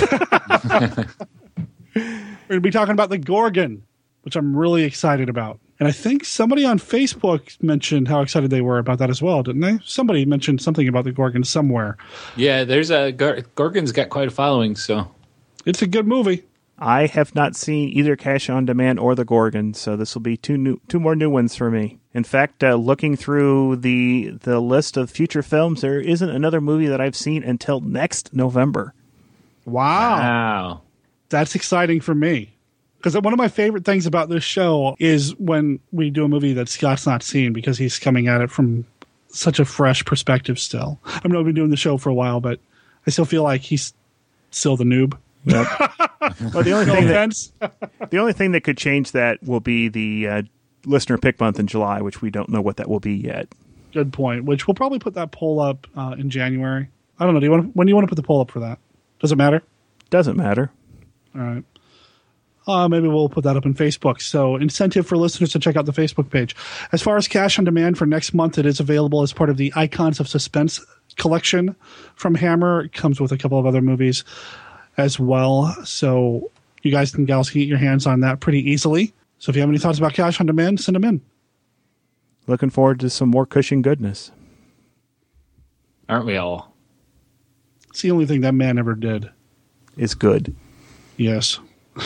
going 1.94 2.26
to 2.48 2.60
be 2.60 2.70
talking 2.70 2.92
about 2.92 3.10
the 3.10 3.18
Gorgon, 3.18 3.82
which 4.22 4.34
I'm 4.34 4.56
really 4.56 4.84
excited 4.84 5.28
about. 5.28 5.60
And 5.78 5.86
I 5.86 5.92
think 5.92 6.24
somebody 6.24 6.64
on 6.64 6.78
Facebook 6.78 7.62
mentioned 7.62 8.08
how 8.08 8.22
excited 8.22 8.48
they 8.50 8.62
were 8.62 8.78
about 8.78 8.98
that 8.98 9.10
as 9.10 9.20
well, 9.20 9.42
didn't 9.42 9.60
they? 9.60 9.78
Somebody 9.84 10.24
mentioned 10.24 10.62
something 10.62 10.88
about 10.88 11.04
the 11.04 11.12
Gorgon 11.12 11.44
somewhere. 11.44 11.98
Yeah, 12.36 12.64
there's 12.64 12.90
a 12.90 13.12
Gor- 13.12 13.42
Gorgon's 13.54 13.92
got 13.92 14.08
quite 14.08 14.28
a 14.28 14.30
following, 14.30 14.76
so 14.76 15.10
It's 15.66 15.82
a 15.82 15.86
good 15.86 16.06
movie. 16.06 16.44
I 16.78 17.06
have 17.06 17.34
not 17.34 17.54
seen 17.54 17.88
either 17.90 18.16
Cash 18.16 18.50
on 18.50 18.64
Demand 18.64 18.98
or 18.98 19.14
The 19.14 19.24
Gorgon, 19.24 19.74
so 19.74 19.96
this 19.96 20.14
will 20.14 20.22
be 20.22 20.36
two 20.36 20.56
new, 20.56 20.80
two 20.88 20.98
more 20.98 21.14
new 21.14 21.30
ones 21.30 21.54
for 21.54 21.70
me. 21.70 21.98
In 22.12 22.24
fact, 22.24 22.64
uh, 22.64 22.74
looking 22.74 23.16
through 23.16 23.76
the 23.76 24.30
the 24.42 24.60
list 24.60 24.96
of 24.96 25.10
future 25.10 25.42
films, 25.42 25.80
there 25.80 26.00
isn't 26.00 26.28
another 26.28 26.60
movie 26.60 26.86
that 26.86 27.00
I've 27.00 27.16
seen 27.16 27.42
until 27.42 27.80
next 27.80 28.34
November. 28.34 28.92
Wow. 29.64 30.18
Wow. 30.18 30.80
That's 31.28 31.54
exciting 31.54 32.00
for 32.00 32.14
me. 32.14 32.50
Because 32.98 33.20
one 33.20 33.32
of 33.32 33.38
my 33.38 33.48
favorite 33.48 33.84
things 33.84 34.06
about 34.06 34.28
this 34.28 34.44
show 34.44 34.96
is 34.98 35.36
when 35.36 35.78
we 35.92 36.10
do 36.10 36.24
a 36.24 36.28
movie 36.28 36.54
that 36.54 36.68
Scott's 36.68 37.06
not 37.06 37.22
seen 37.22 37.52
because 37.52 37.76
he's 37.76 37.98
coming 37.98 38.28
at 38.28 38.40
it 38.40 38.50
from 38.50 38.86
such 39.28 39.58
a 39.58 39.64
fresh 39.64 40.04
perspective 40.04 40.58
still. 40.58 40.98
I 41.04 41.28
mean, 41.28 41.36
I've 41.36 41.44
been 41.44 41.54
doing 41.54 41.70
the 41.70 41.76
show 41.76 41.98
for 41.98 42.08
a 42.08 42.14
while, 42.14 42.40
but 42.40 42.60
I 43.06 43.10
still 43.10 43.26
feel 43.26 43.42
like 43.42 43.60
he's 43.60 43.92
still 44.50 44.76
the 44.76 44.84
noob. 44.84 45.18
Yep. 45.44 45.66
well, 45.80 46.62
the 46.62 46.72
only 46.72 46.86
No 46.86 46.94
thing 46.94 47.06
that, 47.08 47.90
the 48.10 48.18
only 48.18 48.32
thing 48.32 48.52
that 48.52 48.62
could 48.62 48.78
change 48.78 49.12
that 49.12 49.42
will 49.42 49.60
be 49.60 49.88
the 49.88 50.28
uh, 50.28 50.42
listener 50.86 51.18
pick 51.18 51.38
month 51.40 51.58
in 51.58 51.66
July, 51.66 52.00
which 52.00 52.22
we 52.22 52.30
don't 52.30 52.48
know 52.48 52.60
what 52.60 52.76
that 52.78 52.88
will 52.88 53.00
be 53.00 53.14
yet. 53.14 53.48
Good 53.92 54.12
point. 54.12 54.44
Which 54.44 54.66
we'll 54.66 54.74
probably 54.74 54.98
put 54.98 55.14
that 55.14 55.32
poll 55.32 55.60
up 55.60 55.86
uh, 55.96 56.16
in 56.18 56.30
January. 56.30 56.88
I 57.18 57.24
don't 57.24 57.34
know. 57.34 57.40
Do 57.40 57.46
you 57.46 57.50
want 57.50 57.62
to, 57.64 57.68
when 57.70 57.86
do 57.86 57.90
you 57.90 57.94
want 57.94 58.06
to 58.06 58.08
put 58.08 58.20
the 58.20 58.26
poll 58.26 58.40
up 58.40 58.50
for 58.50 58.60
that? 58.60 58.78
Does 59.20 59.32
it 59.32 59.36
matter? 59.36 59.62
Doesn't 60.10 60.36
matter. 60.36 60.70
All 61.34 61.42
right. 61.42 61.64
Uh, 62.66 62.88
maybe 62.88 63.08
we'll 63.08 63.28
put 63.28 63.44
that 63.44 63.56
up 63.56 63.66
in 63.66 63.74
Facebook. 63.74 64.22
So, 64.22 64.56
incentive 64.56 65.06
for 65.06 65.18
listeners 65.18 65.52
to 65.52 65.58
check 65.58 65.76
out 65.76 65.84
the 65.84 65.92
Facebook 65.92 66.30
page. 66.30 66.56
As 66.92 67.02
far 67.02 67.16
as 67.16 67.28
cash 67.28 67.58
on 67.58 67.64
demand 67.64 67.98
for 67.98 68.06
next 68.06 68.32
month, 68.32 68.58
it 68.58 68.64
is 68.64 68.80
available 68.80 69.22
as 69.22 69.34
part 69.34 69.50
of 69.50 69.58
the 69.58 69.72
Icons 69.76 70.18
of 70.18 70.28
Suspense 70.28 70.80
collection 71.16 71.76
from 72.16 72.34
Hammer. 72.34 72.80
It 72.80 72.92
comes 72.94 73.20
with 73.20 73.32
a 73.32 73.38
couple 73.38 73.58
of 73.58 73.66
other 73.66 73.82
movies 73.82 74.24
as 74.96 75.18
well. 75.18 75.74
So, 75.84 76.50
you 76.82 76.90
guys 76.90 77.14
and 77.14 77.26
gals 77.26 77.50
can 77.50 77.60
get 77.60 77.68
your 77.68 77.78
hands 77.78 78.06
on 78.06 78.20
that 78.20 78.40
pretty 78.40 78.68
easily. 78.70 79.12
So, 79.38 79.50
if 79.50 79.56
you 79.56 79.60
have 79.62 79.70
any 79.70 79.78
thoughts 79.78 79.98
about 79.98 80.14
cash 80.14 80.40
on 80.40 80.46
demand, 80.46 80.80
send 80.80 80.96
them 80.96 81.04
in. 81.04 81.20
Looking 82.46 82.70
forward 82.70 83.00
to 83.00 83.10
some 83.10 83.30
more 83.30 83.46
Cushing 83.46 83.82
goodness. 83.82 84.30
Aren't 86.08 86.26
we 86.26 86.36
all? 86.36 86.74
It's 87.88 88.02
the 88.02 88.10
only 88.10 88.26
thing 88.26 88.42
that 88.42 88.52
man 88.52 88.78
ever 88.78 88.94
did. 88.94 89.30
Is 89.96 90.14
good. 90.14 90.54
Yes. 91.16 91.60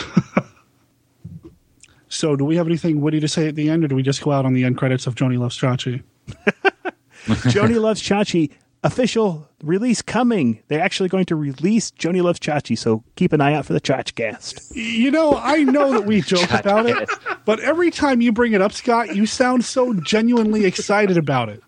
so, 2.07 2.35
do 2.35 2.45
we 2.45 2.55
have 2.55 2.67
anything 2.67 3.01
witty 3.01 3.19
to 3.19 3.27
say 3.27 3.47
at 3.47 3.55
the 3.55 3.69
end, 3.69 3.83
or 3.83 3.87
do 3.87 3.95
we 3.95 4.03
just 4.03 4.21
go 4.21 4.31
out 4.31 4.45
on 4.45 4.53
the 4.53 4.63
end 4.63 4.77
credits 4.77 5.07
of 5.07 5.15
Joni 5.15 5.39
Loves 5.39 5.59
Chachi? 5.59 6.03
Joni 7.25 7.81
Loves 7.81 8.01
Chachi 8.01 8.51
official 8.83 9.49
release 9.63 10.01
coming. 10.01 10.61
They're 10.67 10.79
actually 10.81 11.09
going 11.09 11.25
to 11.25 11.35
release 11.35 11.91
Joni 11.91 12.21
Loves 12.21 12.39
Chachi, 12.39 12.77
so 12.77 13.03
keep 13.15 13.33
an 13.33 13.41
eye 13.41 13.53
out 13.53 13.65
for 13.65 13.73
the 13.73 13.81
Chachcast. 13.81 14.73
You 14.75 15.11
know, 15.11 15.35
I 15.35 15.63
know 15.63 15.91
that 15.91 16.05
we 16.05 16.21
joke 16.21 16.51
about 16.53 16.85
it, 16.87 17.09
but 17.45 17.59
every 17.59 17.91
time 17.91 18.21
you 18.21 18.31
bring 18.31 18.53
it 18.53 18.61
up, 18.61 18.71
Scott, 18.71 19.15
you 19.15 19.25
sound 19.25 19.65
so 19.65 19.93
genuinely 19.93 20.65
excited 20.65 21.17
about 21.17 21.49
it. 21.49 21.61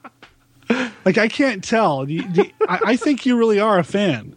Like 1.04 1.18
I 1.18 1.28
can't 1.28 1.64
tell. 1.64 2.10
You- 2.10 2.24
you- 2.34 2.52
I, 2.68 2.80
I 2.88 2.96
think 2.96 3.26
you 3.26 3.38
really 3.38 3.60
are 3.60 3.78
a 3.78 3.84
fan. 3.84 4.36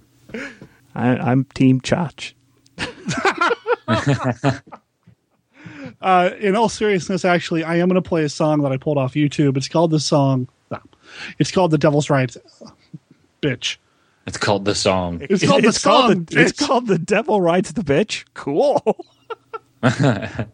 I, 0.95 1.11
I'm 1.17 1.45
Team 1.55 1.81
Chach. 1.81 2.33
Uh, 6.01 6.31
in 6.39 6.55
all 6.57 6.69
seriousness, 6.69 7.25
actually, 7.25 7.65
I 7.65 7.77
am 7.77 7.89
going 7.89 8.03
to 8.03 8.07
play 8.07 8.25
a 8.25 8.29
song 8.29 8.61
that 8.63 8.73
I 8.73 8.77
pulled 8.77 8.99
off 8.99 9.15
YouTube. 9.15 9.57
It's 9.57 9.69
called 9.69 9.91
the 9.91 10.01
song. 10.01 10.49
No, 11.15 11.35
it's 11.39 11.51
called 11.51 11.71
"The 11.71 11.79
Devil's 11.79 12.11
Rights." 12.11 12.37
Bitch. 13.43 13.77
It's 14.27 14.39
called 14.39 14.65
the 14.65 14.75
song. 14.75 15.19
It's 15.29 15.47
called 15.47 15.65
the 15.65 15.73
song. 15.73 16.25
the, 16.25 16.41
it's 16.41 16.67
called 16.67 16.87
the 16.87 16.99
Devil 16.99 17.41
Rides 17.43 17.73
the 17.75 17.83
Bitch. 17.83 18.25
Cool. 18.33 18.81
the 19.83 20.49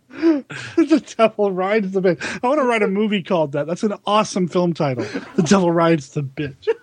Devil 1.17 1.53
Rides 1.53 1.93
the 1.93 2.03
Bitch. 2.03 2.41
I 2.43 2.49
want 2.49 2.61
to 2.61 2.67
write 2.67 2.83
a 2.83 2.89
movie 2.89 3.23
called 3.23 3.53
that. 3.53 3.69
That's 3.69 3.85
an 3.85 3.95
awesome 4.07 4.49
film 4.49 4.75
title. 4.75 5.05
The 5.37 5.43
Devil 5.43 5.71
Rides 5.71 6.11
the 6.11 6.23
Bitch. 6.23 6.69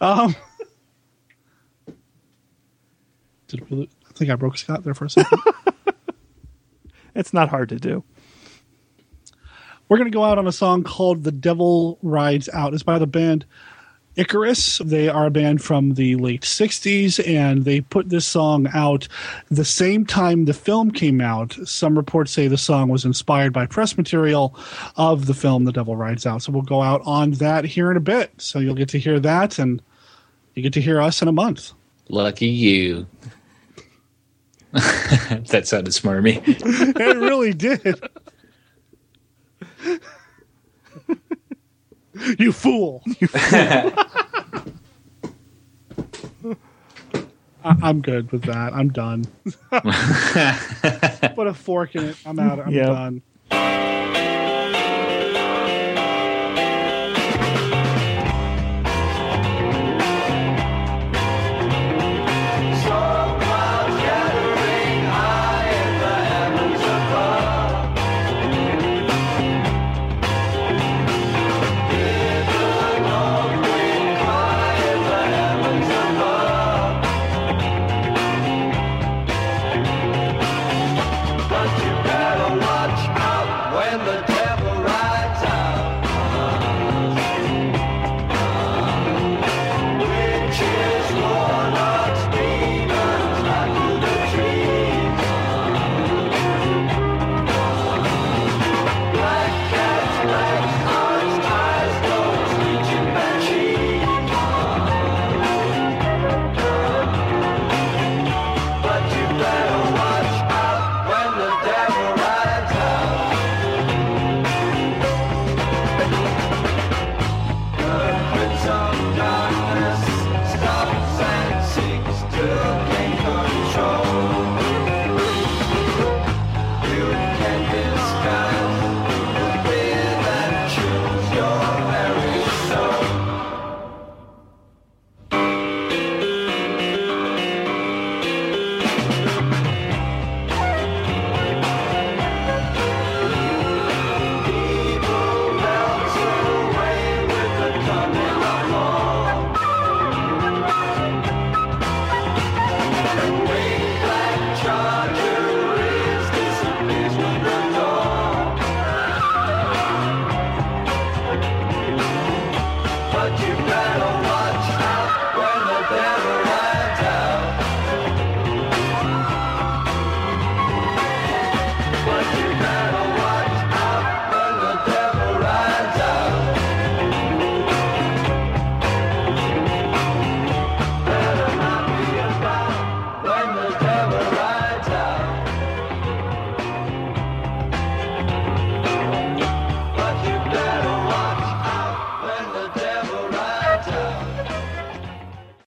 Um, 0.00 0.34
did 3.46 3.70
we, 3.70 3.88
I 4.08 4.12
think 4.12 4.30
I 4.30 4.34
broke 4.34 4.58
Scott 4.58 4.82
there 4.82 4.92
for 4.92 5.04
a 5.04 5.10
second. 5.10 5.38
It's 7.14 7.32
not 7.32 7.48
hard 7.48 7.68
to 7.68 7.76
do. 7.76 8.02
We're 9.88 9.98
going 9.98 10.10
to 10.10 10.16
go 10.16 10.24
out 10.24 10.38
on 10.38 10.46
a 10.46 10.52
song 10.52 10.82
called 10.82 11.24
The 11.24 11.32
Devil 11.32 11.98
Rides 12.02 12.48
Out. 12.52 12.72
It's 12.72 12.82
by 12.82 12.98
the 12.98 13.06
band 13.06 13.44
Icarus. 14.16 14.78
They 14.78 15.08
are 15.08 15.26
a 15.26 15.30
band 15.30 15.62
from 15.62 15.94
the 15.94 16.16
late 16.16 16.42
60s, 16.42 17.26
and 17.26 17.64
they 17.64 17.80
put 17.80 18.08
this 18.08 18.26
song 18.26 18.66
out 18.72 19.08
the 19.50 19.64
same 19.64 20.06
time 20.06 20.46
the 20.46 20.54
film 20.54 20.90
came 20.90 21.20
out. 21.20 21.56
Some 21.64 21.96
reports 21.96 22.32
say 22.32 22.48
the 22.48 22.56
song 22.56 22.88
was 22.88 23.04
inspired 23.04 23.52
by 23.52 23.66
press 23.66 23.96
material 23.96 24.56
of 24.96 25.26
the 25.26 25.34
film 25.34 25.64
The 25.64 25.72
Devil 25.72 25.96
Rides 25.96 26.24
Out. 26.24 26.42
So 26.42 26.52
we'll 26.52 26.62
go 26.62 26.80
out 26.80 27.02
on 27.04 27.32
that 27.32 27.64
here 27.64 27.90
in 27.90 27.96
a 27.96 28.00
bit. 28.00 28.32
So 28.38 28.60
you'll 28.60 28.74
get 28.74 28.88
to 28.90 28.98
hear 28.98 29.20
that, 29.20 29.58
and 29.58 29.82
you 30.54 30.62
get 30.62 30.72
to 30.74 30.80
hear 30.80 31.00
us 31.00 31.20
in 31.20 31.28
a 31.28 31.32
month. 31.32 31.72
Lucky 32.08 32.46
you. 32.46 33.06
that 34.72 35.64
sounded 35.66 35.92
smarmy. 35.92 36.42
it 36.98 37.16
really 37.16 37.52
did. 37.52 38.00
you 42.38 42.52
fool. 42.52 43.02
I- 47.64 47.74
I'm 47.82 48.02
good 48.02 48.30
with 48.30 48.42
that. 48.44 48.74
I'm 48.74 48.90
done. 48.90 49.24
Put 51.34 51.46
a 51.46 51.54
fork 51.54 51.94
in 51.96 52.04
it. 52.04 52.16
I'm 52.26 52.38
out. 52.38 52.60
I'm 52.60 52.72
Yep. 52.72 52.86
done. 52.86 53.22